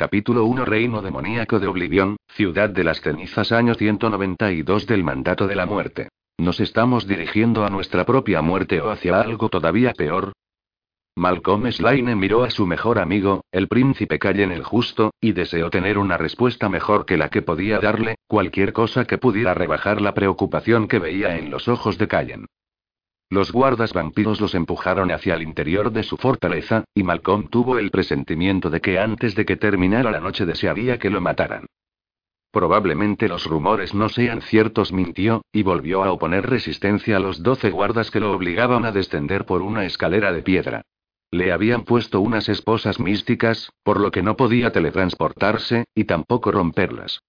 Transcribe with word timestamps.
Capítulo 0.00 0.46
1 0.46 0.64
Reino 0.64 1.02
demoníaco 1.02 1.58
de 1.58 1.66
Oblivión, 1.66 2.16
Ciudad 2.28 2.70
de 2.70 2.84
las 2.84 3.02
Cenizas 3.02 3.52
Año 3.52 3.74
192 3.74 4.86
del 4.86 5.04
Mandato 5.04 5.46
de 5.46 5.54
la 5.54 5.66
Muerte. 5.66 6.08
¿Nos 6.38 6.58
estamos 6.58 7.06
dirigiendo 7.06 7.66
a 7.66 7.68
nuestra 7.68 8.06
propia 8.06 8.40
muerte 8.40 8.80
o 8.80 8.90
hacia 8.90 9.20
algo 9.20 9.50
todavía 9.50 9.92
peor? 9.92 10.32
Malcolm 11.16 11.70
Slaine 11.70 12.16
miró 12.16 12.44
a 12.44 12.50
su 12.50 12.66
mejor 12.66 12.98
amigo, 12.98 13.44
el 13.52 13.68
príncipe 13.68 14.18
Callen 14.18 14.52
el 14.52 14.64
Justo, 14.64 15.10
y 15.20 15.32
deseó 15.32 15.68
tener 15.68 15.98
una 15.98 16.16
respuesta 16.16 16.70
mejor 16.70 17.04
que 17.04 17.18
la 17.18 17.28
que 17.28 17.42
podía 17.42 17.78
darle, 17.78 18.14
cualquier 18.26 18.72
cosa 18.72 19.04
que 19.04 19.18
pudiera 19.18 19.52
rebajar 19.52 20.00
la 20.00 20.14
preocupación 20.14 20.88
que 20.88 20.98
veía 20.98 21.36
en 21.36 21.50
los 21.50 21.68
ojos 21.68 21.98
de 21.98 22.08
Callen. 22.08 22.46
Los 23.32 23.52
guardas 23.52 23.92
vampiros 23.92 24.40
los 24.40 24.56
empujaron 24.56 25.12
hacia 25.12 25.34
el 25.34 25.42
interior 25.42 25.92
de 25.92 26.02
su 26.02 26.16
fortaleza, 26.16 26.82
y 26.94 27.04
Malcolm 27.04 27.46
tuvo 27.48 27.78
el 27.78 27.92
presentimiento 27.92 28.70
de 28.70 28.80
que 28.80 28.98
antes 28.98 29.36
de 29.36 29.44
que 29.44 29.56
terminara 29.56 30.10
la 30.10 30.18
noche 30.18 30.44
desearía 30.44 30.98
que 30.98 31.10
lo 31.10 31.20
mataran. 31.20 31.66
Probablemente 32.50 33.28
los 33.28 33.46
rumores 33.46 33.94
no 33.94 34.08
sean 34.08 34.42
ciertos, 34.42 34.92
mintió, 34.92 35.42
y 35.52 35.62
volvió 35.62 36.02
a 36.02 36.10
oponer 36.10 36.50
resistencia 36.50 37.18
a 37.18 37.20
los 37.20 37.44
doce 37.44 37.70
guardas 37.70 38.10
que 38.10 38.18
lo 38.18 38.32
obligaban 38.32 38.84
a 38.84 38.90
descender 38.90 39.46
por 39.46 39.62
una 39.62 39.84
escalera 39.84 40.32
de 40.32 40.42
piedra. 40.42 40.82
Le 41.30 41.52
habían 41.52 41.84
puesto 41.84 42.20
unas 42.20 42.48
esposas 42.48 42.98
místicas, 42.98 43.70
por 43.84 44.00
lo 44.00 44.10
que 44.10 44.24
no 44.24 44.36
podía 44.36 44.72
teletransportarse, 44.72 45.84
y 45.94 46.02
tampoco 46.02 46.50
romperlas. 46.50 47.20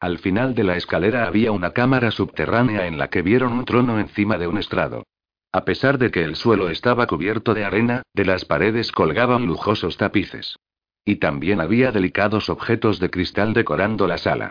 Al 0.00 0.18
final 0.18 0.54
de 0.54 0.64
la 0.64 0.76
escalera 0.78 1.26
había 1.26 1.52
una 1.52 1.72
cámara 1.72 2.10
subterránea 2.10 2.86
en 2.86 2.96
la 2.96 3.08
que 3.08 3.20
vieron 3.20 3.52
un 3.52 3.66
trono 3.66 3.98
encima 3.98 4.38
de 4.38 4.46
un 4.46 4.56
estrado. 4.56 5.04
A 5.52 5.64
pesar 5.64 5.98
de 5.98 6.10
que 6.10 6.24
el 6.24 6.36
suelo 6.36 6.68
estaba 6.68 7.06
cubierto 7.06 7.54
de 7.54 7.64
arena, 7.64 8.02
de 8.12 8.24
las 8.24 8.44
paredes 8.44 8.92
colgaban 8.92 9.46
lujosos 9.46 9.96
tapices. 9.96 10.58
Y 11.04 11.16
también 11.16 11.60
había 11.60 11.90
delicados 11.90 12.50
objetos 12.50 13.00
de 13.00 13.10
cristal 13.10 13.54
decorando 13.54 14.06
la 14.06 14.18
sala. 14.18 14.50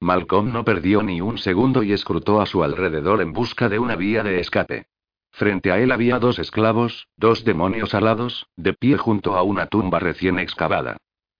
Malcolm 0.00 0.52
no 0.52 0.64
perdió 0.64 1.02
ni 1.02 1.20
un 1.20 1.38
segundo 1.38 1.82
y 1.82 1.92
escrutó 1.92 2.40
a 2.40 2.46
su 2.46 2.62
alrededor 2.62 3.20
en 3.20 3.32
busca 3.32 3.68
de 3.68 3.78
una 3.78 3.96
vía 3.96 4.22
de 4.22 4.40
escape. 4.40 4.86
Frente 5.32 5.70
a 5.70 5.78
él 5.80 5.92
había 5.92 6.18
dos 6.18 6.38
esclavos, 6.38 7.08
dos 7.16 7.44
demonios 7.44 7.94
alados, 7.94 8.46
de 8.56 8.72
pie 8.72 8.96
junto 8.96 9.36
a 9.36 9.42
una 9.42 9.66
tumba 9.66 9.98
recién 9.98 10.38
excavada. 10.38 10.96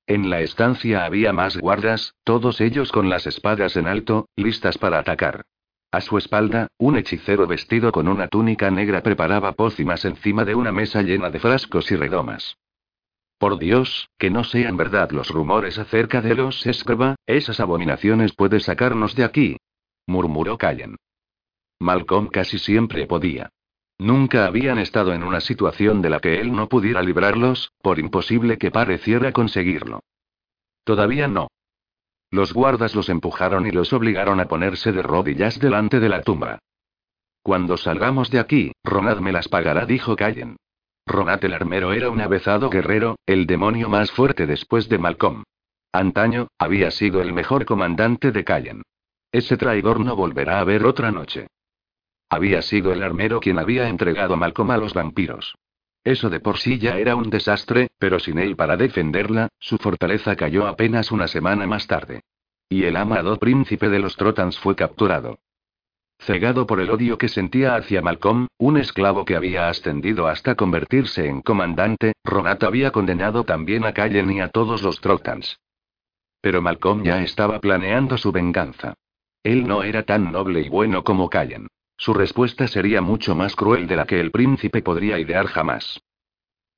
En 0.07 0.29
la 0.29 0.41
estancia 0.41 1.05
había 1.05 1.33
más 1.33 1.57
guardas, 1.57 2.15
todos 2.25 2.61
ellos 2.61 2.93
con 2.93 3.09
las 3.09 3.27
espadas 3.27 3.77
en 3.77 3.87
alto, 3.87 4.29
listas 4.37 4.77
para 4.77 4.99
atacar. 4.99 5.45
A 5.99 6.01
su 6.01 6.17
espalda, 6.17 6.69
un 6.79 6.97
hechicero 6.97 7.49
vestido 7.49 7.91
con 7.91 8.07
una 8.07 8.29
túnica 8.29 8.71
negra 8.71 9.03
preparaba 9.03 9.51
pócimas 9.55 10.05
encima 10.05 10.45
de 10.45 10.55
una 10.55 10.71
mesa 10.71 11.03
llena 11.03 11.29
de 11.29 11.41
frascos 11.41 11.91
y 11.91 11.97
redomas. 11.97 12.57
Por 13.37 13.59
Dios, 13.59 14.09
que 14.17 14.31
no 14.31 14.45
sean 14.45 14.77
verdad 14.77 15.11
los 15.11 15.29
rumores 15.29 15.77
acerca 15.77 16.21
de 16.21 16.37
los 16.37 16.65
escriba, 16.69 17.17
esas 17.27 17.59
abominaciones 17.59 18.33
puede 18.33 18.61
sacarnos 18.61 19.17
de 19.17 19.25
aquí. 19.25 19.57
murmuró 20.07 20.57
Callen. 20.57 20.95
Malcolm 21.81 22.29
casi 22.29 22.61
siempre 22.61 23.09
podía. 23.09 23.51
Nunca 23.99 24.47
habían 24.47 24.79
estado 24.79 25.13
en 25.13 25.25
una 25.25 25.41
situación 25.41 26.01
de 26.01 26.11
la 26.11 26.21
que 26.21 26.41
él 26.41 26.53
no 26.53 26.69
pudiera 26.69 27.03
librarlos, 27.03 27.73
por 27.83 27.99
imposible 27.99 28.57
que 28.57 28.71
pareciera 28.71 29.33
conseguirlo. 29.33 30.05
Todavía 30.85 31.27
no. 31.27 31.49
Los 32.31 32.53
guardas 32.53 32.95
los 32.95 33.09
empujaron 33.09 33.67
y 33.67 33.71
los 33.71 33.93
obligaron 33.93 34.41
a 34.41 34.49
ponerse 34.49 34.93
de 34.93 35.03
rodillas 35.03 35.59
delante 35.59 35.99
de 36.01 36.09
la 36.09 36.23
tumba. 36.23 36.59
Cuando 37.43 37.77
salgamos 37.77 38.31
de 38.31 38.39
aquí, 38.39 38.73
Ronad 38.85 39.19
me 39.19 39.33
las 39.33 39.49
pagará, 39.49 39.87
dijo 39.87 40.17
Callen. 40.17 40.57
Ronad 41.07 41.43
el 41.45 41.55
armero 41.55 41.95
era 41.95 42.11
un 42.11 42.21
avezado 42.21 42.69
guerrero, 42.69 43.17
el 43.25 43.47
demonio 43.47 43.89
más 43.89 44.11
fuerte 44.11 44.47
después 44.47 44.89
de 44.91 44.99
Malcolm. 44.99 45.45
Antaño, 45.91 46.49
había 46.59 46.91
sido 46.91 47.23
el 47.23 47.33
mejor 47.33 47.65
comandante 47.65 48.31
de 48.31 48.45
Callen. 48.45 48.83
Ese 49.33 49.57
traidor 49.57 50.01
no 50.01 50.15
volverá 50.17 50.61
a 50.61 50.65
ver 50.65 50.85
otra 50.85 51.11
noche. 51.11 51.47
Había 52.29 52.61
sido 52.61 52.93
el 52.93 53.03
armero 53.03 53.41
quien 53.41 53.59
había 53.59 53.89
entregado 53.89 54.35
a 54.35 54.37
Malcolm 54.37 54.71
a 54.71 54.77
los 54.77 54.93
vampiros. 54.93 55.57
Eso 56.09 56.31
de 56.31 56.41
por 56.41 56.57
sí 56.57 56.79
ya 56.79 56.97
era 56.97 57.17
un 57.17 57.29
desastre, 57.29 57.91
pero 57.99 58.19
sin 58.19 58.39
él 58.39 58.57
para 58.57 58.79
defenderla, 58.79 59.51
su 59.59 59.77
fortaleza 59.77 60.37
cayó 60.37 60.67
apenas 60.67 61.13
una 61.13 61.29
semana 61.29 61.67
más 61.67 61.87
tarde. 61.87 62.23
Y 62.67 62.85
el 62.85 62.97
amado 62.97 63.37
príncipe 63.39 63.91
de 63.91 63.99
los 63.99 64.17
Trotans 64.17 64.59
fue 64.59 64.75
capturado. 64.75 65.41
Cegado 66.19 66.67
por 66.67 66.81
el 66.81 66.89
odio 66.89 67.19
que 67.19 67.29
sentía 67.29 67.77
hacia 67.77 68.01
Malcolm, 68.01 68.47
un 68.57 68.79
esclavo 68.79 69.27
que 69.27 69.37
había 69.37 69.69
ascendido 69.69 70.29
hasta 70.29 70.55
convertirse 70.55 71.27
en 71.27 71.43
comandante, 71.43 72.15
Ronat 72.25 72.65
había 72.65 72.91
condenado 72.91 73.45
también 73.45 73.85
a 73.85 73.93
Callen 73.93 74.31
y 74.31 74.41
a 74.41 74.49
todos 74.49 74.83
los 74.83 75.03
Trotans. 75.03 75.61
Pero 76.41 76.63
Malcolm 76.63 77.05
ya 77.05 77.23
estaba 77.23 77.61
planeando 77.61 78.17
su 78.17 78.33
venganza. 78.33 78.95
Él 79.43 79.69
no 79.69 79.83
era 79.83 80.05
tan 80.05 80.33
noble 80.33 80.63
y 80.63 80.71
bueno 80.71 81.05
como 81.05 81.29
Callen. 81.29 81.67
Su 81.99 82.15
respuesta 82.15 82.69
sería 82.69 83.03
mucho 83.03 83.35
más 83.35 83.57
cruel 83.57 83.89
de 83.89 83.97
la 83.97 84.07
que 84.07 84.21
el 84.21 84.31
príncipe 84.31 84.83
podría 84.83 85.19
idear 85.19 85.47
jamás. 85.47 86.01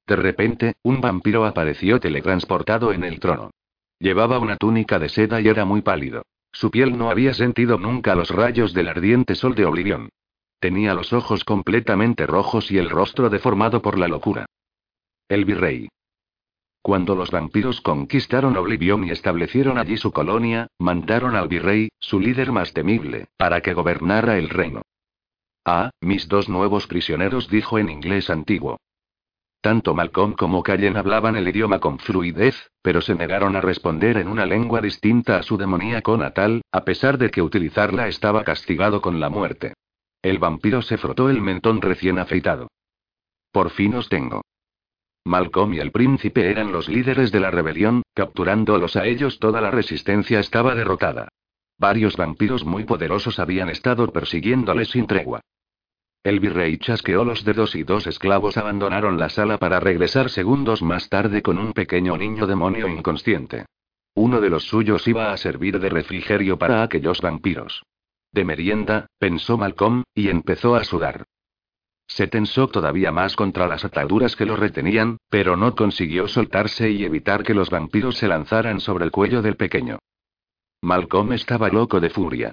De 0.06 0.16
repente, 0.16 0.74
un 0.82 1.02
vampiro 1.02 1.44
apareció 1.44 2.00
teletransportado 2.00 2.92
en 2.92 3.04
el 3.04 3.20
trono. 3.20 3.50
Llevaba 3.98 4.38
una 4.38 4.56
túnica 4.56 4.98
de 4.98 5.10
seda 5.10 5.42
y 5.42 5.48
era 5.48 5.66
muy 5.66 5.82
pálido. 5.82 6.22
Su 6.52 6.70
piel 6.70 6.96
no 6.96 7.10
había 7.10 7.34
sentido 7.34 7.78
nunca 7.78 8.14
los 8.14 8.30
rayos 8.30 8.72
del 8.72 8.88
ardiente 8.88 9.34
sol 9.34 9.54
de 9.54 9.66
Oblivión. 9.66 10.08
Tenía 10.58 10.94
los 10.94 11.12
ojos 11.12 11.44
completamente 11.44 12.26
rojos 12.26 12.70
y 12.70 12.78
el 12.78 12.88
rostro 12.88 13.28
deformado 13.28 13.82
por 13.82 13.98
la 13.98 14.08
locura. 14.08 14.46
El 15.28 15.44
virrey. 15.44 15.88
Cuando 16.82 17.14
los 17.14 17.30
vampiros 17.30 17.82
conquistaron 17.82 18.56
Oblivión 18.56 19.04
y 19.04 19.10
establecieron 19.10 19.76
allí 19.76 19.98
su 19.98 20.12
colonia, 20.12 20.68
mandaron 20.78 21.36
al 21.36 21.46
virrey, 21.46 21.90
su 21.98 22.18
líder 22.18 22.52
más 22.52 22.72
temible, 22.72 23.26
para 23.36 23.60
que 23.60 23.74
gobernara 23.74 24.38
el 24.38 24.48
reino. 24.48 24.82
Ah, 25.64 25.90
mis 26.00 26.28
dos 26.28 26.48
nuevos 26.48 26.86
prisioneros, 26.86 27.48
dijo 27.48 27.78
en 27.78 27.90
inglés 27.90 28.30
antiguo. 28.30 28.78
Tanto 29.60 29.94
Malcolm 29.94 30.32
como 30.32 30.62
Callen 30.62 30.96
hablaban 30.96 31.36
el 31.36 31.46
idioma 31.46 31.80
con 31.80 31.98
fluidez, 31.98 32.70
pero 32.80 33.02
se 33.02 33.14
negaron 33.14 33.56
a 33.56 33.60
responder 33.60 34.16
en 34.16 34.28
una 34.28 34.46
lengua 34.46 34.80
distinta 34.80 35.36
a 35.36 35.42
su 35.42 35.58
demoníaco 35.58 36.16
natal, 36.16 36.62
a 36.72 36.84
pesar 36.84 37.18
de 37.18 37.30
que 37.30 37.42
utilizarla 37.42 38.08
estaba 38.08 38.42
castigado 38.42 39.02
con 39.02 39.20
la 39.20 39.28
muerte. 39.28 39.74
El 40.22 40.38
vampiro 40.38 40.80
se 40.80 40.96
frotó 40.96 41.28
el 41.28 41.42
mentón 41.42 41.82
recién 41.82 42.18
afeitado. 42.18 42.68
Por 43.52 43.70
fin 43.70 43.94
os 43.94 44.08
tengo. 44.08 44.42
Malcolm 45.24 45.74
y 45.74 45.80
el 45.80 45.92
príncipe 45.92 46.50
eran 46.50 46.72
los 46.72 46.88
líderes 46.88 47.30
de 47.30 47.40
la 47.40 47.50
rebelión, 47.50 48.02
capturándolos 48.14 48.96
a 48.96 49.06
ellos 49.06 49.38
toda 49.38 49.60
la 49.60 49.70
resistencia 49.70 50.40
estaba 50.40 50.74
derrotada. 50.74 51.28
Varios 51.80 52.18
vampiros 52.18 52.66
muy 52.66 52.84
poderosos 52.84 53.38
habían 53.38 53.70
estado 53.70 54.12
persiguiéndoles 54.12 54.90
sin 54.90 55.06
tregua. 55.06 55.40
El 56.22 56.38
virrey 56.38 56.76
chasqueó 56.76 57.24
los 57.24 57.42
dedos 57.42 57.74
y 57.74 57.84
dos 57.84 58.06
esclavos 58.06 58.58
abandonaron 58.58 59.18
la 59.18 59.30
sala 59.30 59.56
para 59.56 59.80
regresar 59.80 60.28
segundos 60.28 60.82
más 60.82 61.08
tarde 61.08 61.40
con 61.40 61.56
un 61.56 61.72
pequeño 61.72 62.18
niño 62.18 62.46
demonio 62.46 62.86
inconsciente. 62.86 63.64
Uno 64.14 64.42
de 64.42 64.50
los 64.50 64.64
suyos 64.64 65.08
iba 65.08 65.32
a 65.32 65.36
servir 65.38 65.80
de 65.80 65.88
refrigerio 65.88 66.58
para 66.58 66.82
aquellos 66.82 67.22
vampiros. 67.22 67.82
De 68.30 68.44
merienda, 68.44 69.06
pensó 69.18 69.56
Malcolm, 69.56 70.02
y 70.14 70.28
empezó 70.28 70.74
a 70.74 70.84
sudar. 70.84 71.24
Se 72.06 72.26
tensó 72.26 72.68
todavía 72.68 73.10
más 73.10 73.36
contra 73.36 73.66
las 73.66 73.86
ataduras 73.86 74.36
que 74.36 74.44
lo 74.44 74.56
retenían, 74.56 75.16
pero 75.30 75.56
no 75.56 75.74
consiguió 75.74 76.28
soltarse 76.28 76.90
y 76.90 77.06
evitar 77.06 77.42
que 77.42 77.54
los 77.54 77.70
vampiros 77.70 78.18
se 78.18 78.28
lanzaran 78.28 78.80
sobre 78.80 79.06
el 79.06 79.10
cuello 79.10 79.40
del 79.40 79.56
pequeño. 79.56 79.98
Malcolm 80.82 81.32
estaba 81.32 81.68
loco 81.68 82.00
de 82.00 82.08
furia. 82.08 82.52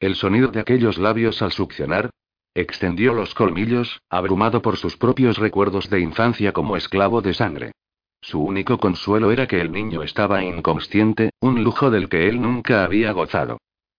El 0.00 0.16
sonido 0.16 0.48
de 0.48 0.60
aquellos 0.60 0.98
labios 0.98 1.42
al 1.42 1.52
succionar. 1.52 2.10
Extendió 2.54 3.14
los 3.14 3.34
colmillos, 3.34 4.00
abrumado 4.10 4.62
por 4.62 4.76
sus 4.76 4.96
propios 4.96 5.38
recuerdos 5.38 5.88
de 5.88 6.00
infancia 6.00 6.52
como 6.52 6.76
esclavo 6.76 7.22
de 7.22 7.34
sangre. 7.34 7.72
Su 8.20 8.42
único 8.42 8.78
consuelo 8.78 9.30
era 9.30 9.46
que 9.46 9.60
el 9.60 9.70
niño 9.70 10.02
estaba 10.02 10.42
inconsciente, 10.42 11.30
un 11.40 11.62
lujo 11.62 11.90
del 11.90 12.08
que 12.08 12.28
él 12.28 12.42
nunca 12.42 12.82
había 12.82 13.12
gozado. 13.12 13.58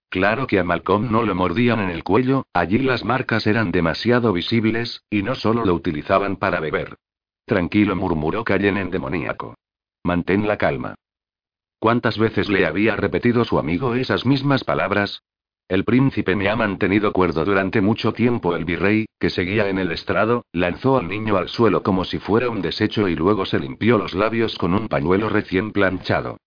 Claro 0.10 0.46
que 0.46 0.60
a 0.60 0.64
Malcolm 0.64 1.10
no 1.10 1.24
lo 1.24 1.36
mordían 1.36 1.80
en 1.80 1.90
el 1.90 2.04
cuello, 2.04 2.46
allí 2.52 2.80
las 2.80 3.06
marcas 3.06 3.48
eran 3.48 3.72
demasiado 3.72 4.34
visibles, 4.34 5.04
y 5.10 5.24
no 5.24 5.36
solo 5.36 5.64
lo 5.64 5.74
utilizaban 5.74 6.36
para 6.36 6.60
beber. 6.60 6.98
Tranquilo 7.46 7.96
murmuró 7.96 8.44
Callen 8.44 8.78
en 8.78 8.90
demoníaco. 8.90 9.56
Mantén 10.04 10.48
la 10.48 10.58
calma. 10.58 10.96
¿Cuántas 11.80 12.18
veces 12.18 12.50
le 12.50 12.66
había 12.66 12.98
repetido 12.98 13.46
su 13.46 13.58
amigo 13.58 13.96
esas 13.96 14.26
mismas 14.26 14.66
palabras? 14.66 15.24
El 15.70 15.86
príncipe 15.86 16.36
me 16.36 16.50
ha 16.50 16.56
mantenido 16.58 17.14
cuerdo 17.14 17.46
durante 17.46 17.80
mucho 17.80 18.12
tiempo. 18.12 18.56
El 18.56 18.66
virrey, 18.66 19.06
que 19.18 19.30
seguía 19.30 19.70
en 19.70 19.80
el 19.80 19.92
estrado, 19.92 20.44
lanzó 20.52 20.98
al 20.98 21.08
niño 21.08 21.38
al 21.38 21.48
suelo 21.48 21.82
como 21.82 22.04
si 22.04 22.20
fuera 22.20 22.50
un 22.50 22.62
desecho 22.62 23.08
y 23.08 23.16
luego 23.16 23.46
se 23.46 23.60
limpió 23.60 23.98
los 23.98 24.14
labios 24.14 24.58
con 24.58 24.74
un 24.74 24.90
pañuelo 24.90 25.30
recién 25.30 25.72
planchado. 25.72 26.38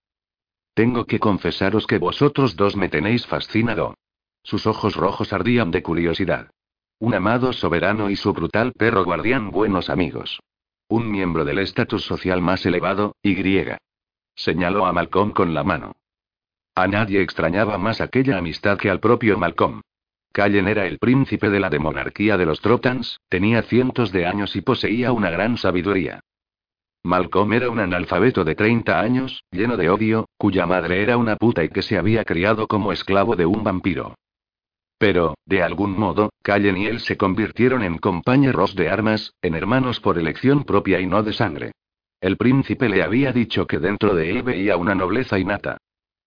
Tengo 0.74 1.06
que 1.06 1.18
confesaros 1.18 1.86
que 1.86 1.98
vosotros 1.98 2.56
dos 2.56 2.76
me 2.76 2.88
tenéis 2.88 3.26
fascinado. 3.26 3.94
Sus 4.42 4.66
ojos 4.66 4.96
rojos 4.96 5.32
ardían 5.32 5.70
de 5.70 5.82
curiosidad. 5.82 6.50
Un 6.98 7.14
amado 7.14 7.52
soberano 7.52 8.10
y 8.10 8.16
su 8.16 8.32
brutal 8.34 8.72
perro 8.72 9.04
guardián 9.04 9.50
buenos 9.50 9.88
amigos. 9.88 10.40
Un 10.88 11.10
miembro 11.10 11.44
del 11.44 11.58
estatus 11.60 12.04
social 12.04 12.42
más 12.42 12.66
elevado, 12.66 13.16
y 13.22 13.34
griega. 13.34 13.78
Señaló 14.34 14.86
a 14.86 14.92
Malcolm 14.92 15.32
con 15.32 15.54
la 15.54 15.64
mano. 15.64 15.96
A 16.74 16.86
nadie 16.86 17.20
extrañaba 17.20 17.76
más 17.78 18.00
aquella 18.00 18.38
amistad 18.38 18.78
que 18.78 18.90
al 18.90 19.00
propio 19.00 19.38
Malcolm. 19.38 19.82
Callen 20.32 20.66
era 20.66 20.86
el 20.86 20.98
príncipe 20.98 21.50
de 21.50 21.60
la 21.60 21.68
demonarquía 21.68 22.38
de 22.38 22.46
los 22.46 22.60
Trotans, 22.62 23.20
tenía 23.28 23.62
cientos 23.62 24.10
de 24.12 24.26
años 24.26 24.56
y 24.56 24.62
poseía 24.62 25.12
una 25.12 25.28
gran 25.28 25.58
sabiduría. 25.58 26.20
Malcolm 27.04 27.52
era 27.52 27.68
un 27.68 27.80
analfabeto 27.80 28.44
de 28.44 28.54
30 28.54 28.98
años, 28.98 29.42
lleno 29.50 29.76
de 29.76 29.90
odio, 29.90 30.28
cuya 30.38 30.66
madre 30.66 31.02
era 31.02 31.18
una 31.18 31.36
puta 31.36 31.62
y 31.64 31.68
que 31.68 31.82
se 31.82 31.98
había 31.98 32.24
criado 32.24 32.66
como 32.68 32.92
esclavo 32.92 33.36
de 33.36 33.44
un 33.44 33.62
vampiro. 33.62 34.14
Pero, 34.96 35.34
de 35.44 35.62
algún 35.62 35.98
modo, 35.98 36.30
Callen 36.42 36.78
y 36.78 36.86
él 36.86 37.00
se 37.00 37.16
convirtieron 37.16 37.82
en 37.82 37.98
compañeros 37.98 38.76
de 38.76 38.88
armas, 38.88 39.34
en 39.42 39.56
hermanos 39.56 40.00
por 40.00 40.16
elección 40.16 40.64
propia 40.64 41.00
y 41.00 41.06
no 41.06 41.22
de 41.24 41.32
sangre. 41.32 41.72
El 42.22 42.36
príncipe 42.36 42.88
le 42.88 43.02
había 43.02 43.32
dicho 43.32 43.66
que 43.66 43.80
dentro 43.80 44.14
de 44.14 44.30
él 44.30 44.44
veía 44.44 44.76
una 44.76 44.94
nobleza 44.94 45.40
innata. 45.40 45.78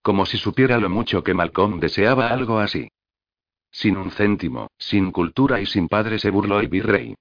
Como 0.02 0.26
si 0.26 0.36
supiera 0.36 0.76
lo 0.76 0.90
mucho 0.90 1.24
que 1.24 1.32
Malcolm 1.32 1.80
deseaba 1.80 2.28
algo 2.28 2.58
así. 2.58 2.90
Sin 3.70 3.96
un 3.96 4.10
céntimo, 4.10 4.68
sin 4.78 5.10
cultura 5.10 5.58
y 5.58 5.64
sin 5.64 5.88
padre 5.88 6.18
se 6.18 6.28
burló 6.28 6.60
el 6.60 6.68
virrey. 6.68 7.14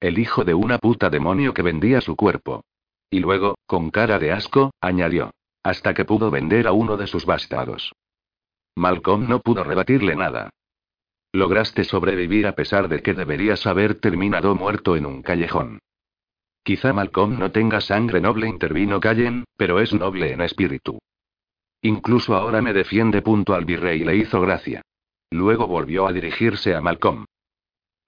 El 0.00 0.18
hijo 0.18 0.44
de 0.44 0.54
una 0.54 0.78
puta 0.78 1.10
demonio 1.10 1.52
que 1.52 1.60
vendía 1.60 2.00
su 2.00 2.16
cuerpo. 2.16 2.64
Y 3.10 3.20
luego, 3.20 3.58
con 3.66 3.90
cara 3.90 4.18
de 4.18 4.32
asco, 4.32 4.70
añadió. 4.80 5.32
Hasta 5.62 5.92
que 5.92 6.06
pudo 6.06 6.30
vender 6.30 6.66
a 6.66 6.72
uno 6.72 6.96
de 6.96 7.08
sus 7.08 7.26
bastardos. 7.26 7.92
Malcolm 8.76 9.28
no 9.28 9.40
pudo 9.40 9.62
rebatirle 9.62 10.16
nada. 10.16 10.48
Lograste 11.34 11.84
sobrevivir 11.84 12.46
a 12.46 12.54
pesar 12.54 12.88
de 12.88 13.02
que 13.02 13.12
deberías 13.12 13.66
haber 13.66 13.96
terminado 13.96 14.54
muerto 14.54 14.96
en 14.96 15.04
un 15.04 15.20
callejón. 15.20 15.80
Quizá 16.62 16.92
Malcolm 16.92 17.38
no 17.38 17.50
tenga 17.50 17.80
sangre 17.80 18.20
noble, 18.20 18.46
intervino 18.46 19.00
Callen, 19.00 19.44
pero 19.56 19.80
es 19.80 19.92
noble 19.92 20.32
en 20.32 20.42
espíritu. 20.42 20.98
Incluso 21.82 22.36
ahora 22.36 22.62
me 22.62 22.72
defiende. 22.72 23.22
Punto 23.22 23.54
al 23.54 23.64
virrey 23.64 24.04
le 24.04 24.16
hizo 24.16 24.40
gracia. 24.40 24.82
Luego 25.30 25.66
volvió 25.66 26.06
a 26.06 26.12
dirigirse 26.12 26.74
a 26.74 26.80
Malcolm. 26.80 27.24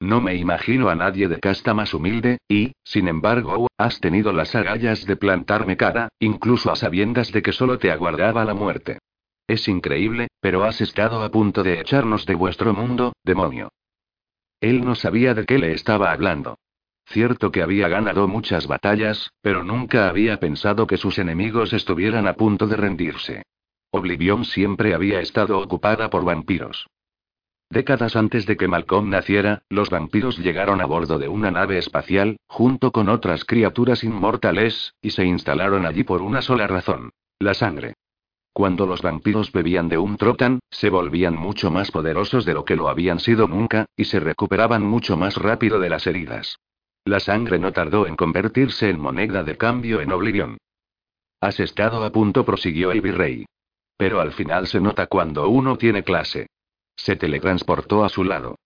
No 0.01 0.21
me 0.21 0.35
imagino 0.37 0.89
a 0.89 0.95
nadie 0.95 1.29
de 1.29 1.41
casta 1.41 1.75
más 1.75 1.95
humilde, 1.95 2.39
y, 2.49 2.73
sin 2.85 3.09
embargo, 3.09 3.69
has 3.79 4.01
tenido 4.01 4.33
las 4.33 4.55
agallas 4.55 5.07
de 5.07 5.17
plantarme 5.17 5.77
cara, 5.77 6.09
incluso 6.19 6.71
a 6.71 6.77
sabiendas 6.77 7.33
de 7.33 7.43
que 7.43 7.53
solo 7.53 7.79
te 7.79 7.91
aguardaba 7.91 8.45
la 8.45 8.55
muerte. 8.55 8.99
Es 9.47 9.67
increíble, 9.67 10.29
pero 10.41 10.65
has 10.65 10.81
estado 10.81 11.23
a 11.23 11.31
punto 11.31 11.63
de 11.63 11.81
echarnos 11.81 12.27
de 12.27 12.35
vuestro 12.35 12.73
mundo, 12.75 13.15
demonio. 13.25 13.71
Él 14.61 14.85
no 14.85 14.95
sabía 14.95 15.35
de 15.35 15.45
qué 15.45 15.59
le 15.59 15.73
estaba 15.73 16.13
hablando. 16.13 16.57
Cierto 17.07 17.53
que 17.53 17.63
había 17.63 17.89
ganado 17.89 18.27
muchas 18.29 18.67
batallas, 18.67 19.33
pero 19.41 19.63
nunca 19.63 20.09
había 20.09 20.41
pensado 20.41 20.87
que 20.87 20.97
sus 20.97 21.19
enemigos 21.19 21.73
estuvieran 21.73 22.27
a 22.27 22.35
punto 22.35 22.67
de 22.67 22.77
rendirse. 22.77 23.43
Oblivion 23.91 24.45
siempre 24.45 24.95
había 24.95 25.21
estado 25.21 25.59
ocupada 25.59 26.11
por 26.11 26.25
vampiros. 26.25 26.87
Décadas 27.71 28.17
antes 28.17 28.47
de 28.47 28.57
que 28.57 28.69
Malcolm 28.69 29.09
naciera, 29.09 29.63
los 29.69 29.91
vampiros 29.91 30.39
llegaron 30.39 30.81
a 30.81 30.87
bordo 30.87 31.19
de 31.19 31.29
una 31.29 31.51
nave 31.51 31.79
espacial, 31.79 32.37
junto 32.47 32.93
con 32.93 33.09
otras 33.09 33.45
criaturas 33.45 34.05
inmortales, 34.05 34.95
y 35.01 35.11
se 35.11 35.25
instalaron 35.25 35.87
allí 35.87 36.05
por 36.05 36.23
una 36.23 36.43
sola 36.43 36.67
razón. 36.67 37.11
La 37.39 37.55
sangre. 37.55 37.95
Cuando 38.53 38.87
los 38.87 39.03
vampiros 39.03 39.51
bebían 39.51 39.89
de 39.89 39.99
un 39.99 40.17
trotan, 40.17 40.61
se 40.71 40.89
volvían 40.89 41.35
mucho 41.35 41.71
más 41.71 41.91
poderosos 41.91 42.45
de 42.45 42.55
lo 42.55 42.65
que 42.65 42.77
lo 42.77 42.89
habían 42.89 43.19
sido 43.19 43.49
nunca, 43.49 43.87
y 43.97 44.05
se 44.05 44.21
recuperaban 44.21 44.83
mucho 44.83 45.17
más 45.17 45.37
rápido 45.37 45.81
de 45.81 45.91
las 45.91 46.07
heridas. 46.07 46.59
La 47.07 47.21
sangre 47.21 47.59
no 47.59 47.73
tardó 47.73 48.07
en 48.07 48.17
convertirse 48.17 48.89
en 48.89 48.99
moneda 48.99 49.43
de 49.43 49.57
cambio 49.59 50.01
en 50.01 50.11
Oblivion. 50.11 50.57
Has 51.41 51.61
estado 51.61 52.03
a 52.03 52.11
punto, 52.11 52.47
prosiguió 52.47 52.93
el 52.93 53.03
virrey. 53.03 53.45
Pero 53.99 54.21
al 54.21 54.33
final 54.33 54.67
se 54.67 54.81
nota 54.81 55.07
cuando 55.07 55.49
uno 55.49 55.77
tiene 55.77 56.03
clase. 56.03 56.47
Se 56.97 57.17
teletransportó 57.17 58.05
a 58.05 58.09
su 58.09 58.25
lado. 58.25 58.57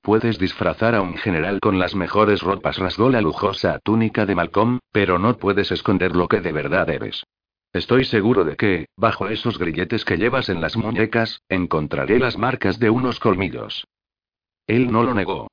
Puedes 0.00 0.38
disfrazar 0.38 0.94
a 0.94 1.02
un 1.02 1.16
general 1.16 1.58
con 1.58 1.80
las 1.80 1.96
mejores 1.96 2.40
ropas, 2.42 2.78
rasgó 2.78 3.10
la 3.10 3.20
lujosa 3.20 3.80
túnica 3.80 4.26
de 4.26 4.36
Malcolm, 4.36 4.78
pero 4.92 5.18
no 5.18 5.36
puedes 5.36 5.72
esconder 5.72 6.14
lo 6.14 6.28
que 6.28 6.40
de 6.40 6.52
verdad 6.52 6.88
eres. 6.88 7.24
Estoy 7.72 8.04
seguro 8.04 8.44
de 8.44 8.56
que, 8.56 8.86
bajo 8.96 9.28
esos 9.28 9.58
grilletes 9.58 10.04
que 10.04 10.16
llevas 10.16 10.48
en 10.48 10.60
las 10.60 10.76
muñecas, 10.76 11.42
encontraré 11.48 12.20
las 12.20 12.38
marcas 12.38 12.78
de 12.78 12.90
unos 12.90 13.18
colmillos. 13.18 13.86
Él 14.66 14.90
no 14.92 15.02
lo 15.02 15.14
negó. 15.14 15.48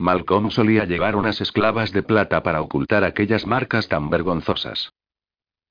Malcolm 0.00 0.50
solía 0.50 0.86
llevar 0.86 1.14
unas 1.14 1.42
esclavas 1.42 1.92
de 1.92 2.02
plata 2.02 2.42
para 2.42 2.62
ocultar 2.62 3.04
aquellas 3.04 3.46
marcas 3.46 3.86
tan 3.86 4.08
vergonzosas. 4.08 4.94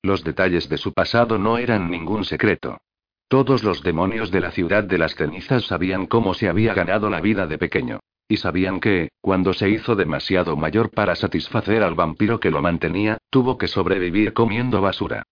Los 0.02 0.22
detalles 0.22 0.68
de 0.68 0.78
su 0.78 0.92
pasado 0.92 1.36
no 1.36 1.58
eran 1.58 1.90
ningún 1.90 2.24
secreto. 2.24 2.78
Todos 3.26 3.64
los 3.64 3.82
demonios 3.82 4.30
de 4.30 4.40
la 4.40 4.52
ciudad 4.52 4.84
de 4.84 4.98
las 4.98 5.16
cenizas 5.16 5.64
sabían 5.64 6.06
cómo 6.06 6.34
se 6.34 6.48
había 6.48 6.74
ganado 6.74 7.10
la 7.10 7.20
vida 7.20 7.48
de 7.48 7.58
pequeño. 7.58 7.98
Y 8.28 8.36
sabían 8.36 8.78
que, 8.78 9.08
cuando 9.20 9.52
se 9.52 9.68
hizo 9.68 9.96
demasiado 9.96 10.56
mayor 10.56 10.90
para 10.90 11.16
satisfacer 11.16 11.82
al 11.82 11.96
vampiro 11.96 12.38
que 12.38 12.52
lo 12.52 12.62
mantenía, 12.62 13.18
tuvo 13.30 13.58
que 13.58 13.66
sobrevivir 13.66 14.32
comiendo 14.32 14.80
basura. 14.80 15.24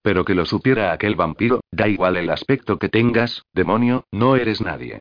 Pero 0.00 0.24
que 0.24 0.34
lo 0.34 0.46
supiera 0.46 0.92
aquel 0.92 1.14
vampiro, 1.14 1.60
da 1.70 1.88
igual 1.88 2.16
el 2.16 2.30
aspecto 2.30 2.78
que 2.78 2.88
tengas, 2.88 3.44
demonio, 3.52 4.06
no 4.10 4.36
eres 4.36 4.62
nadie. 4.62 5.00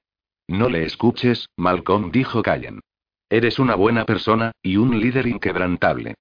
No 0.49 0.67
le 0.67 0.83
escuches, 0.83 1.47
Malcolm 1.55 2.11
dijo 2.11 2.43
Callen. 2.43 2.81
Eres 3.33 3.57
una 3.57 3.73
buena 3.73 4.05
persona, 4.05 4.51
y 4.61 4.77
un 4.77 4.99
líder 4.99 5.25
inquebrantable. 5.25 6.13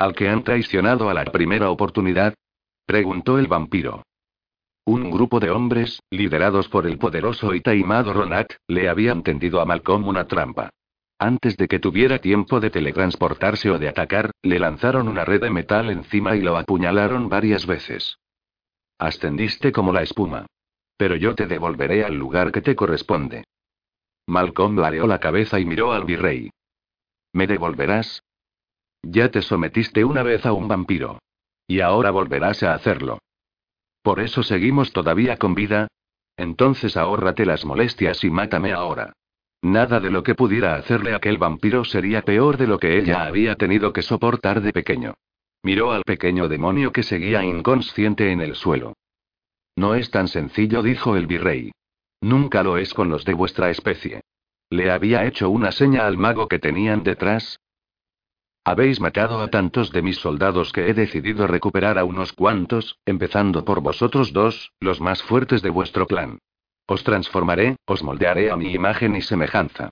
¿Al 0.00 0.16
que 0.16 0.28
han 0.28 0.42
traicionado 0.42 1.08
a 1.08 1.14
la 1.14 1.26
primera 1.26 1.70
oportunidad? 1.70 2.34
preguntó 2.86 3.38
el 3.38 3.46
vampiro. 3.46 4.02
Un 4.84 5.12
grupo 5.12 5.38
de 5.38 5.52
hombres, 5.52 6.00
liderados 6.10 6.68
por 6.68 6.88
el 6.88 6.98
poderoso 6.98 7.54
y 7.54 7.60
taimado 7.60 8.12
Ronak, 8.12 8.56
le 8.66 8.88
habían 8.88 9.22
tendido 9.22 9.60
a 9.60 9.64
Malcolm 9.64 10.08
una 10.08 10.26
trampa. 10.26 10.70
Antes 11.20 11.56
de 11.56 11.68
que 11.68 11.78
tuviera 11.78 12.18
tiempo 12.18 12.58
de 12.58 12.70
teletransportarse 12.70 13.70
o 13.70 13.78
de 13.78 13.88
atacar, 13.88 14.32
le 14.42 14.58
lanzaron 14.58 15.06
una 15.06 15.24
red 15.24 15.40
de 15.40 15.50
metal 15.50 15.88
encima 15.88 16.34
y 16.34 16.40
lo 16.40 16.56
apuñalaron 16.56 17.28
varias 17.28 17.64
veces. 17.64 18.18
Ascendiste 18.98 19.70
como 19.70 19.92
la 19.92 20.02
espuma. 20.02 20.46
Pero 20.96 21.14
yo 21.14 21.36
te 21.36 21.46
devolveré 21.46 22.04
al 22.04 22.16
lugar 22.16 22.50
que 22.50 22.60
te 22.60 22.74
corresponde. 22.74 23.44
Malcolm 24.26 24.78
lareó 24.78 25.06
la 25.06 25.20
cabeza 25.20 25.60
y 25.60 25.64
miró 25.64 25.92
al 25.92 26.04
virrey. 26.04 26.50
¿Me 27.32 27.46
devolverás? 27.46 28.22
Ya 29.02 29.30
te 29.30 29.42
sometiste 29.42 30.04
una 30.04 30.22
vez 30.22 30.46
a 30.46 30.52
un 30.52 30.68
vampiro. 30.68 31.18
Y 31.66 31.80
ahora 31.80 32.10
volverás 32.10 32.62
a 32.62 32.74
hacerlo. 32.74 33.18
¿Por 34.02 34.20
eso 34.20 34.42
seguimos 34.42 34.92
todavía 34.92 35.36
con 35.36 35.54
vida? 35.54 35.88
Entonces 36.36 36.96
ahórrate 36.96 37.46
las 37.46 37.64
molestias 37.64 38.24
y 38.24 38.30
mátame 38.30 38.72
ahora. 38.72 39.12
Nada 39.62 39.98
de 39.98 40.10
lo 40.10 40.22
que 40.22 40.34
pudiera 40.34 40.74
hacerle 40.74 41.14
aquel 41.14 41.38
vampiro 41.38 41.84
sería 41.84 42.22
peor 42.22 42.58
de 42.58 42.66
lo 42.66 42.78
que 42.78 42.98
ella 42.98 43.24
había 43.24 43.54
tenido 43.56 43.92
que 43.92 44.02
soportar 44.02 44.60
de 44.60 44.72
pequeño. 44.72 45.14
Miró 45.62 45.92
al 45.92 46.02
pequeño 46.02 46.48
demonio 46.48 46.92
que 46.92 47.02
seguía 47.02 47.42
inconsciente 47.42 48.30
en 48.30 48.42
el 48.42 48.56
suelo. 48.56 48.92
No 49.76 49.94
es 49.94 50.10
tan 50.10 50.28
sencillo, 50.28 50.82
dijo 50.82 51.16
el 51.16 51.26
virrey. 51.26 51.72
Nunca 52.24 52.62
lo 52.62 52.78
es 52.78 52.94
con 52.94 53.10
los 53.10 53.26
de 53.26 53.34
vuestra 53.34 53.68
especie. 53.68 54.22
Le 54.70 54.90
había 54.90 55.26
hecho 55.26 55.50
una 55.50 55.72
seña 55.72 56.06
al 56.06 56.16
mago 56.16 56.48
que 56.48 56.58
tenían 56.58 57.02
detrás. 57.02 57.60
Habéis 58.64 58.98
matado 58.98 59.42
a 59.42 59.48
tantos 59.48 59.92
de 59.92 60.00
mis 60.00 60.16
soldados 60.16 60.72
que 60.72 60.88
he 60.88 60.94
decidido 60.94 61.46
recuperar 61.46 61.98
a 61.98 62.04
unos 62.04 62.32
cuantos, 62.32 62.96
empezando 63.04 63.66
por 63.66 63.82
vosotros 63.82 64.32
dos, 64.32 64.72
los 64.80 65.02
más 65.02 65.22
fuertes 65.22 65.60
de 65.60 65.68
vuestro 65.68 66.06
clan. 66.06 66.38
Os 66.86 67.04
transformaré, 67.04 67.76
os 67.84 68.02
moldearé 68.02 68.50
a 68.50 68.56
mi 68.56 68.72
imagen 68.72 69.16
y 69.16 69.20
semejanza. 69.20 69.90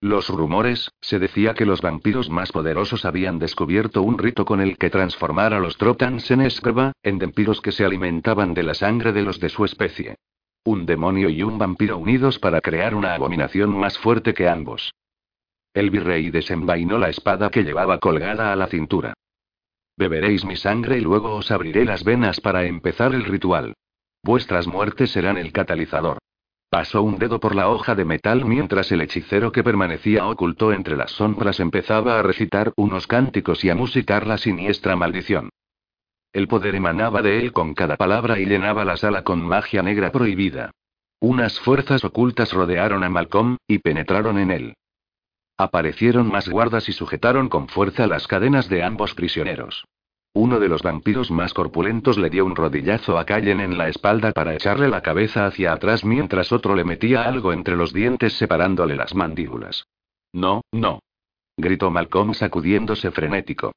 Los 0.00 0.30
rumores, 0.30 0.90
se 1.02 1.18
decía 1.18 1.52
que 1.52 1.66
los 1.66 1.82
vampiros 1.82 2.30
más 2.30 2.50
poderosos 2.50 3.04
habían 3.04 3.38
descubierto 3.38 4.00
un 4.00 4.16
rito 4.16 4.46
con 4.46 4.62
el 4.62 4.78
que 4.78 4.88
transformar 4.88 5.52
a 5.52 5.60
los 5.60 5.76
Trotans 5.76 6.30
en 6.30 6.40
escriba, 6.40 6.92
en 7.02 7.18
vampiros 7.18 7.60
que 7.60 7.72
se 7.72 7.84
alimentaban 7.84 8.54
de 8.54 8.62
la 8.62 8.72
sangre 8.72 9.12
de 9.12 9.20
los 9.20 9.38
de 9.38 9.50
su 9.50 9.66
especie. 9.66 10.16
Un 10.64 10.86
demonio 10.86 11.28
y 11.28 11.42
un 11.42 11.58
vampiro 11.58 11.98
unidos 11.98 12.38
para 12.38 12.60
crear 12.60 12.94
una 12.94 13.14
abominación 13.14 13.76
más 13.76 13.98
fuerte 13.98 14.32
que 14.32 14.48
ambos. 14.48 14.94
El 15.74 15.90
virrey 15.90 16.30
desenvainó 16.30 16.98
la 16.98 17.08
espada 17.08 17.50
que 17.50 17.64
llevaba 17.64 17.98
colgada 17.98 18.52
a 18.52 18.56
la 18.56 18.68
cintura. 18.68 19.14
Beberéis 19.96 20.44
mi 20.44 20.54
sangre 20.54 20.98
y 20.98 21.00
luego 21.00 21.34
os 21.34 21.50
abriré 21.50 21.84
las 21.84 22.04
venas 22.04 22.40
para 22.40 22.64
empezar 22.64 23.12
el 23.12 23.24
ritual. 23.24 23.74
Vuestras 24.22 24.68
muertes 24.68 25.10
serán 25.10 25.36
el 25.36 25.52
catalizador. 25.52 26.18
Pasó 26.70 27.02
un 27.02 27.18
dedo 27.18 27.40
por 27.40 27.56
la 27.56 27.68
hoja 27.68 27.96
de 27.96 28.04
metal 28.04 28.44
mientras 28.44 28.92
el 28.92 29.00
hechicero 29.00 29.50
que 29.50 29.64
permanecía 29.64 30.26
oculto 30.26 30.72
entre 30.72 30.96
las 30.96 31.10
sombras 31.10 31.58
empezaba 31.58 32.20
a 32.20 32.22
recitar 32.22 32.72
unos 32.76 33.08
cánticos 33.08 33.64
y 33.64 33.70
a 33.70 33.74
musicar 33.74 34.28
la 34.28 34.38
siniestra 34.38 34.94
maldición. 34.94 35.50
El 36.32 36.48
poder 36.48 36.74
emanaba 36.74 37.20
de 37.20 37.38
él 37.38 37.52
con 37.52 37.74
cada 37.74 37.96
palabra 37.96 38.38
y 38.38 38.46
llenaba 38.46 38.84
la 38.84 38.96
sala 38.96 39.22
con 39.22 39.42
magia 39.42 39.82
negra 39.82 40.10
prohibida. 40.10 40.70
Unas 41.20 41.60
fuerzas 41.60 42.04
ocultas 42.04 42.52
rodearon 42.52 43.04
a 43.04 43.10
Malcolm, 43.10 43.58
y 43.66 43.78
penetraron 43.78 44.38
en 44.38 44.50
él. 44.50 44.74
Aparecieron 45.58 46.28
más 46.28 46.48
guardas 46.48 46.88
y 46.88 46.92
sujetaron 46.92 47.48
con 47.48 47.68
fuerza 47.68 48.06
las 48.06 48.26
cadenas 48.26 48.68
de 48.68 48.82
ambos 48.82 49.14
prisioneros. 49.14 49.84
Uno 50.34 50.58
de 50.58 50.68
los 50.68 50.82
vampiros 50.82 51.30
más 51.30 51.52
corpulentos 51.52 52.16
le 52.16 52.30
dio 52.30 52.46
un 52.46 52.56
rodillazo 52.56 53.18
a 53.18 53.26
Callen 53.26 53.60
en 53.60 53.76
la 53.76 53.88
espalda 53.88 54.32
para 54.32 54.54
echarle 54.54 54.88
la 54.88 55.02
cabeza 55.02 55.44
hacia 55.44 55.74
atrás 55.74 56.04
mientras 56.04 56.50
otro 56.52 56.74
le 56.74 56.84
metía 56.84 57.24
algo 57.24 57.52
entre 57.52 57.76
los 57.76 57.92
dientes 57.92 58.32
separándole 58.32 58.96
las 58.96 59.14
mandíbulas. 59.14 59.84
No, 60.32 60.62
no. 60.72 61.00
Gritó 61.58 61.90
Malcolm 61.90 62.32
sacudiéndose 62.32 63.10
frenético. 63.10 63.72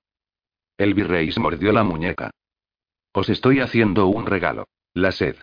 El 0.78 0.94
virrey 0.94 1.30
mordió 1.38 1.74
la 1.74 1.84
muñeca. 1.84 2.32
Os 3.16 3.30
estoy 3.30 3.62
haciendo 3.62 4.08
un 4.08 4.26
regalo. 4.26 4.68
La 4.94 5.14
sed. 5.14 5.38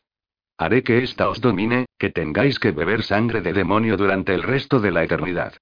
Haré 0.58 0.82
que 0.82 1.02
esta 1.02 1.30
os 1.30 1.40
domine, 1.40 1.86
que 1.98 2.10
tengáis 2.10 2.58
que 2.58 2.70
beber 2.70 3.02
sangre 3.02 3.40
de 3.40 3.54
demonio 3.54 3.96
durante 3.96 4.34
el 4.34 4.42
resto 4.42 4.78
de 4.78 4.90
la 4.90 5.02
eternidad. 5.04 5.54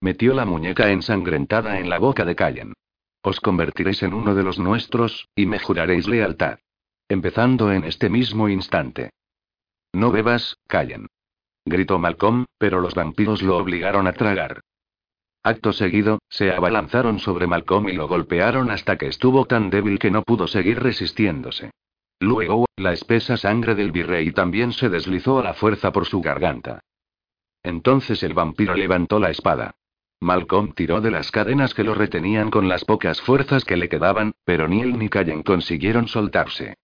Metió 0.00 0.32
la 0.32 0.44
muñeca 0.44 0.92
ensangrentada 0.92 1.80
en 1.80 1.90
la 1.90 1.98
boca 1.98 2.24
de 2.24 2.36
Callen. 2.36 2.72
Os 3.20 3.40
convertiréis 3.40 4.04
en 4.04 4.14
uno 4.14 4.36
de 4.36 4.44
los 4.44 4.60
nuestros, 4.60 5.28
y 5.34 5.46
me 5.46 5.58
juraréis 5.58 6.06
lealtad. 6.06 6.60
Empezando 7.08 7.72
en 7.72 7.82
este 7.82 8.10
mismo 8.10 8.48
instante. 8.48 9.10
No 9.92 10.12
bebas, 10.12 10.56
callen. 10.68 11.08
Gritó 11.64 11.98
Malcolm, 11.98 12.44
pero 12.58 12.80
los 12.80 12.94
vampiros 12.94 13.42
lo 13.42 13.56
obligaron 13.56 14.06
a 14.06 14.12
tragar. 14.12 14.60
Acto 15.46 15.72
seguido, 15.72 16.18
se 16.28 16.50
abalanzaron 16.50 17.20
sobre 17.20 17.46
Malcolm 17.46 17.88
y 17.88 17.92
lo 17.92 18.08
golpearon 18.08 18.68
hasta 18.68 18.96
que 18.98 19.06
estuvo 19.06 19.44
tan 19.44 19.70
débil 19.70 20.00
que 20.00 20.10
no 20.10 20.22
pudo 20.22 20.48
seguir 20.48 20.82
resistiéndose. 20.82 21.70
Luego, 22.18 22.66
la 22.76 22.92
espesa 22.92 23.36
sangre 23.36 23.76
del 23.76 23.92
virrey 23.92 24.32
también 24.32 24.72
se 24.72 24.88
deslizó 24.88 25.38
a 25.38 25.44
la 25.44 25.54
fuerza 25.54 25.92
por 25.92 26.04
su 26.04 26.20
garganta. 26.20 26.80
Entonces 27.62 28.24
el 28.24 28.34
vampiro 28.34 28.74
levantó 28.74 29.20
la 29.20 29.30
espada. 29.30 29.76
Malcolm 30.18 30.72
tiró 30.72 31.00
de 31.00 31.12
las 31.12 31.30
cadenas 31.30 31.74
que 31.74 31.84
lo 31.84 31.94
retenían 31.94 32.50
con 32.50 32.68
las 32.68 32.84
pocas 32.84 33.20
fuerzas 33.20 33.64
que 33.64 33.76
le 33.76 33.88
quedaban, 33.88 34.32
pero 34.44 34.66
ni 34.66 34.80
él 34.80 34.98
ni 34.98 35.08
Callen 35.08 35.44
consiguieron 35.44 36.08
soltarse. 36.08 36.74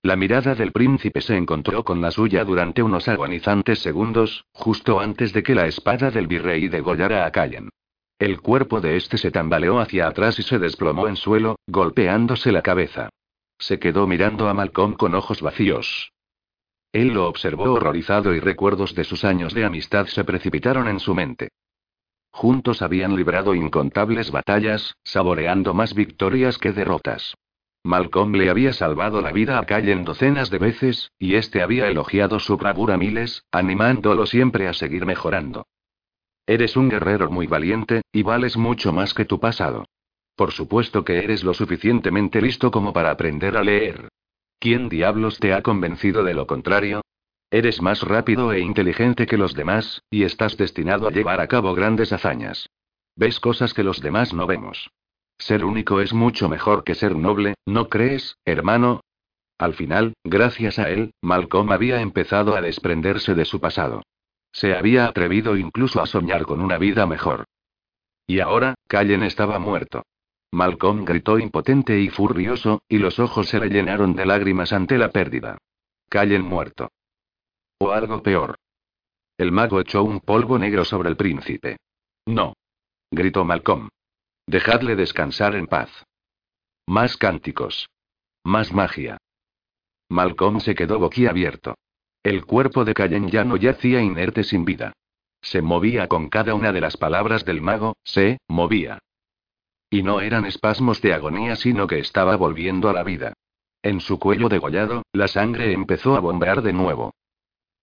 La 0.00 0.16
mirada 0.16 0.54
del 0.54 0.72
príncipe 0.72 1.20
se 1.20 1.36
encontró 1.36 1.84
con 1.84 2.00
la 2.00 2.10
suya 2.10 2.42
durante 2.46 2.82
unos 2.82 3.06
agonizantes 3.06 3.80
segundos, 3.80 4.46
justo 4.52 4.98
antes 4.98 5.34
de 5.34 5.42
que 5.42 5.54
la 5.54 5.66
espada 5.66 6.10
del 6.10 6.26
virrey 6.26 6.68
degollara 6.68 7.26
a 7.26 7.30
Callen. 7.30 7.68
El 8.22 8.40
cuerpo 8.40 8.80
de 8.80 8.96
este 8.96 9.18
se 9.18 9.32
tambaleó 9.32 9.80
hacia 9.80 10.06
atrás 10.06 10.38
y 10.38 10.44
se 10.44 10.60
desplomó 10.60 11.08
en 11.08 11.16
suelo, 11.16 11.56
golpeándose 11.66 12.52
la 12.52 12.62
cabeza. 12.62 13.08
Se 13.58 13.80
quedó 13.80 14.06
mirando 14.06 14.48
a 14.48 14.54
Malcolm 14.54 14.94
con 14.94 15.16
ojos 15.16 15.42
vacíos. 15.42 16.12
Él 16.92 17.08
lo 17.14 17.26
observó 17.26 17.72
horrorizado 17.72 18.32
y 18.32 18.38
recuerdos 18.38 18.94
de 18.94 19.02
sus 19.02 19.24
años 19.24 19.54
de 19.54 19.64
amistad 19.64 20.06
se 20.06 20.22
precipitaron 20.22 20.86
en 20.86 21.00
su 21.00 21.16
mente. 21.16 21.48
Juntos 22.30 22.80
habían 22.80 23.16
librado 23.16 23.56
incontables 23.56 24.30
batallas, 24.30 24.94
saboreando 25.02 25.74
más 25.74 25.92
victorias 25.92 26.58
que 26.58 26.70
derrotas. 26.70 27.34
Malcolm 27.82 28.36
le 28.36 28.50
había 28.50 28.72
salvado 28.72 29.20
la 29.20 29.32
vida 29.32 29.58
a 29.58 29.66
Callen 29.66 30.04
docenas 30.04 30.48
de 30.48 30.58
veces, 30.58 31.10
y 31.18 31.34
este 31.34 31.60
había 31.60 31.88
elogiado 31.88 32.38
su 32.38 32.56
bravura 32.56 32.96
miles, 32.96 33.42
animándolo 33.50 34.26
siempre 34.26 34.68
a 34.68 34.74
seguir 34.74 35.06
mejorando. 35.06 35.66
Eres 36.46 36.76
un 36.76 36.88
guerrero 36.88 37.30
muy 37.30 37.46
valiente, 37.46 38.02
y 38.12 38.22
vales 38.22 38.56
mucho 38.56 38.92
más 38.92 39.14
que 39.14 39.24
tu 39.24 39.38
pasado. 39.38 39.84
Por 40.34 40.52
supuesto 40.52 41.04
que 41.04 41.18
eres 41.18 41.44
lo 41.44 41.54
suficientemente 41.54 42.40
listo 42.40 42.70
como 42.70 42.92
para 42.92 43.10
aprender 43.10 43.56
a 43.56 43.62
leer. 43.62 44.08
¿Quién 44.58 44.88
diablos 44.88 45.38
te 45.38 45.52
ha 45.52 45.62
convencido 45.62 46.24
de 46.24 46.34
lo 46.34 46.46
contrario? 46.46 47.02
Eres 47.50 47.82
más 47.82 48.02
rápido 48.02 48.52
e 48.52 48.60
inteligente 48.60 49.26
que 49.26 49.36
los 49.36 49.54
demás, 49.54 50.02
y 50.10 50.24
estás 50.24 50.56
destinado 50.56 51.06
a 51.06 51.10
llevar 51.10 51.40
a 51.40 51.48
cabo 51.48 51.74
grandes 51.74 52.12
hazañas. 52.12 52.68
Ves 53.14 53.40
cosas 53.40 53.74
que 53.74 53.84
los 53.84 54.00
demás 54.00 54.32
no 54.32 54.46
vemos. 54.46 54.90
Ser 55.38 55.64
único 55.64 56.00
es 56.00 56.14
mucho 56.14 56.48
mejor 56.48 56.82
que 56.82 56.94
ser 56.94 57.14
noble, 57.14 57.54
¿no 57.66 57.88
crees, 57.88 58.36
hermano? 58.44 59.00
Al 59.58 59.74
final, 59.74 60.14
gracias 60.24 60.78
a 60.78 60.90
él, 60.90 61.12
Malcolm 61.20 61.70
había 61.70 62.00
empezado 62.00 62.56
a 62.56 62.60
desprenderse 62.60 63.34
de 63.34 63.44
su 63.44 63.60
pasado. 63.60 64.02
Se 64.52 64.74
había 64.74 65.06
atrevido 65.06 65.56
incluso 65.56 66.00
a 66.02 66.06
soñar 66.06 66.44
con 66.44 66.60
una 66.60 66.78
vida 66.78 67.06
mejor. 67.06 67.46
Y 68.26 68.40
ahora, 68.40 68.74
Callen 68.86 69.22
estaba 69.22 69.58
muerto. 69.58 70.04
Malcolm 70.52 71.04
gritó 71.04 71.38
impotente 71.38 71.98
y 71.98 72.10
furioso, 72.10 72.82
y 72.88 72.98
los 72.98 73.18
ojos 73.18 73.48
se 73.48 73.58
le 73.58 73.68
llenaron 73.68 74.14
de 74.14 74.26
lágrimas 74.26 74.72
ante 74.72 74.98
la 74.98 75.10
pérdida. 75.10 75.58
Callen 76.08 76.42
muerto. 76.42 76.90
O 77.78 77.90
algo 77.90 78.22
peor. 78.22 78.58
El 79.38 79.50
mago 79.50 79.80
echó 79.80 80.04
un 80.04 80.20
polvo 80.20 80.58
negro 80.58 80.84
sobre 80.84 81.08
el 81.08 81.16
príncipe. 81.16 81.78
No. 82.26 82.54
Gritó 83.10 83.44
Malcolm. 83.44 83.88
Dejadle 84.46 84.94
descansar 84.94 85.54
en 85.54 85.66
paz. 85.66 85.90
Más 86.86 87.16
cánticos. 87.16 87.88
Más 88.44 88.72
magia. 88.72 89.18
Malcolm 90.10 90.60
se 90.60 90.74
quedó 90.74 90.98
boquiabierto. 90.98 91.76
El 92.22 92.44
cuerpo 92.44 92.84
de 92.84 92.94
Cayen 92.94 93.28
ya 93.28 93.44
no 93.44 93.56
yacía 93.56 94.00
inerte 94.00 94.44
sin 94.44 94.64
vida. 94.64 94.92
Se 95.40 95.60
movía 95.60 96.06
con 96.06 96.28
cada 96.28 96.54
una 96.54 96.72
de 96.72 96.80
las 96.80 96.96
palabras 96.96 97.44
del 97.44 97.60
mago, 97.60 97.96
se 98.04 98.38
movía. 98.46 99.00
Y 99.90 100.02
no 100.02 100.20
eran 100.20 100.44
espasmos 100.44 101.02
de 101.02 101.14
agonía, 101.14 101.56
sino 101.56 101.86
que 101.86 101.98
estaba 101.98 102.36
volviendo 102.36 102.88
a 102.88 102.92
la 102.92 103.02
vida. 103.02 103.34
En 103.82 104.00
su 104.00 104.20
cuello 104.20 104.48
degollado, 104.48 105.02
la 105.12 105.26
sangre 105.26 105.72
empezó 105.72 106.14
a 106.14 106.20
bombear 106.20 106.62
de 106.62 106.72
nuevo. 106.72 107.12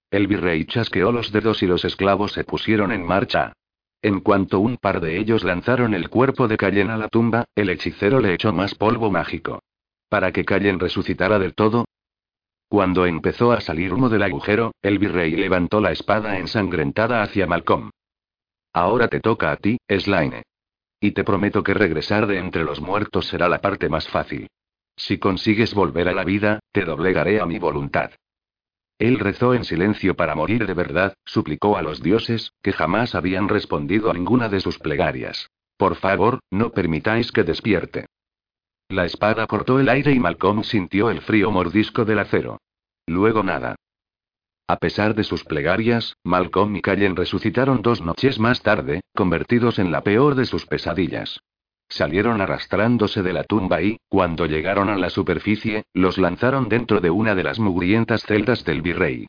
El 0.10 0.28
virrey 0.28 0.66
chasqueó 0.66 1.12
los 1.12 1.32
dedos 1.34 1.62
y 1.62 1.68
los 1.68 1.84
esclavos 1.84 2.32
se 2.32 2.46
pusieron 2.46 2.94
en 2.94 3.06
marcha. 3.06 3.54
En 4.02 4.22
cuanto 4.22 4.62
un 4.62 4.78
par 4.78 5.02
de 5.02 5.20
ellos 5.20 5.44
lanzaron 5.44 5.94
el 5.94 6.10
cuerpo 6.10 6.48
de 6.48 6.56
Callen 6.56 6.90
a 6.90 6.98
la 6.98 7.10
tumba, 7.10 7.46
el 7.54 7.70
hechicero 7.70 8.22
le 8.22 8.34
echó 8.34 8.54
más 8.54 8.74
polvo 8.74 9.12
mágico. 9.12 9.62
Para 10.08 10.32
que 10.32 10.46
Callen 10.46 10.80
resucitara 10.80 11.38
del 11.38 11.54
todo. 11.54 11.86
Cuando 12.70 13.08
empezó 13.08 13.52
a 13.52 13.62
salir 13.62 13.92
humo 13.92 14.10
del 14.10 14.22
agujero, 14.22 14.74
el 14.84 15.00
virrey 15.00 15.32
levantó 15.32 15.82
la 15.82 15.92
espada 15.92 16.38
ensangrentada 16.38 17.24
hacia 17.24 17.48
Malcolm. 17.48 17.90
Ahora 18.74 19.08
te 19.08 19.20
toca 19.20 19.52
a 19.52 19.56
ti, 19.56 19.80
Slaine. 19.90 20.44
Y 21.02 21.12
te 21.12 21.24
prometo 21.24 21.64
que 21.64 21.74
regresar 21.74 22.28
de 22.28 22.38
entre 22.38 22.64
los 22.64 22.80
muertos 22.80 23.26
será 23.26 23.50
la 23.50 23.60
parte 23.60 23.90
más 23.90 24.08
fácil. 24.08 24.48
Si 24.96 25.18
consigues 25.18 25.74
volver 25.74 26.10
a 26.10 26.14
la 26.14 26.24
vida, 26.24 26.60
te 26.72 26.86
doblegaré 26.86 27.42
a 27.42 27.48
mi 27.48 27.58
voluntad. 27.58 28.12
Él 29.00 29.18
rezó 29.18 29.56
en 29.56 29.64
silencio 29.64 30.16
para 30.16 30.36
morir 30.36 30.68
de 30.68 30.74
verdad, 30.76 31.16
suplicó 31.26 31.76
a 31.76 31.82
los 31.82 32.04
dioses, 32.04 32.52
que 32.62 32.74
jamás 32.74 33.16
habían 33.16 33.50
respondido 33.50 34.12
a 34.12 34.14
ninguna 34.14 34.48
de 34.48 34.60
sus 34.60 34.78
plegarias. 34.78 35.50
Por 35.76 35.96
favor, 35.96 36.42
no 36.52 36.72
permitáis 36.72 37.32
que 37.32 37.44
despierte. 37.44 38.06
La 38.90 39.06
espada 39.06 39.46
cortó 39.46 39.80
el 39.80 39.88
aire 39.88 40.12
y 40.14 40.20
Malcolm 40.20 40.64
sintió 40.64 41.12
el 41.12 41.22
frío 41.22 41.52
mordisco 41.52 42.06
del 42.06 42.18
acero. 42.18 42.60
Luego 43.06 43.44
nada. 43.44 43.76
A 44.68 44.78
pesar 44.78 45.14
de 45.14 45.24
sus 45.24 45.44
plegarias, 45.44 46.18
Malcolm 46.24 46.76
y 46.76 46.82
Callen 46.82 47.16
resucitaron 47.16 47.84
dos 47.84 48.02
noches 48.02 48.40
más 48.40 48.64
tarde, 48.64 49.02
convertidos 49.16 49.78
en 49.78 49.92
la 49.92 50.02
peor 50.02 50.34
de 50.34 50.46
sus 50.46 50.66
pesadillas. 50.66 51.40
Salieron 51.88 52.42
arrastrándose 52.42 53.22
de 53.22 53.34
la 53.34 53.44
tumba 53.44 53.82
y, 53.82 54.00
cuando 54.10 54.48
llegaron 54.48 54.90
a 54.90 54.98
la 54.98 55.12
superficie, 55.12 55.86
los 55.94 56.18
lanzaron 56.18 56.68
dentro 56.68 57.00
de 57.00 57.12
una 57.12 57.36
de 57.36 57.44
las 57.44 57.60
mugrientas 57.60 58.24
celdas 58.24 58.64
del 58.64 58.82
virrey. 58.82 59.28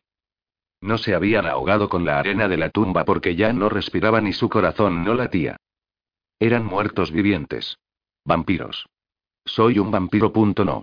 No 0.80 0.96
se 0.96 1.14
habían 1.14 1.46
ahogado 1.46 1.90
con 1.90 2.06
la 2.06 2.18
arena 2.18 2.48
de 2.48 2.56
la 2.56 2.70
tumba 2.70 3.04
porque 3.04 3.36
ya 3.36 3.52
no 3.52 3.68
respiraban 3.68 4.26
y 4.26 4.32
su 4.32 4.48
corazón 4.48 5.04
no 5.04 5.14
latía. 5.14 5.56
Eran 6.38 6.64
muertos 6.64 7.12
vivientes. 7.12 7.76
Vampiros. 8.24 8.86
Soy 9.44 9.78
un 9.78 9.90
vampiro. 9.90 10.32
No. 10.34 10.82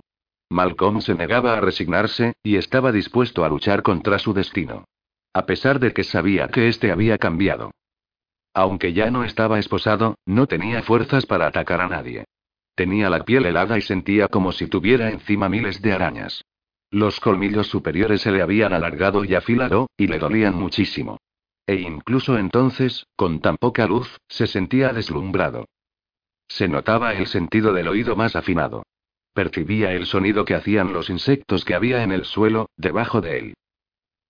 Malcolm 0.50 1.00
se 1.00 1.14
negaba 1.14 1.56
a 1.56 1.60
resignarse, 1.60 2.34
y 2.42 2.56
estaba 2.56 2.92
dispuesto 2.92 3.44
a 3.44 3.48
luchar 3.48 3.82
contra 3.82 4.18
su 4.18 4.32
destino. 4.32 4.84
A 5.32 5.46
pesar 5.46 5.78
de 5.78 5.92
que 5.92 6.04
sabía 6.04 6.48
que 6.48 6.68
este 6.68 6.90
había 6.90 7.18
cambiado. 7.18 7.70
Aunque 8.54 8.92
ya 8.92 9.10
no 9.10 9.24
estaba 9.24 9.58
esposado, 9.58 10.16
no 10.26 10.46
tenía 10.46 10.82
fuerzas 10.82 11.26
para 11.26 11.46
atacar 11.46 11.80
a 11.80 11.88
nadie. 11.88 12.24
Tenía 12.74 13.10
la 13.10 13.24
piel 13.24 13.44
helada 13.46 13.76
y 13.78 13.82
sentía 13.82 14.28
como 14.28 14.52
si 14.52 14.66
tuviera 14.66 15.10
encima 15.10 15.48
miles 15.48 15.82
de 15.82 15.92
arañas. 15.92 16.44
Los 16.90 17.20
colmillos 17.20 17.66
superiores 17.66 18.22
se 18.22 18.32
le 18.32 18.40
habían 18.40 18.72
alargado 18.72 19.24
y 19.24 19.34
afilado, 19.34 19.88
y 19.96 20.06
le 20.06 20.18
dolían 20.18 20.54
muchísimo. 20.54 21.18
E 21.66 21.74
incluso 21.74 22.38
entonces, 22.38 23.06
con 23.14 23.40
tan 23.40 23.58
poca 23.58 23.86
luz, 23.86 24.16
se 24.28 24.46
sentía 24.46 24.92
deslumbrado. 24.92 25.66
Se 26.48 26.66
notaba 26.66 27.12
el 27.12 27.26
sentido 27.26 27.72
del 27.72 27.88
oído 27.88 28.16
más 28.16 28.34
afinado. 28.34 28.82
Percibía 29.34 29.92
el 29.92 30.06
sonido 30.06 30.44
que 30.44 30.54
hacían 30.54 30.92
los 30.92 31.10
insectos 31.10 31.64
que 31.64 31.74
había 31.74 32.02
en 32.02 32.10
el 32.10 32.24
suelo, 32.24 32.70
debajo 32.76 33.20
de 33.20 33.38
él. 33.38 33.54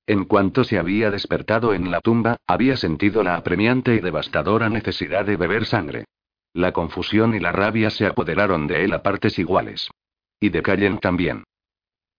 En 0.06 0.24
cuanto 0.24 0.64
se 0.64 0.78
había 0.78 1.10
despertado 1.10 1.74
en 1.74 1.90
la 1.90 2.00
tumba, 2.00 2.38
había 2.46 2.76
sentido 2.76 3.22
la 3.22 3.36
apremiante 3.36 3.94
y 3.94 4.00
devastadora 4.00 4.68
necesidad 4.68 5.24
de 5.24 5.36
beber 5.36 5.64
sangre. 5.64 6.04
La 6.54 6.72
confusión 6.72 7.34
y 7.34 7.40
la 7.40 7.52
rabia 7.52 7.90
se 7.90 8.06
apoderaron 8.06 8.66
de 8.66 8.84
él 8.84 8.92
a 8.92 9.02
partes 9.02 9.38
iguales. 9.38 9.90
Y 10.40 10.48
de 10.48 10.62
Callen 10.62 10.98
también. 10.98 11.44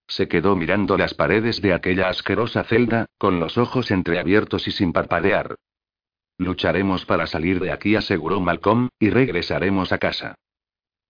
Se 0.08 0.27
quedó 0.27 0.56
mirando 0.56 0.98
las 0.98 1.13
paredes 1.13 1.62
de 1.62 1.74
aquella 1.74 2.10
asquerosa 2.10 2.63
celda, 2.63 3.06
con 3.18 3.39
los 3.39 3.58
ojos 3.58 3.91
entreabiertos 3.91 4.68
y 4.68 4.72
sin 4.72 4.94
parpadear. 4.94 5.56
Lucharemos 6.39 7.05
para 7.05 7.27
salir 7.27 7.60
de 7.60 7.72
aquí, 7.72 7.98
aseguró 7.98 8.39
Malcolm, 8.39 8.88
y 8.98 9.10
regresaremos 9.10 9.91
a 9.91 9.98
casa. 9.98 10.36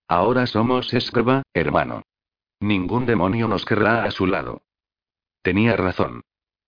Ahora 0.07 0.47
somos 0.47 0.91
escriba, 0.91 1.43
hermano. 1.53 2.01
Ningún 2.59 3.05
demonio 3.05 3.47
nos 3.47 3.63
querrá 3.63 4.05
a 4.05 4.11
su 4.11 4.25
lado. 4.25 4.63
Tenía 5.43 5.77
razón. 5.77 6.21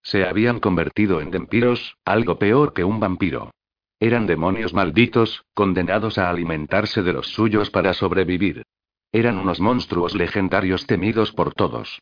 Se 0.03 0.25
habían 0.25 0.59
convertido 0.59 1.21
en 1.21 1.31
vampiros, 1.31 1.97
algo 2.05 2.37
peor 2.37 2.73
que 2.73 2.83
un 2.83 2.99
vampiro. 2.99 3.51
Eran 3.99 4.27
demonios 4.27 4.75
malditos, 4.75 5.43
condenados 5.55 6.19
a 6.19 6.29
alimentarse 6.29 7.01
de 7.01 7.13
los 7.13 7.29
suyos 7.29 7.71
para 7.71 7.95
sobrevivir. 7.95 8.63
Eran 9.11 9.39
unos 9.39 9.59
monstruos 9.59 10.13
legendarios 10.13 10.85
temidos 10.85 11.31
por 11.31 11.55
todos. 11.55 11.99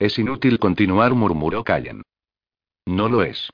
Es 0.00 0.18
inútil 0.18 0.58
continuar, 0.58 1.14
murmuró 1.14 1.62
Callen. 1.62 2.02
No 2.84 3.08
lo 3.08 3.22
es. 3.22 3.48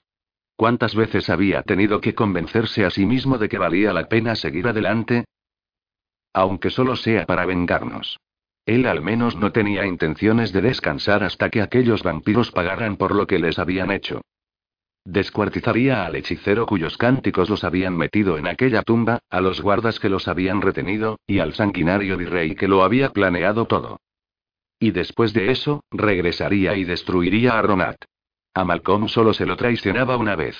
¿Cuántas 0.56 0.94
veces 0.94 1.30
había 1.30 1.62
tenido 1.62 2.00
que 2.00 2.14
convencerse 2.14 2.84
a 2.84 2.90
sí 2.90 3.06
mismo 3.06 3.38
de 3.38 3.48
que 3.48 3.58
valía 3.58 3.92
la 3.92 4.08
pena 4.08 4.36
seguir 4.36 4.68
adelante? 4.68 5.24
Aunque 6.32 6.70
solo 6.70 6.96
sea 6.96 7.26
para 7.26 7.44
vengarnos. 7.46 8.18
Él 8.66 8.86
al 8.86 9.02
menos 9.02 9.36
no 9.36 9.52
tenía 9.52 9.84
intenciones 9.84 10.52
de 10.52 10.62
descansar 10.62 11.22
hasta 11.22 11.50
que 11.50 11.60
aquellos 11.60 12.02
vampiros 12.02 12.50
pagaran 12.50 12.96
por 12.96 13.14
lo 13.14 13.26
que 13.26 13.38
les 13.38 13.58
habían 13.58 13.90
hecho. 13.90 14.22
Descuartizaría 15.04 16.06
al 16.06 16.16
hechicero 16.16 16.64
cuyos 16.64 16.96
cánticos 16.96 17.50
los 17.50 17.62
habían 17.62 17.94
metido 17.94 18.38
en 18.38 18.46
aquella 18.46 18.82
tumba, 18.82 19.18
a 19.28 19.42
los 19.42 19.60
guardas 19.60 20.00
que 20.00 20.08
los 20.08 20.28
habían 20.28 20.62
retenido, 20.62 21.18
y 21.26 21.40
al 21.40 21.52
sanguinario 21.52 22.16
virrey 22.16 22.54
que 22.54 22.68
lo 22.68 22.82
había 22.82 23.10
planeado 23.10 23.66
todo. 23.66 24.00
Y 24.78 24.92
después 24.92 25.34
de 25.34 25.50
eso, 25.50 25.84
regresaría 25.90 26.74
y 26.76 26.84
destruiría 26.84 27.58
a 27.58 27.62
Ronat. 27.62 27.96
A 28.54 28.64
Malcolm 28.64 29.08
solo 29.08 29.34
se 29.34 29.46
lo 29.46 29.56
traicionaba 29.56 30.16
una 30.16 30.36
vez. 30.36 30.56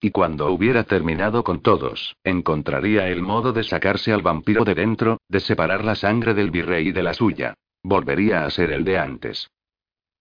Y 0.00 0.10
cuando 0.10 0.50
hubiera 0.50 0.84
terminado 0.84 1.44
con 1.44 1.60
todos, 1.60 2.16
encontraría 2.24 3.08
el 3.08 3.22
modo 3.22 3.52
de 3.52 3.64
sacarse 3.64 4.12
al 4.12 4.22
vampiro 4.22 4.64
de 4.64 4.74
dentro, 4.74 5.18
de 5.28 5.40
separar 5.40 5.84
la 5.84 5.94
sangre 5.94 6.34
del 6.34 6.50
virrey 6.50 6.92
de 6.92 7.02
la 7.02 7.14
suya. 7.14 7.54
Volvería 7.82 8.44
a 8.44 8.50
ser 8.50 8.72
el 8.72 8.84
de 8.84 8.98
antes. 8.98 9.48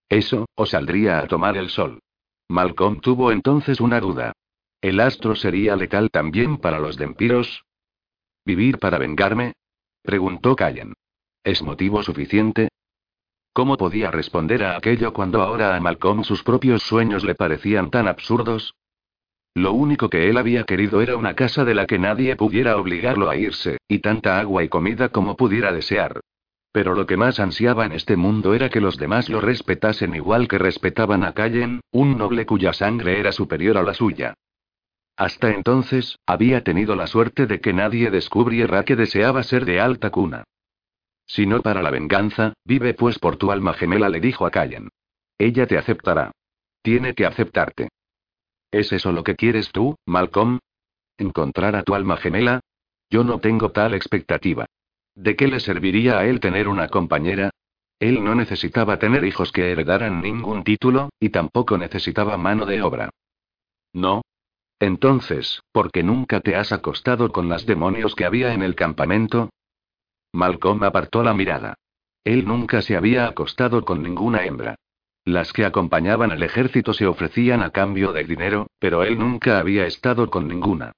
Eso, 0.09 0.45
o 0.55 0.65
saldría 0.65 1.19
a 1.19 1.27
tomar 1.27 1.57
el 1.57 1.69
sol. 1.69 1.99
Malcolm 2.47 3.01
tuvo 3.01 3.31
entonces 3.31 3.81
una 3.81 3.99
duda. 3.99 4.33
¿El 4.81 4.99
astro 4.99 5.35
sería 5.35 5.75
letal 5.75 6.09
también 6.11 6.57
para 6.57 6.79
los 6.79 6.97
vampiros? 6.97 7.63
¿Vivir 8.45 8.77
para 8.77 8.99
vengarme? 8.99 9.53
preguntó 10.03 10.55
Callen. 10.55 10.93
¿Es 11.43 11.61
motivo 11.61 12.03
suficiente? 12.03 12.69
¿Cómo 13.57 13.75
podía 13.75 14.11
responder 14.11 14.63
a 14.63 14.77
aquello 14.77 15.13
cuando 15.13 15.41
ahora 15.41 15.75
a 15.75 15.79
Malcolm 15.79 16.23
sus 16.23 16.43
propios 16.43 16.83
sueños 16.83 17.23
le 17.23 17.33
parecían 17.33 17.89
tan 17.89 18.07
absurdos? 18.07 18.75
Lo 19.55 19.73
único 19.73 20.11
que 20.11 20.29
él 20.29 20.37
había 20.37 20.63
querido 20.63 21.01
era 21.01 21.17
una 21.17 21.33
casa 21.33 21.65
de 21.65 21.73
la 21.73 21.87
que 21.87 21.97
nadie 21.97 22.35
pudiera 22.35 22.77
obligarlo 22.77 23.31
a 23.31 23.35
irse, 23.35 23.79
y 23.87 23.97
tanta 23.97 24.39
agua 24.39 24.63
y 24.63 24.69
comida 24.69 25.09
como 25.09 25.35
pudiera 25.35 25.71
desear. 25.71 26.21
Pero 26.71 26.93
lo 26.93 27.07
que 27.07 27.17
más 27.17 27.39
ansiaba 27.39 27.87
en 27.87 27.93
este 27.93 28.15
mundo 28.15 28.53
era 28.53 28.69
que 28.69 28.79
los 28.79 28.95
demás 28.97 29.27
lo 29.27 29.41
respetasen 29.41 30.13
igual 30.13 30.47
que 30.47 30.59
respetaban 30.59 31.23
a 31.23 31.33
Callen, 31.33 31.81
un 31.89 32.15
noble 32.15 32.45
cuya 32.45 32.73
sangre 32.73 33.19
era 33.19 33.31
superior 33.31 33.79
a 33.79 33.81
la 33.81 33.95
suya. 33.95 34.35
Hasta 35.15 35.49
entonces, 35.49 36.19
había 36.27 36.63
tenido 36.63 36.95
la 36.95 37.07
suerte 37.07 37.47
de 37.47 37.59
que 37.59 37.73
nadie 37.73 38.11
descubriera 38.11 38.85
que 38.85 38.95
deseaba 38.95 39.41
ser 39.41 39.65
de 39.65 39.79
alta 39.79 40.11
cuna. 40.11 40.43
Si 41.27 41.45
no 41.45 41.61
para 41.61 41.81
la 41.81 41.91
venganza, 41.91 42.53
vive 42.63 42.93
pues 42.93 43.19
por 43.19 43.35
tu 43.35 43.51
alma 43.51 43.73
gemela, 43.73 44.09
le 44.09 44.21
dijo 44.21 44.45
a 44.45 44.51
Callen. 44.51 44.89
Ella 45.37 45.67
te 45.67 45.77
aceptará. 45.77 46.31
Tiene 46.81 47.13
que 47.13 47.25
aceptarte. 47.25 47.89
¿Es 48.71 48.91
eso 48.91 49.11
lo 49.11 49.23
que 49.23 49.35
quieres 49.35 49.71
tú, 49.71 49.95
Malcolm? 50.05 50.59
¿Encontrar 51.17 51.75
a 51.75 51.83
tu 51.83 51.95
alma 51.95 52.17
gemela? 52.17 52.61
Yo 53.09 53.23
no 53.23 53.39
tengo 53.39 53.71
tal 53.71 53.93
expectativa. 53.93 54.65
¿De 55.15 55.35
qué 55.35 55.47
le 55.47 55.59
serviría 55.59 56.19
a 56.19 56.25
él 56.25 56.39
tener 56.39 56.67
una 56.67 56.87
compañera? 56.89 57.49
Él 57.99 58.23
no 58.23 58.35
necesitaba 58.35 58.99
tener 58.99 59.23
hijos 59.23 59.51
que 59.51 59.71
heredaran 59.71 60.21
ningún 60.21 60.63
título, 60.63 61.09
y 61.19 61.29
tampoco 61.29 61.77
necesitaba 61.77 62.37
mano 62.37 62.65
de 62.65 62.81
obra. 62.81 63.09
¿No? 63.93 64.21
Entonces, 64.79 65.61
¿por 65.71 65.91
qué 65.91 66.03
nunca 66.03 66.41
te 66.41 66.55
has 66.55 66.71
acostado 66.71 67.31
con 67.31 67.49
las 67.49 67.65
demonios 67.65 68.13
que 68.13 68.25
había 68.25 68.53
en 68.53 68.61
el 68.61 68.75
campamento? 68.75 69.49
Malcolm 70.37 70.83
apartó 70.83 71.23
la 71.23 71.33
mirada. 71.33 71.79
Él 72.23 72.45
nunca 72.45 72.83
se 72.83 72.95
había 72.95 73.27
acostado 73.27 73.83
con 73.83 74.03
ninguna 74.03 74.45
hembra. 74.45 74.75
Las 75.25 75.51
que 75.51 75.65
acompañaban 75.65 76.31
al 76.31 76.43
ejército 76.43 76.93
se 76.93 77.07
ofrecían 77.07 77.63
a 77.63 77.71
cambio 77.71 78.13
de 78.13 78.23
dinero, 78.23 78.67
pero 78.77 79.01
él 79.01 79.17
nunca 79.17 79.57
había 79.57 79.87
estado 79.87 80.29
con 80.29 80.47
ninguna. 80.47 80.91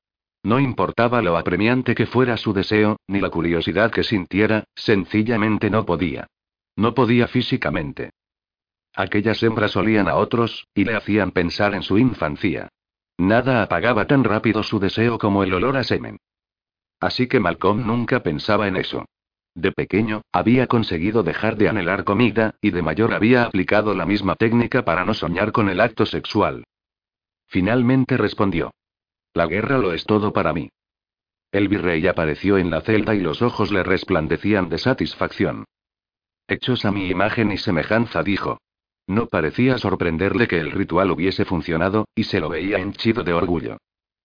No 0.44 0.60
importaba 0.60 1.22
lo 1.22 1.38
apremiante 1.38 1.96
que 1.96 2.06
fuera 2.06 2.36
su 2.36 2.52
deseo, 2.52 2.98
ni 3.08 3.22
la 3.22 3.30
curiosidad 3.30 3.92
que 3.92 4.04
sintiera, 4.04 4.66
sencillamente 4.76 5.70
no 5.70 5.86
podía. 5.86 6.28
No 6.76 6.94
podía 6.94 7.28
físicamente. 7.30 8.10
Aquellas 8.94 9.42
hembras 9.42 9.78
olían 9.78 10.10
a 10.10 10.16
otros, 10.16 10.68
y 10.74 10.84
le 10.84 10.96
hacían 10.96 11.32
pensar 11.32 11.76
en 11.76 11.84
su 11.84 11.98
infancia. 11.98 12.68
Nada 13.18 13.64
apagaba 13.64 14.06
tan 14.06 14.26
rápido 14.26 14.64
su 14.64 14.80
deseo 14.80 15.18
como 15.18 15.44
el 15.44 15.54
olor 15.54 15.78
a 15.78 15.86
semen. 15.86 16.18
Así 17.00 17.28
que 17.28 17.40
Malcolm 17.40 17.88
nunca 17.88 18.22
pensaba 18.22 18.68
en 18.68 18.76
eso. 18.76 19.06
De 19.56 19.72
pequeño, 19.72 20.22
había 20.32 20.68
conseguido 20.68 21.24
dejar 21.24 21.58
de 21.58 21.70
anhelar 21.70 22.04
comida, 22.04 22.56
y 22.62 22.72
de 22.72 22.82
mayor 22.82 23.14
había 23.14 23.44
aplicado 23.44 23.94
la 23.94 24.06
misma 24.06 24.36
técnica 24.36 24.86
para 24.86 25.06
no 25.06 25.14
soñar 25.14 25.52
con 25.52 25.70
el 25.70 25.82
acto 25.82 26.06
sexual. 26.06 26.64
Finalmente 27.48 28.16
respondió. 28.18 28.72
La 29.34 29.48
guerra 29.48 29.78
lo 29.78 29.94
es 29.94 30.06
todo 30.06 30.34
para 30.34 30.54
mí. 30.54 30.70
El 31.52 31.68
virrey 31.68 32.06
apareció 32.08 32.58
en 32.58 32.70
la 32.70 32.82
celda 32.82 33.16
y 33.16 33.22
los 33.22 33.42
ojos 33.42 33.72
le 33.72 33.84
resplandecían 33.84 34.70
de 34.70 34.78
satisfacción. 34.78 35.66
Hechos 36.48 36.86
a 36.86 36.92
mi 36.92 37.10
imagen 37.10 37.52
y 37.52 37.58
semejanza, 37.58 38.24
dijo. 38.24 38.60
No 39.08 39.28
parecía 39.28 39.80
sorprenderle 39.80 40.48
que 40.48 40.60
el 40.60 40.72
ritual 40.72 41.10
hubiese 41.10 41.44
funcionado, 41.46 42.08
y 42.14 42.26
se 42.26 42.40
lo 42.40 42.50
veía 42.50 42.78
henchido 42.78 43.24
de 43.24 43.34
orgullo. 43.34 43.78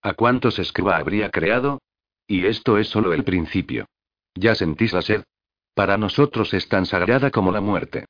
¿A 0.02 0.12
cuántos 0.12 0.58
escriba 0.58 0.98
habría 0.98 1.30
creado? 1.30 1.80
Y 2.26 2.44
esto 2.44 2.76
es 2.76 2.88
solo 2.88 3.14
el 3.14 3.24
principio. 3.24 3.86
¿Ya 4.34 4.54
sentís 4.54 4.92
la 4.92 5.02
sed? 5.02 5.22
Para 5.74 5.96
nosotros 5.98 6.54
es 6.54 6.68
tan 6.68 6.86
sagrada 6.86 7.30
como 7.30 7.52
la 7.52 7.60
muerte. 7.60 8.06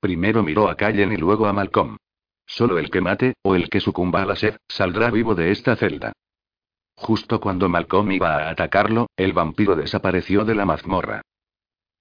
Primero 0.00 0.42
miró 0.42 0.68
a 0.68 0.76
Callen 0.76 1.12
y 1.12 1.16
luego 1.16 1.46
a 1.46 1.52
Malcolm. 1.52 1.96
Solo 2.46 2.78
el 2.78 2.90
que 2.90 3.00
mate, 3.00 3.34
o 3.42 3.54
el 3.54 3.68
que 3.68 3.80
sucumba 3.80 4.22
a 4.22 4.26
la 4.26 4.36
sed, 4.36 4.56
saldrá 4.68 5.10
vivo 5.10 5.34
de 5.34 5.50
esta 5.50 5.76
celda. 5.76 6.12
Justo 6.94 7.40
cuando 7.40 7.68
Malcolm 7.68 8.10
iba 8.12 8.36
a 8.36 8.50
atacarlo, 8.50 9.08
el 9.16 9.32
vampiro 9.32 9.76
desapareció 9.76 10.44
de 10.44 10.54
la 10.54 10.64
mazmorra. 10.64 11.22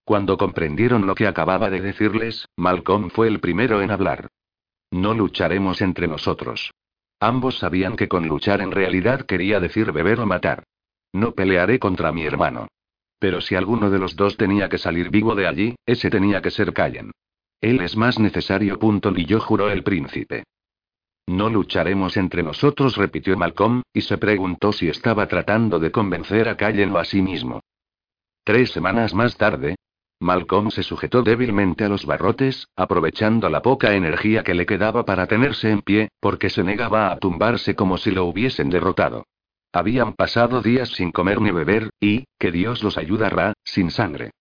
Cuando 0.04 0.38
comprendieron 0.38 1.06
lo 1.06 1.16
que 1.16 1.28
acababa 1.28 1.70
de 1.70 1.82
decirles, 1.82 2.48
Malcolm 2.56 3.10
fue 3.10 3.28
el 3.28 3.40
primero 3.40 3.82
en 3.82 3.92
hablar. 3.92 4.30
No 4.90 5.14
lucharemos 5.14 5.82
entre 5.82 6.08
nosotros. 6.08 6.72
Ambos 7.20 7.58
sabían 7.58 7.96
que 7.96 8.08
con 8.08 8.28
luchar 8.28 8.62
en 8.62 8.72
realidad 8.72 9.26
quería 9.26 9.60
decir 9.60 9.92
beber 9.92 10.20
o 10.20 10.26
matar. 10.26 10.64
No 11.14 11.34
pelearé 11.34 11.78
contra 11.78 12.12
mi 12.12 12.26
hermano. 12.26 12.68
Pero 13.20 13.42
si 13.42 13.56
alguno 13.56 13.90
de 13.90 14.00
los 14.00 14.16
dos 14.16 14.38
tenía 14.38 14.70
que 14.70 14.78
salir 14.78 15.10
vivo 15.10 15.36
de 15.36 15.48
allí, 15.48 15.76
ese 15.86 16.10
tenía 16.10 16.42
que 16.42 16.52
ser 16.52 16.74
Callen. 16.74 17.12
Él 17.62 17.82
es 17.82 17.98
más 17.98 18.20
necesario. 18.20 18.78
Punto, 18.78 19.12
y 19.16 19.26
yo 19.26 19.40
juró 19.40 19.70
el 19.70 19.84
príncipe. 19.84 20.44
No 21.28 21.50
lucharemos 21.50 22.16
entre 22.16 22.44
nosotros, 22.44 22.96
repitió 22.96 23.36
Malcolm, 23.36 23.82
y 23.92 24.02
se 24.02 24.18
preguntó 24.18 24.72
si 24.72 24.88
estaba 24.88 25.28
tratando 25.28 25.80
de 25.80 25.92
convencer 25.92 26.48
a 26.48 26.56
Callen 26.56 26.92
o 26.92 27.00
a 27.00 27.06
sí 27.06 27.22
mismo. 27.22 27.60
Tres 28.44 28.72
semanas 28.72 29.14
más 29.14 29.36
tarde, 29.36 29.76
Malcolm 30.20 30.72
se 30.72 30.82
sujetó 30.82 31.22
débilmente 31.22 31.84
a 31.84 31.90
los 31.90 32.06
barrotes, 32.06 32.68
aprovechando 32.76 33.50
la 33.50 33.62
poca 33.62 33.94
energía 33.94 34.44
que 34.44 34.56
le 34.56 34.66
quedaba 34.66 35.06
para 35.06 35.28
tenerse 35.28 35.70
en 35.70 35.82
pie, 35.82 36.10
porque 36.20 36.50
se 36.50 36.64
negaba 36.64 37.12
a 37.12 37.20
tumbarse 37.20 37.76
como 37.76 37.98
si 37.98 38.10
lo 38.10 38.26
hubiesen 38.26 38.70
derrotado. 38.70 39.26
Habían 39.78 40.14
pasado 40.14 40.64
días 40.64 40.90
sin 40.90 41.12
comer 41.12 41.40
ni 41.40 41.52
beber, 41.52 41.92
y, 42.00 42.26
que 42.40 42.52
Dios 42.52 42.82
los 42.82 42.98
ayudara, 42.98 43.54
sin 43.64 43.92
sangre. 43.92 44.32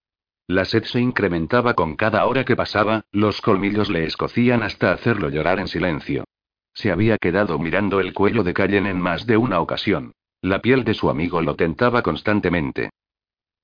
La 0.47 0.65
sed 0.65 0.85
se 0.85 0.99
incrementaba 0.99 1.75
con 1.75 1.95
cada 1.95 2.25
hora 2.25 2.47
que 2.47 2.57
pasaba, 2.57 3.05
los 3.13 3.43
colmillos 3.43 3.91
le 3.91 4.05
escocían 4.05 4.63
hasta 4.63 4.93
hacerlo 4.93 5.29
llorar 5.29 5.61
en 5.61 5.69
silencio. 5.69 6.25
Se 6.73 6.91
había 6.91 7.19
quedado 7.19 7.59
mirando 7.59 8.01
el 8.01 8.15
cuello 8.15 8.45
de 8.45 8.55
Callen 8.55 8.87
en 8.87 8.99
más 8.99 9.27
de 9.27 9.37
una 9.37 9.61
ocasión. 9.61 10.13
La 10.41 10.63
piel 10.63 10.85
de 10.85 10.95
su 10.95 11.11
amigo 11.11 11.43
lo 11.43 11.55
tentaba 11.55 12.01
constantemente. 12.01 12.89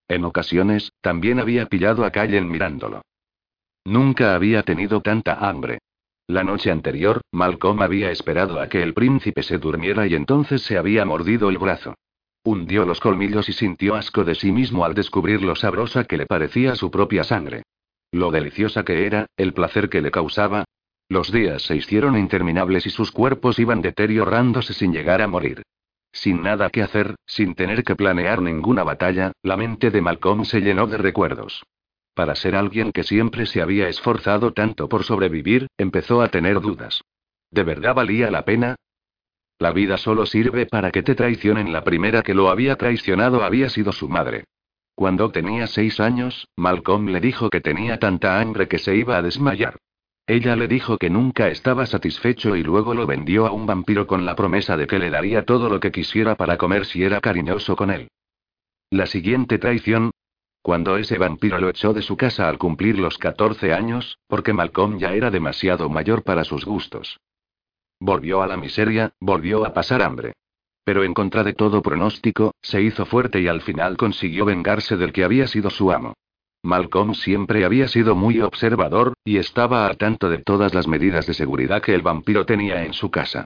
En 0.08 0.26
ocasiones, 0.26 0.92
también 1.00 1.40
había 1.40 1.64
pillado 1.64 2.04
a 2.04 2.10
Callen 2.10 2.50
mirándolo. 2.50 3.00
Nunca 3.86 4.34
había 4.34 4.62
tenido 4.62 5.00
tanta 5.00 5.36
hambre. 5.36 5.78
La 6.26 6.44
noche 6.44 6.70
anterior, 6.70 7.20
Malcolm 7.32 7.82
había 7.82 8.10
esperado 8.10 8.60
a 8.60 8.68
que 8.68 8.82
el 8.82 8.94
príncipe 8.94 9.42
se 9.42 9.58
durmiera 9.58 10.06
y 10.06 10.14
entonces 10.14 10.62
se 10.62 10.78
había 10.78 11.04
mordido 11.04 11.48
el 11.48 11.58
brazo. 11.58 11.94
Hundió 12.44 12.84
los 12.84 13.00
colmillos 13.00 13.48
y 13.48 13.52
sintió 13.52 13.94
asco 13.94 14.24
de 14.24 14.34
sí 14.34 14.50
mismo 14.50 14.84
al 14.84 14.94
descubrir 14.94 15.42
lo 15.42 15.54
sabrosa 15.54 16.04
que 16.04 16.16
le 16.16 16.26
parecía 16.26 16.74
su 16.74 16.90
propia 16.90 17.24
sangre. 17.24 17.62
Lo 18.10 18.30
deliciosa 18.30 18.84
que 18.84 19.06
era, 19.06 19.26
el 19.36 19.52
placer 19.52 19.88
que 19.88 20.02
le 20.02 20.10
causaba. 20.10 20.64
Los 21.08 21.30
días 21.30 21.62
se 21.62 21.76
hicieron 21.76 22.16
interminables 22.16 22.86
y 22.86 22.90
sus 22.90 23.10
cuerpos 23.10 23.58
iban 23.58 23.82
deteriorándose 23.82 24.74
sin 24.74 24.92
llegar 24.92 25.22
a 25.22 25.28
morir. 25.28 25.62
Sin 26.12 26.42
nada 26.42 26.68
que 26.70 26.82
hacer, 26.82 27.14
sin 27.26 27.54
tener 27.54 27.84
que 27.84 27.96
planear 27.96 28.42
ninguna 28.42 28.84
batalla, 28.84 29.32
la 29.42 29.56
mente 29.56 29.90
de 29.90 30.00
Malcolm 30.00 30.44
se 30.44 30.60
llenó 30.60 30.86
de 30.86 30.98
recuerdos. 30.98 31.64
Para 32.14 32.34
ser 32.34 32.54
alguien 32.54 32.92
que 32.92 33.04
siempre 33.04 33.46
se 33.46 33.62
había 33.62 33.88
esforzado 33.88 34.52
tanto 34.52 34.88
por 34.88 35.04
sobrevivir, 35.04 35.68
empezó 35.78 36.20
a 36.20 36.28
tener 36.28 36.60
dudas. 36.60 37.02
¿De 37.50 37.62
verdad 37.62 37.94
valía 37.94 38.30
la 38.30 38.44
pena? 38.44 38.76
La 39.58 39.72
vida 39.72 39.96
solo 39.96 40.26
sirve 40.26 40.66
para 40.66 40.90
que 40.90 41.02
te 41.02 41.14
traicionen. 41.14 41.72
La 41.72 41.84
primera 41.84 42.22
que 42.22 42.34
lo 42.34 42.50
había 42.50 42.76
traicionado 42.76 43.44
había 43.44 43.68
sido 43.68 43.92
su 43.92 44.08
madre. 44.08 44.44
Cuando 44.94 45.30
tenía 45.30 45.66
seis 45.66 46.00
años, 46.00 46.48
Malcolm 46.56 47.08
le 47.08 47.20
dijo 47.20 47.48
que 47.48 47.60
tenía 47.60 47.98
tanta 47.98 48.40
hambre 48.40 48.68
que 48.68 48.78
se 48.78 48.94
iba 48.96 49.16
a 49.16 49.22
desmayar. 49.22 49.78
Ella 50.26 50.54
le 50.54 50.68
dijo 50.68 50.98
que 50.98 51.10
nunca 51.10 51.48
estaba 51.48 51.86
satisfecho 51.86 52.56
y 52.56 52.62
luego 52.62 52.94
lo 52.94 53.06
vendió 53.06 53.46
a 53.46 53.52
un 53.52 53.66
vampiro 53.66 54.06
con 54.06 54.24
la 54.24 54.36
promesa 54.36 54.76
de 54.76 54.86
que 54.86 54.98
le 54.98 55.10
daría 55.10 55.44
todo 55.44 55.68
lo 55.68 55.80
que 55.80 55.90
quisiera 55.90 56.36
para 56.36 56.58
comer 56.58 56.84
si 56.84 57.02
era 57.02 57.20
cariñoso 57.20 57.74
con 57.74 57.90
él. 57.90 58.08
La 58.90 59.06
siguiente 59.06 59.58
traición, 59.58 60.10
cuando 60.62 60.96
ese 60.96 61.18
vampiro 61.18 61.58
lo 61.58 61.68
echó 61.68 61.92
de 61.92 62.02
su 62.02 62.16
casa 62.16 62.48
al 62.48 62.56
cumplir 62.56 62.98
los 62.98 63.18
14 63.18 63.74
años, 63.74 64.18
porque 64.28 64.52
Malcolm 64.52 64.98
ya 64.98 65.12
era 65.12 65.30
demasiado 65.30 65.88
mayor 65.90 66.22
para 66.22 66.44
sus 66.44 66.64
gustos. 66.64 67.18
Volvió 67.98 68.42
a 68.42 68.46
la 68.46 68.56
miseria, 68.56 69.12
volvió 69.20 69.66
a 69.66 69.74
pasar 69.74 70.02
hambre. 70.02 70.34
Pero 70.84 71.04
en 71.04 71.14
contra 71.14 71.44
de 71.44 71.52
todo 71.52 71.82
pronóstico, 71.82 72.54
se 72.62 72.80
hizo 72.80 73.06
fuerte 73.06 73.40
y 73.40 73.48
al 73.48 73.60
final 73.60 73.96
consiguió 73.96 74.44
vengarse 74.44 74.96
del 74.96 75.12
que 75.12 75.24
había 75.24 75.46
sido 75.46 75.70
su 75.70 75.92
amo. 75.92 76.14
Malcolm 76.62 77.14
siempre 77.14 77.64
había 77.64 77.88
sido 77.88 78.14
muy 78.14 78.40
observador, 78.40 79.14
y 79.24 79.38
estaba 79.38 79.86
al 79.86 79.96
tanto 79.96 80.28
de 80.28 80.38
todas 80.38 80.74
las 80.74 80.86
medidas 80.86 81.26
de 81.26 81.34
seguridad 81.34 81.82
que 81.82 81.94
el 81.94 82.02
vampiro 82.02 82.46
tenía 82.46 82.84
en 82.84 82.92
su 82.92 83.10
casa. 83.10 83.44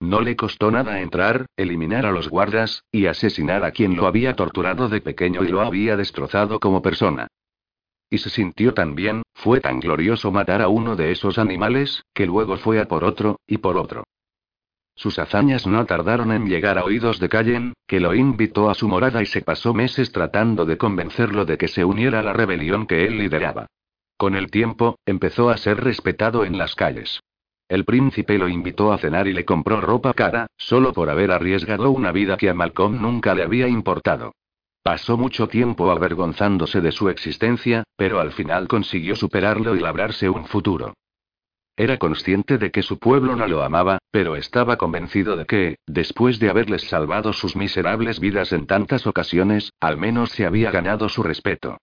No 0.00 0.20
le 0.20 0.36
costó 0.36 0.70
nada 0.70 1.00
entrar, 1.00 1.46
eliminar 1.56 2.06
a 2.06 2.12
los 2.12 2.28
guardas, 2.28 2.84
y 2.92 3.06
asesinar 3.06 3.64
a 3.64 3.72
quien 3.72 3.96
lo 3.96 4.06
había 4.06 4.34
torturado 4.34 4.88
de 4.88 5.00
pequeño 5.00 5.42
y 5.42 5.48
lo 5.48 5.60
había 5.60 5.96
destrozado 5.96 6.60
como 6.60 6.82
persona. 6.82 7.26
Y 8.08 8.18
se 8.18 8.30
sintió 8.30 8.74
tan 8.74 8.94
bien, 8.94 9.22
fue 9.34 9.60
tan 9.60 9.80
glorioso 9.80 10.30
matar 10.30 10.62
a 10.62 10.68
uno 10.68 10.96
de 10.96 11.10
esos 11.10 11.38
animales, 11.38 12.04
que 12.14 12.26
luego 12.26 12.56
fue 12.56 12.80
a 12.80 12.86
por 12.86 13.04
otro, 13.04 13.40
y 13.46 13.58
por 13.58 13.76
otro. 13.76 14.04
Sus 14.94 15.18
hazañas 15.18 15.66
no 15.66 15.84
tardaron 15.86 16.32
en 16.32 16.48
llegar 16.48 16.78
a 16.78 16.84
oídos 16.84 17.20
de 17.20 17.28
Callen, 17.28 17.74
que 17.86 18.00
lo 18.00 18.14
invitó 18.14 18.70
a 18.70 18.74
su 18.74 18.88
morada 18.88 19.22
y 19.22 19.26
se 19.26 19.42
pasó 19.42 19.74
meses 19.74 20.10
tratando 20.10 20.64
de 20.64 20.78
convencerlo 20.78 21.44
de 21.44 21.56
que 21.56 21.68
se 21.68 21.84
uniera 21.84 22.20
a 22.20 22.22
la 22.22 22.32
rebelión 22.32 22.86
que 22.86 23.04
él 23.04 23.18
lideraba. 23.18 23.66
Con 24.16 24.34
el 24.34 24.50
tiempo, 24.50 24.98
empezó 25.06 25.50
a 25.50 25.56
ser 25.56 25.84
respetado 25.84 26.44
en 26.44 26.58
las 26.58 26.74
calles. 26.74 27.20
El 27.68 27.84
príncipe 27.84 28.38
lo 28.38 28.48
invitó 28.48 28.92
a 28.92 28.98
cenar 28.98 29.28
y 29.28 29.34
le 29.34 29.44
compró 29.44 29.80
ropa 29.80 30.14
cara, 30.14 30.46
solo 30.56 30.94
por 30.94 31.10
haber 31.10 31.30
arriesgado 31.30 31.90
una 31.90 32.12
vida 32.12 32.38
que 32.38 32.48
a 32.48 32.54
Malcolm 32.54 33.00
nunca 33.02 33.34
le 33.34 33.42
había 33.42 33.68
importado. 33.68 34.32
Pasó 34.82 35.18
mucho 35.18 35.48
tiempo 35.48 35.90
avergonzándose 35.90 36.80
de 36.80 36.92
su 36.92 37.10
existencia, 37.10 37.84
pero 37.96 38.20
al 38.20 38.32
final 38.32 38.68
consiguió 38.68 39.16
superarlo 39.16 39.76
y 39.76 39.80
labrarse 39.80 40.30
un 40.30 40.46
futuro. 40.46 40.94
Era 41.76 41.98
consciente 41.98 42.56
de 42.56 42.70
que 42.70 42.82
su 42.82 42.98
pueblo 42.98 43.36
no 43.36 43.46
lo 43.46 43.62
amaba, 43.62 43.98
pero 44.10 44.34
estaba 44.34 44.78
convencido 44.78 45.36
de 45.36 45.44
que, 45.44 45.76
después 45.86 46.38
de 46.38 46.48
haberles 46.48 46.88
salvado 46.88 47.34
sus 47.34 47.54
miserables 47.54 48.18
vidas 48.18 48.52
en 48.52 48.66
tantas 48.66 49.06
ocasiones, 49.06 49.72
al 49.78 49.98
menos 49.98 50.30
se 50.30 50.46
había 50.46 50.70
ganado 50.70 51.08
su 51.08 51.22
respeto. 51.22 51.76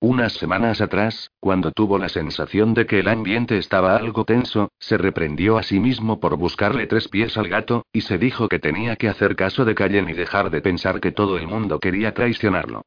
Unas 0.00 0.34
semanas 0.34 0.80
atrás, 0.80 1.32
cuando 1.40 1.72
tuvo 1.72 1.98
la 1.98 2.08
sensación 2.08 2.72
de 2.72 2.86
que 2.86 3.00
el 3.00 3.08
ambiente 3.08 3.58
estaba 3.58 3.96
algo 3.96 4.24
tenso, 4.24 4.70
se 4.78 4.96
reprendió 4.96 5.58
a 5.58 5.64
sí 5.64 5.80
mismo 5.80 6.20
por 6.20 6.36
buscarle 6.36 6.86
tres 6.86 7.08
pies 7.08 7.36
al 7.36 7.48
gato, 7.48 7.84
y 7.92 8.02
se 8.02 8.16
dijo 8.16 8.48
que 8.48 8.60
tenía 8.60 8.94
que 8.94 9.08
hacer 9.08 9.34
caso 9.34 9.64
de 9.64 9.74
Callen 9.74 10.08
y 10.08 10.12
dejar 10.12 10.50
de 10.50 10.60
pensar 10.60 11.00
que 11.00 11.10
todo 11.10 11.36
el 11.36 11.48
mundo 11.48 11.80
quería 11.80 12.14
traicionarlo. 12.14 12.82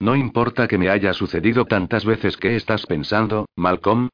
No 0.00 0.16
importa 0.16 0.66
que 0.66 0.76
me 0.76 0.90
haya 0.90 1.12
sucedido 1.14 1.66
tantas 1.66 2.04
veces 2.04 2.36
que 2.36 2.56
estás 2.56 2.84
pensando, 2.86 3.46
Malcolm. 3.54 4.08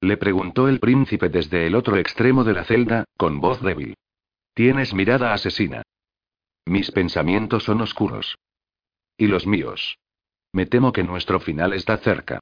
Le 0.00 0.16
preguntó 0.16 0.68
el 0.68 0.80
príncipe 0.80 1.28
desde 1.28 1.66
el 1.66 1.74
otro 1.74 1.98
extremo 1.98 2.44
de 2.44 2.54
la 2.54 2.64
celda, 2.64 3.04
con 3.18 3.40
voz 3.40 3.60
débil. 3.60 3.94
Tienes 4.54 4.94
mirada 4.94 5.34
asesina. 5.34 5.82
Mis 6.64 6.90
pensamientos 6.90 7.64
son 7.64 7.82
oscuros. 7.82 8.38
Y 9.18 9.26
los 9.26 9.46
míos. 9.46 9.98
Me 10.52 10.66
temo 10.66 10.92
que 10.92 11.04
nuestro 11.04 11.40
final 11.40 11.72
está 11.72 11.96
cerca. 11.98 12.40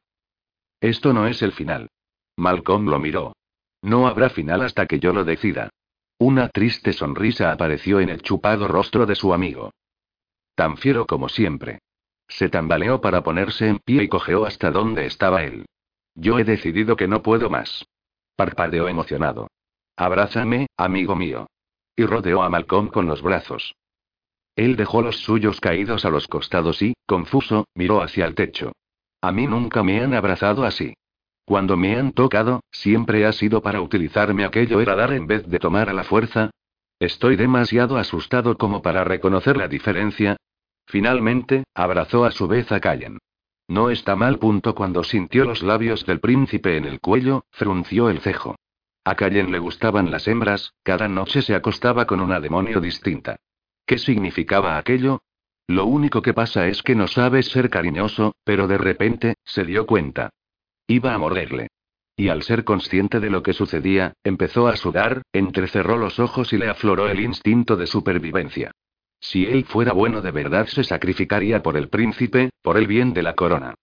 Esto 0.81 1.13
no 1.13 1.27
es 1.27 1.43
el 1.43 1.53
final. 1.53 1.89
Malcolm 2.37 2.87
lo 2.87 2.99
miró. 2.99 3.35
No 3.83 4.07
habrá 4.07 4.31
final 4.31 4.63
hasta 4.63 4.87
que 4.87 4.99
yo 4.99 5.13
lo 5.13 5.25
decida. 5.25 5.71
Una 6.19 6.49
triste 6.49 6.93
sonrisa 6.93 7.53
apareció 7.53 8.01
en 8.01 8.09
el 8.09 8.23
chupado 8.23 8.67
rostro 8.67 9.07
de 9.07 9.15
su 9.15 9.33
amigo. 9.33 9.73
Tan 10.55 10.77
fiero 10.77 11.07
como 11.07 11.29
siempre. 11.29 11.81
Se 12.27 12.49
tambaleó 12.49 13.01
para 13.01 13.23
ponerse 13.23 13.69
en 13.69 13.79
pie 13.79 14.05
y 14.05 14.09
cojeó 14.09 14.45
hasta 14.45 14.71
donde 14.71 15.07
estaba 15.07 15.45
él. 15.45 15.67
Yo 16.15 16.39
he 16.39 16.45
decidido 16.45 16.97
que 16.97 17.09
no 17.09 17.23
puedo 17.23 17.49
más. 17.49 17.87
Parpadeó 18.37 18.89
emocionado. 18.89 19.49
Abrázame, 19.97 20.67
amigo 20.77 21.15
mío. 21.15 21.47
Y 21.97 22.05
rodeó 22.05 22.43
a 22.43 22.49
Malcolm 22.49 22.89
con 22.89 23.07
los 23.07 23.23
brazos. 23.23 23.75
Él 24.59 24.75
dejó 24.75 25.03
los 25.03 25.19
suyos 25.19 25.61
caídos 25.61 26.05
a 26.05 26.11
los 26.11 26.27
costados 26.27 26.83
y, 26.83 26.95
confuso, 27.07 27.69
miró 27.77 28.03
hacia 28.03 28.27
el 28.27 28.35
techo. 28.35 28.73
A 29.23 29.31
mí 29.31 29.47
nunca 29.47 29.85
me 29.85 30.01
han 30.01 30.15
abrazado 30.15 30.65
así. 30.65 30.95
Cuando 31.45 31.77
me 31.77 31.97
han 31.97 32.11
tocado, 32.11 32.65
siempre 32.73 33.25
ha 33.25 33.31
sido 33.31 33.63
para 33.63 33.81
utilizarme 33.81 34.45
aquello 34.45 34.81
era 34.81 34.97
dar 34.97 35.13
en 35.13 35.29
vez 35.29 35.47
de 35.47 35.61
tomar 35.61 35.89
a 35.89 35.93
la 35.93 36.03
fuerza. 36.03 36.51
Estoy 36.99 37.37
demasiado 37.37 37.99
asustado 37.99 38.59
como 38.59 38.83
para 38.83 39.05
reconocer 39.05 39.57
la 39.57 39.69
diferencia. 39.69 40.37
Finalmente, 40.89 41.63
abrazó 41.73 42.25
a 42.25 42.33
su 42.33 42.49
vez 42.49 42.73
a 42.73 42.81
Callen. 42.81 43.19
No 43.69 43.91
está 43.91 44.17
mal 44.17 44.41
punto 44.41 44.75
cuando 44.75 45.05
sintió 45.05 45.45
los 45.45 45.63
labios 45.63 46.05
del 46.05 46.19
príncipe 46.19 46.77
en 46.77 46.85
el 46.85 46.99
cuello, 46.99 47.45
frunció 47.53 48.11
el 48.11 48.19
cejo. 48.19 48.57
A 49.05 49.15
Callen 49.15 49.53
le 49.53 49.61
gustaban 49.61 50.11
las 50.11 50.27
hembras, 50.27 50.73
cada 50.83 51.07
noche 51.07 51.43
se 51.43 51.55
acostaba 51.55 52.09
con 52.09 52.21
una 52.21 52.41
demonio 52.41 52.81
distinta. 52.81 53.37
¿Qué 53.89 53.97
significaba 53.97 54.77
aquello? 54.77 55.23
Lo 55.67 55.87
único 55.87 56.21
que 56.21 56.35
pasa 56.35 56.67
es 56.67 56.83
que 56.83 56.95
no 56.95 57.09
sabes 57.09 57.47
ser 57.47 57.71
cariñoso, 57.71 58.35
pero 58.45 58.69
de 58.69 58.77
repente, 58.77 59.37
se 59.47 59.65
dio 59.65 59.87
cuenta. 59.87 60.29
Iba 60.87 61.15
a 61.15 61.19
morderle. 61.19 61.69
Y 62.15 62.29
al 62.29 62.43
ser 62.43 62.65
consciente 62.65 63.19
de 63.19 63.31
lo 63.31 63.43
que 63.43 63.55
sucedía, 63.55 64.13
empezó 64.23 64.69
a 64.69 64.77
sudar, 64.77 65.23
entrecerró 65.33 65.97
los 65.97 66.19
ojos 66.19 66.53
y 66.53 66.59
le 66.59 66.69
afloró 66.69 67.09
el 67.09 67.21
instinto 67.21 67.77
de 67.77 67.87
supervivencia. 67.87 68.73
Si 69.21 69.47
él 69.47 69.65
fuera 69.65 69.95
bueno 69.95 70.21
de 70.21 70.33
verdad 70.33 70.67
se 70.67 70.85
sacrificaría 70.85 71.63
por 71.63 71.79
el 71.79 71.89
príncipe, 71.89 72.51
por 72.61 72.77
el 72.77 72.87
bien 72.87 73.15
de 73.15 73.23
la 73.23 73.37
corona. 73.37 73.75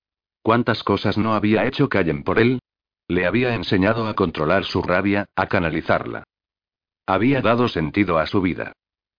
¿Cuántas 0.44 0.84
cosas 0.84 1.18
no 1.18 1.34
había 1.34 1.66
hecho 1.66 1.90
Callen 1.90 2.22
por 2.22 2.38
él? 2.38 2.60
Le 3.08 3.26
había 3.26 3.56
enseñado 3.56 4.08
a 4.08 4.14
controlar 4.14 4.66
su 4.66 4.84
rabia, 4.84 5.26
a 5.36 5.48
canalizarla. 5.48 6.26
Había 7.08 7.42
dado 7.42 7.68
sentido 7.68 8.20
a 8.20 8.28
su 8.28 8.42
vida. 8.42 8.74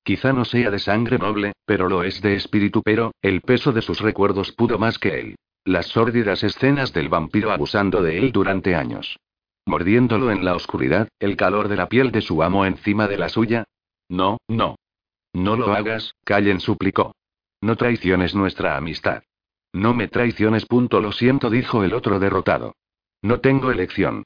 Quizá 0.06 0.32
no 0.32 0.44
sea 0.44 0.70
de 0.70 0.78
sangre 0.78 1.18
noble, 1.18 1.54
pero 1.64 1.88
lo 1.88 2.04
es 2.04 2.22
de 2.22 2.36
espíritu, 2.36 2.80
pero, 2.80 3.10
el 3.22 3.40
peso 3.40 3.72
de 3.72 3.82
sus 3.82 3.98
recuerdos 3.98 4.52
pudo 4.52 4.78
más 4.78 5.00
que 5.00 5.18
él. 5.18 5.34
Las 5.64 5.86
sórdidas 5.86 6.44
escenas 6.44 6.92
del 6.92 7.08
vampiro 7.08 7.50
abusando 7.50 8.00
de 8.04 8.16
él 8.18 8.30
durante 8.30 8.76
años. 8.76 9.18
Mordiéndolo 9.66 10.30
en 10.30 10.44
la 10.44 10.54
oscuridad, 10.54 11.08
el 11.18 11.36
calor 11.36 11.66
de 11.66 11.74
la 11.74 11.88
piel 11.88 12.12
de 12.12 12.20
su 12.20 12.40
amo 12.44 12.64
encima 12.64 13.08
de 13.08 13.18
la 13.18 13.28
suya. 13.28 13.64
No, 14.08 14.38
no. 14.46 14.76
No 15.32 15.56
lo 15.56 15.72
hagas, 15.72 16.14
Callen 16.22 16.60
suplicó. 16.60 17.16
No 17.60 17.74
traiciones 17.74 18.32
nuestra 18.32 18.76
amistad. 18.76 19.24
No 19.72 19.92
me 19.92 20.06
traiciones. 20.06 20.66
Punto. 20.66 21.00
Lo 21.00 21.10
siento, 21.10 21.50
dijo 21.50 21.82
el 21.82 21.92
otro 21.92 22.20
derrotado. 22.20 22.76
No 23.22 23.40
tengo 23.40 23.72
elección. 23.72 24.22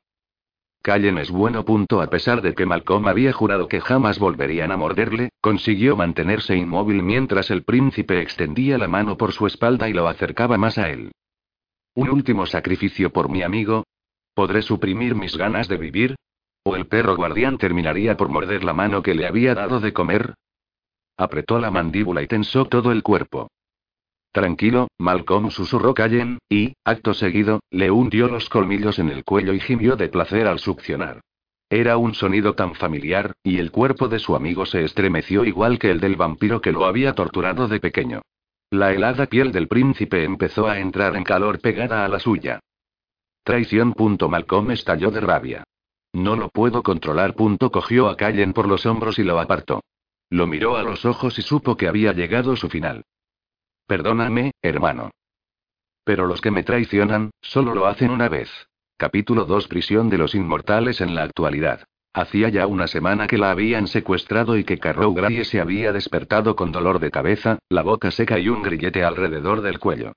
Callen 0.83 1.19
es 1.19 1.31
bueno. 1.31 1.65
Punto. 1.65 2.01
A 2.01 2.09
pesar 2.09 2.41
de 2.41 2.55
que 2.55 2.67
Malcolm 2.67 3.07
había 3.07 3.33
jurado 3.33 3.69
que 3.69 3.81
jamás 3.81 4.19
volverían 4.19 4.73
a 4.73 4.77
morderle, 4.77 5.31
consiguió 5.41 5.97
mantenerse 5.97 6.57
inmóvil 6.57 7.03
mientras 7.03 7.51
el 7.51 7.65
príncipe 7.65 8.21
extendía 8.21 8.79
la 8.79 8.89
mano 8.89 9.17
por 9.17 9.33
su 9.33 9.47
espalda 9.47 9.89
y 9.89 9.93
lo 9.93 10.09
acercaba 10.09 10.57
más 10.57 10.79
a 10.79 10.89
él. 10.91 11.13
¿Un 11.95 12.09
último 12.09 12.47
sacrificio 12.47 13.11
por 13.11 13.29
mi 13.29 13.43
amigo? 13.43 13.85
¿Podré 14.35 14.63
suprimir 14.63 15.15
mis 15.15 15.37
ganas 15.37 15.69
de 15.69 15.77
vivir? 15.77 16.17
¿O 16.63 16.77
el 16.77 16.87
perro 16.87 17.17
guardián 17.17 17.59
terminaría 17.59 18.17
por 18.17 18.29
morder 18.29 18.65
la 18.65 18.73
mano 18.73 19.03
que 19.03 19.15
le 19.15 19.27
había 19.27 19.55
dado 19.55 19.81
de 19.81 19.93
comer? 19.93 20.35
Apretó 21.17 21.59
la 21.59 21.71
mandíbula 21.71 22.23
y 22.23 22.27
tensó 22.27 22.65
todo 22.65 22.93
el 22.93 23.03
cuerpo. 23.03 23.49
Tranquilo, 24.33 24.89
Malcolm 24.99 25.51
susurró 25.51 25.93
Callen, 25.93 26.39
y, 26.49 26.75
acto 26.85 27.15
seguido, 27.15 27.61
le 27.71 27.91
hundió 27.91 28.29
los 28.29 28.49
colmillos 28.49 28.99
en 28.99 29.09
el 29.09 29.25
cuello 29.25 29.53
y 29.53 29.61
gimió 29.61 29.97
de 29.97 30.09
placer 30.09 30.47
al 30.47 30.61
succionar. 30.61 31.21
Era 31.69 31.97
un 31.97 32.15
sonido 32.15 32.55
tan 32.55 32.75
familiar, 32.75 33.33
y 33.43 33.59
el 33.59 33.71
cuerpo 33.71 34.09
de 34.09 34.19
su 34.19 34.37
amigo 34.37 34.67
se 34.67 34.85
estremeció 34.85 35.45
igual 35.45 35.79
que 35.79 35.91
el 35.91 36.01
del 36.01 36.17
vampiro 36.17 36.61
que 36.61 36.73
lo 36.73 36.85
había 36.85 37.15
torturado 37.15 37.69
de 37.69 37.81
pequeño. 37.81 38.23
La 38.71 38.93
helada 38.93 39.27
piel 39.27 39.51
del 39.51 39.67
príncipe 39.67 40.23
empezó 40.23 40.69
a 40.69 40.79
entrar 40.79 41.17
en 41.17 41.25
calor 41.25 41.61
pegada 41.61 42.05
a 42.05 42.09
la 42.09 42.21
suya. 42.21 42.61
Traición. 43.43 43.95
Malcolm 44.29 44.71
estalló 44.71 45.11
de 45.11 45.21
rabia. 45.21 45.65
No 46.13 46.37
lo 46.37 46.51
puedo 46.51 46.83
controlar. 46.83 47.35
Cogió 47.35 48.09
a 48.09 48.17
Callen 48.17 48.53
por 48.53 48.69
los 48.69 48.87
hombros 48.87 49.19
y 49.19 49.25
lo 49.25 49.41
apartó. 49.41 49.83
Lo 50.29 50.47
miró 50.47 50.77
a 50.77 50.85
los 50.85 51.05
ojos 51.05 51.39
y 51.39 51.43
supo 51.43 51.77
que 51.77 51.89
había 51.89 52.13
llegado 52.13 52.55
su 52.55 52.69
final. 52.69 53.05
Perdóname, 53.91 54.53
hermano. 54.63 55.11
Pero 56.05 56.29
los 56.29 56.41
que 56.41 56.53
me 56.53 56.63
traicionan, 56.63 57.33
solo 57.43 57.75
lo 57.75 57.89
hacen 57.89 58.13
una 58.13 58.29
vez. 58.29 58.49
Capítulo 58.97 59.47
2 59.47 59.67
Prisión 59.67 60.09
de 60.09 60.17
los 60.17 60.37
Inmortales 60.37 61.01
en 61.01 61.17
la 61.17 61.25
actualidad. 61.25 61.83
Hacía 62.15 62.51
ya 62.51 62.69
una 62.69 62.87
semana 62.87 63.27
que 63.27 63.37
la 63.37 63.51
habían 63.51 63.89
secuestrado 63.89 64.57
y 64.57 64.63
que 64.63 64.79
Carrow 64.79 65.13
Gray 65.13 65.45
se 65.45 65.61
había 65.61 65.91
despertado 65.93 66.55
con 66.55 66.71
dolor 66.71 67.01
de 67.01 67.11
cabeza, 67.11 67.59
la 67.69 67.83
boca 67.83 68.13
seca 68.13 68.39
y 68.39 68.49
un 68.49 68.63
grillete 68.63 69.03
alrededor 69.03 69.61
del 69.61 69.81
cuello. 69.81 70.13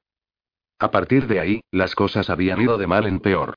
A 0.77 0.91
partir 0.91 1.25
de 1.25 1.39
ahí, 1.39 1.61
las 1.71 1.95
cosas 1.95 2.29
habían 2.29 2.61
ido 2.61 2.77
de 2.77 2.85
mal 2.85 3.07
en 3.07 3.21
peor. 3.21 3.55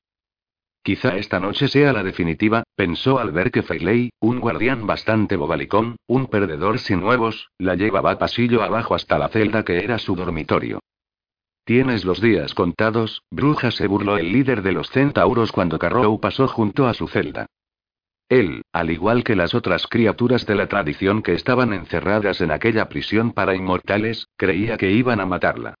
Quizá 0.87 1.17
esta 1.17 1.41
noche 1.41 1.67
sea 1.67 1.91
la 1.91 2.01
definitiva, 2.01 2.63
pensó 2.73 3.19
al 3.19 3.33
ver 3.33 3.51
que 3.51 3.61
Feilei, 3.61 4.09
un 4.21 4.39
guardián 4.39 4.87
bastante 4.87 5.35
bobalicón, 5.35 5.97
un 6.07 6.27
perdedor 6.27 6.79
sin 6.79 7.01
nuevos, 7.01 7.49
la 7.57 7.75
llevaba 7.75 8.17
pasillo 8.17 8.63
abajo 8.63 8.95
hasta 8.95 9.19
la 9.19 9.27
celda 9.27 9.65
que 9.65 9.83
era 9.83 9.99
su 9.99 10.15
dormitorio. 10.15 10.79
Tienes 11.65 12.05
los 12.05 12.21
días 12.21 12.53
contados, 12.53 13.23
bruja, 13.29 13.69
se 13.71 13.85
burló 13.85 14.17
el 14.17 14.31
líder 14.31 14.61
de 14.61 14.71
los 14.71 14.89
centauros 14.89 15.51
cuando 15.51 15.77
Carrow 15.77 16.21
pasó 16.21 16.47
junto 16.47 16.87
a 16.87 16.93
su 16.93 17.09
celda. 17.09 17.47
Él, 18.29 18.61
al 18.71 18.89
igual 18.89 19.25
que 19.25 19.35
las 19.35 19.55
otras 19.55 19.87
criaturas 19.87 20.45
de 20.45 20.55
la 20.55 20.67
tradición 20.67 21.21
que 21.21 21.33
estaban 21.33 21.73
encerradas 21.73 22.39
en 22.39 22.51
aquella 22.51 22.87
prisión 22.87 23.33
para 23.33 23.55
inmortales, 23.55 24.29
creía 24.37 24.77
que 24.77 24.89
iban 24.89 25.19
a 25.19 25.25
matarla. 25.25 25.75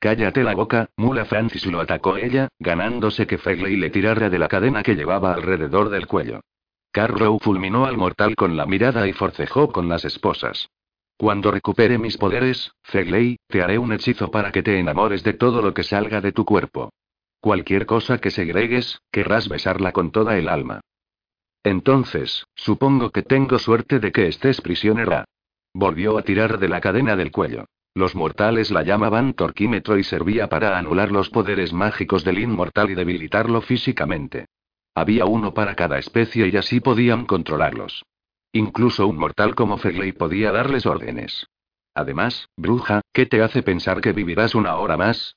Cállate 0.00 0.42
la 0.42 0.54
boca, 0.54 0.88
Mula 0.96 1.26
Francis 1.26 1.66
lo 1.66 1.78
atacó 1.78 2.16
ella, 2.16 2.48
ganándose 2.58 3.26
que 3.26 3.36
Fegley 3.36 3.76
le 3.76 3.90
tirara 3.90 4.30
de 4.30 4.38
la 4.38 4.48
cadena 4.48 4.82
que 4.82 4.94
llevaba 4.94 5.34
alrededor 5.34 5.90
del 5.90 6.06
cuello. 6.06 6.40
Carrow 6.90 7.38
fulminó 7.38 7.84
al 7.84 7.98
mortal 7.98 8.34
con 8.34 8.56
la 8.56 8.64
mirada 8.64 9.06
y 9.06 9.12
forcejó 9.12 9.70
con 9.70 9.90
las 9.90 10.06
esposas. 10.06 10.70
Cuando 11.18 11.50
recupere 11.50 11.98
mis 11.98 12.16
poderes, 12.16 12.72
Fegley, 12.82 13.36
te 13.46 13.60
haré 13.60 13.76
un 13.76 13.92
hechizo 13.92 14.30
para 14.30 14.52
que 14.52 14.62
te 14.62 14.78
enamores 14.78 15.22
de 15.22 15.34
todo 15.34 15.60
lo 15.60 15.74
que 15.74 15.82
salga 15.82 16.22
de 16.22 16.32
tu 16.32 16.46
cuerpo. 16.46 16.94
Cualquier 17.38 17.84
cosa 17.84 18.16
que 18.18 18.30
segregues, 18.30 19.02
querrás 19.12 19.50
besarla 19.50 19.92
con 19.92 20.12
toda 20.12 20.38
el 20.38 20.48
alma. 20.48 20.80
Entonces, 21.62 22.46
supongo 22.54 23.10
que 23.10 23.22
tengo 23.22 23.58
suerte 23.58 23.98
de 23.98 24.12
que 24.12 24.28
estés 24.28 24.62
prisionera. 24.62 25.26
Volvió 25.74 26.16
a 26.16 26.22
tirar 26.22 26.58
de 26.58 26.68
la 26.70 26.80
cadena 26.80 27.16
del 27.16 27.30
cuello. 27.30 27.66
Los 27.94 28.14
mortales 28.14 28.70
la 28.70 28.82
llamaban 28.82 29.34
torquímetro 29.34 29.98
y 29.98 30.04
servía 30.04 30.48
para 30.48 30.78
anular 30.78 31.10
los 31.10 31.28
poderes 31.28 31.72
mágicos 31.72 32.24
del 32.24 32.38
inmortal 32.38 32.90
y 32.90 32.94
debilitarlo 32.94 33.60
físicamente. 33.60 34.46
Había 34.94 35.24
uno 35.24 35.54
para 35.54 35.74
cada 35.74 35.98
especie 35.98 36.48
y 36.48 36.56
así 36.56 36.80
podían 36.80 37.26
controlarlos. 37.26 38.04
Incluso 38.52 39.06
un 39.06 39.16
mortal 39.16 39.54
como 39.54 39.78
Fegley 39.78 40.12
podía 40.12 40.52
darles 40.52 40.86
órdenes. 40.86 41.46
Además, 41.94 42.48
bruja, 42.56 43.00
¿qué 43.12 43.26
te 43.26 43.42
hace 43.42 43.62
pensar 43.62 44.00
que 44.00 44.12
vivirás 44.12 44.54
una 44.54 44.76
hora 44.76 44.96
más? 44.96 45.36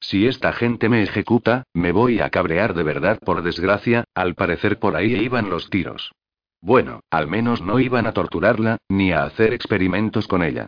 Si 0.00 0.26
esta 0.26 0.52
gente 0.52 0.88
me 0.88 1.02
ejecuta, 1.02 1.64
me 1.72 1.92
voy 1.92 2.20
a 2.20 2.30
cabrear 2.30 2.74
de 2.74 2.82
verdad 2.82 3.18
por 3.18 3.42
desgracia, 3.42 4.04
al 4.14 4.34
parecer 4.34 4.78
por 4.78 4.96
ahí 4.96 5.14
iban 5.14 5.50
los 5.50 5.70
tiros. 5.70 6.12
Bueno, 6.60 7.00
al 7.10 7.26
menos 7.26 7.62
no 7.62 7.78
iban 7.80 8.06
a 8.06 8.12
torturarla, 8.12 8.78
ni 8.88 9.12
a 9.12 9.24
hacer 9.24 9.52
experimentos 9.52 10.28
con 10.28 10.42
ella. 10.42 10.66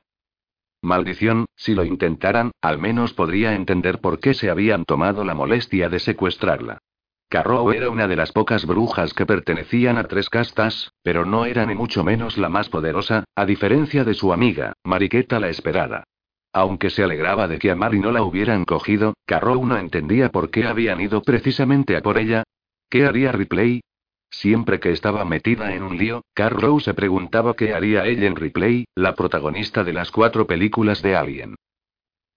Maldición, 0.86 1.46
si 1.56 1.74
lo 1.74 1.84
intentaran, 1.84 2.52
al 2.62 2.78
menos 2.78 3.12
podría 3.12 3.54
entender 3.54 4.00
por 4.00 4.20
qué 4.20 4.32
se 4.32 4.48
habían 4.48 4.84
tomado 4.84 5.24
la 5.24 5.34
molestia 5.34 5.88
de 5.88 5.98
secuestrarla. 5.98 6.78
Carrow 7.28 7.72
era 7.72 7.90
una 7.90 8.06
de 8.06 8.14
las 8.14 8.30
pocas 8.30 8.64
brujas 8.66 9.12
que 9.12 9.26
pertenecían 9.26 9.98
a 9.98 10.04
tres 10.04 10.30
castas, 10.30 10.92
pero 11.02 11.26
no 11.26 11.44
era 11.44 11.66
ni 11.66 11.74
mucho 11.74 12.04
menos 12.04 12.38
la 12.38 12.48
más 12.48 12.68
poderosa, 12.68 13.24
a 13.34 13.44
diferencia 13.44 14.04
de 14.04 14.14
su 14.14 14.32
amiga, 14.32 14.74
Mariqueta 14.84 15.40
la 15.40 15.48
Esperada. 15.48 16.04
Aunque 16.52 16.88
se 16.88 17.02
alegraba 17.02 17.48
de 17.48 17.58
que 17.58 17.72
a 17.72 17.76
Mari 17.76 17.98
no 17.98 18.12
la 18.12 18.22
hubieran 18.22 18.64
cogido, 18.64 19.14
Carrow 19.26 19.66
no 19.66 19.76
entendía 19.76 20.30
por 20.30 20.50
qué 20.50 20.66
habían 20.66 21.00
ido 21.00 21.20
precisamente 21.20 21.96
a 21.96 22.00
por 22.00 22.16
ella. 22.16 22.44
¿Qué 22.88 23.04
haría 23.04 23.32
Ripley? 23.32 23.80
Siempre 24.38 24.80
que 24.80 24.92
estaba 24.92 25.24
metida 25.24 25.74
en 25.74 25.82
un 25.82 25.96
lío, 25.96 26.22
Carrow 26.34 26.78
se 26.78 26.92
preguntaba 26.92 27.54
qué 27.54 27.72
haría 27.72 28.04
ella 28.04 28.26
en 28.26 28.36
Ripley, 28.36 28.84
la 28.94 29.14
protagonista 29.14 29.82
de 29.82 29.94
las 29.94 30.10
cuatro 30.10 30.46
películas 30.46 31.00
de 31.00 31.16
Alien. 31.16 31.54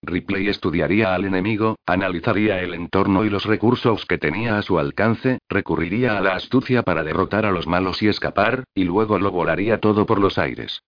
Ripley 0.02 0.48
estudiaría 0.48 1.14
al 1.14 1.26
enemigo, 1.26 1.76
analizaría 1.86 2.62
el 2.62 2.74
entorno 2.74 3.26
y 3.26 3.30
los 3.30 3.44
recursos 3.44 4.06
que 4.06 4.18
tenía 4.18 4.58
a 4.58 4.62
su 4.62 4.80
alcance, 4.80 5.40
recurriría 5.50 6.18
a 6.18 6.22
la 6.22 6.36
astucia 6.36 6.84
para 6.84 7.04
derrotar 7.04 7.46
a 7.46 7.52
los 7.52 7.68
malos 7.68 8.02
y 8.02 8.08
escapar, 8.08 8.64
y 8.74 8.86
luego 8.86 9.20
lo 9.20 9.32
volaría 9.32 9.82
todo 9.82 10.06
por 10.06 10.22
los 10.22 10.38
aires. 10.38 10.82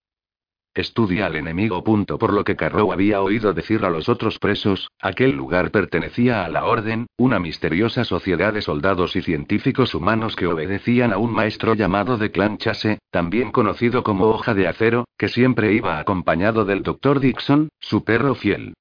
Estudia 0.73 1.25
al 1.25 1.35
enemigo. 1.35 1.83
Por 1.83 2.31
lo 2.31 2.45
que 2.45 2.55
Carrow 2.55 2.93
había 2.93 3.21
oído 3.21 3.53
decir 3.53 3.83
a 3.83 3.89
los 3.89 4.07
otros 4.07 4.39
presos, 4.39 4.89
aquel 5.01 5.31
lugar 5.31 5.69
pertenecía 5.69 6.45
a 6.45 6.49
la 6.49 6.63
Orden, 6.63 7.07
una 7.17 7.39
misteriosa 7.39 8.05
sociedad 8.05 8.53
de 8.53 8.61
soldados 8.61 9.17
y 9.17 9.21
científicos 9.21 9.93
humanos 9.93 10.37
que 10.37 10.47
obedecían 10.47 11.11
a 11.11 11.17
un 11.17 11.33
maestro 11.33 11.73
llamado 11.73 12.17
de 12.17 12.31
Clan 12.31 12.57
Chase, 12.57 12.99
también 13.09 13.51
conocido 13.51 14.01
como 14.03 14.27
Hoja 14.27 14.53
de 14.53 14.69
Acero, 14.69 15.05
que 15.17 15.27
siempre 15.27 15.73
iba 15.73 15.99
acompañado 15.99 16.63
del 16.63 16.83
Dr. 16.83 17.19
Dixon, 17.19 17.67
su 17.79 18.05
perro 18.05 18.33
fiel. 18.33 18.73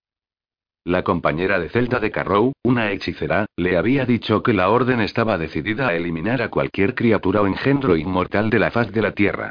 La 0.85 1.03
compañera 1.03 1.59
de 1.59 1.71
celda 1.71 1.99
de 1.99 2.13
Carrow, 2.13 2.53
una 2.63 2.93
hechicera, 2.93 3.47
le 3.57 3.77
había 3.77 4.07
dicho 4.07 4.45
que 4.45 4.55
la 4.55 4.71
Orden 4.71 5.01
estaba 5.01 5.39
decidida 5.39 5.89
a 5.89 5.95
eliminar 5.95 6.41
a 6.41 6.51
cualquier 6.51 6.95
criatura 6.95 7.43
o 7.43 7.49
engendro 7.49 7.97
inmortal 7.97 8.49
de 8.49 8.61
la 8.61 8.71
faz 8.71 8.93
de 8.93 9.03
la 9.03 9.13
Tierra. 9.13 9.51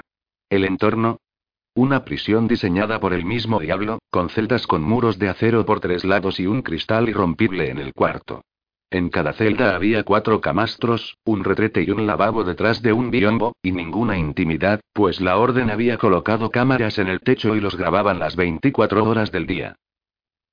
El 0.49 0.63
entorno, 0.65 1.19
una 1.80 2.04
prisión 2.04 2.50
diseñada 2.50 3.00
por 3.00 3.13
el 3.13 3.24
mismo 3.24 3.60
diablo, 3.60 4.00
con 4.10 4.30
celdas 4.30 4.68
con 4.68 4.82
muros 4.84 5.18
de 5.18 5.30
acero 5.30 5.65
por 5.65 5.80
tres 5.80 6.04
lados 6.04 6.38
y 6.39 6.46
un 6.46 6.62
cristal 6.62 7.08
irrompible 7.08 7.70
en 7.70 7.78
el 7.78 7.94
cuarto. 7.94 8.42
En 8.92 9.10
cada 9.10 9.32
celda 9.32 9.76
había 9.76 10.04
cuatro 10.04 10.42
camastros, 10.42 11.15
un 11.24 11.44
retrete 11.44 11.84
y 11.84 11.92
un 11.92 12.06
lavabo 12.06 12.44
detrás 12.44 12.82
de 12.82 12.92
un 12.92 13.12
biombo, 13.12 13.56
y 13.62 13.72
ninguna 13.72 14.18
intimidad, 14.18 14.82
pues 14.92 15.22
la 15.22 15.38
orden 15.38 15.70
había 15.70 15.98
colocado 15.98 16.50
cámaras 16.50 17.00
en 17.00 17.08
el 17.08 17.22
techo 17.22 17.56
y 17.56 17.62
los 17.62 17.78
grababan 17.78 18.20
las 18.20 18.36
24 18.36 19.04
horas 19.06 19.32
del 19.32 19.48
día. 19.48 19.78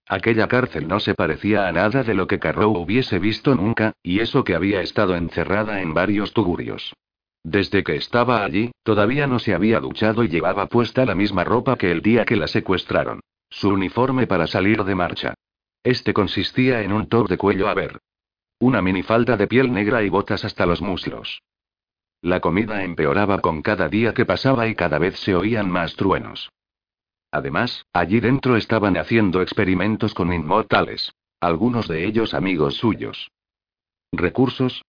Aquella 0.09 0.47
cárcel 0.47 0.87
no 0.87 1.01
se 1.01 1.15
parecía 1.15 1.67
a 1.67 1.73
nada 1.73 2.05
de 2.05 2.15
lo 2.15 2.29
que 2.29 2.39
Carrow 2.39 2.71
hubiese 2.77 3.19
visto 3.19 3.57
nunca, 3.57 3.95
y 4.01 4.21
eso 4.21 4.45
que 4.45 4.55
había 4.55 4.81
estado 4.81 5.17
encerrada 5.17 5.81
en 5.81 5.93
varios 5.93 6.33
tugurios. 6.33 6.95
Desde 7.49 7.85
que 7.85 7.95
estaba 7.95 8.45
allí, 8.45 8.73
todavía 8.83 9.29
no 9.29 9.39
se 9.39 9.55
había 9.55 9.79
duchado 9.79 10.25
y 10.25 10.29
llevaba 10.29 10.67
puesta 10.67 11.07
la 11.07 11.15
misma 11.15 11.45
ropa 11.45 11.77
que 11.77 11.93
el 11.93 12.03
día 12.03 12.25
que 12.25 12.35
la 12.35 12.49
secuestraron. 12.49 13.21
Su 13.49 13.69
uniforme 13.69 14.27
para 14.27 14.49
salir 14.49 14.83
de 14.83 14.97
marcha. 14.97 15.35
Este 15.85 16.13
consistía 16.13 16.83
en 16.83 16.93
un 16.93 17.09
top 17.09 17.29
de 17.29 17.39
cuello 17.39 17.69
a 17.69 17.75
ver. 17.75 18.01
Una 18.59 18.83
minifalda 18.83 19.37
de 19.37 19.47
piel 19.47 19.73
negra 19.73 20.03
y 20.03 20.09
botas 20.09 20.45
hasta 20.45 20.67
los 20.67 20.83
muslos. 20.83 21.41
La 22.21 22.41
comida 22.41 22.83
empeoraba 22.83 23.41
con 23.41 23.63
cada 23.63 23.89
día 23.89 24.13
que 24.13 24.25
pasaba 24.25 24.67
y 24.67 24.75
cada 24.75 24.99
vez 24.99 25.17
se 25.21 25.37
oían 25.37 25.71
más 25.71 25.95
truenos. 25.95 26.51
Además, 27.31 27.87
allí 27.93 28.19
dentro 28.19 28.57
estaban 28.57 28.97
haciendo 28.97 29.41
experimentos 29.41 30.15
con 30.15 30.33
inmortales. 30.33 31.13
Algunos 31.39 31.87
de 31.87 32.07
ellos 32.07 32.35
amigos 32.35 32.75
suyos. 32.75 33.31
Recursos, 34.11 34.83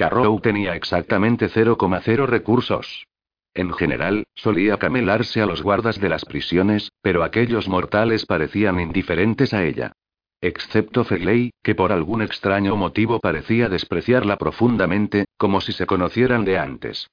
Carrow 0.00 0.40
tenía 0.40 0.76
exactamente 0.76 1.50
0,0 1.50 2.24
recursos. 2.24 3.06
En 3.52 3.70
general, 3.74 4.24
solía 4.34 4.78
camelarse 4.78 5.42
a 5.42 5.46
los 5.46 5.62
guardas 5.62 6.00
de 6.00 6.08
las 6.08 6.24
prisiones, 6.24 6.90
pero 7.02 7.22
aquellos 7.22 7.68
mortales 7.68 8.24
parecían 8.24 8.80
indiferentes 8.80 9.52
a 9.52 9.62
ella. 9.62 9.92
Excepto 10.40 11.04
Fegley, 11.04 11.50
que 11.62 11.74
por 11.74 11.92
algún 11.92 12.22
extraño 12.22 12.76
motivo 12.76 13.20
parecía 13.20 13.68
despreciarla 13.68 14.38
profundamente, 14.38 15.26
como 15.36 15.60
si 15.60 15.72
se 15.72 15.84
conocieran 15.84 16.46
de 16.46 16.56
antes. 16.56 17.06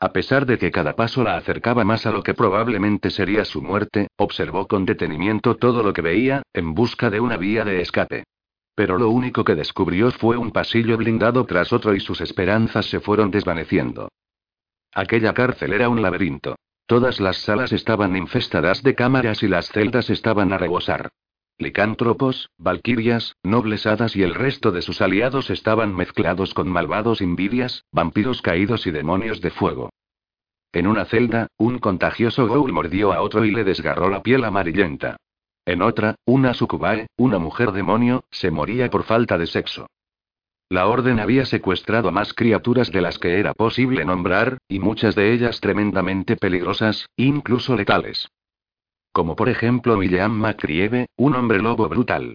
A 0.00 0.12
pesar 0.12 0.46
de 0.46 0.58
que 0.58 0.72
cada 0.72 0.96
paso 0.96 1.22
la 1.22 1.36
acercaba 1.36 1.84
más 1.84 2.06
a 2.06 2.10
lo 2.10 2.24
que 2.24 2.34
probablemente 2.34 3.10
sería 3.10 3.44
su 3.44 3.62
muerte, 3.62 4.08
observó 4.16 4.66
con 4.66 4.84
detenimiento 4.84 5.54
todo 5.58 5.84
lo 5.84 5.92
que 5.92 6.02
veía, 6.02 6.42
en 6.54 6.74
busca 6.74 7.08
de 7.08 7.20
una 7.20 7.36
vía 7.36 7.64
de 7.64 7.80
escape. 7.80 8.24
Pero 8.74 8.98
lo 8.98 9.10
único 9.10 9.44
que 9.44 9.54
descubrió 9.54 10.10
fue 10.10 10.36
un 10.36 10.52
pasillo 10.52 10.96
blindado 10.96 11.44
tras 11.44 11.72
otro 11.72 11.94
y 11.94 12.00
sus 12.00 12.20
esperanzas 12.20 12.86
se 12.86 13.00
fueron 13.00 13.30
desvaneciendo. 13.30 14.08
Aquella 14.92 15.34
cárcel 15.34 15.72
era 15.72 15.88
un 15.88 16.02
laberinto. 16.02 16.56
Todas 16.86 17.20
las 17.20 17.36
salas 17.38 17.72
estaban 17.72 18.16
infestadas 18.16 18.82
de 18.82 18.94
cámaras 18.94 19.42
y 19.42 19.48
las 19.48 19.68
celdas 19.68 20.10
estaban 20.10 20.52
a 20.52 20.58
rebosar. 20.58 21.10
Licántropos, 21.58 22.48
valquirias, 22.56 23.36
nobles 23.42 23.86
hadas 23.86 24.16
y 24.16 24.22
el 24.22 24.34
resto 24.34 24.72
de 24.72 24.82
sus 24.82 25.02
aliados 25.02 25.50
estaban 25.50 25.94
mezclados 25.94 26.54
con 26.54 26.68
malvados 26.68 27.20
invidias, 27.20 27.84
vampiros 27.92 28.40
caídos 28.40 28.86
y 28.86 28.90
demonios 28.90 29.40
de 29.40 29.50
fuego. 29.50 29.90
En 30.72 30.86
una 30.86 31.04
celda, 31.04 31.48
un 31.58 31.78
contagioso 31.78 32.46
ghoul 32.46 32.72
mordió 32.72 33.12
a 33.12 33.20
otro 33.20 33.44
y 33.44 33.50
le 33.50 33.64
desgarró 33.64 34.08
la 34.08 34.22
piel 34.22 34.44
amarillenta. 34.44 35.16
En 35.70 35.82
otra, 35.82 36.16
una 36.24 36.52
sucubae, 36.52 37.06
una 37.16 37.38
mujer 37.38 37.70
demonio, 37.70 38.24
se 38.32 38.50
moría 38.50 38.90
por 38.90 39.04
falta 39.04 39.38
de 39.38 39.46
sexo. 39.46 39.86
La 40.68 40.88
Orden 40.88 41.20
había 41.20 41.46
secuestrado 41.46 42.10
más 42.10 42.34
criaturas 42.34 42.90
de 42.90 43.00
las 43.00 43.20
que 43.20 43.38
era 43.38 43.54
posible 43.54 44.04
nombrar, 44.04 44.58
y 44.66 44.80
muchas 44.80 45.14
de 45.14 45.32
ellas 45.32 45.60
tremendamente 45.60 46.34
peligrosas, 46.34 47.06
incluso 47.14 47.76
letales. 47.76 48.26
Como 49.12 49.36
por 49.36 49.48
ejemplo 49.48 49.96
William 49.96 50.32
McCrieve, 50.32 51.06
un 51.16 51.36
hombre 51.36 51.62
lobo 51.62 51.88
brutal. 51.88 52.34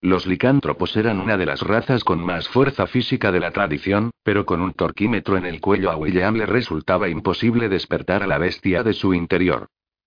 Los 0.00 0.28
licántropos 0.28 0.96
eran 0.96 1.18
una 1.18 1.36
de 1.36 1.46
las 1.46 1.62
razas 1.62 2.04
con 2.04 2.24
más 2.24 2.48
fuerza 2.48 2.86
física 2.86 3.32
de 3.32 3.40
la 3.40 3.50
tradición, 3.50 4.12
pero 4.22 4.46
con 4.46 4.60
un 4.60 4.74
torquímetro 4.74 5.36
en 5.36 5.46
el 5.46 5.60
cuello 5.60 5.90
a 5.90 5.96
William 5.96 6.36
le 6.36 6.46
resultaba 6.46 7.08
imposible 7.08 7.68
despertar 7.68 8.22
a 8.22 8.28
la 8.28 8.38
bestia 8.38 8.84
de 8.84 8.92
su 8.92 9.12
interior. 9.12 9.66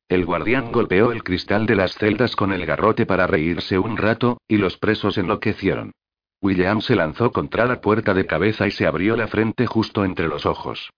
El 0.09 0.25
guardián 0.25 0.71
golpeó 0.71 1.11
el 1.11 1.23
cristal 1.23 1.67
de 1.67 1.75
las 1.75 1.93
celdas 1.93 2.35
con 2.35 2.51
el 2.51 2.65
garrote 2.65 3.05
para 3.05 3.27
reírse 3.27 3.77
un 3.77 3.95
rato, 3.95 4.41
y 4.47 4.57
los 4.57 4.75
presos 4.77 5.19
enloquecieron. 5.19 5.91
William 6.41 6.81
se 6.81 6.95
lanzó 6.95 7.31
contra 7.31 7.65
la 7.65 7.79
puerta 7.79 8.15
de 8.15 8.25
cabeza 8.25 8.65
y 8.65 8.71
se 8.71 8.87
abrió 8.87 9.15
la 9.15 9.27
frente 9.27 9.67
justo 9.67 10.03
entre 10.03 10.27
los 10.27 10.47
ojos. 10.47 10.89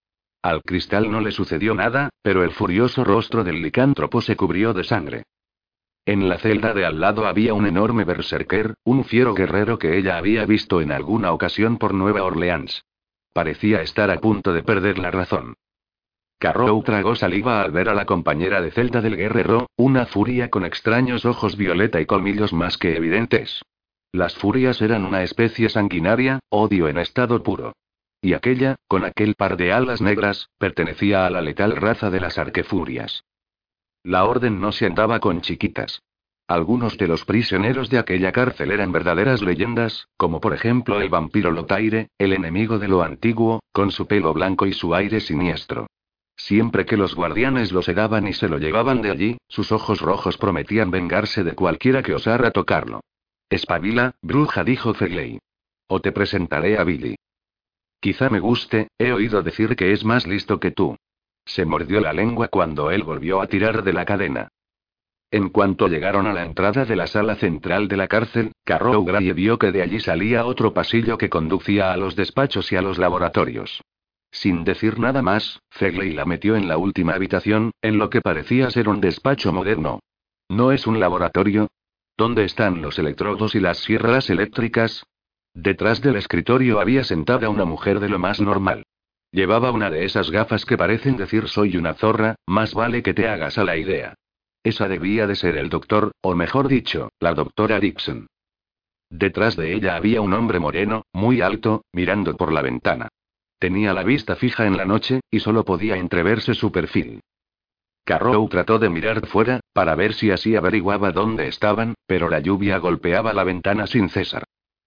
Al 0.41 0.61
cristal 0.63 1.11
no 1.11 1.19
le 1.19 1.31
sucedió 1.31 1.75
nada, 1.75 2.09
pero 2.21 2.43
el 2.43 2.51
furioso 2.51 3.03
rostro 3.03 3.43
del 3.43 3.61
licántropo 3.61 4.21
se 4.21 4.37
cubrió 4.37 4.73
de 4.73 4.85
sangre. 4.85 5.23
En 6.05 6.29
la 6.29 6.37
celda 6.37 6.73
de 6.73 6.85
al 6.85 7.01
lado 7.01 7.27
había 7.27 7.53
un 7.53 7.67
enorme 7.67 8.05
berserker, 8.05 8.75
un 8.85 9.03
fiero 9.03 9.33
guerrero 9.33 9.77
que 9.77 9.97
ella 9.97 10.17
había 10.17 10.45
visto 10.45 10.79
en 10.79 10.91
alguna 10.91 11.33
ocasión 11.33 11.77
por 11.77 11.93
Nueva 11.93 12.23
Orleans. 12.23 12.85
Parecía 13.33 13.81
estar 13.81 14.09
a 14.09 14.19
punto 14.19 14.53
de 14.53 14.63
perder 14.63 14.97
la 14.97 15.11
razón. 15.11 15.55
Carrow 16.41 16.81
tragó 16.81 17.13
saliva 17.13 17.61
al 17.61 17.69
ver 17.69 17.87
a 17.87 17.93
la 17.93 18.07
compañera 18.07 18.61
de 18.61 18.71
celda 18.71 18.99
del 18.99 19.15
guerrero, 19.15 19.67
una 19.77 20.07
furia 20.07 20.49
con 20.49 20.65
extraños 20.65 21.23
ojos 21.23 21.55
violeta 21.55 22.01
y 22.01 22.07
colmillos 22.07 22.51
más 22.51 22.79
que 22.79 22.97
evidentes. 22.97 23.61
Las 24.11 24.33
furias 24.33 24.81
eran 24.81 25.05
una 25.05 25.21
especie 25.21 25.69
sanguinaria, 25.69 26.39
odio 26.49 26.87
en 26.87 26.97
estado 26.97 27.43
puro. 27.43 27.73
Y 28.23 28.33
aquella, 28.33 28.77
con 28.87 29.05
aquel 29.05 29.35
par 29.35 29.55
de 29.55 29.71
alas 29.71 30.01
negras, 30.01 30.49
pertenecía 30.57 31.27
a 31.27 31.29
la 31.29 31.41
letal 31.41 31.75
raza 31.75 32.09
de 32.09 32.19
las 32.19 32.39
arquefurias. 32.39 33.23
La 34.01 34.25
orden 34.25 34.59
no 34.59 34.71
se 34.71 34.87
andaba 34.87 35.19
con 35.19 35.41
chiquitas. 35.41 36.01
Algunos 36.47 36.97
de 36.97 37.07
los 37.07 37.23
prisioneros 37.23 37.91
de 37.91 37.99
aquella 37.99 38.31
cárcel 38.31 38.71
eran 38.71 38.91
verdaderas 38.91 39.43
leyendas, 39.43 40.07
como 40.17 40.41
por 40.41 40.55
ejemplo 40.55 40.99
el 41.01 41.09
vampiro 41.09 41.51
Lotaire, 41.51 42.07
el 42.17 42.33
enemigo 42.33 42.79
de 42.79 42.87
lo 42.87 43.03
antiguo, 43.03 43.59
con 43.71 43.91
su 43.91 44.07
pelo 44.07 44.33
blanco 44.33 44.65
y 44.65 44.73
su 44.73 44.95
aire 44.95 45.19
siniestro. 45.19 45.85
Siempre 46.45 46.87
que 46.87 46.97
los 46.97 47.13
guardianes 47.13 47.71
lo 47.71 47.83
sedaban 47.83 48.27
y 48.27 48.33
se 48.33 48.49
lo 48.49 48.57
llevaban 48.57 49.03
de 49.03 49.11
allí, 49.11 49.37
sus 49.47 49.71
ojos 49.71 50.01
rojos 50.01 50.37
prometían 50.37 50.89
vengarse 50.89 51.43
de 51.43 51.53
cualquiera 51.53 52.01
que 52.01 52.15
osara 52.15 52.49
tocarlo. 52.49 53.01
Espabila, 53.47 54.15
bruja, 54.23 54.63
dijo 54.63 54.95
Fegley. 54.95 55.39
O 55.87 55.99
te 55.99 56.11
presentaré 56.11 56.79
a 56.79 56.83
Billy. 56.83 57.15
Quizá 57.99 58.31
me 58.31 58.39
guste, 58.39 58.87
he 58.97 59.11
oído 59.11 59.43
decir 59.43 59.75
que 59.75 59.91
es 59.91 60.03
más 60.03 60.25
listo 60.25 60.59
que 60.59 60.71
tú. 60.71 60.97
Se 61.45 61.63
mordió 61.63 62.01
la 62.01 62.11
lengua 62.11 62.47
cuando 62.47 62.89
él 62.89 63.03
volvió 63.03 63.39
a 63.39 63.45
tirar 63.45 63.83
de 63.83 63.93
la 63.93 64.05
cadena. 64.05 64.47
En 65.29 65.49
cuanto 65.49 65.87
llegaron 65.87 66.25
a 66.25 66.33
la 66.33 66.43
entrada 66.43 66.85
de 66.85 66.95
la 66.95 67.05
sala 67.05 67.35
central 67.35 67.87
de 67.87 67.97
la 67.97 68.07
cárcel, 68.07 68.51
Carrow 68.65 69.05
Gray 69.05 69.31
vio 69.33 69.59
que 69.59 69.71
de 69.71 69.83
allí 69.83 69.99
salía 69.99 70.45
otro 70.45 70.73
pasillo 70.73 71.19
que 71.19 71.29
conducía 71.29 71.93
a 71.93 71.97
los 71.97 72.15
despachos 72.15 72.71
y 72.71 72.77
a 72.77 72.81
los 72.81 72.97
laboratorios. 72.97 73.83
Sin 74.31 74.63
decir 74.63 74.97
nada 74.97 75.21
más, 75.21 75.61
Fegley 75.69 76.13
la 76.13 76.25
metió 76.25 76.55
en 76.55 76.67
la 76.67 76.77
última 76.77 77.13
habitación, 77.13 77.71
en 77.81 77.97
lo 77.97 78.09
que 78.09 78.21
parecía 78.21 78.71
ser 78.71 78.87
un 78.87 79.01
despacho 79.01 79.51
moderno. 79.51 79.99
¿No 80.49 80.71
es 80.71 80.87
un 80.87 80.99
laboratorio? 80.99 81.67
¿Dónde 82.17 82.45
están 82.45 82.81
los 82.81 82.97
electrodos 82.97 83.55
y 83.55 83.59
las 83.59 83.79
sierras 83.79 84.29
eléctricas? 84.29 85.03
Detrás 85.53 86.01
del 86.01 86.15
escritorio 86.15 86.79
había 86.79 87.03
sentada 87.03 87.49
una 87.49 87.65
mujer 87.65 87.99
de 87.99 88.09
lo 88.09 88.19
más 88.19 88.39
normal. 88.39 88.83
Llevaba 89.31 89.71
una 89.71 89.89
de 89.89 90.05
esas 90.05 90.29
gafas 90.29 90.65
que 90.65 90.77
parecen 90.77 91.17
decir 91.17 91.47
soy 91.47 91.77
una 91.77 91.93
zorra, 91.93 92.35
más 92.45 92.73
vale 92.73 93.01
que 93.03 93.13
te 93.13 93.27
hagas 93.27 93.57
a 93.57 93.63
la 93.63 93.77
idea. 93.77 94.15
Esa 94.63 94.87
debía 94.87 95.25
de 95.27 95.35
ser 95.35 95.57
el 95.57 95.69
doctor, 95.69 96.11
o 96.21 96.35
mejor 96.35 96.67
dicho, 96.67 97.09
la 97.19 97.33
doctora 97.33 97.79
Dixon. 97.79 98.27
Detrás 99.09 99.55
de 99.55 99.73
ella 99.73 99.95
había 99.95 100.21
un 100.21 100.33
hombre 100.33 100.59
moreno, 100.59 101.03
muy 101.11 101.41
alto, 101.41 101.83
mirando 101.91 102.37
por 102.37 102.53
la 102.53 102.61
ventana. 102.61 103.09
Tenía 103.61 103.93
la 103.93 104.01
vista 104.01 104.35
fija 104.35 104.65
en 104.65 104.75
la 104.75 104.85
noche, 104.85 105.21
y 105.29 105.39
solo 105.39 105.63
podía 105.63 105.95
entreverse 105.95 106.55
su 106.55 106.71
perfil. 106.71 107.21
Carrow 108.03 108.49
trató 108.49 108.79
de 108.79 108.89
mirar 108.89 109.27
fuera, 109.27 109.59
para 109.71 109.93
ver 109.93 110.15
si 110.15 110.31
así 110.31 110.55
averiguaba 110.55 111.11
dónde 111.11 111.47
estaban, 111.47 111.93
pero 112.07 112.27
la 112.27 112.39
lluvia 112.39 112.79
golpeaba 112.79 113.33
la 113.33 113.43
ventana 113.43 113.85
sin 113.85 114.09
cesar. 114.09 114.45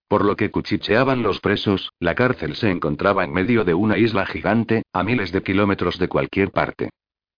Por 0.08 0.24
lo 0.24 0.34
que 0.34 0.50
cuchicheaban 0.50 1.22
los 1.22 1.38
presos, 1.38 1.92
la 2.00 2.16
cárcel 2.16 2.56
se 2.56 2.68
encontraba 2.68 3.22
en 3.22 3.32
medio 3.32 3.62
de 3.62 3.74
una 3.74 3.96
isla 3.96 4.26
gigante, 4.26 4.82
a 4.92 5.04
miles 5.04 5.30
de 5.30 5.44
kilómetros 5.44 5.96
de 6.00 6.08
cualquier 6.08 6.50
parte. 6.50 6.90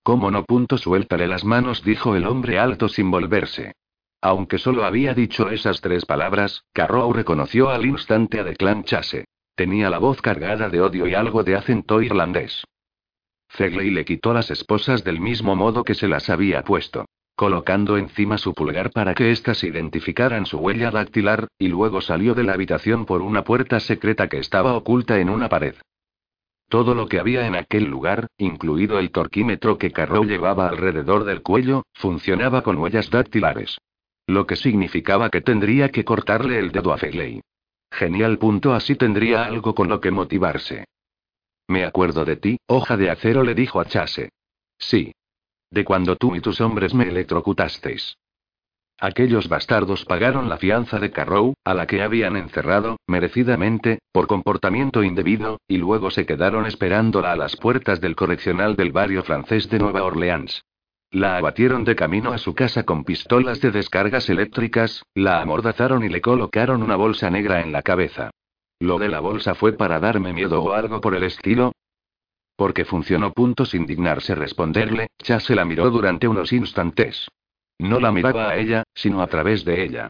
¿Cómo 0.03 0.31
no 0.31 0.42
punto 0.42 0.79
suéltale 0.79 1.27
las 1.27 1.44
manos? 1.44 1.85
dijo 1.85 2.16
el 2.16 2.25
hombre 2.25 2.59
alto 2.59 2.88
sin 2.88 3.11
volverse. 3.11 3.75
Aunque 4.22 4.57
solo 4.57 4.87
había 4.87 5.12
dicho 5.12 5.51
esas 5.51 5.83
tres 5.83 6.07
palabras, 6.07 6.64
Carrow 6.72 7.12
reconoció 7.12 7.68
al 7.68 7.85
instante 7.85 8.40
a 8.40 8.44
Declan 8.44 8.85
Chase. 8.85 9.27
Tenía 9.57 9.90
la 9.90 9.99
voz 9.99 10.23
cargada 10.23 10.69
de 10.69 10.81
odio 10.81 11.09
y 11.09 11.14
algo 11.14 11.42
de 11.42 11.57
acento 11.57 12.01
irlandés. 12.01 12.64
Fegley 13.49 13.90
le 13.90 14.05
quitó 14.05 14.33
las 14.33 14.51
esposas 14.53 15.03
del 15.03 15.19
mismo 15.19 15.57
modo 15.57 15.83
que 15.83 15.95
se 15.95 16.07
las 16.07 16.31
había 16.31 16.62
puesto 16.62 17.07
colocando 17.37 17.99
encima 17.99 18.38
su 18.38 18.55
pulgar 18.55 18.90
para 18.90 19.14
que 19.14 19.31
éstas 19.31 19.62
identificaran 19.62 20.47
su 20.47 20.57
huella 20.57 20.90
dactilar, 20.90 21.49
y 21.59 21.69
luego 21.69 22.01
salió 22.01 22.35
de 22.35 22.42
la 22.42 22.55
habitación 22.55 23.05
por 23.05 23.21
una 23.21 23.45
puerta 23.45 23.79
secreta 23.79 24.29
que 24.29 24.38
estaba 24.38 24.75
oculta 24.75 25.21
en 25.21 25.29
una 25.29 25.51
pared. 25.51 25.75
Todo 26.69 26.95
lo 26.95 27.07
que 27.09 27.21
había 27.21 27.47
en 27.47 27.55
aquel 27.55 27.85
lugar, 27.85 28.27
incluido 28.38 28.99
el 28.99 29.11
torquímetro 29.11 29.77
que 29.77 29.92
Carrow 29.92 30.25
llevaba 30.25 30.69
alrededor 30.69 31.25
del 31.25 31.42
cuello, 31.42 31.85
funcionaba 31.92 32.62
con 32.62 32.79
huellas 32.79 33.11
dactilares. 33.11 33.77
Lo 34.27 34.47
que 34.47 34.57
significaba 34.57 35.29
que 35.29 35.42
tendría 35.42 35.90
que 35.90 36.05
cortarle 36.05 36.59
el 36.59 36.73
dedo 36.73 36.92
a 36.92 36.97
Fegley. 36.97 37.42
Genial 37.97 38.37
punto, 38.37 38.75
así 38.75 38.95
tendría 38.95 39.45
algo 39.45 39.75
con 39.75 39.89
lo 39.89 40.03
que 40.03 40.11
motivarse. 40.11 40.85
Me 41.67 41.85
acuerdo 41.85 42.27
de 42.27 42.37
ti, 42.37 42.59
hoja 42.67 42.99
de 42.99 43.09
acero, 43.11 43.43
le 43.43 43.55
dijo 43.55 43.81
a 43.81 43.87
Chase. 43.87 44.29
Sí, 44.79 45.13
de 45.71 45.83
cuando 45.83 46.17
tú 46.17 46.37
y 46.37 46.41
tus 46.41 46.61
hombres 46.61 46.93
me 46.93 47.09
electrocutasteis. 47.09 48.19
Aquellos 48.99 49.49
bastardos 49.49 50.05
pagaron 50.05 50.51
la 50.51 50.59
fianza 50.59 50.99
de 50.99 51.11
Carrow, 51.11 51.55
a 51.65 51.73
la 51.73 51.87
que 51.87 52.03
habían 52.03 52.37
encerrado, 52.37 52.99
merecidamente, 53.07 54.01
por 54.13 54.27
comportamiento 54.27 55.03
indebido, 55.03 55.59
y 55.67 55.79
luego 55.79 56.11
se 56.11 56.27
quedaron 56.27 56.67
esperándola 56.67 57.33
a 57.33 57.37
las 57.37 57.57
puertas 57.57 58.03
del 58.03 58.15
correccional 58.15 58.77
del 58.77 58.93
barrio 58.93 59.23
francés 59.23 59.71
de 59.71 59.79
Nueva 59.79 60.03
Orleans. 60.03 60.63
La 61.16 61.38
abatieron 61.38 61.83
de 61.85 61.96
camino 61.96 62.35
a 62.35 62.37
su 62.37 62.55
casa 62.55 62.83
con 62.83 63.02
pistolas 63.02 63.62
de 63.62 63.70
descargas 63.70 64.29
eléctricas, 64.29 65.02
la 65.14 65.40
amordazaron 65.40 66.05
y 66.05 66.11
le 66.11 66.20
colocaron 66.20 66.83
una 66.83 66.96
bolsa 66.96 67.31
negra 67.31 67.62
en 67.62 67.72
la 67.72 67.81
cabeza. 67.81 68.33
Lo 68.81 68.98
de 68.98 69.09
la 69.09 69.20
bolsa 69.20 69.55
fue 69.55 69.72
para 69.72 69.98
darme 69.98 70.35
miedo 70.35 70.62
o 70.62 70.74
algo 70.74 71.00
por 71.00 71.14
el 71.14 71.22
estilo, 71.22 71.72
porque 72.55 72.85
funcionó. 72.85 73.33
Punto 73.33 73.64
sin 73.64 73.87
dignarse 73.87 74.35
responderle, 74.35 75.07
Chase 75.16 75.55
la 75.55 75.64
miró 75.64 75.88
durante 75.88 76.29
unos 76.29 76.52
instantes. 76.52 77.26
No 77.79 77.98
la 77.98 78.12
miraba 78.12 78.50
a 78.50 78.59
ella, 78.59 78.83
sino 78.92 79.22
a 79.22 79.26
través 79.26 79.64
de 79.64 79.85
ella. 79.85 80.09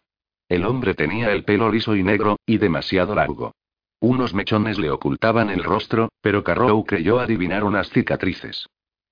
El 0.49 0.65
hombre 0.65 0.93
tenía 0.93 1.31
el 1.31 1.45
pelo 1.45 1.71
liso 1.71 1.95
y 1.95 2.03
negro, 2.03 2.35
y 2.45 2.57
demasiado 2.57 3.15
largo. 3.15 3.53
Unos 4.01 4.33
mechones 4.33 4.77
le 4.77 4.91
ocultaban 4.91 5.51
el 5.51 5.63
rostro, 5.63 6.09
pero 6.19 6.43
Carrow 6.43 6.83
creyó 6.83 7.21
adivinar 7.21 7.63
unas 7.63 7.89
cicatrices. 7.91 8.67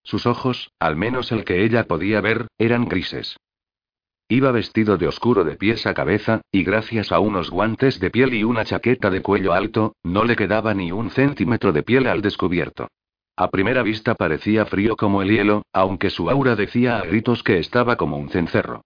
Sus 0.06 0.28
ojos, 0.28 0.72
al 0.80 0.96
menos 0.96 1.32
el 1.32 1.44
que 1.44 1.66
ella 1.66 1.86
podía 1.86 2.22
ver, 2.22 2.48
eran 2.60 2.86
grises. 2.86 3.36
Iba 4.30 4.52
vestido 4.52 4.98
de 4.98 5.08
oscuro 5.08 5.44
de 5.44 5.56
pies 5.56 5.86
a 5.88 5.94
cabeza, 5.94 6.42
y 6.52 6.64
gracias 6.64 7.12
a 7.12 7.20
unos 7.20 7.50
guantes 7.50 8.00
de 8.00 8.12
piel 8.12 8.34
y 8.36 8.44
una 8.44 8.66
chaqueta 8.66 9.10
de 9.10 9.22
cuello 9.22 9.54
alto, 9.54 9.96
no 10.04 10.24
le 10.24 10.36
quedaba 10.36 10.74
ni 10.76 10.92
un 10.92 11.10
centímetro 11.10 11.74
de 11.74 11.84
piel 11.84 12.08
al 12.08 12.22
descubierto. 12.22 12.88
A 13.36 13.50
primera 13.50 13.82
vista 13.82 14.14
parecía 14.16 14.66
frío 14.66 14.96
como 14.96 15.24
el 15.24 15.30
hielo, 15.30 15.64
aunque 15.74 16.12
su 16.12 16.30
aura 16.30 16.56
decía 16.56 16.98
a 16.98 17.02
gritos 17.02 17.44
que 17.44 17.58
estaba 17.58 17.98
como 17.98 18.18
un 18.18 18.30
cencerro. 18.30 18.82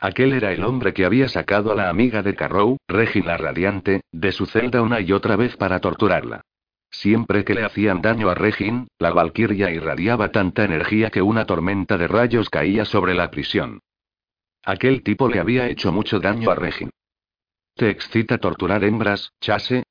Aquel 0.00 0.32
era 0.32 0.52
el 0.52 0.64
hombre 0.64 0.94
que 0.94 1.04
había 1.04 1.28
sacado 1.28 1.72
a 1.72 1.74
la 1.74 1.88
amiga 1.88 2.22
de 2.22 2.36
Carrow, 2.36 2.76
Regina 2.86 3.36
Radiante, 3.36 4.02
de 4.12 4.30
su 4.30 4.46
celda 4.46 4.82
una 4.82 5.00
y 5.00 5.10
otra 5.12 5.34
vez 5.34 5.56
para 5.56 5.80
torturarla. 5.80 6.42
Siempre 6.90 7.44
que 7.44 7.54
le 7.54 7.64
hacían 7.64 8.02
daño 8.02 8.30
a 8.30 8.34
Regin, 8.34 8.88
la 8.98 9.12
Valquiria 9.12 9.70
irradiaba 9.70 10.30
tanta 10.30 10.64
energía 10.64 11.10
que 11.10 11.22
una 11.22 11.44
tormenta 11.44 11.98
de 11.98 12.08
rayos 12.08 12.50
caía 12.50 12.84
sobre 12.84 13.14
la 13.14 13.30
prisión. 13.30 13.80
Aquel 14.64 15.02
tipo 15.02 15.28
le 15.28 15.40
había 15.40 15.68
hecho 15.68 15.92
mucho 15.92 16.18
daño 16.18 16.50
a 16.50 16.54
Regin. 16.54 16.90
¿Te 17.74 17.90
excita 17.90 18.38
torturar 18.38 18.84
hembras, 18.84 19.32
Chase? 19.40 19.84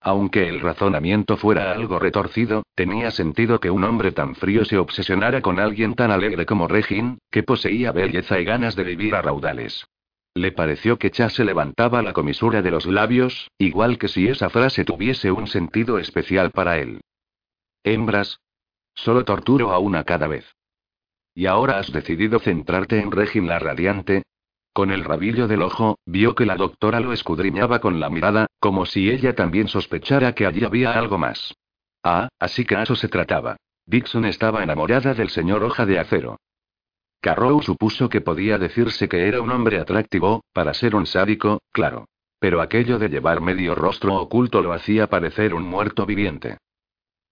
Aunque 0.00 0.48
el 0.48 0.60
razonamiento 0.60 1.36
fuera 1.36 1.72
algo 1.72 1.98
retorcido, 1.98 2.62
tenía 2.74 3.10
sentido 3.10 3.58
que 3.60 3.70
un 3.70 3.84
hombre 3.84 4.12
tan 4.12 4.34
frío 4.34 4.64
se 4.64 4.78
obsesionara 4.78 5.40
con 5.40 5.58
alguien 5.58 5.94
tan 5.94 6.10
alegre 6.10 6.46
como 6.46 6.68
Regin, 6.68 7.18
que 7.30 7.42
poseía 7.42 7.92
belleza 7.92 8.38
y 8.40 8.44
ganas 8.44 8.76
de 8.76 8.84
vivir 8.84 9.14
a 9.14 9.22
raudales. 9.22 9.86
Le 10.38 10.52
pareció 10.52 11.00
que 11.00 11.10
Chase 11.10 11.44
levantaba 11.44 12.00
la 12.00 12.12
comisura 12.12 12.62
de 12.62 12.70
los 12.70 12.86
labios, 12.86 13.50
igual 13.58 13.98
que 13.98 14.06
si 14.06 14.28
esa 14.28 14.48
frase 14.50 14.84
tuviese 14.84 15.32
un 15.32 15.48
sentido 15.48 15.98
especial 15.98 16.52
para 16.52 16.78
él. 16.78 17.00
Hembras. 17.82 18.38
Solo 18.94 19.24
torturo 19.24 19.72
a 19.72 19.80
una 19.80 20.04
cada 20.04 20.28
vez. 20.28 20.46
¿Y 21.34 21.46
ahora 21.46 21.78
has 21.78 21.90
decidido 21.90 22.38
centrarte 22.38 23.00
en 23.00 23.10
Regin 23.10 23.48
la 23.48 23.58
Radiante? 23.58 24.22
Con 24.72 24.92
el 24.92 25.02
rabillo 25.02 25.48
del 25.48 25.62
ojo, 25.62 25.98
vio 26.06 26.36
que 26.36 26.46
la 26.46 26.54
doctora 26.54 27.00
lo 27.00 27.12
escudriñaba 27.12 27.80
con 27.80 27.98
la 27.98 28.08
mirada, 28.08 28.46
como 28.60 28.86
si 28.86 29.10
ella 29.10 29.34
también 29.34 29.66
sospechara 29.66 30.36
que 30.36 30.46
allí 30.46 30.62
había 30.64 30.92
algo 30.92 31.18
más. 31.18 31.52
Ah, 32.04 32.28
así 32.38 32.64
que 32.64 32.80
eso 32.80 32.94
se 32.94 33.08
trataba. 33.08 33.56
Dixon 33.86 34.24
estaba 34.24 34.62
enamorada 34.62 35.14
del 35.14 35.30
señor 35.30 35.64
Hoja 35.64 35.84
de 35.84 35.98
Acero. 35.98 36.38
Carrow 37.20 37.60
supuso 37.62 38.08
que 38.08 38.20
podía 38.20 38.58
decirse 38.58 39.08
que 39.08 39.26
era 39.26 39.40
un 39.40 39.50
hombre 39.50 39.78
atractivo, 39.78 40.44
para 40.52 40.72
ser 40.72 40.94
un 40.94 41.06
sádico, 41.06 41.60
claro. 41.72 42.06
Pero 42.38 42.60
aquello 42.60 42.98
de 42.98 43.08
llevar 43.08 43.40
medio 43.40 43.74
rostro 43.74 44.14
oculto 44.14 44.62
lo 44.62 44.72
hacía 44.72 45.08
parecer 45.08 45.54
un 45.54 45.64
muerto 45.64 46.06
viviente. 46.06 46.58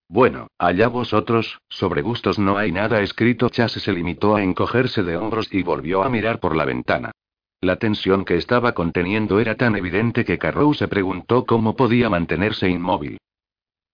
Bueno, 0.09 0.49
allá 0.59 0.89
vosotros, 0.89 1.61
sobre 1.69 2.03
gustos 2.03 2.39
no 2.39 2.59
hay 2.59 2.73
nada 2.73 3.01
escrito. 3.01 3.49
Chase 3.49 3.81
se 3.81 3.93
limitó 3.93 4.37
a 4.37 4.43
encogerse 4.43 5.03
de 5.03 5.17
hombros 5.17 5.53
y 5.53 5.63
volvió 5.63 6.03
a 6.03 6.09
mirar 6.09 6.41
por 6.41 6.57
la 6.57 6.65
ventana. 6.65 7.13
La 7.61 7.77
tensión 7.77 8.25
que 8.25 8.37
estaba 8.37 8.73
conteniendo 8.73 9.41
era 9.41 9.57
tan 9.57 9.77
evidente 9.77 10.25
que 10.25 10.39
Carrow 10.39 10.75
se 10.75 10.89
preguntó 10.89 11.47
cómo 11.47 11.75
podía 11.75 12.11
mantenerse 12.11 12.69
inmóvil. 12.69 13.19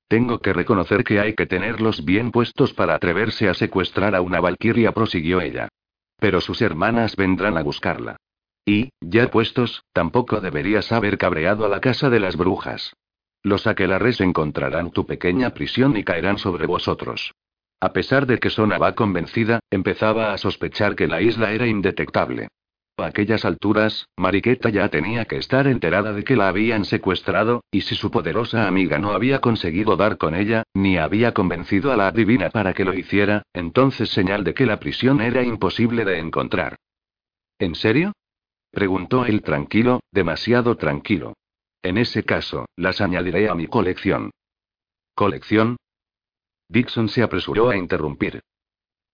Tengo 0.09 0.41
que 0.41 0.53
reconocer 0.53 1.05
que 1.05 1.21
hay 1.21 1.35
que 1.35 1.47
tenerlos 1.47 2.05
bien 2.05 2.33
puestos 2.33 2.75
para 2.75 2.95
atreverse 2.95 3.49
a 3.49 3.55
secuestrar 3.55 4.15
a 4.15 4.21
una 4.21 4.41
valquiria, 4.41 4.93
prosiguió 4.93 5.41
ella. 5.41 5.69
Pero 6.23 6.41
sus 6.41 6.63
hermanas 6.63 7.17
vendrán 7.17 7.59
a 7.59 7.65
buscarla. 7.65 8.17
Y, 8.65 8.91
ya 9.01 9.29
puestos, 9.29 9.83
tampoco 9.93 10.41
deberías 10.41 10.93
haber 10.93 11.19
cabreado 11.19 11.67
a 11.67 11.69
la 11.69 11.81
casa 11.81 12.11
de 12.11 12.21
las 12.21 12.37
brujas. 12.37 12.93
Los 13.43 13.67
aquelares 13.67 14.21
encontrarán 14.21 14.93
tu 14.93 15.05
pequeña 15.05 15.51
prisión 15.51 15.97
y 15.97 16.05
caerán 16.05 16.39
sobre 16.39 16.69
vosotros. 16.69 17.33
A 17.81 17.93
pesar 17.93 18.27
de 18.27 18.39
que 18.39 18.51
sonaba 18.51 18.95
convencida, 18.95 19.59
empezaba 19.69 20.33
a 20.33 20.39
sospechar 20.39 20.95
que 20.95 21.09
la 21.09 21.21
isla 21.21 21.51
era 21.51 21.67
indetectable. 21.67 22.47
A 22.99 23.07
aquellas 23.07 23.45
alturas, 23.45 24.09
Mariqueta 24.17 24.69
ya 24.69 24.89
tenía 24.89 25.25
que 25.25 25.37
estar 25.37 25.67
enterada 25.67 26.13
de 26.13 26.25
que 26.25 26.37
la 26.37 26.49
habían 26.49 26.85
secuestrado, 26.85 27.65
y 27.71 27.81
si 27.83 27.95
su 27.95 28.11
poderosa 28.11 28.69
amiga 28.69 28.99
no 28.99 29.13
había 29.13 29.41
conseguido 29.41 29.97
dar 29.97 30.19
con 30.19 30.35
ella, 30.35 30.65
ni 30.75 30.99
había 30.99 31.33
convencido 31.33 31.91
a 31.91 31.97
la 31.97 32.09
adivina 32.09 32.51
para 32.51 32.75
que 32.75 32.85
lo 32.85 32.95
hiciera, 32.95 33.43
entonces 33.55 34.11
señal 34.11 34.45
de 34.45 34.55
que 34.55 34.67
la 34.67 34.79
prisión 34.79 35.21
era 35.21 35.43
imposible 35.43 36.05
de 36.05 36.19
encontrar. 36.19 36.77
¿En 37.59 37.75
serio? 37.75 38.13
preguntó 38.71 39.25
él 39.25 39.43
tranquilo, 39.43 40.01
demasiado 40.11 40.77
tranquilo. 40.77 41.35
En 41.83 41.99
ese 41.99 42.25
caso, 42.25 42.67
las 42.77 43.01
añadiré 43.01 43.49
a 43.49 43.55
mi 43.55 43.67
colección. 43.67 44.31
¿Colección? 45.15 45.77
Dixon 46.69 47.09
se 47.09 47.23
apresuró 47.23 47.71
a 47.71 47.77
interrumpir. 47.77 48.41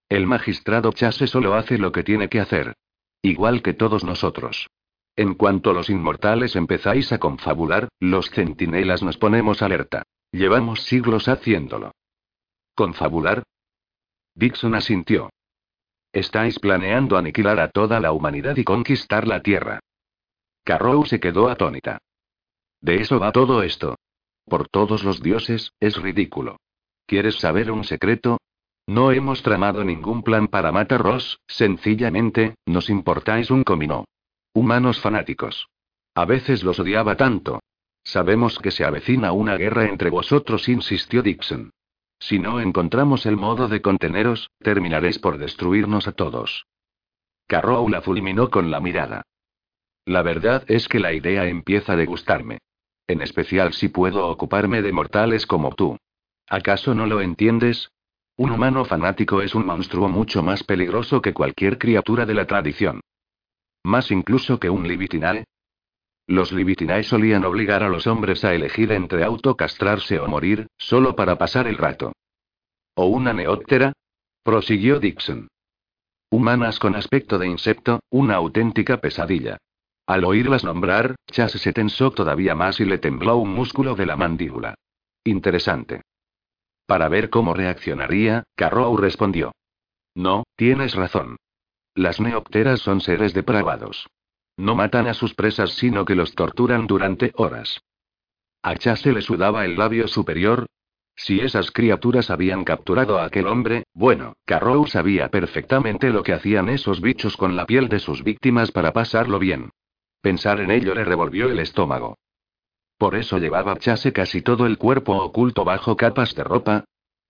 El 0.08 0.26
magistrado 0.26 0.92
Chase 0.92 1.26
solo 1.26 1.54
hace 1.54 1.78
lo 1.78 1.92
que 1.92 2.02
tiene 2.02 2.28
que 2.28 2.40
hacer. 2.40 2.74
Igual 3.22 3.62
que 3.62 3.74
todos 3.74 4.04
nosotros. 4.04 4.68
En 5.16 5.34
cuanto 5.34 5.72
los 5.72 5.90
inmortales 5.90 6.54
empezáis 6.54 7.12
a 7.12 7.18
confabular, 7.18 7.88
los 7.98 8.30
centinelas 8.30 9.02
nos 9.02 9.16
ponemos 9.16 9.62
alerta. 9.62 10.04
Llevamos 10.30 10.82
siglos 10.82 11.26
haciéndolo. 11.26 11.92
¿Confabular? 12.74 13.42
Dixon 14.34 14.76
asintió. 14.76 15.30
Estáis 16.12 16.58
planeando 16.60 17.16
aniquilar 17.16 17.58
a 17.58 17.70
toda 17.70 17.98
la 17.98 18.12
humanidad 18.12 18.56
y 18.56 18.64
conquistar 18.64 19.26
la 19.26 19.42
Tierra. 19.42 19.80
Carrow 20.64 21.04
se 21.04 21.18
quedó 21.18 21.48
atónita. 21.48 21.98
De 22.80 23.00
eso 23.00 23.18
va 23.18 23.32
todo 23.32 23.62
esto. 23.62 23.96
Por 24.44 24.68
todos 24.68 25.02
los 25.02 25.20
dioses, 25.20 25.72
es 25.80 26.00
ridículo. 26.00 26.58
¿Quieres 27.06 27.36
saber 27.36 27.70
un 27.70 27.84
secreto? 27.84 28.37
No 28.88 29.12
hemos 29.12 29.42
tramado 29.42 29.84
ningún 29.84 30.22
plan 30.22 30.48
para 30.48 30.72
mataros, 30.72 31.42
sencillamente, 31.46 32.54
nos 32.64 32.88
importáis 32.88 33.50
un 33.50 33.62
comino. 33.62 34.06
Humanos 34.54 34.98
fanáticos. 34.98 35.68
A 36.14 36.24
veces 36.24 36.64
los 36.64 36.80
odiaba 36.80 37.14
tanto. 37.14 37.60
Sabemos 38.02 38.58
que 38.58 38.70
se 38.70 38.86
avecina 38.86 39.32
una 39.32 39.58
guerra 39.58 39.84
entre 39.84 40.08
vosotros, 40.08 40.70
insistió 40.70 41.22
Dixon. 41.22 41.70
Si 42.18 42.38
no 42.38 42.60
encontramos 42.60 43.26
el 43.26 43.36
modo 43.36 43.68
de 43.68 43.82
conteneros, 43.82 44.48
terminaréis 44.60 45.18
por 45.18 45.36
destruirnos 45.36 46.08
a 46.08 46.12
todos. 46.12 46.64
Carrow 47.46 47.90
la 47.90 48.00
fulminó 48.00 48.48
con 48.48 48.70
la 48.70 48.80
mirada. 48.80 49.20
La 50.06 50.22
verdad 50.22 50.64
es 50.66 50.88
que 50.88 50.98
la 50.98 51.12
idea 51.12 51.44
empieza 51.44 51.92
a 51.92 52.04
gustarme. 52.06 52.60
En 53.06 53.20
especial 53.20 53.74
si 53.74 53.90
puedo 53.90 54.26
ocuparme 54.28 54.80
de 54.80 54.92
mortales 54.92 55.44
como 55.46 55.74
tú. 55.74 55.98
¿Acaso 56.48 56.94
no 56.94 57.04
lo 57.04 57.20
entiendes? 57.20 57.90
Un 58.38 58.52
humano 58.52 58.84
fanático 58.84 59.42
es 59.42 59.56
un 59.56 59.66
monstruo 59.66 60.08
mucho 60.08 60.44
más 60.44 60.62
peligroso 60.62 61.20
que 61.20 61.34
cualquier 61.34 61.76
criatura 61.76 62.24
de 62.24 62.34
la 62.34 62.46
tradición. 62.46 63.00
Más 63.82 64.12
incluso 64.12 64.60
que 64.60 64.70
un 64.70 64.86
libitinae. 64.86 65.42
Los 66.28 66.52
libitinae 66.52 67.02
solían 67.02 67.44
obligar 67.44 67.82
a 67.82 67.88
los 67.88 68.06
hombres 68.06 68.44
a 68.44 68.54
elegir 68.54 68.92
entre 68.92 69.24
autocastrarse 69.24 70.20
o 70.20 70.28
morir, 70.28 70.68
solo 70.76 71.16
para 71.16 71.36
pasar 71.36 71.66
el 71.66 71.76
rato. 71.76 72.12
¿O 72.94 73.06
una 73.06 73.32
neóptera? 73.32 73.92
prosiguió 74.44 75.00
Dixon. 75.00 75.48
Humanas 76.30 76.78
con 76.78 76.94
aspecto 76.94 77.40
de 77.40 77.48
insecto, 77.48 77.98
una 78.08 78.36
auténtica 78.36 79.00
pesadilla. 79.00 79.58
Al 80.06 80.24
oírlas 80.24 80.62
nombrar, 80.62 81.16
Chase 81.26 81.58
se 81.58 81.72
tensó 81.72 82.12
todavía 82.12 82.54
más 82.54 82.78
y 82.78 82.84
le 82.84 82.98
tembló 82.98 83.38
un 83.38 83.52
músculo 83.52 83.96
de 83.96 84.06
la 84.06 84.14
mandíbula. 84.14 84.74
Interesante. 85.24 86.02
Para 86.88 87.10
ver 87.10 87.28
cómo 87.28 87.52
reaccionaría, 87.52 88.44
Carrow 88.56 88.96
respondió. 88.96 89.52
No, 90.14 90.44
tienes 90.56 90.94
razón. 90.94 91.36
Las 91.94 92.18
neopteras 92.18 92.80
son 92.80 93.02
seres 93.02 93.34
depravados. 93.34 94.06
No 94.56 94.74
matan 94.74 95.06
a 95.06 95.12
sus 95.12 95.34
presas, 95.34 95.72
sino 95.74 96.06
que 96.06 96.14
los 96.14 96.34
torturan 96.34 96.86
durante 96.86 97.32
horas. 97.36 97.82
A 98.62 98.74
Chase 98.76 99.12
le 99.12 99.20
sudaba 99.20 99.66
el 99.66 99.76
labio 99.76 100.08
superior. 100.08 100.64
Si 101.14 101.40
esas 101.40 101.72
criaturas 101.72 102.30
habían 102.30 102.64
capturado 102.64 103.18
a 103.18 103.26
aquel 103.26 103.48
hombre, 103.48 103.84
bueno, 103.92 104.32
Carrow 104.46 104.86
sabía 104.86 105.28
perfectamente 105.28 106.08
lo 106.08 106.22
que 106.22 106.32
hacían 106.32 106.70
esos 106.70 107.02
bichos 107.02 107.36
con 107.36 107.54
la 107.54 107.66
piel 107.66 107.90
de 107.90 107.98
sus 107.98 108.24
víctimas 108.24 108.72
para 108.72 108.94
pasarlo 108.94 109.38
bien. 109.38 109.68
Pensar 110.22 110.58
en 110.60 110.70
ello 110.70 110.94
le 110.94 111.04
revolvió 111.04 111.50
el 111.50 111.58
estómago. 111.58 112.16
Por 112.98 113.14
eso 113.14 113.38
llevaba 113.38 113.76
Chase 113.76 114.12
casi 114.12 114.42
todo 114.42 114.66
el 114.66 114.76
cuerpo 114.76 115.16
oculto 115.16 115.64
bajo 115.64 115.96
capas 115.96 116.34
de 116.34 116.42
ropa. 116.42 116.84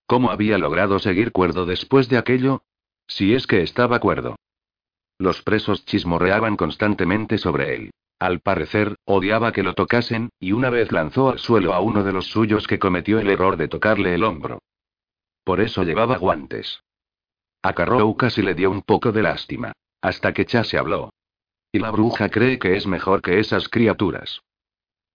¿Cómo 0.07 0.31
había 0.31 0.57
logrado 0.57 0.97
seguir 0.97 1.31
cuerdo 1.31 1.67
después 1.67 2.09
de 2.09 2.17
aquello? 2.17 2.63
Si 3.07 3.35
es 3.35 3.45
que 3.45 3.61
estaba 3.61 3.99
cuerdo. 3.99 4.35
Los 5.19 5.43
presos 5.43 5.85
chismorreaban 5.85 6.57
constantemente 6.57 7.37
sobre 7.37 7.75
él. 7.75 7.91
Al 8.17 8.39
parecer, 8.39 8.95
odiaba 9.05 9.51
que 9.51 9.63
lo 9.63 9.75
tocasen, 9.75 10.29
y 10.39 10.51
una 10.51 10.69
vez 10.69 10.91
lanzó 10.91 11.29
al 11.29 11.39
suelo 11.39 11.73
a 11.73 11.79
uno 11.81 12.03
de 12.03 12.13
los 12.13 12.25
suyos 12.25 12.67
que 12.67 12.79
cometió 12.79 13.19
el 13.19 13.29
error 13.29 13.55
de 13.55 13.67
tocarle 13.67 14.15
el 14.15 14.23
hombro. 14.23 14.59
Por 15.43 15.61
eso 15.61 15.83
llevaba 15.83 16.17
guantes. 16.17 16.81
A 17.61 17.73
Carrow 17.73 18.15
casi 18.17 18.41
le 18.41 18.55
dio 18.55 18.71
un 18.71 18.81
poco 18.81 19.11
de 19.11 19.21
lástima. 19.21 19.73
Hasta 20.01 20.33
que 20.33 20.45
Chase 20.45 20.77
habló. 20.77 21.11
Y 21.71 21.79
la 21.79 21.91
bruja 21.91 22.29
cree 22.29 22.57
que 22.57 22.75
es 22.75 22.87
mejor 22.87 23.21
que 23.21 23.39
esas 23.39 23.69
criaturas. 23.69 24.41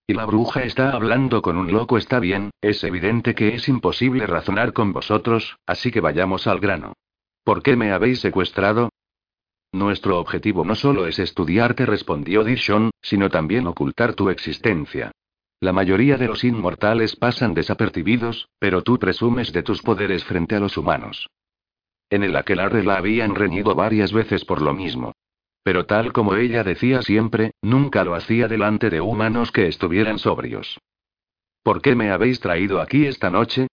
Y 0.07 0.13
la 0.13 0.27
bruja 0.27 0.65
está 0.65 0.91
hablando 0.91 1.41
con 1.41 1.57
un 1.57 1.73
loco, 1.73 1.97
está 1.97 2.21
bien, 2.21 2.51
es 2.61 2.85
evidente 2.85 3.35
que 3.35 3.55
es 3.55 3.69
imposible 3.69 4.27
razonar 4.27 4.75
con 4.75 4.93
vosotros, 4.93 5.57
así 5.67 5.91
que 5.91 6.01
vayamos 6.01 6.47
al 6.47 6.61
grano. 6.61 6.93
¿Por 7.43 7.63
qué 7.63 7.75
me 7.75 7.91
habéis 7.91 8.21
secuestrado? 8.21 8.91
Nuestro 9.73 10.19
objetivo 10.19 10.65
no 10.65 10.75
solo 10.75 11.07
es 11.07 11.19
estudiarte, 11.19 11.87
respondió 11.87 12.45
Dishon, 12.45 12.91
sino 13.01 13.31
también 13.31 13.67
ocultar 13.67 14.15
tu 14.15 14.29
existencia. 14.29 15.11
La 15.59 15.73
mayoría 15.73 16.19
de 16.19 16.27
los 16.27 16.45
inmortales 16.45 17.17
pasan 17.17 17.55
desapercibidos, 17.55 18.49
pero 18.59 18.83
tú 18.83 18.99
presumes 18.99 19.53
de 19.55 19.63
tus 19.63 19.81
poderes 19.81 20.23
frente 20.25 20.55
a 20.55 20.61
los 20.61 20.77
humanos. 20.77 21.31
En 22.11 22.23
el 22.23 22.37
aquelarre 22.37 22.85
la 22.85 22.97
habían 22.97 23.35
reñido 23.35 23.75
varias 23.75 24.13
veces 24.13 24.45
por 24.45 24.61
lo 24.61 24.75
mismo. 24.75 25.15
Pero 25.65 25.87
tal 25.87 26.13
como 26.13 26.37
ella 26.37 26.63
decía 26.63 27.01
siempre, 27.01 27.53
nunca 27.63 28.05
lo 28.05 28.15
hacía 28.15 28.49
delante 28.49 28.91
de 28.91 29.01
humanos 29.01 29.51
que 29.51 29.67
estuvieran 29.67 30.19
sobrios. 30.19 30.79
¿Por 31.63 31.81
qué 31.81 31.97
me 31.97 32.11
habéis 32.11 32.39
traído 32.39 32.83
aquí 32.83 33.07
esta 33.07 33.31
noche? 33.31 33.69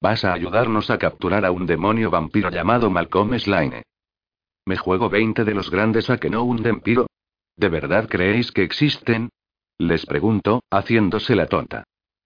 Vas 0.00 0.24
a 0.24 0.32
ayudarnos 0.32 0.90
a 0.90 0.98
capturar 0.98 1.44
a 1.44 1.52
un 1.52 1.66
demonio 1.66 2.10
vampiro 2.10 2.50
llamado 2.50 2.90
Malcolm 2.90 3.38
Slane. 3.38 3.84
Me 4.66 4.76
juego 4.76 5.08
20 5.08 5.44
de 5.44 5.54
los 5.54 5.70
grandes 5.70 6.10
a 6.10 6.18
que 6.18 6.30
no 6.30 6.42
un 6.42 6.60
vampiro. 6.60 7.06
¿De 7.56 7.68
verdad 7.68 8.08
creéis 8.08 8.50
que 8.50 8.64
existen? 8.64 9.30
Les 9.78 10.06
pregunto, 10.06 10.64
haciéndose 10.68 11.36
la 11.36 11.46
tonta. 11.46 11.84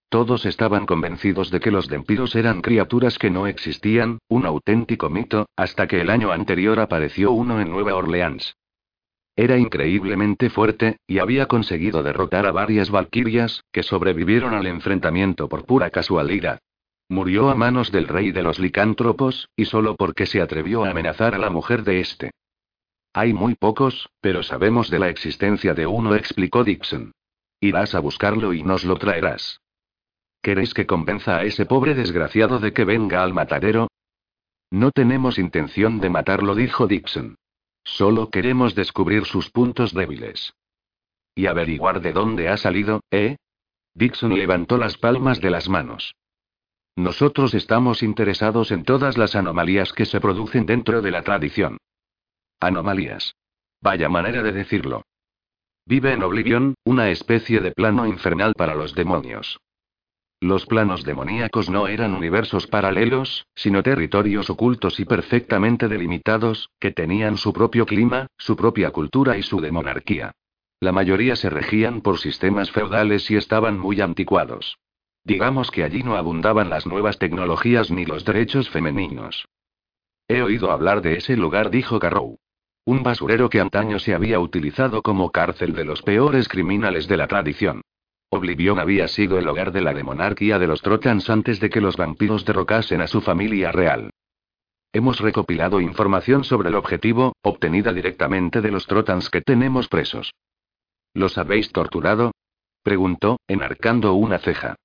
Todos 0.09 0.47
estaban 0.47 0.87
convencidos 0.87 1.51
de 1.51 1.59
que 1.59 1.69
los 1.69 1.87
vampiros 1.87 2.35
eran 2.35 2.61
criaturas 2.61 3.19
que 3.19 3.29
no 3.29 3.45
existían, 3.45 4.17
un 4.27 4.47
auténtico 4.47 5.11
mito, 5.11 5.45
hasta 5.55 5.87
que 5.87 6.01
el 6.01 6.09
año 6.09 6.31
anterior 6.31 6.79
apareció 6.79 7.31
uno 7.31 7.61
en 7.61 7.69
Nueva 7.69 7.93
Orleans. 7.93 8.55
Era 9.39 9.57
increíblemente 9.57 10.49
fuerte, 10.49 10.97
y 11.07 11.19
había 11.19 11.45
conseguido 11.45 12.03
derrotar 12.03 12.45
a 12.45 12.51
varias 12.51 12.89
valquirias, 12.89 13.63
que 13.71 13.83
sobrevivieron 13.83 14.53
al 14.53 14.67
enfrentamiento 14.67 15.47
por 15.47 15.65
pura 15.65 15.91
casualidad. 15.91 16.59
Murió 17.07 17.49
a 17.49 17.55
manos 17.55 17.89
del 17.93 18.09
rey 18.09 18.33
de 18.33 18.43
los 18.43 18.59
licántropos, 18.59 19.47
y 19.55 19.63
solo 19.63 19.95
porque 19.95 20.25
se 20.25 20.41
atrevió 20.41 20.83
a 20.83 20.89
amenazar 20.89 21.35
a 21.35 21.37
la 21.37 21.49
mujer 21.49 21.85
de 21.85 22.01
este. 22.01 22.31
Hay 23.13 23.31
muy 23.31 23.55
pocos, 23.55 24.09
pero 24.19 24.43
sabemos 24.43 24.89
de 24.89 24.99
la 24.99 25.07
existencia 25.07 25.73
de 25.73 25.87
uno, 25.87 26.15
explicó 26.15 26.65
Dixon. 26.65 27.13
Irás 27.61 27.95
a 27.95 28.01
buscarlo 28.01 28.51
y 28.51 28.63
nos 28.63 28.83
lo 28.83 28.97
traerás. 28.97 29.61
¿Queréis 30.41 30.73
que 30.73 30.85
convenza 30.85 31.37
a 31.37 31.43
ese 31.43 31.65
pobre 31.65 31.95
desgraciado 31.95 32.59
de 32.59 32.73
que 32.73 32.83
venga 32.83 33.23
al 33.23 33.33
matadero? 33.33 33.87
No 34.69 34.91
tenemos 34.91 35.39
intención 35.39 36.01
de 36.01 36.09
matarlo, 36.09 36.55
dijo 36.55 36.87
Dixon. 36.87 37.37
Solo 37.95 38.29
queremos 38.29 38.75
descubrir 38.75 39.25
sus 39.25 39.49
puntos 39.49 39.93
débiles. 39.93 40.53
Y 41.35 41.47
averiguar 41.47 42.01
de 42.01 42.13
dónde 42.13 42.47
ha 42.47 42.57
salido, 42.57 43.01
¿eh? 43.11 43.37
Dixon 43.93 44.35
levantó 44.35 44.77
las 44.77 44.97
palmas 44.97 45.41
de 45.41 45.49
las 45.49 45.67
manos. 45.67 46.15
Nosotros 46.95 47.53
estamos 47.53 48.03
interesados 48.03 48.71
en 48.71 48.83
todas 48.83 49.17
las 49.17 49.35
anomalías 49.35 49.91
que 49.91 50.05
se 50.05 50.21
producen 50.21 50.65
dentro 50.65 51.01
de 51.01 51.11
la 51.11 51.23
tradición. 51.23 51.77
Anomalías. 52.59 53.35
Vaya 53.81 54.07
manera 54.07 54.43
de 54.43 54.51
decirlo. 54.51 55.03
Vive 55.85 56.13
en 56.13 56.23
Oblivion, 56.23 56.75
una 56.83 57.09
especie 57.09 57.59
de 57.59 57.71
plano 57.71 58.05
infernal 58.05 58.53
para 58.53 58.75
los 58.75 58.93
demonios. 58.93 59.59
Los 60.41 60.65
planos 60.65 61.03
demoníacos 61.03 61.69
no 61.69 61.87
eran 61.87 62.13
universos 62.13 62.65
paralelos, 62.65 63.45
sino 63.55 63.83
territorios 63.83 64.49
ocultos 64.49 64.99
y 65.01 65.05
perfectamente 65.05 65.89
delimitados, 65.89 66.69
que 66.79 66.91
tenían 66.91 67.37
su 67.37 67.51
propio 67.51 67.85
clima, 67.85 68.27
su 68.37 68.55
propia 68.55 68.91
cultura 68.91 69.37
y 69.37 69.43
su 69.43 69.59
demonarquía. 69.59 70.31
La 70.79 70.93
mayoría 70.93 71.35
se 71.35 71.49
regían 71.49 71.99
por 71.99 72.19
sistemas 72.19 72.71
feudales 72.71 73.29
y 73.29 73.35
estaban 73.35 73.77
muy 73.77 73.99
anticuados. 73.99 74.77
Digamos 75.25 75.71
que 75.71 75.83
allí 75.83 76.03
no 76.03 76.15
abundaban 76.15 76.69
las 76.69 76.85
nuevas 76.85 77.19
tecnologías 77.19 77.91
ni 77.91 78.05
los 78.05 78.23
derechos 78.23 78.69
femeninos. 78.69 79.45
He 80.29 80.41
oído 80.41 80.71
hablar 80.71 81.01
de 81.01 81.17
ese 81.17 81.35
lugar, 81.35 81.69
dijo 81.69 81.99
Carrow. 81.99 82.37
Un 82.85 83.03
basurero 83.03 83.49
que 83.49 83.59
antaño 83.59 83.99
se 83.99 84.13
había 84.13 84.39
utilizado 84.39 85.01
como 85.01 85.31
cárcel 85.31 85.73
de 85.73 85.83
los 85.83 86.01
peores 86.01 86.47
criminales 86.47 87.09
de 87.09 87.17
la 87.17 87.27
tradición. 87.27 87.81
Oblivion 88.31 88.77
había 88.77 89.07
sido 89.07 89.39
el 89.39 89.47
hogar 89.47 89.71
de 89.71 89.81
la 89.81 89.93
demonarquía 89.93 90.59
de 90.59 90.67
los 90.67 90.81
Trotans 90.81 91.29
antes 91.29 91.59
de 91.59 91.69
que 91.69 91.81
los 91.81 91.97
vampiros 91.97 92.45
derrocasen 92.45 93.01
a 93.01 93.07
su 93.07 93.21
familia 93.21 93.71
real. 93.71 94.11
Hemos 94.93 95.19
recopilado 95.19 95.81
información 95.81 96.43
sobre 96.43 96.69
el 96.69 96.75
objetivo, 96.75 97.33
obtenida 97.41 97.91
directamente 97.91 98.61
de 98.61 98.71
los 98.71 98.85
Trotans 98.85 99.29
que 99.29 99.41
tenemos 99.41 99.87
presos. 99.87 100.31
¿Los 101.13 101.37
habéis 101.37 101.71
torturado? 101.71 102.31
preguntó, 102.83 103.39
enarcando 103.47 104.13
una 104.13 104.37
ceja. 104.37 104.75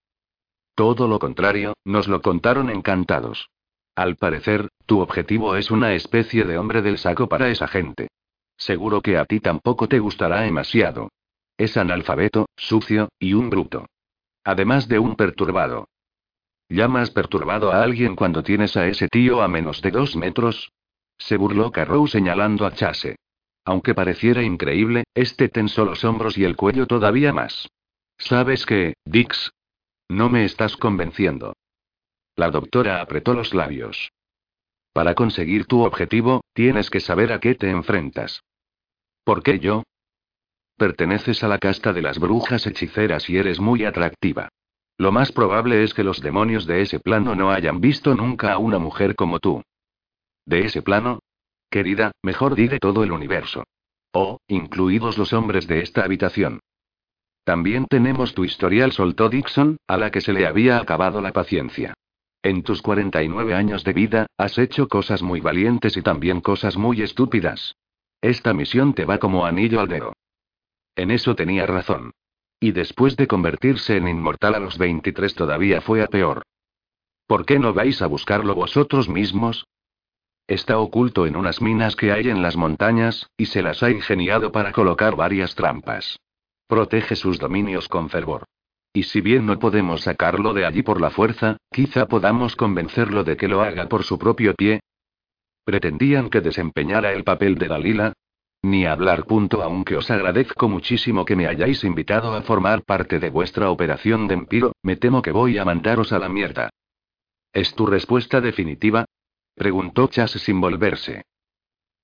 Todo 0.74 1.06
lo 1.06 1.18
contrario, 1.18 1.74
nos 1.84 2.08
lo 2.08 2.22
contaron 2.22 2.70
encantados. 2.70 3.50
Al 3.94 4.16
parecer, 4.16 4.68
tu 4.86 5.00
objetivo 5.00 5.54
es 5.56 5.70
una 5.70 5.94
especie 5.94 6.44
de 6.44 6.58
hombre 6.58 6.82
del 6.82 6.98
saco 6.98 7.28
para 7.28 7.48
esa 7.48 7.68
gente. 7.68 8.08
Seguro 8.56 9.00
que 9.02 9.18
a 9.18 9.24
ti 9.26 9.40
tampoco 9.40 9.86
te 9.86 9.98
gustará 9.98 10.40
demasiado. 10.40 11.10
Es 11.56 11.76
analfabeto, 11.76 12.46
sucio, 12.56 13.08
y 13.18 13.34
un 13.34 13.50
bruto. 13.50 13.86
Además 14.44 14.88
de 14.88 14.98
un 14.98 15.16
perturbado. 15.16 15.88
¿Llamas 16.68 17.10
perturbado 17.10 17.72
a 17.72 17.82
alguien 17.82 18.16
cuando 18.16 18.42
tienes 18.42 18.76
a 18.76 18.86
ese 18.86 19.08
tío 19.08 19.42
a 19.42 19.48
menos 19.48 19.80
de 19.82 19.90
dos 19.90 20.16
metros? 20.16 20.72
Se 21.18 21.36
burló 21.36 21.70
Carrow 21.70 22.06
señalando 22.06 22.66
a 22.66 22.72
Chase. 22.72 23.16
Aunque 23.64 23.94
pareciera 23.94 24.42
increíble, 24.42 25.04
este 25.14 25.48
tensó 25.48 25.84
los 25.84 26.04
hombros 26.04 26.36
y 26.36 26.44
el 26.44 26.56
cuello 26.56 26.86
todavía 26.86 27.32
más. 27.32 27.68
¿Sabes 28.18 28.66
qué, 28.66 28.94
Dix? 29.04 29.52
No 30.08 30.28
me 30.28 30.44
estás 30.44 30.76
convenciendo. 30.76 31.54
La 32.36 32.50
doctora 32.50 33.00
apretó 33.00 33.32
los 33.32 33.54
labios. 33.54 34.10
Para 34.92 35.14
conseguir 35.14 35.66
tu 35.66 35.84
objetivo, 35.84 36.42
tienes 36.52 36.90
que 36.90 37.00
saber 37.00 37.32
a 37.32 37.40
qué 37.40 37.54
te 37.54 37.70
enfrentas. 37.70 38.42
¿Por 39.24 39.42
qué 39.42 39.58
yo? 39.58 39.82
Perteneces 40.76 41.44
a 41.44 41.48
la 41.48 41.58
casta 41.58 41.92
de 41.92 42.02
las 42.02 42.18
brujas 42.18 42.66
hechiceras 42.66 43.30
y 43.30 43.36
eres 43.36 43.60
muy 43.60 43.84
atractiva. 43.84 44.48
Lo 44.98 45.12
más 45.12 45.30
probable 45.30 45.84
es 45.84 45.94
que 45.94 46.04
los 46.04 46.20
demonios 46.20 46.66
de 46.66 46.82
ese 46.82 47.00
plano 47.00 47.34
no 47.34 47.50
hayan 47.50 47.80
visto 47.80 48.14
nunca 48.14 48.52
a 48.52 48.58
una 48.58 48.78
mujer 48.78 49.14
como 49.14 49.38
tú. 49.38 49.62
¿De 50.46 50.64
ese 50.66 50.82
plano? 50.82 51.20
Querida, 51.70 52.12
mejor 52.22 52.54
di 52.54 52.68
de 52.68 52.78
todo 52.78 53.04
el 53.04 53.12
universo. 53.12 53.64
Oh, 54.12 54.38
incluidos 54.48 55.16
los 55.16 55.32
hombres 55.32 55.66
de 55.66 55.80
esta 55.80 56.04
habitación. 56.04 56.60
También 57.44 57.86
tenemos 57.86 58.34
tu 58.34 58.44
historial, 58.44 58.92
soltó 58.92 59.28
Dixon, 59.28 59.76
a 59.86 59.96
la 59.96 60.10
que 60.10 60.20
se 60.20 60.32
le 60.32 60.46
había 60.46 60.78
acabado 60.78 61.20
la 61.20 61.32
paciencia. 61.32 61.94
En 62.42 62.62
tus 62.62 62.82
49 62.82 63.54
años 63.54 63.84
de 63.84 63.92
vida, 63.92 64.26
has 64.36 64.58
hecho 64.58 64.88
cosas 64.88 65.22
muy 65.22 65.40
valientes 65.40 65.96
y 65.96 66.02
también 66.02 66.40
cosas 66.40 66.76
muy 66.76 67.02
estúpidas. 67.02 67.74
Esta 68.20 68.54
misión 68.54 68.94
te 68.94 69.04
va 69.04 69.18
como 69.18 69.46
anillo 69.46 69.80
al 69.80 69.88
dedo. 69.88 70.12
En 70.96 71.10
eso 71.10 71.34
tenía 71.34 71.66
razón. 71.66 72.12
Y 72.60 72.72
después 72.72 73.16
de 73.16 73.26
convertirse 73.26 73.96
en 73.96 74.08
inmortal 74.08 74.54
a 74.54 74.58
los 74.58 74.78
23 74.78 75.34
todavía 75.34 75.80
fue 75.80 76.02
a 76.02 76.06
peor. 76.06 76.42
¿Por 77.26 77.46
qué 77.46 77.58
no 77.58 77.72
vais 77.72 78.00
a 78.02 78.06
buscarlo 78.06 78.54
vosotros 78.54 79.08
mismos? 79.08 79.66
Está 80.46 80.78
oculto 80.78 81.26
en 81.26 81.36
unas 81.36 81.62
minas 81.62 81.96
que 81.96 82.12
hay 82.12 82.28
en 82.28 82.42
las 82.42 82.56
montañas, 82.56 83.30
y 83.36 83.46
se 83.46 83.62
las 83.62 83.82
ha 83.82 83.90
ingeniado 83.90 84.52
para 84.52 84.72
colocar 84.72 85.16
varias 85.16 85.54
trampas. 85.54 86.18
Protege 86.66 87.16
sus 87.16 87.38
dominios 87.38 87.88
con 87.88 88.10
fervor. 88.10 88.44
Y 88.92 89.04
si 89.04 89.20
bien 89.20 89.46
no 89.46 89.58
podemos 89.58 90.02
sacarlo 90.02 90.52
de 90.52 90.66
allí 90.66 90.82
por 90.82 91.00
la 91.00 91.10
fuerza, 91.10 91.56
quizá 91.72 92.06
podamos 92.06 92.56
convencerlo 92.56 93.24
de 93.24 93.36
que 93.36 93.48
lo 93.48 93.62
haga 93.62 93.88
por 93.88 94.04
su 94.04 94.18
propio 94.18 94.54
pie. 94.54 94.80
¿Pretendían 95.64 96.30
que 96.30 96.40
desempeñara 96.40 97.12
el 97.12 97.24
papel 97.24 97.56
de 97.56 97.68
Dalila? 97.68 98.12
Ni 98.64 98.86
hablar. 98.86 99.26
Punto, 99.26 99.62
aunque 99.62 99.94
os 99.94 100.10
agradezco 100.10 100.70
muchísimo 100.70 101.26
que 101.26 101.36
me 101.36 101.46
hayáis 101.46 101.84
invitado 101.84 102.34
a 102.34 102.40
formar 102.40 102.82
parte 102.82 103.18
de 103.18 103.28
vuestra 103.28 103.68
operación 103.68 104.26
de 104.26 104.32
Empiro, 104.32 104.72
me 104.82 104.96
temo 104.96 105.20
que 105.20 105.32
voy 105.32 105.58
a 105.58 105.66
mandaros 105.66 106.14
a 106.14 106.18
la 106.18 106.30
mierda. 106.30 106.70
¿Es 107.52 107.74
tu 107.74 107.84
respuesta 107.84 108.40
definitiva? 108.40 109.04
preguntó 109.54 110.08
Chas 110.08 110.30
sin 110.30 110.62
volverse. 110.62 111.26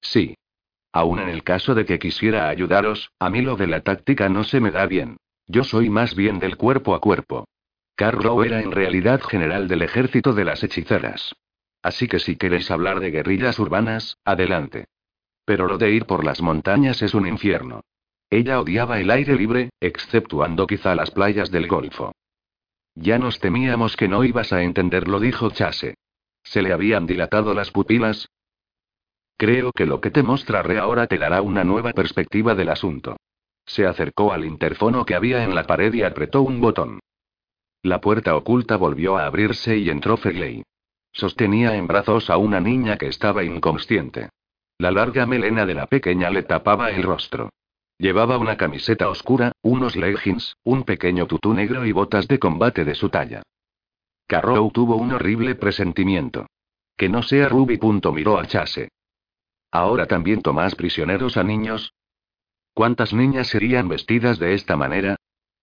Sí. 0.03 0.37
Aún 0.93 1.21
en 1.21 1.31
el 1.31 1.45
caso 1.45 1.75
de 1.75 1.87
que 1.87 1.99
quisiera 1.99 2.51
ayudaros, 2.51 3.11
a 3.19 3.31
mí 3.31 3.41
lo 3.41 3.57
de 3.57 3.67
la 3.67 3.81
táctica 3.81 4.29
no 4.29 4.45
se 4.45 4.61
me 4.61 4.71
da 4.71 4.85
bien. 4.85 5.17
Yo 5.47 5.65
soy 5.65 5.89
más 5.89 6.15
bien 6.15 6.41
del 6.41 6.59
cuerpo 6.59 6.95
a 6.95 7.01
cuerpo. 7.01 7.49
Carlo 7.97 8.45
era 8.45 8.61
en 8.61 8.73
realidad 8.73 9.23
general 9.23 9.67
del 9.67 9.81
ejército 9.81 10.35
de 10.35 10.45
las 10.45 10.63
hechiceras. 10.63 11.35
Así 11.81 12.07
que 12.07 12.19
si 12.19 12.37
queréis 12.37 12.71
hablar 12.71 13.01
de 13.01 13.13
guerrillas 13.13 13.59
urbanas, 13.59 14.19
adelante. 14.27 14.89
Pero 15.51 15.67
lo 15.67 15.79
de 15.79 15.91
ir 15.91 16.07
por 16.07 16.25
las 16.25 16.41
montañas 16.41 17.03
es 17.03 17.13
un 17.13 17.27
infierno. 17.27 17.81
Ella 18.31 18.61
odiaba 18.61 19.01
el 19.01 19.11
aire 19.11 19.35
libre, 19.35 19.71
exceptuando 19.81 20.65
quizá 20.65 20.95
las 20.95 21.11
playas 21.11 21.51
del 21.51 21.67
Golfo. 21.67 22.13
Ya 22.95 23.19
nos 23.19 23.41
temíamos 23.41 23.97
que 23.97 24.07
no 24.07 24.23
ibas 24.23 24.53
a 24.53 24.63
entenderlo, 24.63 25.19
dijo 25.19 25.51
Chase. 25.51 25.97
¿Se 26.45 26.63
le 26.63 26.73
habían 26.73 27.05
dilatado 27.05 27.53
las 27.53 27.73
pupilas? 27.73 28.29
Creo 29.37 29.73
que 29.73 29.87
lo 29.87 30.01
que 30.01 30.13
te 30.13 30.23
mostraré 30.23 30.79
ahora 30.79 31.09
te 31.09 31.19
dará 31.19 31.43
una 31.43 31.65
nueva 31.65 31.95
perspectiva 31.95 32.55
del 32.55 32.69
asunto. 32.69 33.17
Se 33.67 33.87
acercó 33.87 34.33
al 34.33 34.45
interfono 34.45 35.05
que 35.05 35.17
había 35.17 35.43
en 35.43 35.57
la 35.57 35.65
pared 35.65 35.93
y 35.93 36.05
apretó 36.05 36.43
un 36.43 36.61
botón. 36.61 37.01
La 37.83 38.01
puerta 38.01 38.37
oculta 38.37 38.77
volvió 38.77 39.17
a 39.17 39.27
abrirse 39.27 39.77
y 39.79 39.91
entró 39.91 40.17
Fegley. 40.17 40.63
Sostenía 41.11 41.75
en 41.75 41.89
brazos 41.89 42.31
a 42.31 42.37
una 42.37 42.61
niña 42.61 42.99
que 42.99 43.09
estaba 43.09 43.43
inconsciente. 43.43 44.29
La 44.81 44.91
larga 44.91 45.27
melena 45.27 45.67
de 45.67 45.75
la 45.75 45.85
pequeña 45.85 46.31
le 46.31 46.43
tapaba 46.43 46.91
el 46.91 47.03
rostro. 47.03 47.51
Llevaba 47.99 48.39
una 48.39 48.57
camiseta 48.57 49.11
oscura, 49.11 49.53
unos 49.61 49.95
leggings, 49.95 50.57
un 50.65 50.85
pequeño 50.85 51.27
tutú 51.27 51.53
negro 51.53 51.85
y 51.85 51.93
botas 51.93 52.27
de 52.29 52.39
combate 52.39 52.87
de 52.87 52.95
su 52.95 53.11
talla. 53.11 53.43
Carrow 54.27 54.71
tuvo 54.71 54.97
un 54.97 55.13
horrible 55.13 55.55
presentimiento. 55.55 56.47
Que 56.97 57.11
no 57.11 57.23
sea 57.23 57.51
Ruby. 57.51 57.79
miró 58.15 58.39
a 58.39 58.47
Chase. 58.47 58.89
¿Ahora 59.71 60.07
también 60.07 60.41
tomás 60.41 60.75
prisioneros 60.75 61.37
a 61.37 61.43
niños? 61.43 61.93
¿Cuántas 62.73 63.13
niñas 63.13 63.49
serían 63.49 63.87
vestidas 63.87 64.39
de 64.39 64.55
esta 64.55 64.79
manera? 64.79 65.17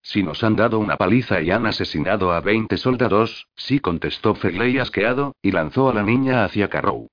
Si 0.04 0.22
nos 0.22 0.44
han 0.44 0.56
dado 0.56 0.78
una 0.78 0.96
paliza 0.96 1.42
y 1.42 1.50
han 1.50 1.66
asesinado 1.66 2.34
a 2.34 2.42
20 2.42 2.78
soldados, 2.78 3.48
sí 3.56 3.80
contestó 3.80 4.36
Ferley 4.36 4.78
asqueado, 4.78 5.34
y 5.42 5.54
lanzó 5.54 5.90
a 5.90 5.96
la 5.96 6.04
niña 6.04 6.46
hacia 6.46 6.70
Carrow. 6.70 7.08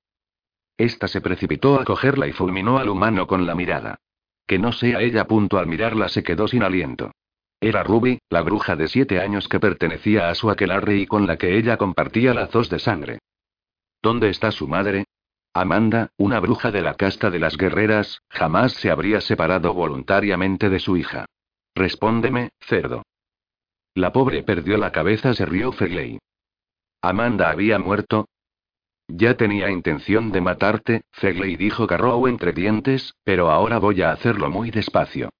Esta 0.77 1.09
se 1.09 1.21
precipitó 1.21 1.81
a 1.81 1.85
cogerla 1.85 2.27
y 2.27 2.33
fulminó 2.33 2.79
al 2.79 2.89
humano 2.89 3.27
con 3.27 3.47
la 3.47 3.55
mirada. 3.55 4.01
Que 4.47 4.59
no 4.59 4.73
sea 4.73 5.01
ella. 5.01 5.27
Punto 5.27 5.59
al 5.59 5.67
mirarla 5.67 6.09
se 6.09 6.23
quedó 6.23 6.49
sin 6.49 6.63
aliento. 6.63 7.13
Era 7.61 7.83
Ruby, 7.83 8.19
la 8.29 8.43
bruja 8.43 8.77
de 8.77 8.89
siete 8.89 9.21
años 9.21 9.49
que 9.49 9.61
pertenecía 9.61 10.29
a 10.29 10.35
su 10.35 10.51
aquelarre 10.51 10.97
y 10.97 11.07
con 11.07 11.27
la 11.27 11.39
que 11.39 11.57
ella 11.57 11.77
compartía 11.77 12.35
lazos 12.35 12.69
de 12.69 12.79
sangre. 12.79 13.19
¿Dónde 14.03 14.29
está 14.29 14.51
su 14.51 14.69
madre? 14.69 15.05
Amanda, 15.55 16.11
una 16.19 16.41
bruja 16.41 16.71
de 16.71 16.83
la 16.83 16.95
casta 16.95 17.31
de 17.31 17.39
las 17.39 17.57
guerreras, 17.57 18.21
jamás 18.29 18.73
se 18.73 18.91
habría 18.91 19.21
separado 19.21 19.73
voluntariamente 19.73 20.69
de 20.69 20.81
su 20.81 20.97
hija. 20.97 21.27
Respóndeme, 21.75 22.51
cerdo. 22.61 23.03
La 23.95 24.13
pobre 24.13 24.43
perdió 24.43 24.77
la 24.77 24.91
cabeza, 24.91 25.33
se 25.33 25.47
rió 25.47 25.73
Fegley. 25.73 26.19
Amanda 27.01 27.51
había 27.51 27.79
muerto. 27.79 28.27
Ya 29.09 29.37
tenía 29.37 29.71
intención 29.71 30.33
de 30.33 30.41
matarte, 30.41 31.03
Fegley 31.13 31.57
dijo 31.57 31.87
Carrow 31.87 32.27
entre 32.27 32.53
dientes, 32.53 33.15
pero 33.23 33.51
ahora 33.51 33.79
voy 33.79 34.03
a 34.03 34.13
hacerlo 34.13 34.51
muy 34.51 34.71
despacio. 34.71 35.31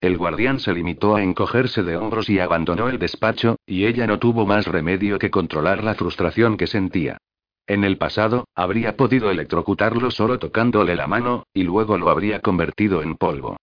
El 0.00 0.18
guardián 0.18 0.58
se 0.58 0.72
limitó 0.72 1.14
a 1.14 1.22
encogerse 1.22 1.82
de 1.82 1.96
hombros 1.96 2.28
y 2.28 2.38
abandonó 2.38 2.88
el 2.88 2.98
despacho, 2.98 3.56
y 3.64 3.86
ella 3.86 4.06
no 4.06 4.18
tuvo 4.18 4.44
más 4.46 4.66
remedio 4.66 5.18
que 5.18 5.30
controlar 5.30 5.84
la 5.84 5.94
frustración 5.94 6.56
que 6.56 6.66
sentía. 6.66 7.18
En 7.66 7.84
el 7.84 7.96
pasado, 7.96 8.46
habría 8.54 8.96
podido 8.96 9.30
electrocutarlo 9.30 10.10
solo 10.10 10.38
tocándole 10.38 10.96
la 10.96 11.06
mano, 11.06 11.46
y 11.54 11.62
luego 11.62 11.96
lo 11.96 12.10
habría 12.10 12.40
convertido 12.40 13.02
en 13.02 13.14
polvo. 13.16 13.56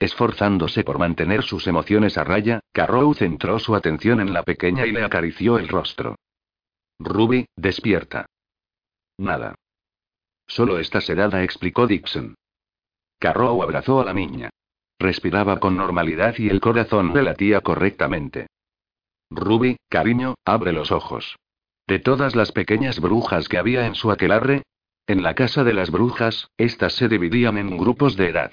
Esforzándose 0.00 0.82
por 0.82 0.98
mantener 0.98 1.44
sus 1.44 1.68
emociones 1.68 2.18
a 2.18 2.24
raya, 2.24 2.60
Carrow 2.72 3.14
centró 3.14 3.60
su 3.60 3.76
atención 3.76 4.20
en 4.20 4.32
la 4.32 4.42
pequeña 4.42 4.84
y 4.84 4.90
le 4.90 5.04
acarició 5.04 5.58
el 5.58 5.68
rostro. 5.68 6.16
Ruby, 6.98 7.46
despierta. 7.56 8.26
Nada. 9.18 9.54
Solo 10.46 10.78
está 10.78 11.00
sedada, 11.00 11.42
explicó 11.42 11.86
Dixon. 11.86 12.34
Carrow 13.18 13.62
abrazó 13.62 14.00
a 14.00 14.04
la 14.04 14.12
niña. 14.12 14.50
Respiraba 14.98 15.58
con 15.60 15.76
normalidad 15.76 16.34
y 16.38 16.48
el 16.48 16.60
corazón 16.60 17.14
le 17.14 17.22
latía 17.22 17.60
correctamente. 17.60 18.48
Ruby, 19.30 19.76
cariño, 19.88 20.34
abre 20.44 20.72
los 20.72 20.92
ojos. 20.92 21.36
De 21.86 21.98
todas 21.98 22.36
las 22.36 22.52
pequeñas 22.52 23.00
brujas 23.00 23.48
que 23.48 23.58
había 23.58 23.86
en 23.86 23.94
su 23.94 24.10
aquelarre, 24.10 24.62
en 25.06 25.22
la 25.22 25.34
casa 25.34 25.64
de 25.64 25.74
las 25.74 25.90
brujas, 25.90 26.48
estas 26.56 26.92
se 26.94 27.08
dividían 27.08 27.58
en 27.58 27.76
grupos 27.76 28.16
de 28.16 28.28
edad. 28.28 28.52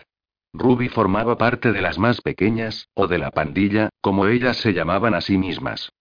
Ruby 0.53 0.89
formaba 0.89 1.37
parte 1.37 1.71
de 1.71 1.81
las 1.81 1.99
más 1.99 2.21
pequeñas, 2.21 2.87
o 2.95 3.07
de 3.07 3.19
la 3.19 3.29
pandilla, 3.29 3.89
como 4.01 4.25
ellas 4.25 4.57
se 4.57 4.73
llamaban 4.73 5.13
a 5.13 5.21
sí 5.21 5.37
mismas. 5.37 5.91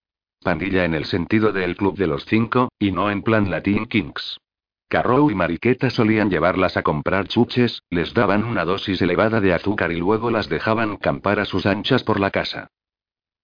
Pandilla 0.41 0.85
en 0.85 0.95
el 0.95 1.05
sentido 1.05 1.53
del 1.53 1.77
club 1.77 1.99
de 1.99 2.07
los 2.07 2.25
cinco, 2.25 2.71
y 2.79 2.93
no 2.93 3.11
en 3.11 3.23
plan 3.23 3.51
Latin 3.51 3.87
Kings. 3.87 4.39
Carrow 4.89 5.31
y 5.31 5.35
Mariqueta 5.35 5.91
solían 5.91 6.31
llevarlas 6.31 6.79
a 6.79 6.83
comprar 6.83 7.29
chuches, 7.29 7.83
les 7.91 8.15
daban 8.15 8.45
una 8.45 8.65
dosis 8.65 9.03
elevada 9.03 9.39
de 9.39 9.53
azúcar 9.53 9.93
y 9.93 9.97
luego 9.97 10.31
las 10.31 10.49
dejaban 10.49 10.97
campar 10.97 11.41
a 11.41 11.45
sus 11.45 11.67
anchas 11.67 12.03
por 12.03 12.19
la 12.19 12.31
casa. 12.31 12.69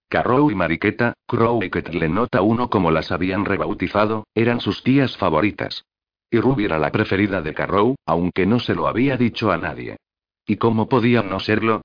Carrow 0.09 0.49
y 0.49 0.55
Mariqueta, 0.55 1.13
Crow 1.27 1.61
y 1.63 1.69
Ketle 1.69 2.09
Nota 2.09 2.41
uno 2.41 2.69
como 2.71 2.89
las 2.89 3.11
habían 3.11 3.45
rebautizado, 3.45 4.25
eran 4.33 4.59
sus 4.59 4.81
tías 4.81 5.17
favoritas. 5.17 5.85
Y 6.31 6.39
Ruby 6.39 6.65
era 6.65 6.79
la 6.79 6.91
preferida 6.91 7.43
de 7.43 7.53
Carrow, 7.53 7.95
aunque 8.07 8.47
no 8.47 8.59
se 8.59 8.73
lo 8.73 8.87
había 8.87 9.15
dicho 9.15 9.51
a 9.51 9.57
nadie. 9.57 9.97
¿Y 10.47 10.57
cómo 10.57 10.89
podía 10.89 11.21
no 11.21 11.39
serlo? 11.39 11.81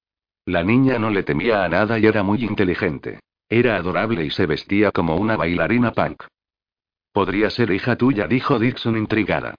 La 0.47 0.63
niña 0.63 0.99
no 0.99 1.11
le 1.11 1.23
temía 1.23 1.65
a 1.65 1.69
nada 1.69 1.99
y 1.99 2.07
era 2.07 2.23
muy 2.23 2.45
inteligente. 2.45 3.21
Era 3.49 3.77
adorable 3.77 4.25
y 4.25 4.31
se 4.31 4.47
vestía 4.47 4.91
como 4.91 5.17
una 5.17 5.37
bailarina 5.37 5.93
punk. 5.93 6.23
Podría 7.13 7.51
ser 7.51 7.71
hija 7.71 7.97
tuya, 7.97 8.27
dijo 8.27 8.59
Dixon 8.59 8.97
intrigada. 8.97 9.55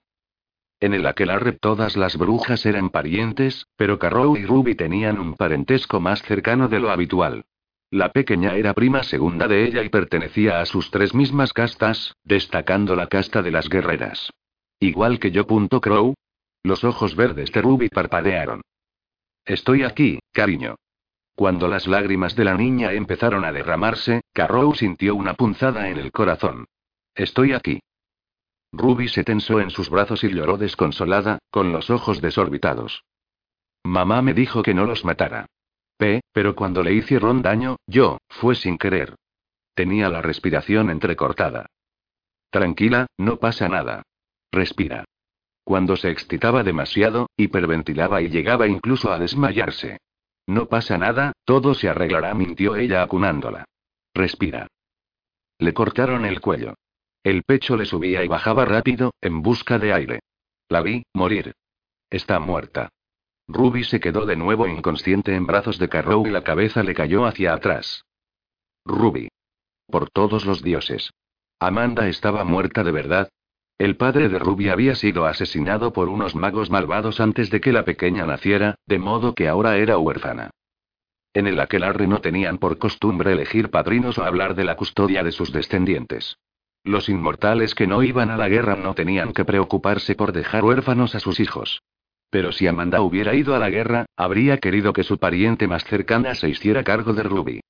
En 0.80 0.94
el 0.94 1.06
aquelarre 1.06 1.52
todas 1.52 1.96
las 1.96 2.16
brujas 2.16 2.66
eran 2.66 2.90
parientes, 2.90 3.66
pero 3.76 3.98
Carrow 3.98 4.36
y 4.36 4.44
Ruby 4.44 4.74
tenían 4.74 5.20
un 5.20 5.34
parentesco 5.34 6.00
más 6.00 6.22
cercano 6.22 6.68
de 6.68 6.80
lo 6.80 6.90
habitual. 6.90 7.44
La 7.90 8.10
pequeña 8.10 8.56
era 8.56 8.72
prima 8.72 9.02
segunda 9.02 9.46
de 9.46 9.64
ella 9.64 9.82
y 9.82 9.90
pertenecía 9.90 10.60
a 10.60 10.66
sus 10.66 10.90
tres 10.90 11.14
mismas 11.14 11.52
castas, 11.52 12.16
destacando 12.24 12.96
la 12.96 13.06
casta 13.06 13.42
de 13.42 13.50
las 13.50 13.68
guerreras. 13.68 14.30
Igual 14.80 15.20
que 15.20 15.30
yo. 15.30 15.46
Crow. 15.46 16.14
Los 16.64 16.84
ojos 16.84 17.14
verdes 17.14 17.52
de 17.52 17.60
Ruby 17.60 17.88
parpadearon. 17.88 18.62
Estoy 19.44 19.82
aquí, 19.82 20.20
cariño. 20.32 20.76
Cuando 21.34 21.68
las 21.68 21.86
lágrimas 21.86 22.34
de 22.34 22.44
la 22.44 22.54
niña 22.54 22.92
empezaron 22.92 23.44
a 23.44 23.52
derramarse, 23.52 24.22
Carrow 24.32 24.74
sintió 24.74 25.14
una 25.14 25.34
punzada 25.34 25.88
en 25.90 25.98
el 25.98 26.12
corazón. 26.12 26.66
Estoy 27.14 27.52
aquí. 27.52 27.80
Ruby 28.72 29.08
se 29.08 29.22
tensó 29.22 29.60
en 29.60 29.70
sus 29.70 29.90
brazos 29.90 30.24
y 30.24 30.28
lloró 30.28 30.56
desconsolada, 30.56 31.38
con 31.50 31.72
los 31.72 31.90
ojos 31.90 32.22
desorbitados. 32.22 33.04
Mamá 33.84 34.22
me 34.22 34.32
dijo 34.32 34.62
que 34.62 34.74
no 34.74 34.86
los 34.86 35.04
matara. 35.04 35.46
P, 35.98 36.22
pero 36.32 36.54
cuando 36.54 36.82
le 36.82 36.94
hicieron 36.94 37.42
daño, 37.42 37.76
yo, 37.86 38.18
fue 38.28 38.54
sin 38.54 38.78
querer. 38.78 39.16
Tenía 39.74 40.08
la 40.08 40.22
respiración 40.22 40.90
entrecortada. 40.90 41.66
Tranquila, 42.50 43.06
no 43.18 43.36
pasa 43.38 43.68
nada. 43.68 44.02
Respira. 44.50 45.04
Cuando 45.64 45.96
se 45.96 46.10
excitaba 46.10 46.62
demasiado, 46.62 47.28
hiperventilaba 47.36 48.20
y 48.20 48.28
llegaba 48.28 48.66
incluso 48.66 49.12
a 49.12 49.18
desmayarse. 49.18 49.98
No 50.46 50.66
pasa 50.66 50.98
nada, 50.98 51.32
todo 51.44 51.74
se 51.74 51.88
arreglará, 51.88 52.34
mintió 52.34 52.76
ella 52.76 53.02
acunándola. 53.02 53.64
Respira. 54.12 54.66
Le 55.58 55.72
cortaron 55.72 56.24
el 56.24 56.40
cuello. 56.40 56.74
El 57.24 57.44
pecho 57.44 57.76
le 57.76 57.84
subía 57.84 58.24
y 58.24 58.28
bajaba 58.28 58.64
rápido, 58.64 59.12
en 59.20 59.42
busca 59.42 59.78
de 59.78 59.92
aire. 59.92 60.20
La 60.68 60.82
vi, 60.82 61.04
morir. 61.14 61.54
Está 62.10 62.40
muerta. 62.40 62.88
Ruby 63.46 63.84
se 63.84 64.00
quedó 64.00 64.26
de 64.26 64.36
nuevo 64.36 64.66
inconsciente 64.66 65.34
en 65.34 65.46
brazos 65.46 65.78
de 65.78 65.88
Carrow 65.88 66.26
y 66.26 66.30
la 66.30 66.42
cabeza 66.42 66.82
le 66.82 66.94
cayó 66.94 67.26
hacia 67.26 67.54
atrás. 67.54 68.04
Ruby. 68.84 69.28
Por 69.86 70.10
todos 70.10 70.46
los 70.46 70.62
dioses. 70.62 71.10
Amanda 71.60 72.08
estaba 72.08 72.44
muerta 72.44 72.82
de 72.82 72.90
verdad. 72.90 73.28
El 73.78 73.96
padre 73.96 74.28
de 74.28 74.38
Ruby 74.38 74.68
había 74.68 74.94
sido 74.94 75.26
asesinado 75.26 75.92
por 75.92 76.08
unos 76.08 76.34
magos 76.34 76.70
malvados 76.70 77.20
antes 77.20 77.50
de 77.50 77.60
que 77.60 77.72
la 77.72 77.84
pequeña 77.84 78.26
naciera, 78.26 78.76
de 78.86 78.98
modo 78.98 79.34
que 79.34 79.48
ahora 79.48 79.76
era 79.76 79.98
huérfana. 79.98 80.50
En 81.34 81.46
el 81.46 81.58
aquelarre 81.60 82.06
no 82.06 82.20
tenían 82.20 82.58
por 82.58 82.78
costumbre 82.78 83.32
elegir 83.32 83.70
padrinos 83.70 84.18
o 84.18 84.24
hablar 84.24 84.54
de 84.54 84.64
la 84.64 84.76
custodia 84.76 85.22
de 85.22 85.32
sus 85.32 85.52
descendientes. 85.52 86.36
Los 86.84 87.08
inmortales 87.08 87.74
que 87.74 87.86
no 87.86 88.02
iban 88.02 88.30
a 88.30 88.36
la 88.36 88.48
guerra 88.48 88.74
no 88.76 88.94
tenían 88.94 89.32
que 89.32 89.44
preocuparse 89.44 90.14
por 90.14 90.32
dejar 90.32 90.64
huérfanos 90.64 91.14
a 91.14 91.20
sus 91.20 91.38
hijos. 91.38 91.82
Pero 92.28 92.50
si 92.50 92.66
Amanda 92.66 93.02
hubiera 93.02 93.34
ido 93.34 93.54
a 93.54 93.58
la 93.58 93.70
guerra, 93.70 94.06
habría 94.16 94.58
querido 94.58 94.92
que 94.92 95.04
su 95.04 95.18
pariente 95.18 95.68
más 95.68 95.84
cercana 95.84 96.34
se 96.34 96.48
hiciera 96.48 96.82
cargo 96.82 97.12
de 97.12 97.22
Ruby. 97.22 97.60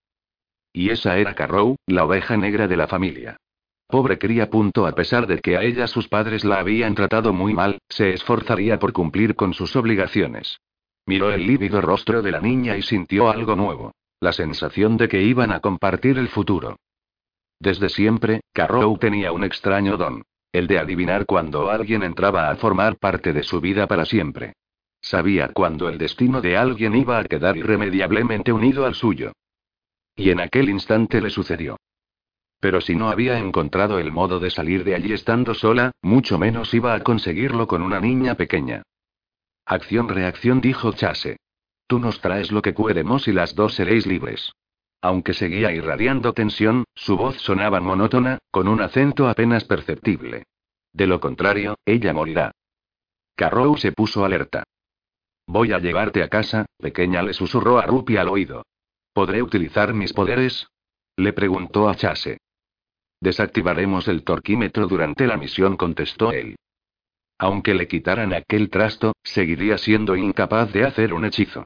Y 0.72 0.90
esa 0.90 1.18
era 1.18 1.34
Carrow, 1.34 1.76
la 1.86 2.04
oveja 2.04 2.36
negra 2.36 2.68
de 2.68 2.76
la 2.76 2.86
familia. 2.86 3.36
Pobre 3.86 4.18
cría. 4.18 4.48
Punto 4.48 4.86
a 4.86 4.92
pesar 4.92 5.26
de 5.26 5.40
que 5.40 5.58
a 5.58 5.62
ella 5.62 5.86
sus 5.86 6.08
padres 6.08 6.44
la 6.44 6.60
habían 6.60 6.94
tratado 6.94 7.34
muy 7.34 7.52
mal, 7.52 7.78
se 7.90 8.14
esforzaría 8.14 8.78
por 8.78 8.94
cumplir 8.94 9.34
con 9.34 9.52
sus 9.52 9.76
obligaciones. 9.76 10.60
Miró 11.04 11.30
el 11.30 11.46
lívido 11.46 11.82
rostro 11.82 12.22
de 12.22 12.30
la 12.30 12.40
niña 12.40 12.76
y 12.78 12.82
sintió 12.82 13.28
algo 13.28 13.54
nuevo. 13.54 13.92
La 14.20 14.32
sensación 14.32 14.96
de 14.96 15.08
que 15.08 15.20
iban 15.20 15.52
a 15.52 15.60
compartir 15.60 16.16
el 16.16 16.28
futuro. 16.28 16.76
Desde 17.62 17.90
siempre, 17.90 18.40
Carrow 18.52 18.98
tenía 18.98 19.30
un 19.30 19.44
extraño 19.44 19.96
don. 19.96 20.24
El 20.50 20.66
de 20.66 20.80
adivinar 20.80 21.26
cuando 21.26 21.70
alguien 21.70 22.02
entraba 22.02 22.50
a 22.50 22.56
formar 22.56 22.96
parte 22.98 23.32
de 23.32 23.44
su 23.44 23.60
vida 23.60 23.86
para 23.86 24.04
siempre. 24.04 24.54
Sabía 25.00 25.46
cuándo 25.54 25.88
el 25.88 25.96
destino 25.96 26.40
de 26.40 26.56
alguien 26.56 26.96
iba 26.96 27.20
a 27.20 27.24
quedar 27.24 27.56
irremediablemente 27.56 28.52
unido 28.52 28.84
al 28.84 28.96
suyo. 28.96 29.30
Y 30.16 30.30
en 30.30 30.40
aquel 30.40 30.70
instante 30.70 31.20
le 31.20 31.30
sucedió. 31.30 31.76
Pero 32.58 32.80
si 32.80 32.96
no 32.96 33.10
había 33.10 33.38
encontrado 33.38 34.00
el 34.00 34.10
modo 34.10 34.40
de 34.40 34.50
salir 34.50 34.82
de 34.82 34.96
allí 34.96 35.12
estando 35.12 35.54
sola, 35.54 35.92
mucho 36.02 36.40
menos 36.40 36.74
iba 36.74 36.94
a 36.94 37.00
conseguirlo 37.04 37.68
con 37.68 37.80
una 37.80 38.00
niña 38.00 38.34
pequeña. 38.34 38.82
Acción-reacción 39.66 40.60
dijo 40.60 40.92
Chase. 40.94 41.36
Tú 41.86 42.00
nos 42.00 42.20
traes 42.20 42.50
lo 42.50 42.60
que 42.60 42.74
queremos 42.74 43.28
y 43.28 43.32
las 43.32 43.54
dos 43.54 43.74
seréis 43.74 44.04
libres. 44.04 44.52
Aunque 45.02 45.34
seguía 45.34 45.72
irradiando 45.72 46.32
tensión, 46.32 46.84
su 46.94 47.16
voz 47.16 47.36
sonaba 47.38 47.80
monótona, 47.80 48.38
con 48.52 48.68
un 48.68 48.80
acento 48.80 49.28
apenas 49.28 49.64
perceptible. 49.64 50.44
De 50.92 51.08
lo 51.08 51.20
contrario, 51.20 51.76
ella 51.84 52.12
morirá. 52.12 52.52
Carrow 53.34 53.76
se 53.76 53.90
puso 53.90 54.24
alerta. 54.24 54.62
Voy 55.48 55.72
a 55.72 55.80
llevarte 55.80 56.22
a 56.22 56.28
casa, 56.28 56.66
pequeña 56.78 57.22
le 57.22 57.34
susurró 57.34 57.78
a 57.78 57.82
Rupi 57.86 58.16
al 58.16 58.28
oído. 58.28 58.64
¿Podré 59.12 59.42
utilizar 59.42 59.92
mis 59.92 60.12
poderes? 60.12 60.68
Le 61.16 61.32
preguntó 61.32 61.88
a 61.88 61.96
Chase. 61.96 62.38
Desactivaremos 63.20 64.06
el 64.06 64.22
torquímetro 64.22 64.86
durante 64.86 65.26
la 65.26 65.36
misión, 65.36 65.76
contestó 65.76 66.32
él. 66.32 66.56
Aunque 67.38 67.74
le 67.74 67.88
quitaran 67.88 68.32
aquel 68.32 68.70
trasto, 68.70 69.14
seguiría 69.24 69.78
siendo 69.78 70.14
incapaz 70.14 70.72
de 70.72 70.84
hacer 70.84 71.12
un 71.12 71.24
hechizo. 71.24 71.64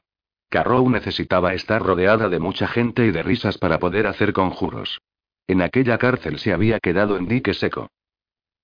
Carrow 0.48 0.88
necesitaba 0.88 1.54
estar 1.54 1.82
rodeada 1.82 2.28
de 2.28 2.38
mucha 2.38 2.68
gente 2.68 3.06
y 3.06 3.10
de 3.10 3.22
risas 3.22 3.58
para 3.58 3.78
poder 3.78 4.06
hacer 4.06 4.32
conjuros. 4.32 5.00
En 5.48 5.62
aquella 5.62 5.98
cárcel 5.98 6.38
se 6.38 6.52
había 6.52 6.80
quedado 6.80 7.16
en 7.16 7.28
dique 7.28 7.54
seco. 7.54 7.88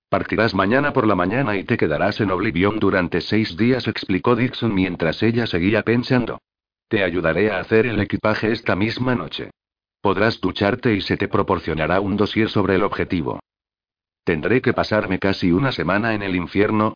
Partirás 0.09 0.53
mañana 0.53 0.93
por 0.93 1.07
la 1.07 1.15
mañana 1.15 1.57
y 1.57 1.63
te 1.63 1.77
quedarás 1.77 2.21
en 2.21 2.29
Oblivion 2.29 2.79
durante 2.79 3.19
seis 3.19 3.57
días, 3.57 3.87
explicó 3.87 4.35
Dixon 4.35 4.73
mientras 4.73 5.23
ella 5.23 5.47
seguía 5.47 5.81
pensando. 5.81 6.39
Te 6.87 7.03
ayudaré 7.03 7.51
a 7.51 7.59
hacer 7.59 7.87
el 7.87 7.99
equipaje 7.99 8.51
esta 8.51 8.75
misma 8.75 9.15
noche. 9.15 9.49
Podrás 10.01 10.39
ducharte 10.39 10.93
y 10.93 11.01
se 11.01 11.17
te 11.17 11.27
proporcionará 11.27 11.99
un 11.99 12.17
dossier 12.17 12.49
sobre 12.49 12.75
el 12.75 12.83
objetivo. 12.83 13.39
¿Tendré 14.23 14.61
que 14.61 14.73
pasarme 14.73 15.17
casi 15.17 15.51
una 15.51 15.71
semana 15.71 16.13
en 16.13 16.21
el 16.21 16.35
infierno? 16.35 16.93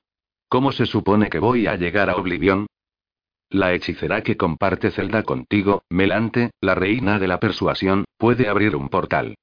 ¿Cómo 0.48 0.72
se 0.72 0.86
supone 0.86 1.30
que 1.30 1.40
voy 1.40 1.68
a 1.68 1.76
llegar 1.76 2.10
a 2.10 2.16
Oblivion? 2.16 2.68
La 3.50 3.74
hechicera 3.74 4.24
que 4.24 4.36
comparte 4.36 4.92
celda 4.92 5.24
contigo, 5.24 5.84
Melante, 5.90 6.52
la 6.60 6.76
reina 6.76 7.18
de 7.18 7.28
la 7.28 7.40
persuasión, 7.40 8.04
puede 8.18 8.50
abrir 8.50 8.76
un 8.76 8.90
portal. 8.90 9.36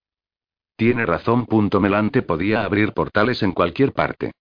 Tiene 0.76 1.06
razón. 1.06 1.46
Melante 1.80 2.22
podía 2.22 2.64
abrir 2.64 2.92
portales 2.92 3.42
en 3.42 3.52
cualquier 3.52 3.92
parte. 3.92 4.32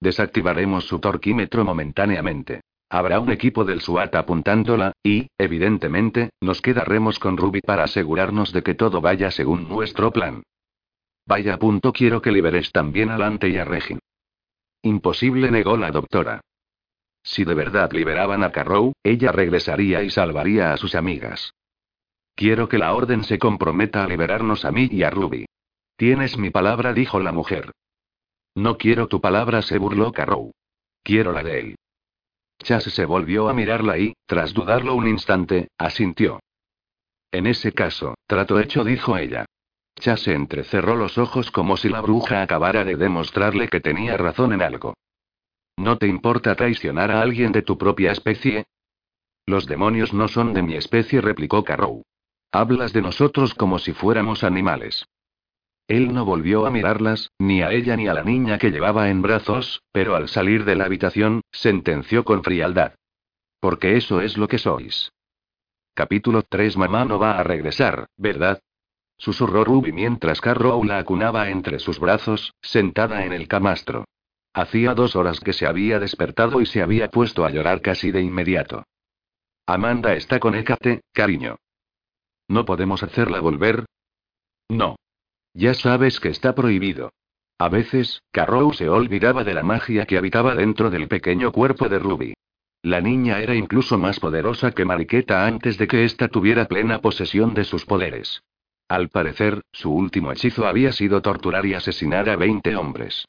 Desactivaremos 0.00 0.86
su 0.86 0.98
torquímetro 0.98 1.64
momentáneamente. 1.64 2.62
Habrá 2.88 3.20
un 3.20 3.30
equipo 3.30 3.64
del 3.64 3.80
SWAT 3.80 4.16
apuntándola, 4.16 4.92
y, 5.04 5.28
evidentemente, 5.38 6.30
nos 6.40 6.60
quedaremos 6.60 7.20
con 7.20 7.36
Ruby 7.36 7.60
para 7.60 7.84
asegurarnos 7.84 8.52
de 8.52 8.62
que 8.62 8.74
todo 8.74 9.00
vaya 9.00 9.30
según 9.30 9.68
nuestro 9.68 10.10
plan. 10.10 10.42
Vaya 11.26 11.58
punto 11.58 11.92
quiero 11.92 12.20
que 12.20 12.32
liberes 12.32 12.72
también 12.72 13.10
a 13.10 13.18
Lante 13.18 13.48
y 13.48 13.58
a 13.58 13.64
Regin. 13.64 14.00
Imposible 14.82 15.50
negó 15.52 15.76
la 15.76 15.92
doctora. 15.92 16.40
Si 17.30 17.44
de 17.44 17.54
verdad 17.54 17.92
liberaban 17.92 18.42
a 18.42 18.50
Carrow, 18.50 18.92
ella 19.04 19.30
regresaría 19.30 20.02
y 20.02 20.10
salvaría 20.10 20.72
a 20.72 20.76
sus 20.76 20.96
amigas. 20.96 21.54
Quiero 22.34 22.68
que 22.68 22.76
la 22.76 22.92
orden 22.92 23.22
se 23.22 23.38
comprometa 23.38 24.02
a 24.02 24.08
liberarnos 24.08 24.64
a 24.64 24.72
mí 24.72 24.88
y 24.90 25.04
a 25.04 25.10
Ruby. 25.10 25.46
Tienes 25.96 26.36
mi 26.36 26.50
palabra, 26.50 26.92
dijo 26.92 27.20
la 27.20 27.30
mujer. 27.30 27.70
No 28.56 28.78
quiero 28.78 29.06
tu 29.06 29.20
palabra, 29.20 29.62
se 29.62 29.78
burló 29.78 30.10
Carrow. 30.10 30.50
Quiero 31.04 31.30
la 31.30 31.44
de 31.44 31.60
él. 31.60 31.76
Chas 32.64 32.82
se 32.82 33.04
volvió 33.04 33.48
a 33.48 33.54
mirarla 33.54 33.96
y, 33.96 34.14
tras 34.26 34.52
dudarlo 34.52 34.96
un 34.96 35.06
instante, 35.06 35.68
asintió. 35.78 36.40
En 37.30 37.46
ese 37.46 37.70
caso, 37.72 38.16
trato 38.26 38.58
hecho, 38.58 38.82
dijo 38.82 39.16
ella. 39.16 39.46
Chas 39.94 40.26
entrecerró 40.26 40.96
los 40.96 41.16
ojos 41.16 41.52
como 41.52 41.76
si 41.76 41.90
la 41.90 42.00
bruja 42.00 42.42
acabara 42.42 42.82
de 42.82 42.96
demostrarle 42.96 43.68
que 43.68 43.78
tenía 43.78 44.16
razón 44.16 44.52
en 44.52 44.62
algo. 44.62 44.94
¿No 45.80 45.96
te 45.96 46.06
importa 46.06 46.54
traicionar 46.56 47.10
a 47.10 47.22
alguien 47.22 47.52
de 47.52 47.62
tu 47.62 47.78
propia 47.78 48.12
especie? 48.12 48.66
Los 49.46 49.64
demonios 49.64 50.12
no 50.12 50.28
son 50.28 50.52
de 50.52 50.60
mi 50.62 50.74
especie, 50.74 51.22
replicó 51.22 51.64
Carrow. 51.64 52.02
Hablas 52.52 52.92
de 52.92 53.00
nosotros 53.00 53.54
como 53.54 53.78
si 53.78 53.94
fuéramos 53.94 54.44
animales. 54.44 55.06
Él 55.88 56.12
no 56.12 56.26
volvió 56.26 56.66
a 56.66 56.70
mirarlas, 56.70 57.30
ni 57.38 57.62
a 57.62 57.72
ella 57.72 57.96
ni 57.96 58.08
a 58.08 58.12
la 58.12 58.22
niña 58.22 58.58
que 58.58 58.70
llevaba 58.70 59.08
en 59.08 59.22
brazos, 59.22 59.82
pero 59.90 60.16
al 60.16 60.28
salir 60.28 60.66
de 60.66 60.76
la 60.76 60.84
habitación, 60.84 61.40
sentenció 61.50 62.26
con 62.26 62.44
frialdad. 62.44 62.92
Porque 63.58 63.96
eso 63.96 64.20
es 64.20 64.36
lo 64.36 64.48
que 64.48 64.58
sois. 64.58 65.10
Capítulo 65.94 66.42
3 66.42 66.76
Mamá 66.76 67.06
no 67.06 67.18
va 67.18 67.38
a 67.38 67.42
regresar, 67.42 68.04
¿verdad? 68.18 68.60
Susurró 69.16 69.64
Ruby 69.64 69.92
mientras 69.92 70.42
Carrow 70.42 70.84
la 70.84 70.98
acunaba 70.98 71.48
entre 71.48 71.78
sus 71.78 71.98
brazos, 71.98 72.52
sentada 72.60 73.24
en 73.24 73.32
el 73.32 73.48
camastro. 73.48 74.04
Hacía 74.52 74.94
dos 74.94 75.14
horas 75.14 75.40
que 75.40 75.52
se 75.52 75.66
había 75.66 75.98
despertado 75.98 76.60
y 76.60 76.66
se 76.66 76.82
había 76.82 77.08
puesto 77.08 77.44
a 77.44 77.50
llorar 77.50 77.80
casi 77.80 78.10
de 78.10 78.20
inmediato. 78.22 78.84
Amanda 79.66 80.14
está 80.14 80.40
con 80.40 80.54
Hécate, 80.54 81.02
cariño. 81.12 81.56
¿No 82.48 82.64
podemos 82.64 83.02
hacerla 83.04 83.40
volver? 83.40 83.86
No. 84.68 84.96
Ya 85.54 85.74
sabes 85.74 86.18
que 86.18 86.28
está 86.28 86.54
prohibido. 86.54 87.12
A 87.58 87.68
veces, 87.68 88.22
Carrow 88.32 88.72
se 88.72 88.88
olvidaba 88.88 89.44
de 89.44 89.54
la 89.54 89.62
magia 89.62 90.06
que 90.06 90.18
habitaba 90.18 90.54
dentro 90.54 90.90
del 90.90 91.06
pequeño 91.06 91.52
cuerpo 91.52 91.88
de 91.88 91.98
Ruby. 91.98 92.34
La 92.82 93.00
niña 93.00 93.40
era 93.40 93.54
incluso 93.54 93.98
más 93.98 94.18
poderosa 94.18 94.72
que 94.72 94.86
Mariqueta 94.86 95.46
antes 95.46 95.76
de 95.76 95.86
que 95.86 96.04
ésta 96.04 96.28
tuviera 96.28 96.64
plena 96.64 97.00
posesión 97.00 97.52
de 97.52 97.64
sus 97.64 97.84
poderes. 97.84 98.42
Al 98.88 99.10
parecer, 99.10 99.62
su 99.70 99.92
último 99.92 100.32
hechizo 100.32 100.66
había 100.66 100.90
sido 100.90 101.20
torturar 101.20 101.66
y 101.66 101.74
asesinar 101.74 102.28
a 102.30 102.36
20 102.36 102.74
hombres. 102.76 103.26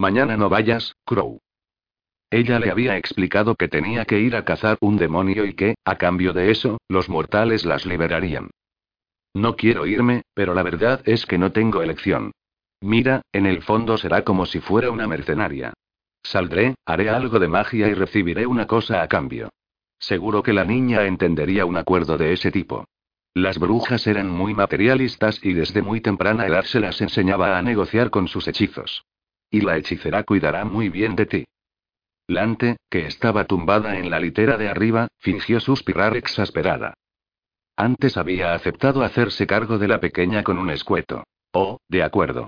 Mañana 0.00 0.38
no 0.38 0.48
vayas, 0.48 0.96
Crow. 1.04 1.42
Ella 2.30 2.58
le 2.58 2.70
había 2.70 2.96
explicado 2.96 3.54
que 3.54 3.68
tenía 3.68 4.06
que 4.06 4.18
ir 4.18 4.34
a 4.34 4.46
cazar 4.46 4.78
un 4.80 4.96
demonio 4.96 5.44
y 5.44 5.52
que, 5.52 5.74
a 5.84 5.96
cambio 5.96 6.32
de 6.32 6.50
eso, 6.50 6.78
los 6.88 7.10
mortales 7.10 7.66
las 7.66 7.84
liberarían. 7.84 8.48
No 9.34 9.56
quiero 9.56 9.84
irme, 9.84 10.22
pero 10.32 10.54
la 10.54 10.62
verdad 10.62 11.02
es 11.04 11.26
que 11.26 11.36
no 11.36 11.52
tengo 11.52 11.82
elección. 11.82 12.32
Mira, 12.80 13.20
en 13.30 13.44
el 13.44 13.60
fondo 13.60 13.98
será 13.98 14.24
como 14.24 14.46
si 14.46 14.60
fuera 14.60 14.90
una 14.90 15.06
mercenaria. 15.06 15.74
Saldré, 16.22 16.76
haré 16.86 17.10
algo 17.10 17.38
de 17.38 17.48
magia 17.48 17.86
y 17.88 17.92
recibiré 17.92 18.46
una 18.46 18.66
cosa 18.66 19.02
a 19.02 19.08
cambio. 19.08 19.50
Seguro 19.98 20.42
que 20.42 20.54
la 20.54 20.64
niña 20.64 21.04
entendería 21.04 21.66
un 21.66 21.76
acuerdo 21.76 22.16
de 22.16 22.32
ese 22.32 22.50
tipo. 22.50 22.86
Las 23.34 23.58
brujas 23.58 24.06
eran 24.06 24.30
muy 24.30 24.54
materialistas 24.54 25.44
y 25.44 25.52
desde 25.52 25.82
muy 25.82 26.00
temprana 26.00 26.46
edad 26.46 26.64
se 26.64 26.80
las 26.80 27.02
enseñaba 27.02 27.58
a 27.58 27.60
negociar 27.60 28.08
con 28.08 28.28
sus 28.28 28.48
hechizos. 28.48 29.04
Y 29.50 29.62
la 29.62 29.76
hechicera 29.76 30.22
cuidará 30.22 30.64
muy 30.64 30.88
bien 30.88 31.16
de 31.16 31.26
ti. 31.26 31.44
Lante, 32.26 32.76
que 32.88 33.06
estaba 33.06 33.44
tumbada 33.44 33.98
en 33.98 34.08
la 34.08 34.20
litera 34.20 34.56
de 34.56 34.68
arriba, 34.68 35.08
fingió 35.18 35.58
suspirar 35.58 36.16
exasperada. 36.16 36.94
Antes 37.76 38.16
había 38.16 38.54
aceptado 38.54 39.02
hacerse 39.02 39.46
cargo 39.46 39.78
de 39.78 39.88
la 39.88 40.00
pequeña 40.00 40.44
con 40.44 40.58
un 40.58 40.70
escueto. 40.70 41.24
Oh, 41.52 41.78
de 41.88 42.02
acuerdo. 42.02 42.46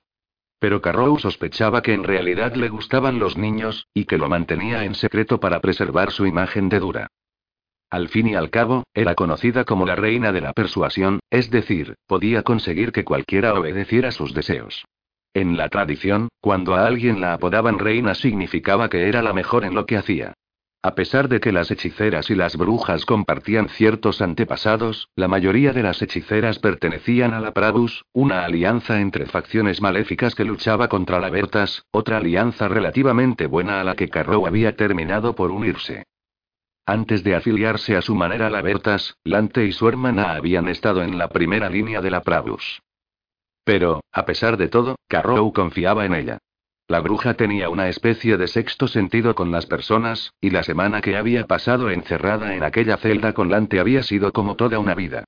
Pero 0.61 0.81
Carrow 0.81 1.19
sospechaba 1.19 1.83
que 1.83 1.95
en 1.95 2.05
realidad 2.05 2.55
le 2.55 2.69
gustaban 2.69 3.19
los 3.19 3.37
niños, 3.37 3.89
y 3.93 4.05
que 4.05 4.19
lo 4.19 4.29
mantenía 4.29 4.85
en 4.85 4.95
secreto 4.95 5.41
para 5.41 5.61
preservar 5.61 6.13
su 6.13 6.27
imagen 6.27 6.69
de 6.69 6.79
dura. 6.79 7.09
Al 7.91 8.09
fin 8.09 8.29
y 8.29 8.35
al 8.37 8.51
cabo, 8.51 8.85
era 8.95 9.17
conocida 9.17 9.65
como 9.65 9.85
la 9.85 9.97
reina 9.97 10.31
de 10.31 10.41
la 10.41 10.53
persuasión, 10.53 11.19
es 11.31 11.51
decir, 11.51 11.97
podía 12.07 12.43
conseguir 12.43 12.93
que 12.93 13.05
cualquiera 13.05 13.55
obedeciera 13.55 14.13
sus 14.13 14.35
deseos. 14.35 14.85
En 15.35 15.57
la 15.57 15.69
tradición, 15.71 16.29
cuando 16.41 16.75
a 16.75 16.87
alguien 16.87 17.21
la 17.21 17.33
apodaban 17.33 17.79
reina 17.79 18.15
significaba 18.15 18.91
que 18.91 19.09
era 19.09 19.23
la 19.23 19.33
mejor 19.33 19.65
en 19.65 19.75
lo 19.75 19.87
que 19.87 19.97
hacía. 19.97 20.35
A 20.85 20.97
pesar 20.97 21.29
de 21.29 21.39
que 21.39 21.53
las 21.53 21.71
hechiceras 21.71 22.29
y 22.29 22.35
las 22.35 22.57
brujas 22.57 23.07
compartían 23.07 23.69
ciertos 23.69 24.21
antepasados, 24.21 25.09
la 25.15 25.29
mayoría 25.29 25.73
de 25.73 25.85
las 25.85 26.03
hechiceras 26.03 26.59
pertenecían 26.59 27.35
a 27.35 27.41
la 27.41 27.53
Pravus, 27.53 28.05
una 28.13 28.45
alianza 28.45 29.01
entre 29.01 29.27
facciones 29.27 29.81
maléficas 29.81 30.35
que 30.35 30.45
luchaba 30.45 30.89
contra 30.89 31.21
la 31.21 31.31
Bertas, 31.31 31.87
otra 31.93 32.17
alianza 32.17 32.67
relativamente 32.67 33.47
buena 33.47 33.81
a 33.81 33.85
la 33.85 33.95
que 33.95 34.09
Carrow 34.09 34.45
había 34.45 34.75
terminado 34.75 35.37
por 35.37 35.53
unirse. 35.53 36.03
Antes 36.85 37.23
de 37.23 37.37
afiliarse 37.37 37.97
a 37.97 38.03
su 38.03 38.17
manera 38.17 38.49
a 38.49 38.51
la 38.51 38.61
Bertas, 38.61 39.17
Lante 39.23 39.65
y 39.65 39.71
su 39.71 39.89
hermana 39.89 40.33
habían 40.33 40.69
estado 40.69 41.05
en 41.05 41.17
la 41.17 41.29
primera 41.29 41.71
línea 41.71 42.01
de 42.01 42.11
la 42.11 42.23
Pravus. 42.23 42.83
Pero, 43.65 44.03
a 44.13 44.25
pesar 44.25 44.57
de 44.57 44.69
todo, 44.69 44.97
Carrow 45.09 45.53
confiaba 45.53 46.05
en 46.05 46.15
ella. 46.15 46.39
La 46.89 47.01
bruja 47.01 47.35
tenía 47.35 47.69
una 47.69 47.89
especie 47.89 48.37
de 48.37 48.49
sexto 48.49 48.89
sentido 48.89 49.35
con 49.35 49.51
las 49.51 49.67
personas, 49.67 50.33
y 50.41 50.51
la 50.51 50.63
semana 50.63 51.01
que 51.01 51.17
había 51.17 51.47
pasado 51.47 51.91
encerrada 51.91 52.55
en 52.55 52.65
aquella 52.65 52.97
celda 52.97 53.33
con 53.33 53.51
Lante 53.51 53.81
había 53.81 54.03
sido 54.03 54.33
como 54.33 54.57
toda 54.57 54.79
una 54.79 54.95
vida. 54.95 55.25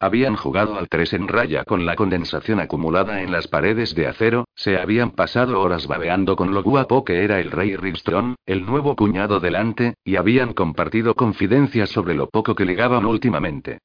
Habían 0.00 0.36
jugado 0.36 0.76
al 0.76 0.88
tres 0.88 1.12
en 1.12 1.28
raya 1.28 1.64
con 1.64 1.86
la 1.86 1.94
condensación 1.94 2.60
acumulada 2.60 3.22
en 3.22 3.30
las 3.30 3.46
paredes 3.46 3.94
de 3.94 4.08
acero, 4.08 4.44
se 4.54 4.76
habían 4.76 5.12
pasado 5.12 5.60
horas 5.60 5.86
babeando 5.86 6.36
con 6.36 6.52
lo 6.52 6.62
guapo 6.62 7.04
que 7.04 7.24
era 7.24 7.40
el 7.40 7.50
rey 7.50 7.76
Ribstron, 7.76 8.34
el 8.44 8.66
nuevo 8.66 8.96
cuñado 8.96 9.40
delante, 9.40 9.94
y 10.04 10.16
habían 10.16 10.52
compartido 10.52 11.14
confidencias 11.14 11.90
sobre 11.90 12.14
lo 12.14 12.28
poco 12.28 12.54
que 12.54 12.64
ligaban 12.64 13.06
últimamente. 13.06 13.78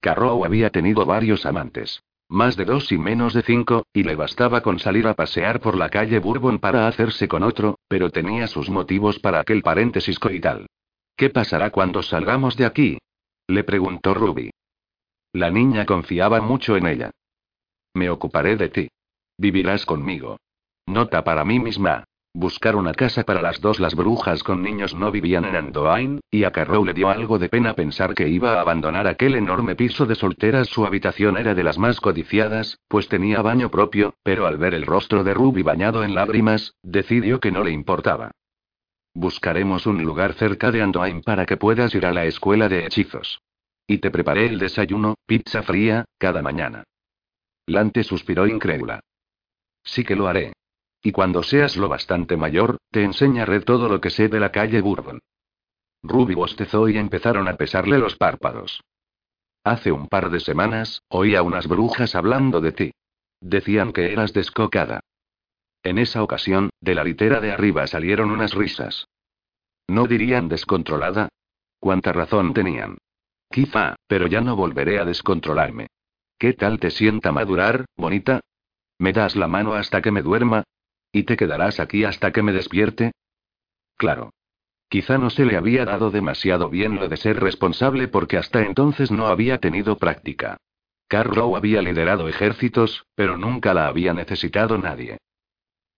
Carrow 0.00 0.44
había 0.44 0.70
tenido 0.70 1.06
varios 1.06 1.46
amantes. 1.46 2.02
Más 2.32 2.56
de 2.56 2.64
dos 2.64 2.90
y 2.92 2.96
menos 2.96 3.34
de 3.34 3.42
cinco, 3.42 3.84
y 3.92 4.04
le 4.04 4.16
bastaba 4.16 4.62
con 4.62 4.78
salir 4.78 5.06
a 5.06 5.12
pasear 5.12 5.60
por 5.60 5.76
la 5.76 5.90
calle 5.90 6.18
Bourbon 6.18 6.60
para 6.60 6.88
hacerse 6.88 7.28
con 7.28 7.42
otro, 7.42 7.78
pero 7.88 8.08
tenía 8.08 8.46
sus 8.46 8.70
motivos 8.70 9.18
para 9.18 9.38
aquel 9.38 9.60
paréntesis 9.60 10.18
coital. 10.18 10.66
¿Qué 11.14 11.28
pasará 11.28 11.68
cuando 11.68 12.02
salgamos 12.02 12.56
de 12.56 12.64
aquí? 12.64 12.98
Le 13.48 13.64
preguntó 13.64 14.14
Ruby. 14.14 14.50
La 15.34 15.50
niña 15.50 15.84
confiaba 15.84 16.40
mucho 16.40 16.74
en 16.74 16.86
ella. 16.86 17.10
Me 17.92 18.08
ocuparé 18.08 18.56
de 18.56 18.70
ti. 18.70 18.88
Vivirás 19.36 19.84
conmigo. 19.84 20.38
Nota 20.86 21.22
para 21.24 21.44
mí 21.44 21.58
misma. 21.58 22.04
Buscar 22.34 22.76
una 22.76 22.94
casa 22.94 23.24
para 23.24 23.42
las 23.42 23.60
dos. 23.60 23.78
Las 23.78 23.94
brujas 23.94 24.42
con 24.42 24.62
niños 24.62 24.94
no 24.94 25.10
vivían 25.10 25.44
en 25.44 25.54
Andoain, 25.54 26.20
y 26.30 26.44
a 26.44 26.50
Carrow 26.50 26.84
le 26.84 26.94
dio 26.94 27.10
algo 27.10 27.38
de 27.38 27.50
pena 27.50 27.74
pensar 27.74 28.14
que 28.14 28.28
iba 28.28 28.54
a 28.54 28.60
abandonar 28.62 29.06
aquel 29.06 29.34
enorme 29.34 29.76
piso 29.76 30.06
de 30.06 30.14
solteras. 30.14 30.68
Su 30.68 30.86
habitación 30.86 31.36
era 31.36 31.54
de 31.54 31.62
las 31.62 31.78
más 31.78 32.00
codiciadas, 32.00 32.78
pues 32.88 33.08
tenía 33.08 33.42
baño 33.42 33.70
propio, 33.70 34.14
pero 34.22 34.46
al 34.46 34.56
ver 34.56 34.72
el 34.72 34.86
rostro 34.86 35.24
de 35.24 35.34
Ruby 35.34 35.62
bañado 35.62 36.04
en 36.04 36.14
lágrimas, 36.14 36.74
decidió 36.82 37.38
que 37.38 37.52
no 37.52 37.62
le 37.62 37.72
importaba. 37.72 38.30
Buscaremos 39.12 39.86
un 39.86 40.02
lugar 40.02 40.32
cerca 40.32 40.70
de 40.70 40.80
Andoain 40.80 41.20
para 41.20 41.44
que 41.44 41.58
puedas 41.58 41.94
ir 41.94 42.06
a 42.06 42.14
la 42.14 42.24
escuela 42.24 42.70
de 42.70 42.86
hechizos. 42.86 43.42
Y 43.86 43.98
te 43.98 44.10
preparé 44.10 44.46
el 44.46 44.58
desayuno, 44.58 45.16
pizza 45.26 45.62
fría, 45.62 46.06
cada 46.16 46.40
mañana. 46.40 46.84
Lante 47.66 48.04
suspiró 48.04 48.46
incrédula. 48.46 49.00
Sí 49.84 50.02
que 50.02 50.16
lo 50.16 50.28
haré. 50.28 50.54
Y 51.02 51.12
cuando 51.12 51.42
seas 51.42 51.76
lo 51.76 51.88
bastante 51.88 52.36
mayor, 52.36 52.78
te 52.90 53.02
enseñaré 53.02 53.60
todo 53.60 53.88
lo 53.88 54.00
que 54.00 54.10
sé 54.10 54.28
de 54.28 54.38
la 54.38 54.52
calle 54.52 54.80
Bourbon. 54.80 55.20
Ruby 56.02 56.34
bostezó 56.34 56.88
y 56.88 56.96
empezaron 56.96 57.48
a 57.48 57.56
pesarle 57.56 57.98
los 57.98 58.16
párpados. 58.16 58.80
Hace 59.64 59.92
un 59.92 60.08
par 60.08 60.30
de 60.30 60.40
semanas, 60.40 61.02
oí 61.08 61.36
a 61.36 61.42
unas 61.42 61.66
brujas 61.66 62.14
hablando 62.14 62.60
de 62.60 62.72
ti. 62.72 62.92
Decían 63.40 63.92
que 63.92 64.12
eras 64.12 64.32
descocada. 64.32 65.00
En 65.82 65.98
esa 65.98 66.22
ocasión, 66.22 66.70
de 66.80 66.94
la 66.94 67.04
litera 67.04 67.40
de 67.40 67.52
arriba 67.52 67.86
salieron 67.86 68.30
unas 68.30 68.54
risas. 68.54 69.06
¿No 69.88 70.06
dirían 70.06 70.48
descontrolada? 70.48 71.28
¿Cuánta 71.80 72.12
razón 72.12 72.54
tenían? 72.54 72.98
Quizá, 73.50 73.96
pero 74.06 74.28
ya 74.28 74.40
no 74.40 74.54
volveré 74.54 75.00
a 75.00 75.04
descontrolarme. 75.04 75.88
¿Qué 76.38 76.52
tal 76.52 76.78
te 76.78 76.90
sienta 76.90 77.32
madurar, 77.32 77.84
bonita? 77.96 78.40
¿Me 78.98 79.12
das 79.12 79.36
la 79.36 79.48
mano 79.48 79.74
hasta 79.74 80.00
que 80.00 80.12
me 80.12 80.22
duerma? 80.22 80.64
¿Y 81.12 81.24
te 81.24 81.36
quedarás 81.36 81.78
aquí 81.78 82.04
hasta 82.04 82.32
que 82.32 82.42
me 82.42 82.52
despierte? 82.52 83.12
Claro. 83.96 84.30
Quizá 84.88 85.18
no 85.18 85.30
se 85.30 85.44
le 85.44 85.56
había 85.56 85.84
dado 85.84 86.10
demasiado 86.10 86.68
bien 86.68 86.96
lo 86.96 87.08
de 87.08 87.16
ser 87.16 87.40
responsable 87.40 88.08
porque 88.08 88.38
hasta 88.38 88.62
entonces 88.62 89.10
no 89.10 89.26
había 89.26 89.58
tenido 89.58 89.96
práctica. 89.96 90.56
Carrow 91.08 91.56
había 91.56 91.82
liderado 91.82 92.28
ejércitos, 92.28 93.04
pero 93.14 93.36
nunca 93.36 93.74
la 93.74 93.86
había 93.86 94.14
necesitado 94.14 94.78
nadie. 94.78 95.18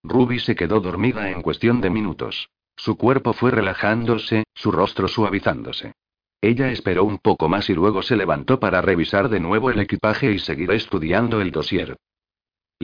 Ruby 0.03 0.39
se 0.41 0.55
quedó 0.55 0.81
dormida 0.81 1.31
en 1.31 1.43
cuestión 1.43 1.81
de 1.81 1.91
minutos. 1.91 2.51
Su 2.77 2.97
cuerpo 2.97 3.33
fue 3.33 3.53
relajándose, 3.53 4.45
su 4.55 4.73
rostro 4.73 5.09
suavizándose. 5.09 5.95
Ella 6.41 6.71
esperó 6.71 7.05
un 7.05 7.19
poco 7.19 7.49
más 7.49 7.71
y 7.71 7.75
luego 7.75 8.03
se 8.03 8.17
levantó 8.17 8.61
para 8.61 8.83
revisar 8.83 9.29
de 9.29 9.41
nuevo 9.41 9.71
el 9.71 9.81
equipaje 9.81 10.33
y 10.33 10.39
seguir 10.41 10.71
estudiando 10.73 11.41
el 11.41 11.53
dossier. 11.53 11.97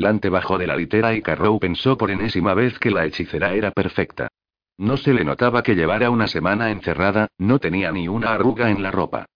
Lante 0.01 0.28
bajó 0.28 0.59
de 0.59 0.66
la 0.66 0.76
litera 0.76 1.14
y 1.14 1.22
Carrow 1.22 1.59
pensó 1.59 1.96
por 1.96 2.11
enésima 2.11 2.55
vez 2.55 2.78
que 2.78 2.90
la 2.90 3.05
hechicera 3.07 3.55
era 3.55 3.70
perfecta. 3.70 4.28
No 4.78 4.96
se 4.96 5.12
le 5.12 5.24
notaba 5.24 5.62
que 5.62 5.74
llevara 5.74 6.11
una 6.11 6.26
semana 6.26 6.70
encerrada, 6.70 7.28
no 7.38 7.59
tenía 7.59 7.92
ni 7.92 8.09
una 8.09 8.32
arruga 8.32 8.70
en 8.70 8.82
la 8.82 8.90
ropa. 8.90 9.26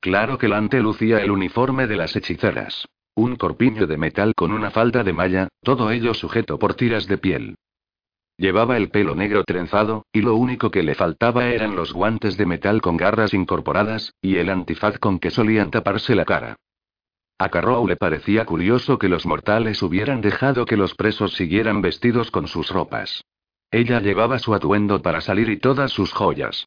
Claro 0.00 0.38
que 0.38 0.48
Lante 0.48 0.80
lucía 0.80 1.20
el 1.20 1.30
uniforme 1.30 1.86
de 1.86 1.96
las 1.96 2.16
hechiceras. 2.16 2.86
Un 3.14 3.36
corpiño 3.36 3.86
de 3.86 3.96
metal 3.96 4.34
con 4.34 4.50
una 4.50 4.70
falda 4.70 5.04
de 5.04 5.12
malla, 5.12 5.48
todo 5.62 5.90
ello 5.90 6.14
sujeto 6.14 6.58
por 6.58 6.74
tiras 6.74 7.06
de 7.06 7.18
piel. 7.18 7.54
Llevaba 8.36 8.76
el 8.76 8.90
pelo 8.90 9.14
negro 9.14 9.44
trenzado, 9.44 10.06
y 10.12 10.22
lo 10.22 10.34
único 10.34 10.70
que 10.70 10.82
le 10.82 10.94
faltaba 10.94 11.46
eran 11.46 11.76
los 11.76 11.92
guantes 11.92 12.36
de 12.36 12.46
metal 12.46 12.80
con 12.80 12.96
garras 12.96 13.32
incorporadas, 13.32 14.12
y 14.20 14.36
el 14.36 14.50
antifaz 14.50 14.98
con 14.98 15.20
que 15.20 15.30
solían 15.30 15.70
taparse 15.70 16.16
la 16.16 16.24
cara. 16.24 16.56
A 17.44 17.50
Carrow 17.50 17.86
le 17.86 17.96
parecía 17.96 18.46
curioso 18.46 18.98
que 18.98 19.10
los 19.10 19.26
mortales 19.26 19.82
hubieran 19.82 20.22
dejado 20.22 20.64
que 20.64 20.78
los 20.78 20.94
presos 20.94 21.34
siguieran 21.34 21.82
vestidos 21.82 22.30
con 22.30 22.48
sus 22.48 22.70
ropas. 22.70 23.22
Ella 23.70 24.00
llevaba 24.00 24.38
su 24.38 24.54
atuendo 24.54 25.02
para 25.02 25.20
salir 25.20 25.50
y 25.50 25.58
todas 25.58 25.92
sus 25.92 26.10
joyas. 26.10 26.66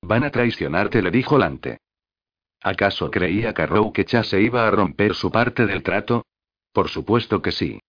Van 0.00 0.22
a 0.22 0.30
traicionarte, 0.30 1.02
le 1.02 1.10
dijo 1.10 1.36
Lante. 1.36 1.78
¿Acaso 2.62 3.10
creía 3.10 3.52
Carrow 3.52 3.92
que 3.92 4.04
Chase 4.04 4.40
iba 4.40 4.68
a 4.68 4.70
romper 4.70 5.16
su 5.16 5.32
parte 5.32 5.66
del 5.66 5.82
trato? 5.82 6.24
Por 6.72 6.88
supuesto 6.90 7.42
que 7.42 7.50
sí. 7.50 7.80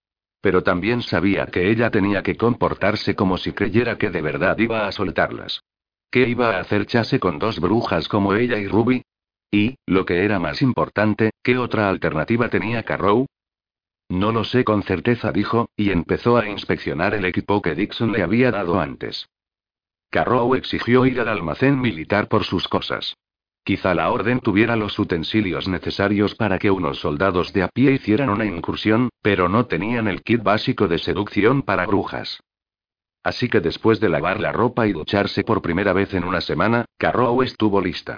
Pero 0.41 0.63
también 0.63 1.03
sabía 1.03 1.45
que 1.45 1.69
ella 1.69 1.91
tenía 1.91 2.23
que 2.23 2.37
comportarse 2.37 3.15
como 3.15 3.37
si 3.37 3.51
creyera 3.51 3.99
que 3.99 4.09
de 4.09 4.23
verdad 4.23 4.57
iba 4.57 4.87
a 4.87 4.91
soltarlas. 4.91 5.61
¿Qué 6.09 6.27
iba 6.27 6.55
a 6.55 6.61
hacer 6.61 6.87
Chase 6.87 7.19
con 7.19 7.37
dos 7.37 7.59
brujas 7.59 8.07
como 8.07 8.33
ella 8.33 8.57
y 8.57 8.67
Ruby? 8.67 9.03
Y, 9.51 9.77
lo 9.85 10.05
que 10.05 10.23
era 10.25 10.39
más 10.39 10.61
importante, 10.61 11.31
¿qué 11.43 11.57
otra 11.57 11.89
alternativa 11.89 12.49
tenía 12.49 12.83
Carrow? 12.83 13.25
No 14.09 14.31
lo 14.31 14.43
sé 14.43 14.63
con 14.63 14.83
certeza, 14.83 15.31
dijo, 15.31 15.69
y 15.75 15.91
empezó 15.91 16.37
a 16.37 16.47
inspeccionar 16.47 17.13
el 17.13 17.25
equipo 17.25 17.61
que 17.61 17.75
Dixon 17.75 18.11
le 18.11 18.23
había 18.23 18.51
dado 18.51 18.79
antes. 18.79 19.29
Carrow 20.09 20.55
exigió 20.55 21.05
ir 21.05 21.19
al 21.19 21.27
almacén 21.27 21.79
militar 21.79 22.27
por 22.27 22.43
sus 22.43 22.67
cosas. 22.67 23.15
Quizá 23.63 23.93
la 23.93 24.09
orden 24.09 24.39
tuviera 24.39 24.75
los 24.75 24.97
utensilios 24.97 25.67
necesarios 25.67 26.33
para 26.33 26.57
que 26.57 26.71
unos 26.71 26.99
soldados 26.99 27.53
de 27.53 27.61
a 27.61 27.67
pie 27.67 27.91
hicieran 27.91 28.29
una 28.29 28.45
incursión, 28.45 29.09
pero 29.21 29.47
no 29.47 29.67
tenían 29.67 30.07
el 30.07 30.23
kit 30.23 30.41
básico 30.41 30.87
de 30.87 30.97
seducción 30.97 31.61
para 31.61 31.85
brujas. 31.85 32.39
Así 33.21 33.47
que 33.47 33.59
después 33.59 33.99
de 33.99 34.09
lavar 34.09 34.39
la 34.39 34.51
ropa 34.51 34.87
y 34.87 34.93
ducharse 34.93 35.43
por 35.43 35.61
primera 35.61 35.93
vez 35.93 36.13
en 36.15 36.23
una 36.23 36.41
semana, 36.41 36.85
Carrow 36.97 37.43
estuvo 37.43 37.79
lista. 37.79 38.17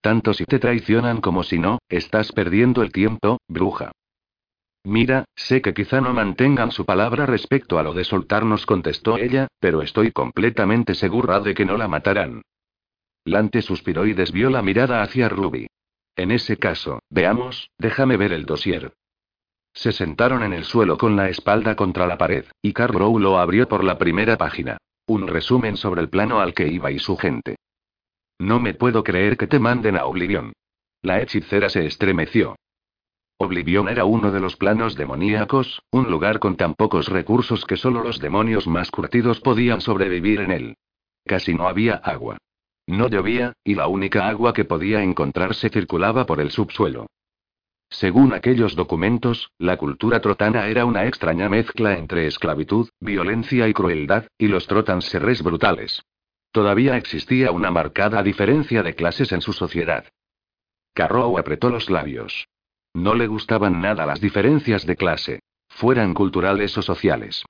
Tanto 0.00 0.32
si 0.32 0.44
te 0.44 0.58
traicionan 0.58 1.20
como 1.20 1.42
si 1.42 1.58
no, 1.58 1.78
estás 1.88 2.32
perdiendo 2.32 2.82
el 2.82 2.92
tiempo, 2.92 3.38
bruja. 3.48 3.92
Mira, 4.84 5.24
sé 5.34 5.60
que 5.60 5.74
quizá 5.74 6.00
no 6.00 6.14
mantengan 6.14 6.70
su 6.70 6.84
palabra 6.84 7.26
respecto 7.26 7.78
a 7.78 7.82
lo 7.82 7.92
de 7.92 8.04
soltarnos, 8.04 8.64
contestó 8.64 9.18
ella, 9.18 9.48
pero 9.60 9.82
estoy 9.82 10.12
completamente 10.12 10.94
segura 10.94 11.40
de 11.40 11.54
que 11.54 11.64
no 11.64 11.76
la 11.76 11.88
matarán. 11.88 12.42
Lante 13.24 13.60
suspiró 13.60 14.06
y 14.06 14.14
desvió 14.14 14.50
la 14.50 14.62
mirada 14.62 15.02
hacia 15.02 15.28
Ruby. 15.28 15.66
En 16.16 16.30
ese 16.30 16.56
caso, 16.56 17.00
veamos, 17.10 17.70
déjame 17.78 18.16
ver 18.16 18.32
el 18.32 18.46
dossier. 18.46 18.92
Se 19.74 19.92
sentaron 19.92 20.42
en 20.42 20.52
el 20.52 20.64
suelo 20.64 20.96
con 20.96 21.16
la 21.16 21.28
espalda 21.28 21.76
contra 21.76 22.06
la 22.06 22.16
pared, 22.16 22.46
y 22.62 22.72
Carrow 22.72 23.18
lo 23.18 23.38
abrió 23.38 23.68
por 23.68 23.84
la 23.84 23.98
primera 23.98 24.36
página. 24.36 24.78
Un 25.06 25.26
resumen 25.26 25.76
sobre 25.76 26.00
el 26.00 26.08
plano 26.08 26.40
al 26.40 26.54
que 26.54 26.68
iba 26.68 26.90
y 26.90 26.98
su 26.98 27.16
gente. 27.16 27.56
No 28.38 28.60
me 28.60 28.74
puedo 28.74 29.02
creer 29.02 29.36
que 29.36 29.48
te 29.48 29.58
manden 29.58 29.96
a 29.96 30.04
Oblivion. 30.06 30.52
La 31.02 31.20
hechicera 31.20 31.68
se 31.68 31.86
estremeció. 31.86 32.56
Oblivion 33.36 33.88
era 33.88 34.04
uno 34.04 34.32
de 34.32 34.40
los 34.40 34.56
planos 34.56 34.96
demoníacos, 34.96 35.82
un 35.92 36.10
lugar 36.10 36.38
con 36.38 36.56
tan 36.56 36.74
pocos 36.74 37.08
recursos 37.08 37.64
que 37.64 37.76
solo 37.76 38.02
los 38.02 38.18
demonios 38.18 38.66
más 38.66 38.90
curtidos 38.90 39.40
podían 39.40 39.80
sobrevivir 39.80 40.40
en 40.40 40.50
él. 40.50 40.76
Casi 41.24 41.54
no 41.54 41.68
había 41.68 41.94
agua. 41.94 42.38
No 42.86 43.08
llovía, 43.08 43.52
y 43.62 43.74
la 43.74 43.86
única 43.86 44.28
agua 44.28 44.52
que 44.52 44.64
podía 44.64 45.02
encontrarse 45.02 45.68
circulaba 45.68 46.26
por 46.26 46.40
el 46.40 46.50
subsuelo. 46.50 47.06
Según 47.90 48.32
aquellos 48.32 48.74
documentos, 48.74 49.50
la 49.58 49.76
cultura 49.76 50.20
trotana 50.20 50.66
era 50.66 50.84
una 50.84 51.06
extraña 51.06 51.48
mezcla 51.48 51.96
entre 51.96 52.26
esclavitud, 52.26 52.88
violencia 53.00 53.68
y 53.68 53.72
crueldad, 53.72 54.26
y 54.36 54.48
los 54.48 54.66
trotans 54.66 55.06
seres 55.06 55.42
brutales. 55.42 56.02
Todavía 56.52 56.96
existía 56.96 57.52
una 57.52 57.70
marcada 57.70 58.22
diferencia 58.22 58.82
de 58.82 58.94
clases 58.94 59.32
en 59.32 59.40
su 59.40 59.52
sociedad. 59.52 60.06
Carrow 60.94 61.38
apretó 61.38 61.70
los 61.70 61.90
labios. 61.90 62.48
No 62.94 63.14
le 63.14 63.26
gustaban 63.26 63.80
nada 63.80 64.06
las 64.06 64.20
diferencias 64.20 64.86
de 64.86 64.96
clase, 64.96 65.40
fueran 65.68 66.14
culturales 66.14 66.76
o 66.76 66.82
sociales. 66.82 67.44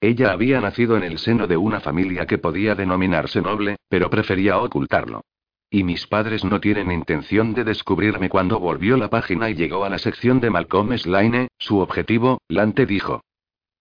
Ella 0.00 0.32
había 0.32 0.60
nacido 0.60 0.96
en 0.96 1.02
el 1.02 1.18
seno 1.18 1.46
de 1.46 1.56
una 1.56 1.80
familia 1.80 2.26
que 2.26 2.38
podía 2.38 2.74
denominarse 2.74 3.40
noble, 3.40 3.76
pero 3.88 4.10
prefería 4.10 4.58
ocultarlo. 4.58 5.22
Y 5.70 5.82
mis 5.82 6.06
padres 6.06 6.44
no 6.44 6.60
tienen 6.60 6.92
intención 6.92 7.52
de 7.52 7.64
descubrirme 7.64 8.28
cuando 8.28 8.60
volvió 8.60 8.96
la 8.96 9.10
página 9.10 9.50
y 9.50 9.54
llegó 9.54 9.84
a 9.84 9.90
la 9.90 9.98
sección 9.98 10.40
de 10.40 10.50
Malcolm 10.50 10.96
Slaine, 10.96 11.48
su 11.58 11.78
objetivo, 11.78 12.40
Lante 12.48 12.86
dijo. 12.86 13.22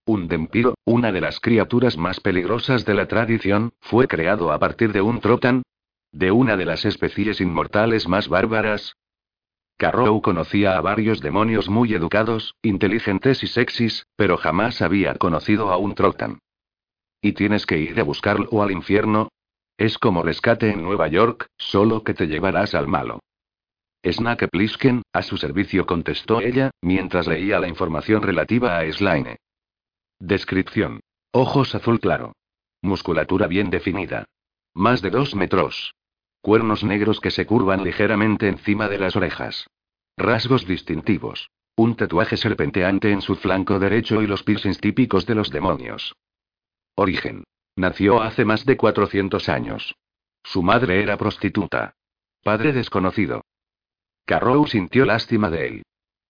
Un 0.05 0.27
Dempiro, 0.27 0.75
una 0.85 1.11
de 1.11 1.21
las 1.21 1.39
criaturas 1.39 1.97
más 1.97 2.19
peligrosas 2.19 2.85
de 2.85 2.93
la 2.93 3.07
tradición, 3.07 3.73
fue 3.79 4.07
creado 4.07 4.51
a 4.51 4.59
partir 4.59 4.91
de 4.91 5.01
un 5.01 5.19
Trotan. 5.19 5.63
De 6.11 6.31
una 6.31 6.57
de 6.57 6.65
las 6.65 6.85
especies 6.85 7.41
inmortales 7.41 8.07
más 8.07 8.27
bárbaras, 8.27 8.95
Carrow 9.77 10.21
conocía 10.21 10.77
a 10.77 10.81
varios 10.81 11.19
demonios 11.19 11.67
muy 11.67 11.93
educados, 11.93 12.55
inteligentes 12.61 13.43
y 13.43 13.47
sexys, 13.47 14.05
pero 14.15 14.37
jamás 14.37 14.81
había 14.81 15.15
conocido 15.15 15.71
a 15.71 15.77
un 15.77 15.95
Trotan. 15.95 16.39
¿Y 17.21 17.33
tienes 17.33 17.65
que 17.65 17.79
ir 17.79 17.99
a 17.99 18.03
buscarlo 18.03 18.61
al 18.61 18.71
infierno? 18.71 19.29
Es 19.77 19.97
como 19.97 20.21
rescate 20.21 20.69
en 20.69 20.83
Nueva 20.83 21.07
York, 21.07 21.47
solo 21.57 22.03
que 22.03 22.13
te 22.13 22.27
llevarás 22.27 22.75
al 22.75 22.87
malo. 22.87 23.19
Snake 24.05 24.47
Plisken, 24.49 25.01
a 25.13 25.21
su 25.21 25.37
servicio 25.37 25.85
contestó 25.85 26.41
ella, 26.41 26.71
mientras 26.81 27.27
leía 27.27 27.59
la 27.59 27.67
información 27.67 28.21
relativa 28.21 28.77
a 28.77 28.91
Slaine. 28.91 29.37
Descripción. 30.25 31.01
Ojos 31.33 31.75
azul 31.75 31.99
claro. 31.99 32.31
Musculatura 32.81 33.45
bien 33.47 33.69
definida. 33.69 34.23
Más 34.73 35.01
de 35.01 35.09
dos 35.09 35.35
metros. 35.35 35.95
Cuernos 36.39 36.85
negros 36.85 37.19
que 37.19 37.29
se 37.29 37.45
curvan 37.45 37.83
ligeramente 37.83 38.47
encima 38.47 38.87
de 38.87 38.99
las 38.99 39.17
orejas. 39.17 39.67
Rasgos 40.15 40.65
distintivos. 40.65 41.49
Un 41.75 41.97
tatuaje 41.97 42.37
serpenteante 42.37 43.11
en 43.11 43.21
su 43.21 43.35
flanco 43.35 43.79
derecho 43.79 44.21
y 44.21 44.27
los 44.27 44.43
piercings 44.43 44.79
típicos 44.79 45.25
de 45.25 45.35
los 45.35 45.49
demonios. 45.49 46.15
Origen. 46.95 47.43
Nació 47.75 48.21
hace 48.21 48.45
más 48.45 48.65
de 48.65 48.77
400 48.77 49.49
años. 49.49 49.93
Su 50.41 50.63
madre 50.63 51.03
era 51.03 51.17
prostituta. 51.17 51.95
Padre 52.43 52.71
desconocido. 52.71 53.43
Carrow 54.23 54.65
sintió 54.67 55.03
lástima 55.03 55.49
de 55.49 55.67
él. 55.67 55.83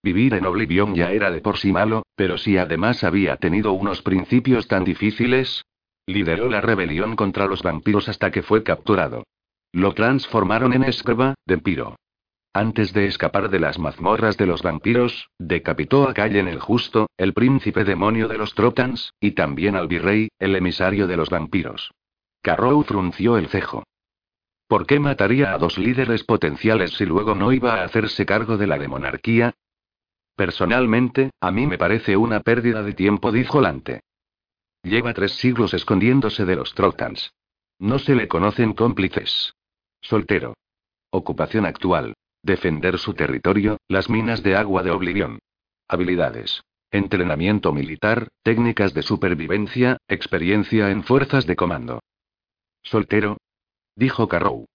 Vivir 0.04 0.34
en 0.34 0.44
Oblivion 0.44 0.94
ya 0.94 1.12
era 1.12 1.30
de 1.30 1.40
por 1.40 1.56
sí 1.56 1.72
malo, 1.72 2.02
pero 2.14 2.36
si 2.36 2.58
además 2.58 3.04
había 3.04 3.38
tenido 3.38 3.72
unos 3.72 4.02
principios 4.02 4.68
tan 4.68 4.84
difíciles. 4.84 5.64
Lideró 6.04 6.50
la 6.50 6.60
rebelión 6.60 7.16
contra 7.16 7.46
los 7.46 7.62
vampiros 7.62 8.10
hasta 8.10 8.30
que 8.30 8.42
fue 8.42 8.62
capturado. 8.62 9.24
Lo 9.72 9.94
transformaron 9.94 10.74
en 10.74 10.84
escriba, 10.84 11.32
Piro. 11.62 11.96
Antes 12.52 12.92
de 12.92 13.06
escapar 13.06 13.48
de 13.48 13.58
las 13.58 13.78
mazmorras 13.78 14.36
de 14.36 14.44
los 14.44 14.60
vampiros, 14.60 15.30
decapitó 15.38 16.06
a 16.06 16.12
Callen 16.12 16.48
el 16.48 16.60
Justo, 16.60 17.06
el 17.16 17.32
príncipe 17.32 17.84
demonio 17.84 18.28
de 18.28 18.36
los 18.36 18.54
Trotans, 18.54 19.14
y 19.20 19.30
también 19.30 19.74
al 19.74 19.88
virrey, 19.88 20.28
el 20.38 20.54
emisario 20.54 21.06
de 21.06 21.16
los 21.16 21.30
vampiros. 21.30 21.92
Carrow 22.42 22.82
frunció 22.82 23.38
el 23.38 23.48
cejo. 23.48 23.84
¿Por 24.68 24.86
qué 24.86 25.00
mataría 25.00 25.54
a 25.54 25.58
dos 25.58 25.78
líderes 25.78 26.24
potenciales 26.24 26.92
si 26.92 27.06
luego 27.06 27.34
no 27.34 27.52
iba 27.52 27.76
a 27.76 27.84
hacerse 27.84 28.26
cargo 28.26 28.58
de 28.58 28.66
la 28.66 28.76
demonarquía? 28.76 29.54
Personalmente, 30.36 31.30
a 31.40 31.50
mí 31.50 31.66
me 31.66 31.78
parece 31.78 32.16
una 32.16 32.40
pérdida 32.40 32.82
de 32.82 32.92
tiempo, 32.92 33.30
dijo 33.30 33.60
Lante. 33.60 34.00
Lleva 34.82 35.14
tres 35.14 35.32
siglos 35.36 35.72
escondiéndose 35.74 36.44
de 36.44 36.56
los 36.56 36.74
Trotans. 36.74 37.32
No 37.78 37.98
se 37.98 38.14
le 38.14 38.28
conocen 38.28 38.74
cómplices. 38.74 39.54
Soltero. 40.00 40.54
Ocupación 41.10 41.64
actual. 41.64 42.14
Defender 42.42 42.98
su 42.98 43.14
territorio, 43.14 43.78
las 43.88 44.10
minas 44.10 44.42
de 44.42 44.56
agua 44.56 44.82
de 44.82 44.90
Oblivion. 44.90 45.38
Habilidades. 45.88 46.62
Entrenamiento 46.90 47.72
militar, 47.72 48.28
técnicas 48.42 48.92
de 48.92 49.02
supervivencia, 49.02 49.96
experiencia 50.08 50.90
en 50.90 51.02
fuerzas 51.02 51.46
de 51.46 51.56
comando. 51.56 52.00
Soltero. 52.82 53.38
Dijo 53.96 54.28
Carrow. 54.28 54.66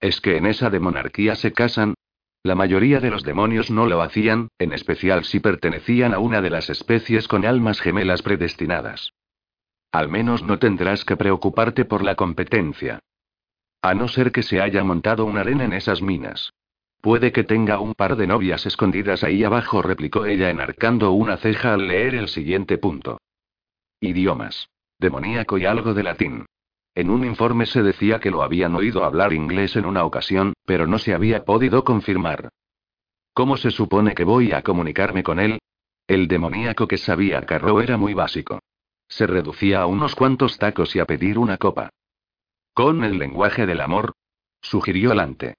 ¿Es 0.00 0.20
que 0.20 0.36
en 0.36 0.46
esa 0.46 0.70
de 0.70 0.80
monarquía 0.80 1.36
se 1.36 1.52
casan? 1.52 1.94
La 2.42 2.54
mayoría 2.54 3.00
de 3.00 3.10
los 3.10 3.22
demonios 3.22 3.70
no 3.70 3.86
lo 3.86 4.00
hacían, 4.00 4.48
en 4.58 4.72
especial 4.72 5.24
si 5.24 5.40
pertenecían 5.40 6.14
a 6.14 6.18
una 6.18 6.40
de 6.40 6.48
las 6.48 6.70
especies 6.70 7.28
con 7.28 7.44
almas 7.44 7.80
gemelas 7.80 8.22
predestinadas. 8.22 9.12
Al 9.92 10.08
menos 10.08 10.42
no 10.42 10.58
tendrás 10.58 11.04
que 11.04 11.16
preocuparte 11.16 11.84
por 11.84 12.02
la 12.02 12.14
competencia. 12.14 13.00
A 13.82 13.94
no 13.94 14.08
ser 14.08 14.32
que 14.32 14.42
se 14.42 14.60
haya 14.60 14.82
montado 14.84 15.26
un 15.26 15.36
arena 15.36 15.64
en 15.64 15.74
esas 15.74 16.00
minas. 16.00 16.52
Puede 17.00 17.32
que 17.32 17.44
tenga 17.44 17.80
un 17.80 17.94
par 17.94 18.16
de 18.16 18.26
novias 18.26 18.64
escondidas 18.66 19.24
ahí 19.24 19.44
abajo, 19.44 19.82
replicó 19.82 20.26
ella 20.26 20.50
enarcando 20.50 21.12
una 21.12 21.36
ceja 21.38 21.74
al 21.74 21.88
leer 21.88 22.14
el 22.14 22.28
siguiente 22.28 22.78
punto. 22.78 23.18
Idiomas. 24.00 24.68
Demoníaco 24.98 25.58
y 25.58 25.64
algo 25.64 25.94
de 25.94 26.02
latín. 26.02 26.46
En 26.94 27.10
un 27.10 27.24
informe 27.24 27.66
se 27.66 27.82
decía 27.82 28.20
que 28.20 28.30
lo 28.30 28.42
habían 28.42 28.74
oído 28.74 29.04
hablar 29.04 29.32
inglés 29.32 29.76
en 29.76 29.86
una 29.86 30.04
ocasión, 30.04 30.54
pero 30.64 30.86
no 30.86 30.98
se 30.98 31.14
había 31.14 31.44
podido 31.44 31.84
confirmar. 31.84 32.50
¿Cómo 33.32 33.56
se 33.56 33.70
supone 33.70 34.14
que 34.14 34.24
voy 34.24 34.52
a 34.52 34.62
comunicarme 34.62 35.22
con 35.22 35.38
él? 35.38 35.60
El 36.06 36.26
demoníaco 36.26 36.88
que 36.88 36.98
sabía 36.98 37.46
Carro 37.46 37.80
era 37.80 37.96
muy 37.96 38.14
básico. 38.14 38.58
Se 39.08 39.26
reducía 39.26 39.82
a 39.82 39.86
unos 39.86 40.14
cuantos 40.14 40.58
tacos 40.58 40.94
y 40.96 41.00
a 41.00 41.04
pedir 41.04 41.38
una 41.38 41.56
copa. 41.56 41.90
Con 42.74 43.04
el 43.04 43.18
lenguaje 43.18 43.66
del 43.66 43.80
amor, 43.80 44.14
sugirió 44.60 45.12
Alante. 45.12 45.54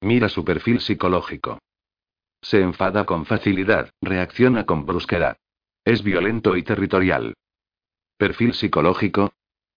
Mira 0.00 0.28
su 0.28 0.44
perfil 0.44 0.80
psicológico. 0.80 1.58
Se 2.42 2.60
enfada 2.60 3.06
con 3.06 3.24
facilidad, 3.24 3.90
reacciona 4.02 4.66
con 4.66 4.84
brusquedad. 4.86 5.36
Es 5.84 6.02
violento 6.02 6.56
y 6.56 6.62
territorial. 6.62 7.34
Perfil 8.16 8.54
psicológico. 8.54 9.32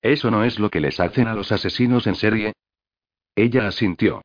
¿Eso 0.08 0.32
no 0.32 0.46
es 0.46 0.58
lo 0.58 0.70
que 0.70 0.80
les 0.80 1.02
hacen 1.02 1.28
a 1.28 1.34
los 1.34 1.52
asesinos 1.52 2.08
en 2.08 2.16
serie? 2.16 2.54
Ella 3.36 3.68
asintió. 3.68 4.22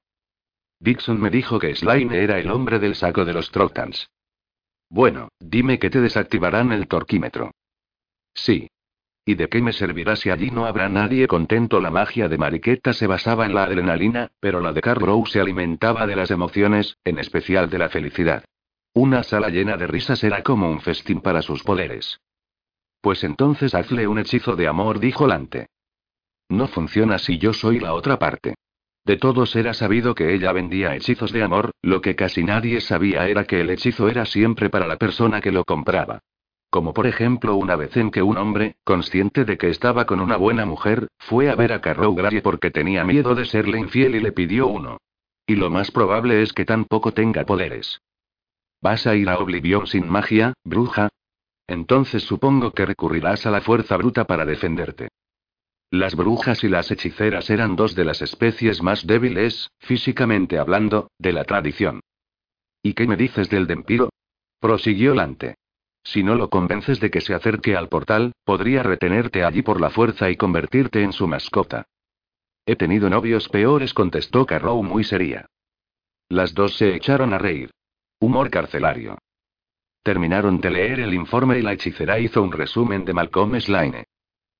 Dixon 0.79 1.21
me 1.21 1.29
dijo 1.29 1.59
que 1.59 1.75
Slime 1.75 2.23
era 2.23 2.39
el 2.39 2.53
hombre 2.53 2.79
del 2.79 2.95
saco 2.95 3.25
de 3.25 3.33
los 3.33 3.51
Trotans. 3.51 4.09
Bueno, 4.89 5.31
dime 5.41 5.81
que 5.81 5.91
te 5.91 6.01
desactivarán 6.01 6.71
el 6.71 6.87
torquímetro. 6.87 7.51
Sí. 8.33 8.69
¿Y 9.25 9.35
de 9.35 9.49
qué 9.49 9.61
me 9.61 9.73
servirá 9.73 10.15
si 10.15 10.31
allí 10.31 10.53
no 10.53 10.67
habrá 10.67 10.89
nadie 10.89 11.27
contento? 11.27 11.81
La 11.81 11.91
magia 11.91 12.29
de 12.29 12.39
Mariqueta 12.39 12.93
se 12.93 13.09
basaba 13.09 13.45
en 13.45 13.53
la 13.53 13.65
adrenalina, 13.65 14.31
pero 14.39 14.61
la 14.61 14.73
de 14.73 14.83
Carrow 14.83 15.27
se 15.27 15.41
alimentaba 15.41 16.07
de 16.07 16.15
las 16.15 16.31
emociones, 16.31 16.97
en 17.03 17.19
especial 17.19 17.69
de 17.69 17.79
la 17.79 17.89
felicidad. 17.89 18.45
Una 18.95 19.25
sala 19.25 19.49
llena 19.49 19.77
de 19.77 19.89
risas 19.89 20.23
era 20.23 20.45
como 20.45 20.71
un 20.71 20.81
festín 20.81 21.21
para 21.21 21.43
sus 21.43 21.65
poderes. 21.65 22.21
Pues 23.01 23.25
entonces 23.25 23.75
hazle 23.75 24.07
un 24.07 24.21
hechizo 24.21 24.55
de 24.55 24.69
amor, 24.69 25.01
dijo 25.01 25.27
Lante. 25.27 25.72
No 26.53 26.69
funciona 26.69 27.19
si 27.19 27.39
yo 27.39 27.55
soy 27.55 27.81
la 27.81 27.95
otra 27.95 28.19
parte. 28.19 28.57
De 29.07 29.17
todos 29.17 29.57
era 29.57 29.73
sabido 29.73 30.15
que 30.15 30.35
ella 30.35 30.53
vendía 30.53 30.95
hechizos 30.95 31.33
de 31.33 31.43
amor, 31.43 31.71
lo 31.81 32.03
que 32.03 32.15
casi 32.15 32.45
nadie 32.45 32.83
sabía 32.83 33.27
era 33.27 33.45
que 33.45 33.63
el 33.63 33.71
hechizo 33.71 34.07
era 34.07 34.27
siempre 34.27 34.69
para 34.69 34.87
la 34.87 34.99
persona 34.99 35.41
que 35.41 35.51
lo 35.51 35.65
compraba. 35.65 36.19
Como 36.69 36.93
por 36.93 37.07
ejemplo 37.07 37.57
una 37.57 37.75
vez 37.75 37.97
en 37.97 38.11
que 38.11 38.23
un 38.23 38.37
hombre, 38.37 38.77
consciente 38.85 39.47
de 39.47 39.57
que 39.57 39.71
estaba 39.71 40.05
con 40.05 40.21
una 40.21 40.37
buena 40.37 40.67
mujer, 40.67 41.09
fue 41.19 41.49
a 41.49 41.55
ver 41.55 41.73
a 41.73 41.81
Carrow 41.81 42.15
porque 42.43 42.71
tenía 42.71 43.03
miedo 43.03 43.35
de 43.35 43.47
serle 43.47 43.79
infiel 43.79 44.15
y 44.15 44.21
le 44.21 44.33
pidió 44.33 44.67
uno. 44.67 44.99
Y 45.47 45.57
lo 45.57 45.71
más 45.71 45.91
probable 45.91 46.43
es 46.43 46.53
que 46.53 46.67
tampoco 46.67 47.13
tenga 47.13 47.47
poderes. 47.47 48.03
¿Vas 48.83 49.07
a 49.07 49.17
ir 49.17 49.31
a 49.31 49.39
Oblivion 49.39 49.87
sin 49.87 50.07
magia, 50.07 50.53
bruja? 50.65 51.09
Entonces 51.67 52.25
supongo 52.25 52.73
que 52.73 52.85
recurrirás 52.85 53.47
a 53.47 53.51
la 53.51 53.63
fuerza 53.63 53.97
bruta 53.97 54.27
para 54.27 54.45
defenderte. 54.45 55.09
Las 55.93 56.15
brujas 56.15 56.65
y 56.65 56.71
las 56.71 56.91
hechiceras 56.91 57.51
eran 57.51 57.77
dos 57.77 57.95
de 57.95 58.07
las 58.07 58.23
especies 58.23 58.83
más 58.83 59.07
débiles, 59.07 59.71
físicamente 59.79 60.59
hablando, 60.59 61.11
de 61.19 61.35
la 61.35 61.45
tradición. 61.45 62.01
¿Y 62.83 62.95
qué 62.95 63.07
me 63.07 63.15
dices 63.15 63.51
del 63.51 63.67
Dempiro? 63.67 64.09
prosiguió 64.59 65.15
Lante. 65.15 65.57
Si 66.03 66.23
no 66.23 66.35
lo 66.35 66.49
convences 66.49 66.99
de 66.99 67.11
que 67.11 67.21
se 67.21 67.35
acerque 67.35 67.77
al 67.77 67.91
portal, 67.91 68.33
podría 68.43 68.83
retenerte 68.83 69.45
allí 69.45 69.61
por 69.61 69.83
la 69.83 69.91
fuerza 69.91 70.31
y 70.31 70.37
convertirte 70.37 71.03
en 71.03 71.13
su 71.13 71.29
mascota. 71.29 71.85
He 72.65 72.75
tenido 72.75 73.11
novios 73.11 73.51
peores, 73.51 73.93
contestó 73.93 74.47
Carrow 74.47 74.83
muy 74.83 75.05
seria. 75.05 75.45
Las 76.31 76.55
dos 76.55 76.75
se 76.75 76.95
echaron 76.95 77.35
a 77.35 77.39
reír. 77.39 77.71
Humor 78.19 78.49
carcelario. 78.49 79.19
Terminaron 80.03 80.59
de 80.59 80.71
leer 80.71 81.01
el 81.01 81.13
informe 81.13 81.59
y 81.59 81.63
la 81.63 81.75
hechicera 81.75 82.19
hizo 82.19 82.43
un 82.43 82.51
resumen 82.51 83.05
de 83.05 83.13
Malcolm 83.13 83.61
Slane. 83.61 84.07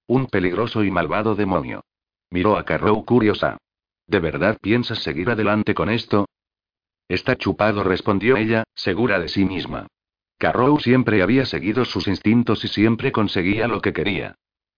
Un 0.07 0.27
peligroso 0.27 0.85
y 0.85 0.91
malvado 0.91 1.35
demonio. 1.35 1.85
Miró 2.31 2.57
a 2.57 2.65
Carrow 2.65 3.05
curiosa. 3.05 3.59
¿De 4.07 4.21
verdad 4.21 4.59
piensas 4.61 4.99
seguir 4.99 5.31
adelante 5.31 5.75
con 5.75 5.91
esto? 5.91 6.27
Está 7.09 7.37
chupado, 7.37 7.83
respondió 7.85 8.37
ella, 8.37 8.65
segura 8.75 9.21
de 9.21 9.29
sí 9.29 9.45
misma. 9.45 9.87
Carrow 10.39 10.81
siempre 10.81 11.23
había 11.23 11.47
seguido 11.47 11.85
sus 11.85 12.09
instintos 12.09 12.65
y 12.65 12.69
siempre 12.69 13.13
conseguía 13.13 13.69
lo 13.69 13.81
que 13.81 13.93
quería. 13.93 14.35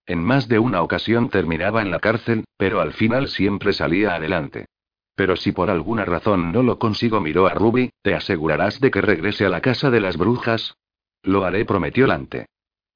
En 0.06 0.22
más 0.22 0.48
de 0.48 0.58
una 0.58 0.82
ocasión 0.82 1.30
terminaba 1.30 1.80
en 1.80 1.90
la 1.90 2.00
cárcel, 2.00 2.44
pero 2.58 2.80
al 2.80 2.92
final 2.92 3.28
siempre 3.28 3.72
salía 3.72 4.14
adelante. 4.14 4.66
Pero 5.14 5.36
si 5.36 5.52
por 5.52 5.70
alguna 5.70 6.04
razón 6.04 6.52
no 6.52 6.62
lo 6.62 6.78
consigo, 6.78 7.20
miró 7.20 7.46
a 7.46 7.54
Ruby, 7.54 7.90
¿te 8.02 8.14
asegurarás 8.14 8.80
de 8.80 8.90
que 8.90 9.00
regrese 9.00 9.46
a 9.46 9.48
la 9.48 9.60
casa 9.60 9.90
de 9.90 10.00
las 10.00 10.16
brujas? 10.16 10.74
Lo 11.22 11.44
haré, 11.44 11.64
prometió 11.64 12.06
Lante. 12.06 12.46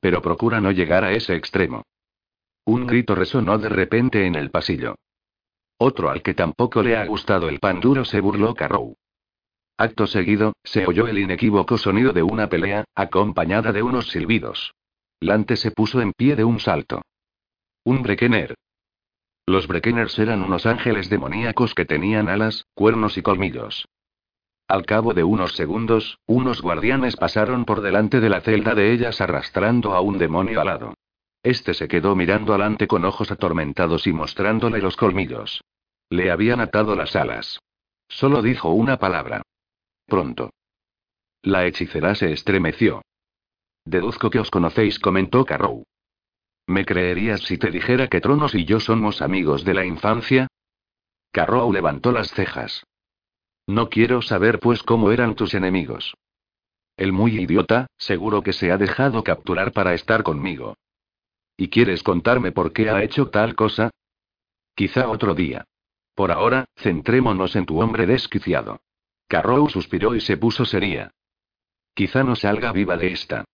Pero 0.00 0.20
procura 0.20 0.60
no 0.60 0.70
llegar 0.70 1.04
a 1.04 1.12
ese 1.12 1.34
extremo. 1.34 1.84
Un 2.68 2.86
grito 2.86 3.14
resonó 3.14 3.56
de 3.56 3.70
repente 3.70 4.26
en 4.26 4.34
el 4.34 4.50
pasillo. 4.50 4.96
Otro 5.78 6.10
al 6.10 6.20
que 6.20 6.34
tampoco 6.34 6.82
le 6.82 6.98
ha 6.98 7.06
gustado 7.06 7.48
el 7.48 7.60
pan 7.60 7.80
duro 7.80 8.04
se 8.04 8.20
burló 8.20 8.54
Carrow. 8.54 8.94
Acto 9.78 10.06
seguido, 10.06 10.52
se 10.62 10.86
oyó 10.86 11.06
el 11.06 11.18
inequívoco 11.18 11.78
sonido 11.78 12.12
de 12.12 12.22
una 12.22 12.50
pelea, 12.50 12.84
acompañada 12.94 13.72
de 13.72 13.82
unos 13.82 14.10
silbidos. 14.10 14.74
Lante 15.18 15.56
se 15.56 15.70
puso 15.70 16.02
en 16.02 16.12
pie 16.12 16.36
de 16.36 16.44
un 16.44 16.60
salto. 16.60 17.00
Un 17.84 18.02
Brekener. 18.02 18.54
Los 19.46 19.66
Brekeners 19.66 20.18
eran 20.18 20.42
unos 20.42 20.66
ángeles 20.66 21.08
demoníacos 21.08 21.74
que 21.74 21.86
tenían 21.86 22.28
alas, 22.28 22.66
cuernos 22.74 23.16
y 23.16 23.22
colmillos. 23.22 23.88
Al 24.68 24.84
cabo 24.84 25.14
de 25.14 25.24
unos 25.24 25.54
segundos, 25.54 26.18
unos 26.26 26.60
guardianes 26.60 27.16
pasaron 27.16 27.64
por 27.64 27.80
delante 27.80 28.20
de 28.20 28.28
la 28.28 28.42
celda 28.42 28.74
de 28.74 28.92
ellas 28.92 29.22
arrastrando 29.22 29.94
a 29.94 30.02
un 30.02 30.18
demonio 30.18 30.60
alado. 30.60 30.97
Este 31.48 31.72
se 31.72 31.88
quedó 31.88 32.14
mirando 32.14 32.52
alante 32.52 32.86
con 32.86 33.06
ojos 33.06 33.30
atormentados 33.30 34.06
y 34.06 34.12
mostrándole 34.12 34.82
los 34.82 34.98
colmillos. 34.98 35.64
Le 36.10 36.30
habían 36.30 36.60
atado 36.60 36.94
las 36.94 37.16
alas. 37.16 37.58
Solo 38.06 38.42
dijo 38.42 38.68
una 38.68 38.98
palabra. 38.98 39.40
Pronto. 40.04 40.50
La 41.40 41.64
hechicera 41.64 42.14
se 42.16 42.32
estremeció. 42.34 43.00
Deduzco 43.86 44.28
que 44.28 44.40
os 44.40 44.50
conocéis, 44.50 44.98
comentó 44.98 45.46
Carrow. 45.46 45.84
¿Me 46.66 46.84
creerías 46.84 47.40
si 47.40 47.56
te 47.56 47.70
dijera 47.70 48.08
que 48.08 48.20
Tronos 48.20 48.54
y 48.54 48.66
yo 48.66 48.78
somos 48.78 49.22
amigos 49.22 49.64
de 49.64 49.72
la 49.72 49.86
infancia? 49.86 50.48
Carrow 51.32 51.72
levantó 51.72 52.12
las 52.12 52.30
cejas. 52.30 52.84
No 53.66 53.88
quiero 53.88 54.20
saber 54.20 54.60
pues 54.60 54.82
cómo 54.82 55.12
eran 55.12 55.34
tus 55.34 55.54
enemigos. 55.54 56.12
El 56.98 57.12
muy 57.12 57.40
idiota, 57.40 57.86
seguro 57.96 58.42
que 58.42 58.52
se 58.52 58.70
ha 58.70 58.76
dejado 58.76 59.24
capturar 59.24 59.72
para 59.72 59.94
estar 59.94 60.22
conmigo. 60.22 60.76
¿Y 61.60 61.70
quieres 61.70 62.04
contarme 62.04 62.52
por 62.52 62.72
qué 62.72 62.88
ha 62.88 63.02
hecho 63.02 63.30
tal 63.30 63.56
cosa? 63.56 63.90
Quizá 64.76 65.08
otro 65.08 65.34
día. 65.34 65.64
Por 66.14 66.30
ahora, 66.30 66.66
centrémonos 66.76 67.56
en 67.56 67.66
tu 67.66 67.82
hombre 67.82 68.06
desquiciado. 68.06 68.80
Carrow 69.26 69.68
suspiró 69.68 70.14
y 70.14 70.20
se 70.20 70.36
puso 70.36 70.64
seria. 70.64 71.10
Quizá 71.94 72.22
no 72.22 72.36
salga 72.36 72.70
viva 72.70 72.96
de 72.96 73.08
esta. 73.08 73.44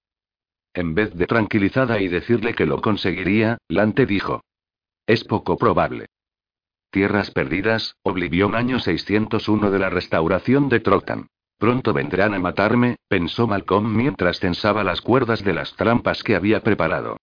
En 0.75 0.95
vez 0.95 1.15
de 1.15 1.27
tranquilizada 1.27 1.99
y 1.99 2.09
decirle 2.09 2.55
que 2.55 2.67
lo 2.67 2.83
conseguiría, 2.83 3.57
Lante 3.69 4.05
dijo. 4.05 4.45
Es 5.07 5.25
poco 5.25 5.57
probable. 5.57 6.07
Tierras 6.91 7.31
perdidas, 7.31 7.97
Oblivion 8.03 8.55
año 8.55 8.81
601 8.81 9.71
de 9.71 9.79
la 9.79 9.89
restauración 9.89 10.69
de 10.69 10.81
Trotan. 10.81 11.29
Pronto 11.57 11.95
vendrán 11.95 12.35
a 12.35 12.39
matarme, 12.39 12.97
pensó 13.09 13.47
Malcolm 13.47 13.97
mientras 13.97 14.41
tensaba 14.41 14.85
las 14.85 15.01
cuerdas 15.01 15.43
de 15.43 15.55
las 15.55 15.75
trampas 15.75 16.23
que 16.23 16.37
había 16.37 16.61
preparado. 16.61 17.17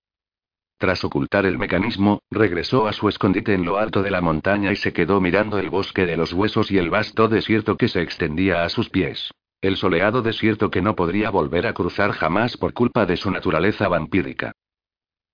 Tras 0.82 1.04
ocultar 1.04 1.46
el 1.46 1.60
mecanismo, 1.60 2.24
regresó 2.32 2.88
a 2.88 2.94
su 2.94 3.08
escondite 3.08 3.54
en 3.54 3.66
lo 3.66 3.78
alto 3.78 4.02
de 4.02 4.10
la 4.10 4.20
montaña 4.20 4.72
y 4.72 4.76
se 4.76 4.94
quedó 4.94 5.22
mirando 5.22 5.60
el 5.60 5.70
bosque 5.70 6.08
de 6.08 6.18
los 6.18 6.34
huesos 6.34 6.72
y 6.72 6.80
el 6.80 6.90
vasto 6.90 7.28
desierto 7.28 7.78
que 7.78 7.88
se 7.88 8.02
extendía 8.02 8.64
a 8.64 8.70
sus 8.70 8.90
pies. 8.90 9.30
El 9.62 9.78
soleado 9.78 10.24
desierto 10.24 10.72
que 10.72 10.82
no 10.82 10.96
podría 10.96 11.30
volver 11.30 11.68
a 11.68 11.76
cruzar 11.76 12.14
jamás 12.14 12.58
por 12.58 12.74
culpa 12.74 13.06
de 13.06 13.16
su 13.16 13.30
naturaleza 13.30 13.88
vampírica. 13.90 14.54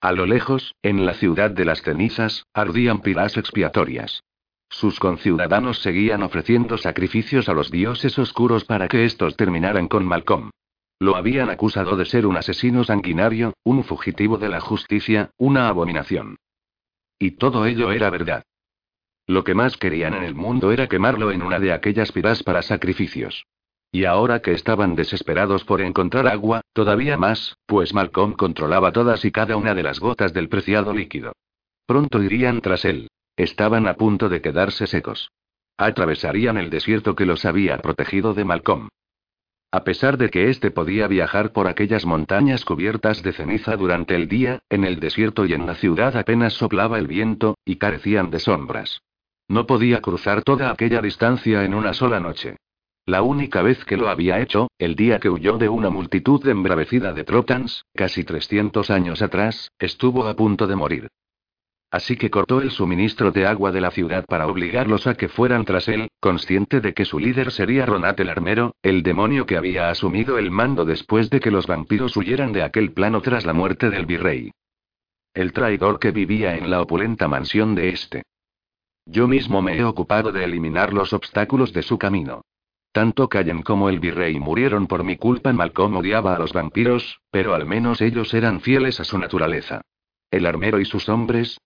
A 0.01 0.11
lo 0.11 0.25
lejos, 0.25 0.75
en 0.83 1.05
la 1.05 1.13
ciudad 1.13 1.49
de 1.49 1.63
las 1.63 1.81
cenizas, 1.81 2.43
ardían 2.53 2.99
pilas 2.99 3.37
expiatorias. 3.37 4.25
Sus 4.67 4.99
conciudadanos 4.99 5.81
seguían 5.81 6.23
ofreciendo 6.23 6.77
sacrificios 6.77 7.47
a 7.47 7.53
los 7.53 7.71
dioses 7.71 8.19
oscuros 8.19 8.65
para 8.65 8.89
que 8.89 9.05
estos 9.05 9.37
terminaran 9.37 9.87
con 9.87 10.05
Malcolm. 10.05 10.49
Lo 10.99 11.15
habían 11.15 11.49
acusado 11.49 11.95
de 11.95 12.05
ser 12.05 12.25
un 12.25 12.37
asesino 12.37 12.83
sanguinario, 12.83 13.53
un 13.63 13.83
fugitivo 13.83 14.37
de 14.37 14.49
la 14.49 14.59
justicia, 14.59 15.31
una 15.37 15.67
abominación. 15.67 16.37
Y 17.19 17.31
todo 17.31 17.65
ello 17.65 17.91
era 17.91 18.09
verdad. 18.09 18.43
Lo 19.27 19.43
que 19.43 19.53
más 19.53 19.77
querían 19.77 20.13
en 20.13 20.23
el 20.23 20.35
mundo 20.35 20.71
era 20.71 20.87
quemarlo 20.87 21.31
en 21.31 21.41
una 21.41 21.59
de 21.59 21.73
aquellas 21.73 22.11
piras 22.11 22.43
para 22.43 22.61
sacrificios. 22.61 23.45
Y 23.91 24.05
ahora 24.05 24.41
que 24.41 24.53
estaban 24.53 24.95
desesperados 24.95 25.63
por 25.63 25.81
encontrar 25.81 26.27
agua, 26.27 26.61
todavía 26.73 27.17
más, 27.17 27.55
pues 27.65 27.93
Malcolm 27.93 28.33
controlaba 28.33 28.91
todas 28.91 29.23
y 29.25 29.31
cada 29.31 29.55
una 29.55 29.75
de 29.75 29.83
las 29.83 29.99
gotas 29.99 30.33
del 30.33 30.49
preciado 30.49 30.93
líquido. 30.93 31.33
Pronto 31.85 32.21
irían 32.21 32.61
tras 32.61 32.85
él. 32.85 33.09
Estaban 33.35 33.87
a 33.87 33.93
punto 33.93 34.29
de 34.29 34.41
quedarse 34.41 34.87
secos. 34.87 35.29
Atravesarían 35.77 36.57
el 36.57 36.69
desierto 36.69 37.15
que 37.15 37.25
los 37.25 37.45
había 37.45 37.77
protegido 37.77 38.33
de 38.33 38.45
Malcolm. 38.45 38.89
A 39.78 39.84
pesar 39.84 40.17
de 40.17 40.32
que 40.32 40.49
éste 40.49 40.71
podía 40.71 41.07
viajar 41.07 41.51
por 41.51 41.67
aquellas 41.67 42.03
montañas 42.03 42.65
cubiertas 42.65 43.21
de 43.21 43.32
ceniza 43.32 43.78
durante 43.78 44.15
el 44.15 44.28
día, 44.28 44.63
en 44.71 44.84
el 44.84 44.99
desierto 44.99 45.45
y 45.45 45.53
en 45.53 45.67
la 45.67 45.75
ciudad 45.75 46.17
apenas 46.17 46.53
soplaba 46.53 46.97
el 46.97 47.05
viento, 47.05 47.59
y 47.63 47.75
carecían 47.75 48.32
de 48.32 48.39
sombras. 48.39 49.03
No 49.47 49.67
podía 49.67 50.01
cruzar 50.01 50.41
toda 50.41 50.71
aquella 50.71 50.99
distancia 50.99 51.63
en 51.63 51.75
una 51.75 51.93
sola 51.93 52.19
noche. 52.19 52.55
La 53.05 53.21
única 53.21 53.61
vez 53.61 53.86
que 53.86 53.97
lo 53.97 54.09
había 54.09 54.39
hecho, 54.39 54.67
el 54.80 54.95
día 54.95 55.19
que 55.19 55.30
huyó 55.30 55.59
de 55.59 55.69
una 55.69 55.91
multitud 55.91 56.43
embravecida 56.47 57.13
de 57.13 57.23
Trotans, 57.23 57.86
casi 57.93 58.23
300 58.23 58.89
años 58.89 59.21
atrás, 59.21 59.69
estuvo 59.78 60.25
a 60.25 60.34
punto 60.34 60.65
de 60.65 60.75
morir. 60.75 61.07
Así 61.89 62.17
que 62.17 62.29
cortó 62.29 62.61
el 62.61 62.71
suministro 62.71 63.31
de 63.31 63.47
agua 63.47 63.71
de 63.71 63.79
la 63.79 63.91
ciudad 63.91 64.25
para 64.25 64.47
obligarlos 64.47 65.07
a 65.07 65.15
que 65.15 65.29
fueran 65.29 65.63
tras 65.63 65.88
él, 65.88 66.09
consciente 66.19 66.81
de 66.81 66.93
que 66.93 67.05
su 67.05 67.17
líder 67.17 67.51
sería 67.51 67.85
Ronat 67.85 68.19
el 68.19 68.29
armero, 68.29 68.75
el 68.81 69.03
demonio 69.03 69.45
que 69.45 69.55
había 69.55 69.89
asumido 69.89 70.38
el 70.38 70.51
mando 70.51 70.83
después 70.83 71.29
de 71.29 71.39
que 71.39 71.49
los 71.49 71.65
vampiros 71.65 72.17
huyeran 72.17 72.51
de 72.51 72.63
aquel 72.63 72.91
plano 72.91 73.21
tras 73.21 73.45
la 73.45 73.53
muerte 73.53 73.89
del 73.89 74.05
virrey. 74.05 74.51
El 75.33 75.53
traidor 75.53 75.99
que 75.99 76.11
vivía 76.11 76.57
en 76.57 76.69
la 76.69 76.81
opulenta 76.81 77.29
mansión 77.29 77.73
de 77.73 77.89
este. 77.89 78.23
Yo 79.05 79.29
mismo 79.29 79.61
me 79.61 79.77
he 79.77 79.83
ocupado 79.85 80.33
de 80.33 80.43
eliminar 80.43 80.91
los 80.91 81.13
obstáculos 81.13 81.71
de 81.71 81.83
su 81.83 81.97
camino. 81.97 82.41
Tanto 82.91 83.29
Callen 83.29 83.61
como 83.61 83.88
el 83.88 83.99
virrey 83.99 84.38
murieron 84.39 84.88
por 84.88 85.05
mi 85.05 85.15
culpa. 85.15 85.53
Malcolm 85.53 85.95
odiaba 85.95 86.35
a 86.35 86.39
los 86.39 86.51
vampiros, 86.51 87.21
pero 87.31 87.53
al 87.53 87.65
menos 87.65 88.01
ellos 88.01 88.33
eran 88.33 88.59
fieles 88.59 88.99
a 88.99 89.05
su 89.05 89.17
naturaleza. 89.17 89.81
El 90.29 90.45
armero 90.45 90.81
y 90.81 90.85
sus 90.85 91.07
hombres, 91.07 91.57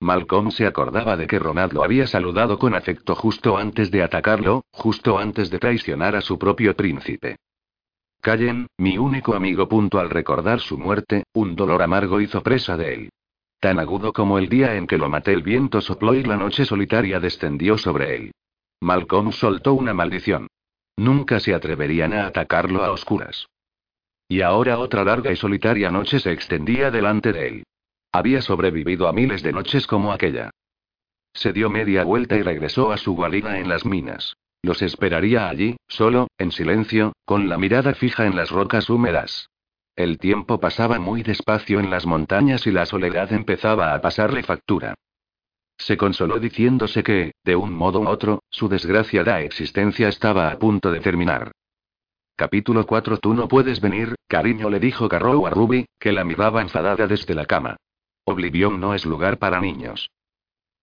Malcolm 0.00 0.50
se 0.50 0.66
acordaba 0.66 1.16
de 1.16 1.26
que 1.26 1.38
Ronald 1.38 1.74
lo 1.74 1.84
había 1.84 2.06
saludado 2.06 2.58
con 2.58 2.74
afecto 2.74 3.14
justo 3.14 3.58
antes 3.58 3.90
de 3.90 4.02
atacarlo, 4.02 4.64
justo 4.72 5.18
antes 5.18 5.50
de 5.50 5.58
traicionar 5.58 6.16
a 6.16 6.22
su 6.22 6.38
propio 6.38 6.74
príncipe. 6.74 7.36
Callen, 8.22 8.66
mi 8.78 8.96
único 8.98 9.34
amigo. 9.34 9.68
Punto 9.68 9.98
al 9.98 10.10
recordar 10.10 10.60
su 10.60 10.78
muerte, 10.78 11.24
un 11.34 11.54
dolor 11.54 11.82
amargo 11.82 12.20
hizo 12.20 12.42
presa 12.42 12.76
de 12.76 12.94
él. 12.94 13.10
Tan 13.60 13.78
agudo 13.78 14.14
como 14.14 14.38
el 14.38 14.48
día 14.48 14.76
en 14.76 14.86
que 14.86 14.96
lo 14.96 15.10
maté, 15.10 15.34
el 15.34 15.42
viento 15.42 15.82
sopló 15.82 16.14
y 16.14 16.22
la 16.22 16.36
noche 16.36 16.64
solitaria 16.64 17.20
descendió 17.20 17.76
sobre 17.76 18.16
él. 18.16 18.32
Malcolm 18.80 19.32
soltó 19.32 19.74
una 19.74 19.92
maldición. 19.92 20.48
Nunca 20.96 21.40
se 21.40 21.54
atreverían 21.54 22.14
a 22.14 22.26
atacarlo 22.26 22.82
a 22.84 22.90
oscuras. 22.90 23.46
Y 24.28 24.40
ahora 24.40 24.78
otra 24.78 25.04
larga 25.04 25.30
y 25.32 25.36
solitaria 25.36 25.90
noche 25.90 26.20
se 26.20 26.32
extendía 26.32 26.90
delante 26.90 27.32
de 27.32 27.48
él. 27.48 27.64
Había 28.12 28.42
sobrevivido 28.42 29.06
a 29.06 29.12
miles 29.12 29.42
de 29.42 29.52
noches 29.52 29.86
como 29.86 30.12
aquella. 30.12 30.50
Se 31.32 31.52
dio 31.52 31.70
media 31.70 32.02
vuelta 32.02 32.36
y 32.36 32.42
regresó 32.42 32.90
a 32.90 32.96
su 32.96 33.14
guarida 33.14 33.58
en 33.58 33.68
las 33.68 33.86
minas. 33.86 34.36
Los 34.62 34.82
esperaría 34.82 35.48
allí, 35.48 35.76
solo, 35.88 36.28
en 36.36 36.50
silencio, 36.50 37.12
con 37.24 37.48
la 37.48 37.56
mirada 37.56 37.94
fija 37.94 38.26
en 38.26 38.36
las 38.36 38.50
rocas 38.50 38.90
húmedas. 38.90 39.48
El 39.96 40.18
tiempo 40.18 40.58
pasaba 40.60 40.98
muy 40.98 41.22
despacio 41.22 41.78
en 41.78 41.90
las 41.90 42.04
montañas 42.04 42.66
y 42.66 42.72
la 42.72 42.84
soledad 42.84 43.32
empezaba 43.32 43.94
a 43.94 44.00
pasarle 44.00 44.42
factura. 44.42 44.94
Se 45.78 45.96
consoló 45.96 46.38
diciéndose 46.38 47.02
que, 47.02 47.32
de 47.44 47.56
un 47.56 47.72
modo 47.72 48.00
u 48.00 48.08
otro, 48.08 48.42
su 48.50 48.68
desgraciada 48.68 49.40
existencia 49.40 50.08
estaba 50.08 50.50
a 50.50 50.58
punto 50.58 50.90
de 50.90 51.00
terminar. 51.00 51.52
Capítulo 52.36 52.86
4 52.86 53.18
Tú 53.18 53.34
no 53.34 53.48
puedes 53.48 53.80
venir, 53.80 54.14
cariño 54.26 54.68
le 54.68 54.80
dijo 54.80 55.08
Carrow 55.08 55.46
a 55.46 55.50
Ruby, 55.50 55.86
que 55.98 56.12
la 56.12 56.24
miraba 56.24 56.60
enfadada 56.60 57.06
desde 57.06 57.34
la 57.34 57.46
cama. 57.46 57.76
Oblivion 58.24 58.80
no 58.80 58.94
es 58.94 59.04
lugar 59.06 59.38
para 59.38 59.60
niños. 59.60 60.10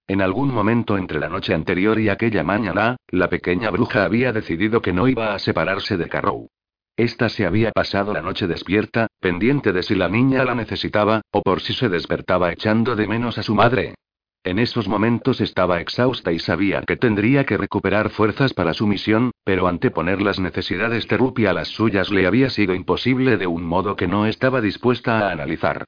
En 0.07 0.21
algún 0.21 0.53
momento 0.53 0.97
entre 0.97 1.19
la 1.19 1.29
noche 1.29 1.53
anterior 1.53 1.99
y 1.99 2.09
aquella 2.09 2.43
mañana, 2.43 2.95
la 3.09 3.29
pequeña 3.29 3.69
bruja 3.69 4.05
había 4.05 4.31
decidido 4.31 4.81
que 4.81 4.93
no 4.93 5.07
iba 5.07 5.33
a 5.33 5.39
separarse 5.39 5.97
de 5.97 6.07
Carrow. 6.07 6.47
Esta 6.95 7.29
se 7.29 7.45
había 7.45 7.71
pasado 7.71 8.13
la 8.13 8.21
noche 8.21 8.47
despierta, 8.47 9.07
pendiente 9.19 9.71
de 9.71 9.83
si 9.83 9.95
la 9.95 10.09
niña 10.09 10.43
la 10.43 10.55
necesitaba, 10.55 11.21
o 11.31 11.41
por 11.43 11.61
si 11.61 11.73
se 11.73 11.89
despertaba 11.89 12.51
echando 12.51 12.95
de 12.95 13.07
menos 13.07 13.37
a 13.37 13.43
su 13.43 13.53
madre. 13.53 13.95
En 14.43 14.59
esos 14.59 14.87
momentos 14.87 15.41
estaba 15.41 15.81
exhausta 15.81 16.31
y 16.31 16.39
sabía 16.39 16.81
que 16.83 16.95
tendría 16.95 17.45
que 17.45 17.57
recuperar 17.57 18.09
fuerzas 18.09 18.53
para 18.53 18.73
su 18.73 18.87
misión, 18.87 19.31
pero 19.43 19.67
anteponer 19.67 20.21
las 20.21 20.39
necesidades 20.39 21.05
de 21.07 21.17
Rupi 21.17 21.45
a 21.45 21.53
las 21.53 21.67
suyas 21.67 22.09
le 22.11 22.25
había 22.25 22.49
sido 22.49 22.73
imposible 22.73 23.35
de 23.35 23.45
un 23.45 23.63
modo 23.63 23.97
que 23.97 24.07
no 24.07 24.25
estaba 24.25 24.61
dispuesta 24.61 25.27
a 25.27 25.31
analizar. 25.31 25.83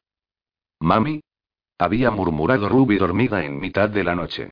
Mami, 0.82 1.22
había 1.80 2.12
murmurado 2.12 2.70
Ruby 2.70 2.98
dormida 2.98 3.44
en 3.44 3.60
mitad 3.60 3.90
de 3.90 4.04
la 4.04 4.14
noche. 4.14 4.52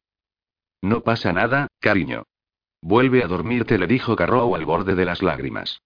No 0.81 1.01
pasa 1.01 1.33
nada, 1.33 1.67
cariño. 1.79 2.23
Vuelve 2.81 3.23
a 3.23 3.27
dormirte, 3.27 3.77
le 3.77 3.85
dijo 3.85 4.15
Carrow 4.15 4.55
al 4.55 4.65
borde 4.65 4.95
de 4.95 5.05
las 5.05 5.21
lágrimas. 5.21 5.81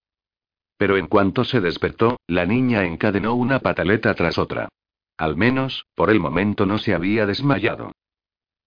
Pero 0.77 0.97
en 0.97 1.07
cuanto 1.07 1.43
se 1.43 1.59
despertó, 1.59 2.19
la 2.27 2.45
niña 2.45 2.85
encadenó 2.85 3.33
una 3.33 3.59
pataleta 3.59 4.13
tras 4.13 4.37
otra. 4.37 4.69
Al 5.17 5.35
menos, 5.35 5.85
por 5.95 6.09
el 6.09 6.19
momento 6.19 6.65
no 6.65 6.77
se 6.77 6.93
había 6.93 7.25
desmayado. 7.25 7.91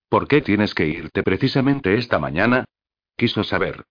¿Por 0.09 0.29
qué 0.29 0.41
tienes 0.41 0.75
que 0.75 0.87
irte 0.87 1.23
precisamente 1.23 1.95
esta 1.95 2.19
mañana? 2.19 2.65
Quiso 3.17 3.45
saber. 3.45 3.85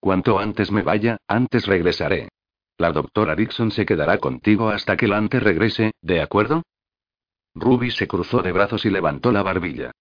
Cuanto 0.00 0.38
antes 0.38 0.70
me 0.70 0.82
vaya, 0.82 1.18
antes 1.26 1.66
regresaré. 1.66 2.28
La 2.76 2.92
doctora 2.92 3.34
Dixon 3.34 3.72
se 3.72 3.84
quedará 3.84 4.18
contigo 4.18 4.68
hasta 4.68 4.96
que 4.96 5.08
Lante 5.08 5.40
regrese, 5.40 5.92
¿de 6.00 6.20
acuerdo? 6.20 6.62
Ruby 7.60 7.90
se 7.90 8.06
cruzó 8.06 8.42
de 8.42 8.52
brazos 8.52 8.84
y 8.84 8.90
levantó 8.90 9.32
la 9.32 9.42
barbilla. 9.42 9.92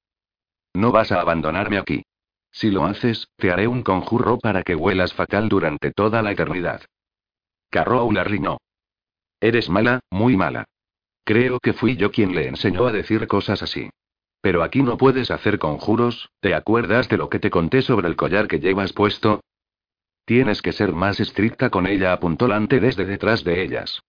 No 0.74 0.92
vas 0.92 1.12
a 1.12 1.22
abandonarme 1.22 1.78
aquí. 1.78 2.04
Si 2.52 2.72
lo 2.72 2.86
haces, 2.86 3.28
te 3.36 3.52
haré 3.52 3.68
un 3.68 3.84
conjuro 3.84 4.40
para 4.40 4.64
que 4.64 4.76
huelas 4.76 5.14
fatal 5.14 5.50
durante 5.50 5.92
toda 5.92 6.22
la 6.22 6.32
eternidad. 6.32 6.82
Carrow 7.70 8.12
la 8.12 8.24
riñó. 8.24 8.58
Eres 9.40 9.70
mala, 9.70 10.00
muy 10.10 10.36
mala. 10.36 10.66
Creo 11.24 11.60
que 11.60 11.74
fui 11.74 11.98
yo 11.98 12.12
quien 12.12 12.34
le 12.34 12.48
enseñó 12.48 12.88
a 12.88 12.92
decir 12.92 13.28
cosas 13.28 13.62
así. 13.62 13.90
Pero 14.42 14.64
aquí 14.64 14.82
no 14.82 14.98
puedes 14.98 15.30
hacer 15.30 15.60
conjuros, 15.60 16.30
¿te 16.40 16.56
acuerdas 16.56 17.10
de 17.10 17.18
lo 17.18 17.30
que 17.30 17.40
te 17.40 17.50
conté 17.50 17.82
sobre 17.82 18.08
el 18.08 18.16
collar 18.16 18.48
que 18.48 18.60
llevas 18.60 18.94
puesto? 18.94 19.42
Tienes 20.26 20.62
que 20.62 20.74
ser 20.74 20.94
más 20.94 21.20
estricta 21.20 21.70
con 21.70 21.88
ella, 21.88 22.14
apuntó 22.14 22.48
Lante 22.48 22.80
desde 22.80 23.06
detrás 23.06 23.44
de 23.44 23.64
ellas. 23.64 24.02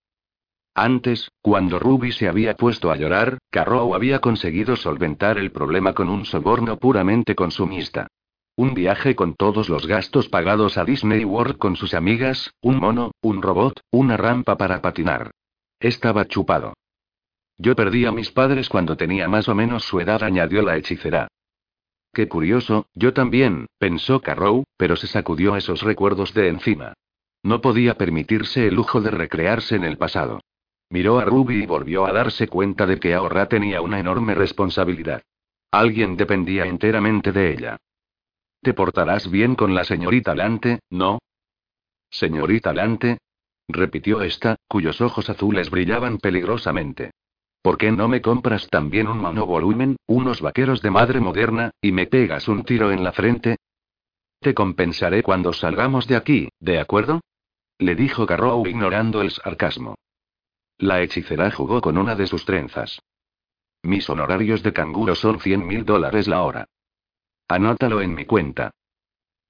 Antes, 0.74 1.30
cuando 1.42 1.78
Ruby 1.78 2.12
se 2.12 2.28
había 2.28 2.54
puesto 2.54 2.90
a 2.90 2.96
llorar, 2.96 3.38
Carrow 3.50 3.94
había 3.94 4.20
conseguido 4.20 4.76
solventar 4.76 5.38
el 5.38 5.50
problema 5.50 5.92
con 5.92 6.08
un 6.08 6.24
soborno 6.24 6.78
puramente 6.78 7.34
consumista. 7.34 8.06
Un 8.56 8.74
viaje 8.74 9.14
con 9.14 9.34
todos 9.34 9.68
los 9.68 9.86
gastos 9.86 10.28
pagados 10.28 10.78
a 10.78 10.84
Disney 10.84 11.24
World 11.24 11.58
con 11.58 11.76
sus 11.76 11.94
amigas, 11.94 12.52
un 12.60 12.78
mono, 12.78 13.12
un 13.20 13.40
robot, 13.42 13.80
una 13.90 14.16
rampa 14.16 14.56
para 14.56 14.82
patinar. 14.82 15.30
Estaba 15.80 16.26
chupado. 16.26 16.74
Yo 17.56 17.74
perdí 17.74 18.04
a 18.04 18.12
mis 18.12 18.30
padres 18.30 18.68
cuando 18.68 18.96
tenía 18.96 19.28
más 19.28 19.48
o 19.48 19.54
menos 19.54 19.84
su 19.84 20.00
edad, 20.00 20.22
añadió 20.22 20.62
la 20.62 20.76
hechicera. 20.76 21.28
Qué 22.12 22.28
curioso, 22.28 22.86
yo 22.94 23.12
también, 23.12 23.66
pensó 23.78 24.20
Carrow, 24.20 24.64
pero 24.76 24.96
se 24.96 25.06
sacudió 25.06 25.56
esos 25.56 25.82
recuerdos 25.82 26.34
de 26.34 26.48
encima. 26.48 26.94
No 27.42 27.60
podía 27.60 27.94
permitirse 27.94 28.66
el 28.66 28.74
lujo 28.74 29.00
de 29.00 29.10
recrearse 29.10 29.76
en 29.76 29.84
el 29.84 29.98
pasado. 29.98 30.40
Miró 30.90 31.18
a 31.18 31.24
Ruby 31.24 31.62
y 31.62 31.66
volvió 31.66 32.06
a 32.06 32.12
darse 32.12 32.48
cuenta 32.48 32.86
de 32.86 32.98
que 32.98 33.14
ahora 33.14 33.46
tenía 33.46 33.82
una 33.82 34.00
enorme 34.00 34.34
responsabilidad. 34.34 35.22
Alguien 35.70 36.16
dependía 36.16 36.64
enteramente 36.64 37.30
de 37.30 37.52
ella. 37.52 37.76
¿Te 38.62 38.72
portarás 38.72 39.30
bien 39.30 39.54
con 39.54 39.74
la 39.74 39.84
señorita 39.84 40.34
Lante, 40.34 40.80
no? 40.90 41.18
¿Señorita 42.10 42.72
Lante? 42.72 43.18
repitió 43.68 44.22
esta, 44.22 44.56
cuyos 44.66 45.00
ojos 45.02 45.28
azules 45.28 45.70
brillaban 45.70 46.18
peligrosamente. 46.18 47.10
¿Por 47.60 47.76
qué 47.76 47.92
no 47.92 48.08
me 48.08 48.22
compras 48.22 48.66
también 48.68 49.08
un 49.08 49.18
monovolumen, 49.18 49.96
unos 50.06 50.40
vaqueros 50.40 50.80
de 50.80 50.90
madre 50.90 51.20
moderna, 51.20 51.70
y 51.82 51.92
me 51.92 52.06
pegas 52.06 52.48
un 52.48 52.64
tiro 52.64 52.90
en 52.92 53.04
la 53.04 53.12
frente? 53.12 53.56
Te 54.40 54.54
compensaré 54.54 55.22
cuando 55.22 55.52
salgamos 55.52 56.06
de 56.06 56.16
aquí, 56.16 56.48
¿de 56.60 56.78
acuerdo? 56.78 57.20
Le 57.78 57.94
dijo 57.94 58.24
Carrow 58.26 58.66
ignorando 58.66 59.20
el 59.20 59.30
sarcasmo. 59.30 59.96
La 60.78 61.02
hechicera 61.02 61.50
jugó 61.50 61.80
con 61.80 61.98
una 61.98 62.14
de 62.14 62.28
sus 62.28 62.44
trenzas. 62.44 63.02
Mis 63.82 64.08
honorarios 64.08 64.62
de 64.62 64.72
canguro 64.72 65.16
son 65.16 65.40
100 65.40 65.66
mil 65.66 65.84
dólares 65.84 66.28
la 66.28 66.42
hora. 66.42 66.68
Anótalo 67.48 68.00
en 68.00 68.14
mi 68.14 68.26
cuenta. 68.26 68.70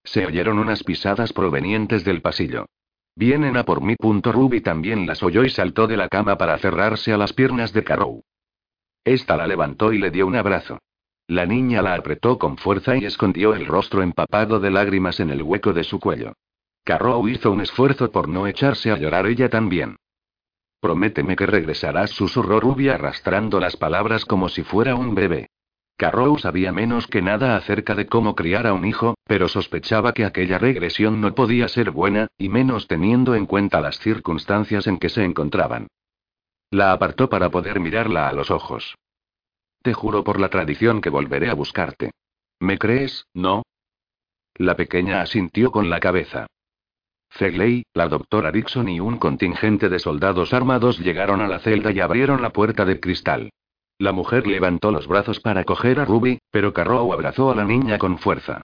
Se 0.04 0.24
oyeron 0.24 0.58
unas 0.58 0.84
pisadas 0.84 1.34
provenientes 1.34 2.02
del 2.04 2.22
pasillo. 2.22 2.66
Vienen 3.14 3.56
a 3.58 3.64
por 3.64 3.82
mí. 3.82 3.94
Ruby 3.98 4.62
también 4.62 5.06
las 5.06 5.22
oyó 5.22 5.44
y 5.44 5.50
saltó 5.50 5.86
de 5.86 5.96
la 5.98 6.08
cama 6.08 6.38
para 6.38 6.56
cerrarse 6.58 7.12
a 7.12 7.18
las 7.18 7.34
piernas 7.34 7.72
de 7.72 7.84
Carrow. 7.84 8.22
Esta 9.04 9.36
la 9.36 9.46
levantó 9.46 9.92
y 9.92 9.98
le 9.98 10.10
dio 10.10 10.26
un 10.26 10.36
abrazo. 10.36 10.78
La 11.26 11.44
niña 11.44 11.82
la 11.82 11.94
apretó 11.94 12.38
con 12.38 12.56
fuerza 12.56 12.96
y 12.96 13.04
escondió 13.04 13.54
el 13.54 13.66
rostro 13.66 14.02
empapado 14.02 14.60
de 14.60 14.70
lágrimas 14.70 15.20
en 15.20 15.28
el 15.28 15.42
hueco 15.42 15.74
de 15.74 15.84
su 15.84 16.00
cuello. 16.00 16.32
Carrow 16.84 17.28
hizo 17.28 17.50
un 17.50 17.60
esfuerzo 17.60 18.10
por 18.10 18.28
no 18.28 18.46
echarse 18.46 18.90
a 18.90 18.96
llorar 18.96 19.26
ella 19.26 19.50
también. 19.50 19.96
Prométeme 20.80 21.34
que 21.36 21.46
regresarás, 21.46 22.10
susurró 22.10 22.60
Ruby 22.60 22.88
arrastrando 22.88 23.58
las 23.58 23.76
palabras 23.76 24.24
como 24.24 24.48
si 24.48 24.62
fuera 24.62 24.94
un 24.94 25.14
bebé. 25.14 25.48
Carrow 25.96 26.38
sabía 26.38 26.70
menos 26.70 27.08
que 27.08 27.20
nada 27.22 27.56
acerca 27.56 27.96
de 27.96 28.06
cómo 28.06 28.36
criar 28.36 28.68
a 28.68 28.72
un 28.72 28.84
hijo, 28.84 29.16
pero 29.24 29.48
sospechaba 29.48 30.12
que 30.12 30.24
aquella 30.24 30.58
regresión 30.58 31.20
no 31.20 31.34
podía 31.34 31.66
ser 31.66 31.90
buena, 31.90 32.28
y 32.38 32.48
menos 32.48 32.86
teniendo 32.86 33.34
en 33.34 33.46
cuenta 33.46 33.80
las 33.80 33.98
circunstancias 33.98 34.86
en 34.86 34.98
que 34.98 35.08
se 35.08 35.24
encontraban. 35.24 35.88
La 36.70 36.92
apartó 36.92 37.28
para 37.28 37.50
poder 37.50 37.80
mirarla 37.80 38.28
a 38.28 38.32
los 38.32 38.52
ojos. 38.52 38.94
Te 39.82 39.92
juro 39.92 40.22
por 40.22 40.38
la 40.38 40.50
tradición 40.50 41.00
que 41.00 41.10
volveré 41.10 41.50
a 41.50 41.54
buscarte. 41.54 42.12
¿Me 42.60 42.78
crees, 42.78 43.26
no? 43.34 43.62
La 44.54 44.76
pequeña 44.76 45.20
asintió 45.20 45.72
con 45.72 45.90
la 45.90 45.98
cabeza. 45.98 46.46
Fegley, 47.30 47.84
la 47.94 48.08
doctora 48.08 48.50
Dixon 48.50 48.88
y 48.88 49.00
un 49.00 49.18
contingente 49.18 49.88
de 49.88 49.98
soldados 49.98 50.52
armados 50.52 50.98
llegaron 50.98 51.40
a 51.40 51.48
la 51.48 51.58
celda 51.60 51.92
y 51.92 52.00
abrieron 52.00 52.42
la 52.42 52.50
puerta 52.50 52.84
de 52.84 53.00
cristal. 53.00 53.50
La 53.98 54.12
mujer 54.12 54.46
levantó 54.46 54.90
los 54.92 55.06
brazos 55.06 55.40
para 55.40 55.64
coger 55.64 56.00
a 56.00 56.04
Ruby, 56.04 56.38
pero 56.50 56.72
Carrow 56.72 57.12
abrazó 57.12 57.50
a 57.50 57.54
la 57.54 57.64
niña 57.64 57.98
con 57.98 58.18
fuerza. 58.18 58.62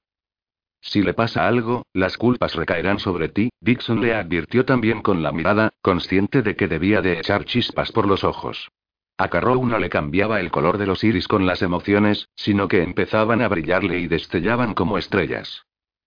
Si 0.81 1.03
le 1.03 1.15
pasa 1.15 1.49
algo, 1.49 1.86
las 1.93 2.19
culpas 2.19 2.55
recaerán 2.55 2.99
sobre 2.99 3.28
ti, 3.28 3.51
Dixon 3.61 4.01
le 4.01 4.15
advirtió 4.15 4.65
también 4.65 5.03
con 5.03 5.23
la 5.23 5.32
mirada, 5.32 5.73
consciente 5.81 6.43
de 6.43 6.57
que 6.57 6.69
debía 6.69 7.01
de 7.01 7.19
echar 7.19 7.47
chispas 7.47 7.91
por 7.91 8.07
los 8.07 8.23
ojos. 8.23 8.70
A 9.16 9.28
Carrow 9.28 9.65
no 9.65 9.78
le 9.78 9.89
cambiaba 9.89 10.41
el 10.41 10.51
color 10.51 10.77
de 10.77 10.86
los 10.86 11.03
iris 11.03 11.27
con 11.27 11.47
las 11.47 11.62
emociones, 11.62 12.28
sino 12.36 12.69
que 12.69 12.82
empezaban 12.82 13.43
a 13.43 13.49
brillarle 13.49 13.99
y 14.01 14.09
destellaban 14.09 14.74
como 14.74 14.99
estrellas. 14.99 15.65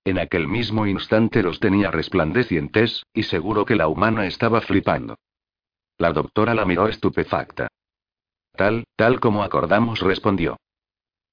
En 0.08 0.20
aquel 0.20 0.48
mismo 0.48 0.88
instante 0.88 1.44
los 1.44 1.60
tenía 1.60 1.92
resplandecientes, 1.92 3.06
y 3.14 3.24
seguro 3.24 3.66
que 3.66 3.76
la 3.76 3.90
humana 3.90 4.26
estaba 4.26 4.62
flipando. 4.62 5.18
La 5.98 6.14
doctora 6.14 6.54
la 6.54 6.64
miró 6.64 6.88
estupefacta. 6.88 7.68
Tal, 8.54 8.86
tal 8.96 9.20
como 9.20 9.44
acordamos, 9.44 10.00
respondió. 10.00 10.56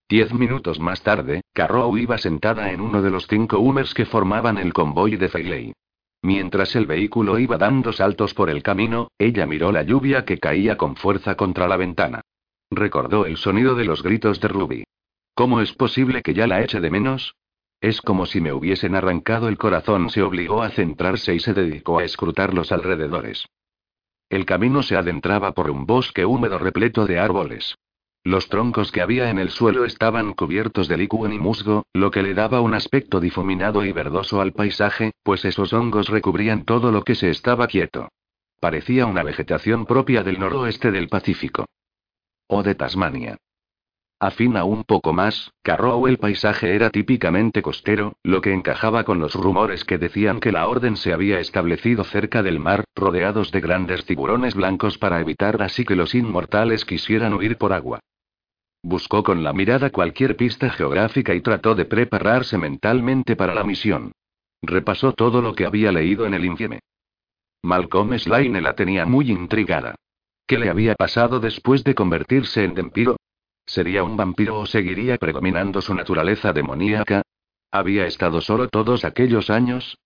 Diez 0.08 0.34
minutos 0.34 0.80
más 0.80 1.04
tarde, 1.04 1.42
Carrow 1.52 1.96
iba 1.96 2.18
sentada 2.18 2.72
en 2.72 2.80
uno 2.80 3.00
de 3.00 3.10
los 3.10 3.28
cinco 3.28 3.60
Hummers 3.60 3.94
que 3.94 4.06
formaban 4.06 4.58
el 4.58 4.72
convoy 4.72 5.14
de 5.14 5.28
Feiley. 5.28 5.72
Mientras 6.22 6.74
el 6.74 6.86
vehículo 6.86 7.38
iba 7.38 7.56
dando 7.56 7.92
saltos 7.92 8.34
por 8.34 8.50
el 8.50 8.64
camino, 8.64 9.12
ella 9.18 9.46
miró 9.46 9.70
la 9.70 9.84
lluvia 9.84 10.24
que 10.24 10.40
caía 10.40 10.76
con 10.76 10.96
fuerza 10.96 11.36
contra 11.36 11.68
la 11.68 11.76
ventana. 11.76 12.22
Recordó 12.72 13.24
el 13.24 13.36
sonido 13.36 13.76
de 13.76 13.84
los 13.84 14.02
gritos 14.02 14.40
de 14.40 14.48
Ruby. 14.48 14.84
¿Cómo 15.36 15.60
es 15.60 15.72
posible 15.74 16.22
que 16.22 16.34
ya 16.34 16.48
la 16.48 16.60
eche 16.60 16.80
de 16.80 16.90
menos? 16.90 17.36
Es 17.84 18.00
como 18.00 18.24
si 18.24 18.40
me 18.40 18.50
hubiesen 18.50 18.94
arrancado 18.94 19.46
el 19.46 19.58
corazón. 19.58 20.08
Se 20.08 20.22
obligó 20.22 20.62
a 20.62 20.70
centrarse 20.70 21.34
y 21.34 21.38
se 21.38 21.52
dedicó 21.52 21.98
a 21.98 22.04
escrutar 22.04 22.54
los 22.54 22.72
alrededores. 22.72 23.44
El 24.30 24.46
camino 24.46 24.82
se 24.82 24.96
adentraba 24.96 25.52
por 25.52 25.70
un 25.70 25.84
bosque 25.84 26.24
húmedo 26.24 26.58
repleto 26.58 27.04
de 27.04 27.18
árboles. 27.18 27.76
Los 28.22 28.48
troncos 28.48 28.90
que 28.90 29.02
había 29.02 29.28
en 29.28 29.38
el 29.38 29.50
suelo 29.50 29.84
estaban 29.84 30.32
cubiertos 30.32 30.88
de 30.88 30.96
licuen 30.96 31.34
y 31.34 31.38
musgo, 31.38 31.84
lo 31.92 32.10
que 32.10 32.22
le 32.22 32.32
daba 32.32 32.62
un 32.62 32.72
aspecto 32.72 33.20
difuminado 33.20 33.84
y 33.84 33.92
verdoso 33.92 34.40
al 34.40 34.52
paisaje, 34.52 35.12
pues 35.22 35.44
esos 35.44 35.74
hongos 35.74 36.08
recubrían 36.08 36.64
todo 36.64 36.90
lo 36.90 37.02
que 37.02 37.14
se 37.14 37.28
estaba 37.28 37.66
quieto. 37.66 38.08
Parecía 38.60 39.04
una 39.04 39.22
vegetación 39.22 39.84
propia 39.84 40.22
del 40.22 40.40
noroeste 40.40 40.90
del 40.90 41.08
Pacífico. 41.10 41.66
O 42.46 42.62
de 42.62 42.76
Tasmania. 42.76 43.36
Afina 44.24 44.64
un 44.64 44.84
poco 44.84 45.12
más, 45.12 45.52
Carrow 45.62 46.06
el 46.06 46.16
paisaje 46.16 46.74
era 46.74 46.88
típicamente 46.88 47.60
costero, 47.60 48.16
lo 48.22 48.40
que 48.40 48.54
encajaba 48.54 49.04
con 49.04 49.18
los 49.18 49.34
rumores 49.34 49.84
que 49.84 49.98
decían 49.98 50.40
que 50.40 50.50
la 50.50 50.66
orden 50.66 50.96
se 50.96 51.12
había 51.12 51.40
establecido 51.40 52.04
cerca 52.04 52.42
del 52.42 52.58
mar, 52.58 52.84
rodeados 52.94 53.52
de 53.52 53.60
grandes 53.60 54.06
tiburones 54.06 54.54
blancos 54.54 54.96
para 54.96 55.20
evitar 55.20 55.60
así 55.60 55.84
que 55.84 55.94
los 55.94 56.14
inmortales 56.14 56.86
quisieran 56.86 57.34
huir 57.34 57.58
por 57.58 57.74
agua. 57.74 58.00
Buscó 58.82 59.22
con 59.22 59.44
la 59.44 59.52
mirada 59.52 59.90
cualquier 59.90 60.36
pista 60.36 60.70
geográfica 60.70 61.34
y 61.34 61.42
trató 61.42 61.74
de 61.74 61.84
prepararse 61.84 62.56
mentalmente 62.56 63.36
para 63.36 63.54
la 63.54 63.62
misión. 63.62 64.12
Repasó 64.62 65.12
todo 65.12 65.42
lo 65.42 65.54
que 65.54 65.66
había 65.66 65.92
leído 65.92 66.24
en 66.24 66.32
el 66.32 66.46
infieme. 66.46 66.80
Malcolm 67.62 68.18
Slaine 68.18 68.62
la 68.62 68.74
tenía 68.74 69.04
muy 69.04 69.30
intrigada. 69.30 69.96
¿Qué 70.46 70.56
le 70.56 70.70
había 70.70 70.94
pasado 70.94 71.40
después 71.40 71.84
de 71.84 71.94
convertirse 71.94 72.64
en 72.64 72.72
vampiro? 72.72 73.18
¿Sería 73.74 74.04
un 74.04 74.16
vampiro 74.16 74.60
o 74.60 74.66
seguiría 74.66 75.18
predominando 75.18 75.82
su 75.82 75.96
naturaleza 75.96 76.52
demoníaca? 76.52 77.22
¿Había 77.72 78.06
estado 78.06 78.40
solo 78.40 78.68
todos 78.68 79.04
aquellos 79.04 79.50
años? 79.50 79.98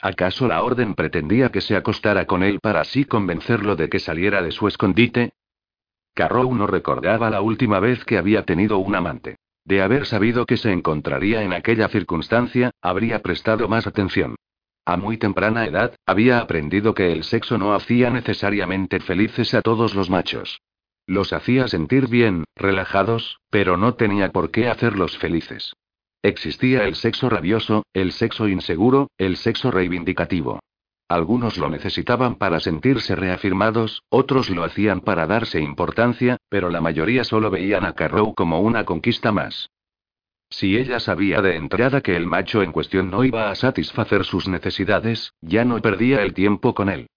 ¿Acaso 0.00 0.46
la 0.46 0.62
orden 0.62 0.94
pretendía 0.94 1.50
que 1.50 1.60
se 1.60 1.74
acostara 1.74 2.28
con 2.28 2.44
él 2.44 2.60
para 2.60 2.82
así 2.82 3.04
convencerlo 3.04 3.74
de 3.74 3.88
que 3.88 3.98
saliera 3.98 4.42
de 4.42 4.52
su 4.52 4.68
escondite? 4.68 5.32
Carrow 6.14 6.54
no 6.54 6.68
recordaba 6.68 7.30
la 7.30 7.40
última 7.40 7.80
vez 7.80 8.04
que 8.04 8.16
había 8.16 8.44
tenido 8.44 8.78
un 8.78 8.94
amante. 8.94 9.38
De 9.64 9.82
haber 9.82 10.06
sabido 10.06 10.46
que 10.46 10.56
se 10.56 10.70
encontraría 10.70 11.42
en 11.42 11.52
aquella 11.52 11.88
circunstancia, 11.88 12.70
habría 12.80 13.22
prestado 13.22 13.66
más 13.66 13.88
atención. 13.88 14.36
A 14.84 14.96
muy 14.96 15.16
temprana 15.16 15.66
edad, 15.66 15.96
había 16.06 16.38
aprendido 16.38 16.94
que 16.94 17.10
el 17.10 17.24
sexo 17.24 17.58
no 17.58 17.74
hacía 17.74 18.10
necesariamente 18.10 19.00
felices 19.00 19.52
a 19.52 19.62
todos 19.62 19.96
los 19.96 20.10
machos. 20.10 20.60
Los 21.06 21.32
hacía 21.32 21.68
sentir 21.68 22.08
bien, 22.08 22.44
relajados, 22.56 23.38
pero 23.50 23.76
no 23.76 23.94
tenía 23.94 24.30
por 24.30 24.50
qué 24.50 24.68
hacerlos 24.68 25.18
felices. 25.18 25.74
Existía 26.22 26.84
el 26.84 26.94
sexo 26.94 27.28
rabioso, 27.28 27.84
el 27.92 28.12
sexo 28.12 28.48
inseguro, 28.48 29.10
el 29.18 29.36
sexo 29.36 29.70
reivindicativo. 29.70 30.60
Algunos 31.08 31.58
lo 31.58 31.68
necesitaban 31.68 32.36
para 32.36 32.60
sentirse 32.60 33.14
reafirmados, 33.14 34.02
otros 34.08 34.48
lo 34.48 34.64
hacían 34.64 35.02
para 35.02 35.26
darse 35.26 35.60
importancia, 35.60 36.38
pero 36.48 36.70
la 36.70 36.80
mayoría 36.80 37.24
solo 37.24 37.50
veían 37.50 37.84
a 37.84 37.92
Carrow 37.92 38.34
como 38.34 38.60
una 38.60 38.84
conquista 38.84 39.30
más. 39.30 39.68
Si 40.48 40.78
ella 40.78 41.00
sabía 41.00 41.42
de 41.42 41.56
entrada 41.56 42.00
que 42.00 42.16
el 42.16 42.26
macho 42.26 42.62
en 42.62 42.72
cuestión 42.72 43.10
no 43.10 43.24
iba 43.24 43.50
a 43.50 43.54
satisfacer 43.54 44.24
sus 44.24 44.48
necesidades, 44.48 45.34
ya 45.42 45.66
no 45.66 45.80
perdía 45.82 46.22
el 46.22 46.32
tiempo 46.32 46.74
con 46.74 46.88
él. 46.88 47.08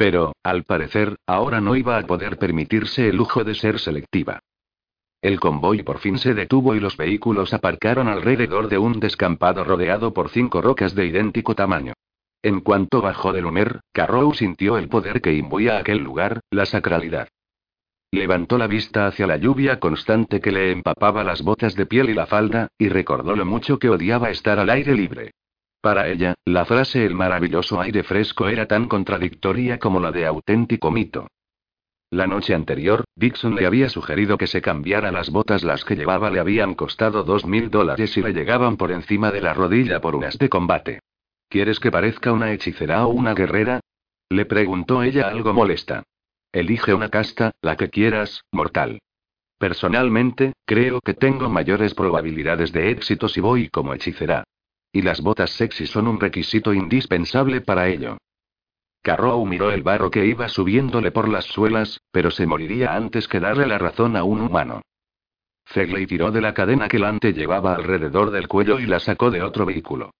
Pero, 0.00 0.32
al 0.42 0.64
parecer, 0.64 1.18
ahora 1.26 1.60
no 1.60 1.76
iba 1.76 1.98
a 1.98 2.06
poder 2.06 2.38
permitirse 2.38 3.10
el 3.10 3.16
lujo 3.16 3.44
de 3.44 3.54
ser 3.54 3.78
selectiva. 3.78 4.40
El 5.20 5.38
convoy 5.38 5.82
por 5.82 5.98
fin 5.98 6.16
se 6.16 6.32
detuvo 6.32 6.74
y 6.74 6.80
los 6.80 6.96
vehículos 6.96 7.52
aparcaron 7.52 8.08
alrededor 8.08 8.70
de 8.70 8.78
un 8.78 8.98
descampado 8.98 9.62
rodeado 9.62 10.14
por 10.14 10.30
cinco 10.30 10.62
rocas 10.62 10.94
de 10.94 11.04
idéntico 11.04 11.54
tamaño. 11.54 11.92
En 12.42 12.60
cuanto 12.60 13.02
bajó 13.02 13.34
del 13.34 13.44
Humer, 13.44 13.80
Carrow 13.92 14.32
sintió 14.32 14.78
el 14.78 14.88
poder 14.88 15.20
que 15.20 15.34
imbuía 15.34 15.76
aquel 15.76 15.98
lugar, 15.98 16.40
la 16.50 16.64
sacralidad. 16.64 17.28
Levantó 18.10 18.56
la 18.56 18.68
vista 18.68 19.06
hacia 19.06 19.26
la 19.26 19.36
lluvia 19.36 19.80
constante 19.80 20.40
que 20.40 20.50
le 20.50 20.72
empapaba 20.72 21.24
las 21.24 21.42
botas 21.42 21.74
de 21.74 21.84
piel 21.84 22.08
y 22.08 22.14
la 22.14 22.24
falda, 22.24 22.68
y 22.78 22.88
recordó 22.88 23.36
lo 23.36 23.44
mucho 23.44 23.78
que 23.78 23.90
odiaba 23.90 24.30
estar 24.30 24.58
al 24.60 24.70
aire 24.70 24.94
libre. 24.94 25.32
Para 25.80 26.08
ella, 26.08 26.34
la 26.44 26.66
frase 26.66 27.06
el 27.06 27.14
maravilloso 27.14 27.80
aire 27.80 28.02
fresco 28.02 28.48
era 28.48 28.66
tan 28.66 28.86
contradictoria 28.86 29.78
como 29.78 29.98
la 29.98 30.12
de 30.12 30.26
auténtico 30.26 30.90
mito. 30.90 31.28
La 32.10 32.26
noche 32.26 32.54
anterior, 32.54 33.04
Dixon 33.14 33.54
le 33.54 33.66
había 33.66 33.88
sugerido 33.88 34.36
que 34.36 34.46
se 34.48 34.60
cambiara 34.60 35.12
las 35.12 35.30
botas, 35.30 35.62
las 35.62 35.84
que 35.84 35.94
llevaba 35.94 36.30
le 36.30 36.40
habían 36.40 36.74
costado 36.74 37.22
dos 37.22 37.46
mil 37.46 37.70
dólares 37.70 38.16
y 38.16 38.22
le 38.22 38.32
llegaban 38.32 38.76
por 38.76 38.90
encima 38.90 39.30
de 39.30 39.40
la 39.40 39.54
rodilla 39.54 40.00
por 40.00 40.16
unas 40.16 40.36
de 40.36 40.48
combate. 40.48 41.00
¿Quieres 41.48 41.80
que 41.80 41.90
parezca 41.90 42.32
una 42.32 42.52
hechicera 42.52 43.06
o 43.06 43.10
una 43.10 43.32
guerrera? 43.32 43.80
Le 44.28 44.44
preguntó 44.44 45.02
ella 45.02 45.28
algo 45.28 45.54
molesta. 45.54 46.02
Elige 46.52 46.92
una 46.94 47.08
casta, 47.08 47.52
la 47.62 47.76
que 47.76 47.90
quieras, 47.90 48.42
mortal. 48.52 48.98
Personalmente, 49.56 50.52
creo 50.66 51.00
que 51.00 51.14
tengo 51.14 51.48
mayores 51.48 51.94
probabilidades 51.94 52.72
de 52.72 52.90
éxito 52.90 53.28
si 53.28 53.40
voy 53.40 53.68
como 53.68 53.94
hechicera. 53.94 54.44
Y 54.92 55.02
las 55.02 55.20
botas 55.20 55.50
sexy 55.50 55.86
son 55.86 56.08
un 56.08 56.18
requisito 56.18 56.74
indispensable 56.74 57.60
para 57.60 57.88
ello. 57.88 58.18
Carrow 59.02 59.44
miró 59.46 59.70
el 59.70 59.82
barro 59.82 60.10
que 60.10 60.26
iba 60.26 60.48
subiéndole 60.48 61.10
por 61.10 61.28
las 61.28 61.46
suelas, 61.46 62.00
pero 62.10 62.30
se 62.30 62.46
moriría 62.46 62.94
antes 62.94 63.28
que 63.28 63.40
darle 63.40 63.66
la 63.66 63.78
razón 63.78 64.16
a 64.16 64.24
un 64.24 64.40
humano. 64.40 64.82
Fegley 65.64 66.06
tiró 66.06 66.30
de 66.32 66.40
la 66.40 66.52
cadena 66.52 66.88
que 66.88 66.98
Lante 66.98 67.32
llevaba 67.32 67.74
alrededor 67.74 68.30
del 68.30 68.48
cuello 68.48 68.78
y 68.80 68.86
la 68.86 68.98
sacó 68.98 69.30
de 69.30 69.42
otro 69.42 69.64
vehículo. 69.64 70.10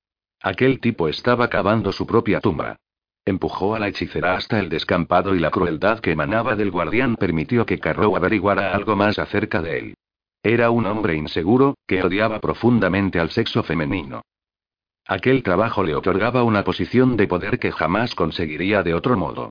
Aquel 0.41 0.81
tipo 0.81 1.09
estaba 1.09 1.49
cavando 1.49 1.93
su 1.93 2.07
propia 2.07 2.41
tumba. 2.41 2.77
Empujó 3.25 3.75
a 3.75 3.79
la 3.79 3.89
hechicera 3.89 4.37
hasta 4.37 4.59
el 4.59 4.69
descampado 4.69 5.35
y 5.35 5.41
la 5.41 5.51
crueldad 5.51 6.01
que 6.01 6.13
emanaba 6.13 6.57
del 6.57 6.71
guardián 6.71 7.17
permitió 7.17 7.67
que 7.67 7.79
Carrow 7.79 8.17
averiguara 8.17 8.73
algo 8.75 8.97
más 8.97 9.19
acerca 9.19 9.61
de 9.61 9.79
él. 9.79 9.95
Era 10.43 10.71
un 10.71 10.87
hombre 10.87 11.17
inseguro, 11.17 11.75
que 11.87 12.03
odiaba 12.03 12.41
profundamente 12.41 13.21
al 13.21 13.31
sexo 13.31 13.63
femenino. 13.63 14.23
Aquel 15.07 15.43
trabajo 15.43 15.83
le 15.83 15.95
otorgaba 15.95 16.45
una 16.45 16.65
posición 16.65 17.17
de 17.17 17.27
poder 17.27 17.59
que 17.59 17.73
jamás 17.73 18.15
conseguiría 18.15 18.83
de 18.83 18.95
otro 18.95 19.17
modo. 19.17 19.51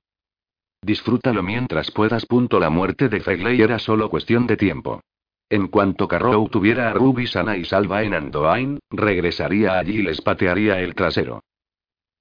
Disfrútalo 0.82 1.44
mientras 1.44 1.92
puedas. 1.92 2.26
Punto 2.26 2.60
la 2.60 2.70
muerte 2.70 3.10
de 3.10 3.20
Fegley 3.20 3.62
era 3.62 3.80
solo 3.80 4.10
cuestión 4.10 4.48
de 4.48 4.58
tiempo. 4.58 5.02
En 5.50 5.68
cuanto 5.68 6.08
Carrow 6.08 6.48
tuviera 6.48 6.90
a 6.90 6.94
Ruby 6.94 7.28
sana 7.28 7.58
y 7.58 7.66
salva 7.66 8.04
en 8.04 8.14
Andoain, 8.14 8.80
regresaría 8.92 9.80
allí 9.80 9.98
y 9.98 10.02
les 10.04 10.22
patearía 10.22 10.80
el 10.80 10.94
trasero. 10.96 11.44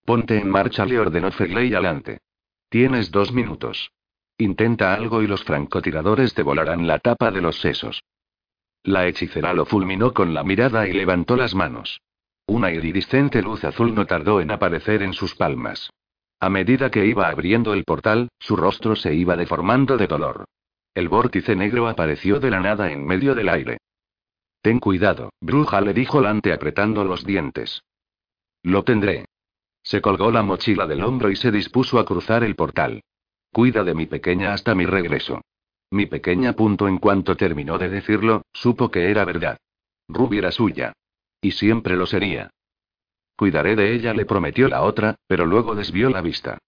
Ponte 0.04 0.38
en 0.38 0.48
marcha, 0.48 0.86
le 0.86 0.98
ordenó 0.98 1.30
Fegley 1.30 1.72
adelante. 1.74 2.20
Tienes 2.70 3.10
dos 3.10 3.32
minutos. 3.32 3.92
Intenta 4.38 4.94
algo 4.94 5.22
y 5.22 5.26
los 5.26 5.44
francotiradores 5.44 6.32
te 6.32 6.42
volarán 6.42 6.86
la 6.86 6.98
tapa 6.98 7.30
de 7.30 7.42
los 7.42 7.60
sesos. 7.60 8.02
La 8.84 9.06
hechicera 9.06 9.52
lo 9.52 9.66
fulminó 9.66 10.14
con 10.14 10.32
la 10.32 10.44
mirada 10.44 10.88
y 10.88 10.92
levantó 10.92 11.36
las 11.36 11.54
manos. 11.54 12.00
Una 12.48 12.72
iridiscente 12.72 13.42
luz 13.42 13.62
azul 13.62 13.94
no 13.94 14.06
tardó 14.06 14.40
en 14.40 14.50
aparecer 14.50 15.02
en 15.02 15.12
sus 15.12 15.34
palmas. 15.34 15.90
A 16.40 16.48
medida 16.48 16.90
que 16.90 17.04
iba 17.04 17.28
abriendo 17.28 17.74
el 17.74 17.84
portal, 17.84 18.30
su 18.38 18.56
rostro 18.56 18.96
se 18.96 19.14
iba 19.14 19.36
deformando 19.36 19.98
de 19.98 20.06
dolor. 20.06 20.46
El 20.94 21.10
vórtice 21.10 21.54
negro 21.54 21.88
apareció 21.88 22.40
de 22.40 22.50
la 22.50 22.60
nada 22.60 22.90
en 22.90 23.06
medio 23.06 23.34
del 23.34 23.50
aire. 23.50 23.76
Ten 24.62 24.80
cuidado, 24.80 25.30
bruja 25.42 25.82
le 25.82 25.92
dijo 25.92 26.22
Lante 26.22 26.54
apretando 26.54 27.04
los 27.04 27.22
dientes. 27.22 27.82
Lo 28.62 28.82
tendré. 28.82 29.26
Se 29.82 30.00
colgó 30.00 30.30
la 30.30 30.42
mochila 30.42 30.86
del 30.86 31.04
hombro 31.04 31.30
y 31.30 31.36
se 31.36 31.50
dispuso 31.50 31.98
a 31.98 32.06
cruzar 32.06 32.44
el 32.44 32.56
portal. 32.56 33.02
Cuida 33.52 33.84
de 33.84 33.94
mi 33.94 34.06
pequeña 34.06 34.54
hasta 34.54 34.74
mi 34.74 34.86
regreso. 34.86 35.42
Mi 35.90 36.06
pequeña 36.06 36.54
punto 36.54 36.88
en 36.88 36.96
cuanto 36.96 37.36
terminó 37.36 37.76
de 37.76 37.90
decirlo, 37.90 38.42
supo 38.54 38.90
que 38.90 39.10
era 39.10 39.26
verdad. 39.26 39.58
Ruby 40.08 40.38
era 40.38 40.50
suya. 40.50 40.94
Y 41.40 41.52
siempre 41.52 41.96
lo 41.96 42.06
sería. 42.06 42.50
Cuidaré 43.36 43.76
de 43.76 43.94
ella, 43.94 44.14
le 44.14 44.26
prometió 44.26 44.68
la 44.68 44.82
otra, 44.82 45.16
pero 45.26 45.46
luego 45.46 45.74
desvió 45.74 46.10
la 46.10 46.20
vista. 46.20 46.58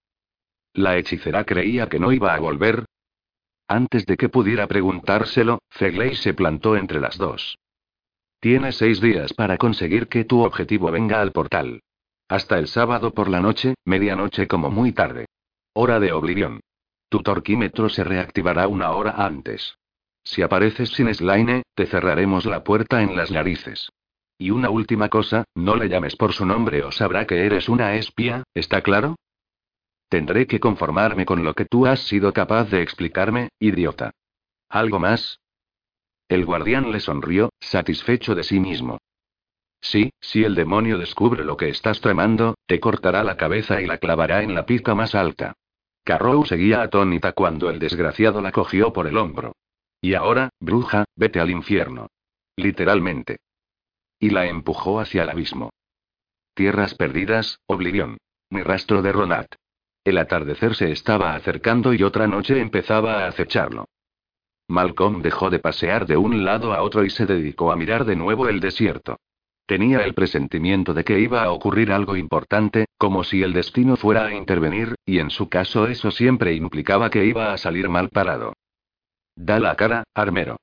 La 0.72 0.96
hechicera 0.96 1.44
creía 1.44 1.88
que 1.88 1.98
no 1.98 2.12
iba 2.12 2.32
a 2.32 2.38
volver. 2.38 2.84
Antes 3.66 4.06
de 4.06 4.16
que 4.16 4.28
pudiera 4.28 4.68
preguntárselo, 4.68 5.58
Fegley 5.68 6.14
se 6.14 6.34
plantó 6.34 6.76
entre 6.76 7.00
las 7.00 7.18
dos. 7.18 7.58
Tienes 8.38 8.76
seis 8.76 9.00
días 9.00 9.32
para 9.32 9.58
conseguir 9.58 10.08
que 10.08 10.24
tu 10.24 10.42
objetivo 10.42 10.90
venga 10.90 11.20
al 11.20 11.32
portal. 11.32 11.82
Hasta 12.28 12.58
el 12.58 12.68
sábado 12.68 13.12
por 13.12 13.28
la 13.28 13.40
noche, 13.40 13.74
medianoche 13.84 14.46
como 14.46 14.70
muy 14.70 14.92
tarde. 14.92 15.26
Hora 15.72 15.98
de 15.98 16.12
oblivión. 16.12 16.60
Tu 17.08 17.22
torquímetro 17.22 17.88
se 17.88 18.04
reactivará 18.04 18.68
una 18.68 18.92
hora 18.92 19.10
antes. 19.16 19.74
Si 20.22 20.42
apareces 20.42 20.90
sin 20.90 21.12
Slaine, 21.12 21.64
te 21.74 21.86
cerraremos 21.86 22.46
la 22.46 22.62
puerta 22.62 23.02
en 23.02 23.16
las 23.16 23.32
narices. 23.32 23.90
Y 24.40 24.52
una 24.52 24.70
última 24.70 25.10
cosa, 25.10 25.44
no 25.54 25.76
le 25.76 25.90
llames 25.90 26.16
por 26.16 26.32
su 26.32 26.46
nombre 26.46 26.82
o 26.82 26.90
sabrá 26.90 27.26
que 27.26 27.44
eres 27.44 27.68
una 27.68 27.96
espía, 27.96 28.44
¿está 28.54 28.80
claro? 28.80 29.16
Tendré 30.08 30.46
que 30.46 30.58
conformarme 30.58 31.26
con 31.26 31.44
lo 31.44 31.52
que 31.52 31.66
tú 31.66 31.84
has 31.86 32.00
sido 32.00 32.32
capaz 32.32 32.70
de 32.70 32.80
explicarme, 32.80 33.50
idiota. 33.58 34.12
¿Algo 34.70 34.98
más? 34.98 35.40
El 36.26 36.46
guardián 36.46 36.90
le 36.90 37.00
sonrió, 37.00 37.50
satisfecho 37.60 38.34
de 38.34 38.42
sí 38.42 38.60
mismo. 38.60 38.96
Sí, 39.82 40.10
si 40.22 40.42
el 40.42 40.54
demonio 40.54 40.96
descubre 40.96 41.44
lo 41.44 41.58
que 41.58 41.68
estás 41.68 42.00
tramando, 42.00 42.54
te 42.64 42.80
cortará 42.80 43.22
la 43.22 43.36
cabeza 43.36 43.82
y 43.82 43.86
la 43.86 43.98
clavará 43.98 44.42
en 44.42 44.54
la 44.54 44.64
pica 44.64 44.94
más 44.94 45.14
alta. 45.14 45.52
Carrow 46.02 46.46
seguía 46.46 46.80
atónita 46.80 47.34
cuando 47.34 47.68
el 47.68 47.78
desgraciado 47.78 48.40
la 48.40 48.52
cogió 48.52 48.90
por 48.94 49.06
el 49.06 49.18
hombro. 49.18 49.52
Y 50.00 50.14
ahora, 50.14 50.48
bruja, 50.58 51.04
vete 51.14 51.40
al 51.40 51.50
infierno. 51.50 52.06
Literalmente. 52.56 53.36
Y 54.20 54.30
la 54.30 54.46
empujó 54.46 55.00
hacia 55.00 55.24
el 55.24 55.30
abismo. 55.30 55.70
Tierras 56.54 56.94
perdidas, 56.94 57.58
oblivión. 57.66 58.18
Ni 58.50 58.62
rastro 58.62 59.00
de 59.02 59.12
Ronat. 59.12 59.54
El 60.04 60.18
atardecer 60.18 60.74
se 60.74 60.92
estaba 60.92 61.34
acercando 61.34 61.94
y 61.94 62.02
otra 62.02 62.26
noche 62.26 62.60
empezaba 62.60 63.24
a 63.24 63.28
acecharlo. 63.28 63.86
Malcolm 64.68 65.22
dejó 65.22 65.50
de 65.50 65.58
pasear 65.58 66.06
de 66.06 66.16
un 66.16 66.44
lado 66.44 66.72
a 66.72 66.82
otro 66.82 67.04
y 67.04 67.10
se 67.10 67.26
dedicó 67.26 67.72
a 67.72 67.76
mirar 67.76 68.04
de 68.04 68.14
nuevo 68.14 68.48
el 68.48 68.60
desierto. 68.60 69.16
Tenía 69.66 70.00
el 70.04 70.14
presentimiento 70.14 70.94
de 70.94 71.04
que 71.04 71.20
iba 71.20 71.42
a 71.42 71.52
ocurrir 71.52 71.92
algo 71.92 72.16
importante, 72.16 72.86
como 72.98 73.24
si 73.24 73.42
el 73.42 73.52
destino 73.52 73.96
fuera 73.96 74.26
a 74.26 74.34
intervenir, 74.34 74.96
y 75.06 75.18
en 75.18 75.30
su 75.30 75.48
caso 75.48 75.86
eso 75.86 76.10
siempre 76.10 76.54
implicaba 76.54 77.08
que 77.08 77.24
iba 77.24 77.52
a 77.52 77.58
salir 77.58 77.88
mal 77.88 78.10
parado. 78.10 78.52
Da 79.36 79.60
la 79.60 79.76
cara, 79.76 80.04
armero. 80.14 80.56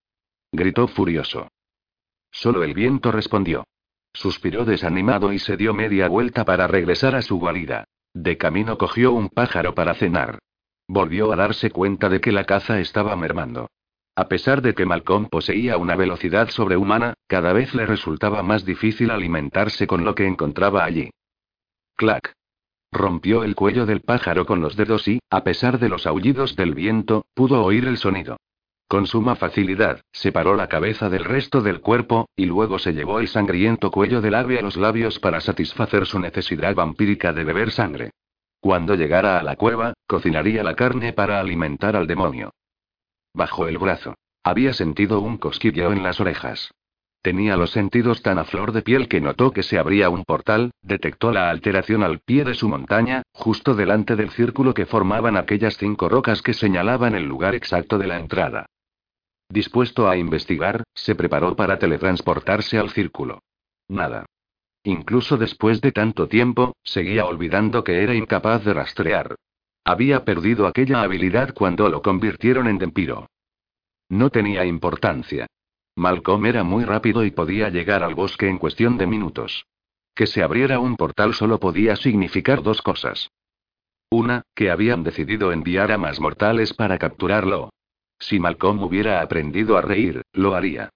Gritó 0.52 0.88
furioso. 0.88 1.48
Solo 2.38 2.64
el 2.64 2.76
viento 2.76 3.12
respondió. 3.12 3.66
Suspiró 4.14 4.64
desanimado 4.64 5.34
y 5.34 5.40
se 5.40 5.58
dio 5.58 5.74
media 5.74 6.08
vuelta 6.08 6.46
para 6.46 6.68
regresar 6.68 7.16
a 7.16 7.24
su 7.24 7.40
guarida. 7.40 7.86
De 8.14 8.38
camino 8.38 8.78
cogió 8.78 9.12
un 9.12 9.30
pájaro 9.30 9.74
para 9.74 9.96
cenar. 9.96 10.38
Volvió 10.88 11.34
a 11.34 11.36
darse 11.36 11.72
cuenta 11.72 12.10
de 12.10 12.22
que 12.22 12.32
la 12.32 12.44
caza 12.44 12.80
estaba 12.80 13.16
mermando. 13.16 13.72
A 14.16 14.28
pesar 14.28 14.62
de 14.62 14.76
que 14.76 14.86
Malcolm 14.86 15.30
poseía 15.30 15.78
una 15.78 15.96
velocidad 15.96 16.50
sobrehumana, 16.50 17.16
cada 17.26 17.54
vez 17.54 17.74
le 17.74 17.88
resultaba 17.88 18.44
más 18.44 18.66
difícil 18.66 19.10
alimentarse 19.10 19.88
con 19.88 20.06
lo 20.06 20.14
que 20.14 20.28
encontraba 20.28 20.84
allí. 20.84 21.10
Clac. 21.96 22.34
Rompió 22.92 23.44
el 23.44 23.56
cuello 23.56 23.88
del 23.88 24.02
pájaro 24.02 24.46
con 24.46 24.62
los 24.62 24.76
dedos 24.76 25.08
y, 25.08 25.20
a 25.32 25.44
pesar 25.44 25.80
de 25.80 25.90
los 25.90 26.06
aullidos 26.06 26.56
del 26.56 26.76
viento, 26.76 27.26
pudo 27.34 27.64
oír 27.64 27.86
el 27.86 27.98
sonido. 27.98 28.38
Con 28.90 29.06
suma 29.06 29.36
facilidad, 29.36 30.00
separó 30.14 30.56
la 30.56 30.68
cabeza 30.68 31.10
del 31.10 31.26
resto 31.26 31.62
del 31.62 31.82
cuerpo, 31.82 32.30
y 32.38 32.46
luego 32.46 32.80
se 32.80 32.94
llevó 32.94 33.20
el 33.20 33.28
sangriento 33.28 33.92
cuello 33.92 34.22
del 34.22 34.36
ave 34.36 34.60
a 34.60 34.62
los 34.62 34.78
labios 34.78 35.20
para 35.20 35.42
satisfacer 35.42 36.06
su 36.06 36.20
necesidad 36.20 36.74
vampírica 36.74 37.34
de 37.34 37.44
beber 37.44 37.72
sangre. 37.72 38.12
Cuando 38.62 38.96
llegara 38.96 39.40
a 39.40 39.44
la 39.44 39.58
cueva, 39.58 39.94
cocinaría 40.08 40.64
la 40.64 40.76
carne 40.76 41.12
para 41.12 41.42
alimentar 41.42 41.98
al 41.98 42.08
demonio. 42.08 42.54
Bajo 43.34 43.68
el 43.68 43.78
brazo. 43.78 44.16
Había 44.42 44.72
sentido 44.72 45.20
un 45.20 45.38
cosquilleo 45.38 45.92
en 45.92 46.02
las 46.02 46.22
orejas. 46.22 46.72
Tenía 47.22 47.58
los 47.58 47.72
sentidos 47.72 48.22
tan 48.22 48.40
a 48.40 48.46
flor 48.46 48.72
de 48.72 48.84
piel 48.84 49.10
que 49.10 49.20
notó 49.20 49.52
que 49.52 49.64
se 49.64 49.78
abría 49.78 50.10
un 50.10 50.24
portal, 50.24 50.72
detectó 50.82 51.34
la 51.34 51.50
alteración 51.50 52.04
al 52.04 52.20
pie 52.20 52.46
de 52.46 52.54
su 52.54 52.70
montaña, 52.70 53.24
justo 53.34 53.76
delante 53.76 54.16
del 54.16 54.30
círculo 54.30 54.74
que 54.74 54.86
formaban 54.86 55.36
aquellas 55.36 55.76
cinco 55.76 56.08
rocas 56.08 56.42
que 56.42 56.54
señalaban 56.54 57.16
el 57.16 57.26
lugar 57.26 57.54
exacto 57.54 57.98
de 57.98 58.08
la 58.08 58.18
entrada. 58.18 58.66
Dispuesto 59.50 60.10
a 60.10 60.18
investigar, 60.18 60.84
se 60.94 61.16
preparó 61.16 61.56
para 61.56 61.80
teletransportarse 61.80 62.78
al 62.78 62.90
círculo. 62.90 63.40
Nada. 63.88 64.26
Incluso 64.84 65.38
después 65.38 65.82
de 65.82 65.92
tanto 65.92 66.28
tiempo, 66.28 66.76
seguía 66.84 67.26
olvidando 67.26 67.84
que 67.84 68.04
era 68.04 68.16
incapaz 68.16 68.64
de 68.66 68.74
rastrear. 68.74 69.36
Había 69.84 70.26
perdido 70.26 70.68
aquella 70.68 71.02
habilidad 71.02 71.54
cuando 71.54 71.90
lo 71.90 72.02
convirtieron 72.02 72.68
en 72.68 72.78
Dempiro. 72.78 73.28
No 74.10 74.30
tenía 74.30 74.66
importancia. 74.66 75.48
Malcolm 75.96 76.46
era 76.46 76.64
muy 76.64 76.86
rápido 76.86 77.26
y 77.26 77.32
podía 77.32 77.70
llegar 77.70 78.04
al 78.04 78.16
bosque 78.16 78.48
en 78.48 78.58
cuestión 78.58 78.98
de 78.98 79.08
minutos. 79.08 79.66
Que 80.14 80.28
se 80.28 80.44
abriera 80.44 80.80
un 80.80 80.96
portal 80.96 81.34
solo 81.34 81.60
podía 81.60 81.96
significar 81.96 82.64
dos 82.64 82.82
cosas. 82.82 83.30
Una, 84.10 84.44
que 84.56 84.72
habían 84.72 85.04
decidido 85.04 85.52
enviar 85.52 85.92
a 85.92 85.98
más 85.98 86.20
mortales 86.20 86.74
para 86.74 86.98
capturarlo. 86.98 87.72
Si 88.20 88.40
Malcolm 88.40 88.82
hubiera 88.82 89.22
aprendido 89.22 89.78
a 89.78 89.82
reír, 89.82 90.24
lo 90.34 90.56
haría. 90.56 90.90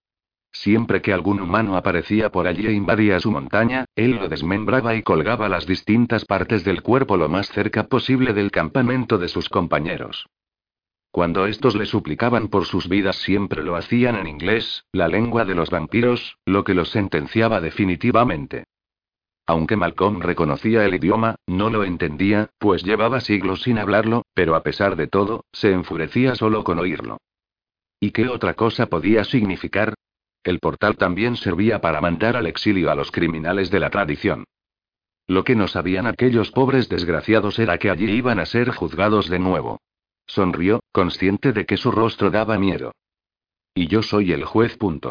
Siempre 0.51 1.01
que 1.01 1.13
algún 1.13 1.39
humano 1.39 1.77
aparecía 1.77 2.29
por 2.29 2.45
allí 2.45 2.67
e 2.67 2.73
invadía 2.73 3.19
su 3.19 3.31
montaña, 3.31 3.85
él 3.95 4.11
lo 4.11 4.27
desmembraba 4.27 4.95
y 4.95 5.03
colgaba 5.03 5.47
las 5.47 5.65
distintas 5.65 6.25
partes 6.25 6.65
del 6.65 6.81
cuerpo 6.81 7.15
lo 7.15 7.29
más 7.29 7.47
cerca 7.49 7.87
posible 7.87 8.33
del 8.33 8.51
campamento 8.51 9.17
de 9.17 9.29
sus 9.29 9.47
compañeros. 9.47 10.27
Cuando 11.09 11.45
estos 11.45 11.75
le 11.75 11.85
suplicaban 11.85 12.47
por 12.47 12.65
sus 12.65 12.87
vidas 12.87 13.17
siempre 13.17 13.63
lo 13.63 13.75
hacían 13.75 14.15
en 14.15 14.27
inglés, 14.27 14.85
la 14.93 15.07
lengua 15.07 15.45
de 15.45 15.55
los 15.55 15.69
vampiros, 15.69 16.37
lo 16.45 16.63
que 16.63 16.73
los 16.73 16.89
sentenciaba 16.89 17.59
definitivamente. 17.59 18.65
Aunque 19.51 19.75
Malcolm 19.75 20.21
reconocía 20.21 20.85
el 20.85 20.95
idioma, 20.95 21.35
no 21.45 21.69
lo 21.69 21.83
entendía, 21.83 22.51
pues 22.57 22.83
llevaba 22.83 23.19
siglos 23.19 23.63
sin 23.63 23.79
hablarlo, 23.79 24.23
pero 24.33 24.55
a 24.55 24.63
pesar 24.63 24.95
de 24.95 25.07
todo, 25.07 25.43
se 25.51 25.73
enfurecía 25.73 26.35
solo 26.35 26.63
con 26.63 26.79
oírlo. 26.79 27.17
¿Y 27.99 28.11
qué 28.11 28.29
otra 28.29 28.53
cosa 28.53 28.85
podía 28.85 29.25
significar? 29.25 29.93
El 30.45 30.59
portal 30.59 30.95
también 30.95 31.35
servía 31.35 31.81
para 31.81 31.99
mandar 31.99 32.37
al 32.37 32.47
exilio 32.47 32.89
a 32.91 32.95
los 32.95 33.11
criminales 33.11 33.69
de 33.69 33.81
la 33.81 33.89
tradición. 33.89 34.45
Lo 35.27 35.43
que 35.43 35.57
no 35.57 35.67
sabían 35.67 36.07
aquellos 36.07 36.49
pobres 36.51 36.87
desgraciados 36.87 37.59
era 37.59 37.77
que 37.77 37.89
allí 37.89 38.09
iban 38.09 38.39
a 38.39 38.45
ser 38.45 38.69
juzgados 38.69 39.29
de 39.29 39.39
nuevo. 39.39 39.81
Sonrió, 40.27 40.79
consciente 40.93 41.51
de 41.51 41.65
que 41.65 41.75
su 41.75 41.91
rostro 41.91 42.31
daba 42.31 42.57
miedo. 42.57 42.93
Y 43.75 43.87
yo 43.87 44.01
soy 44.01 44.31
el 44.31 44.45
juez. 44.45 44.77
Punto. 44.77 45.09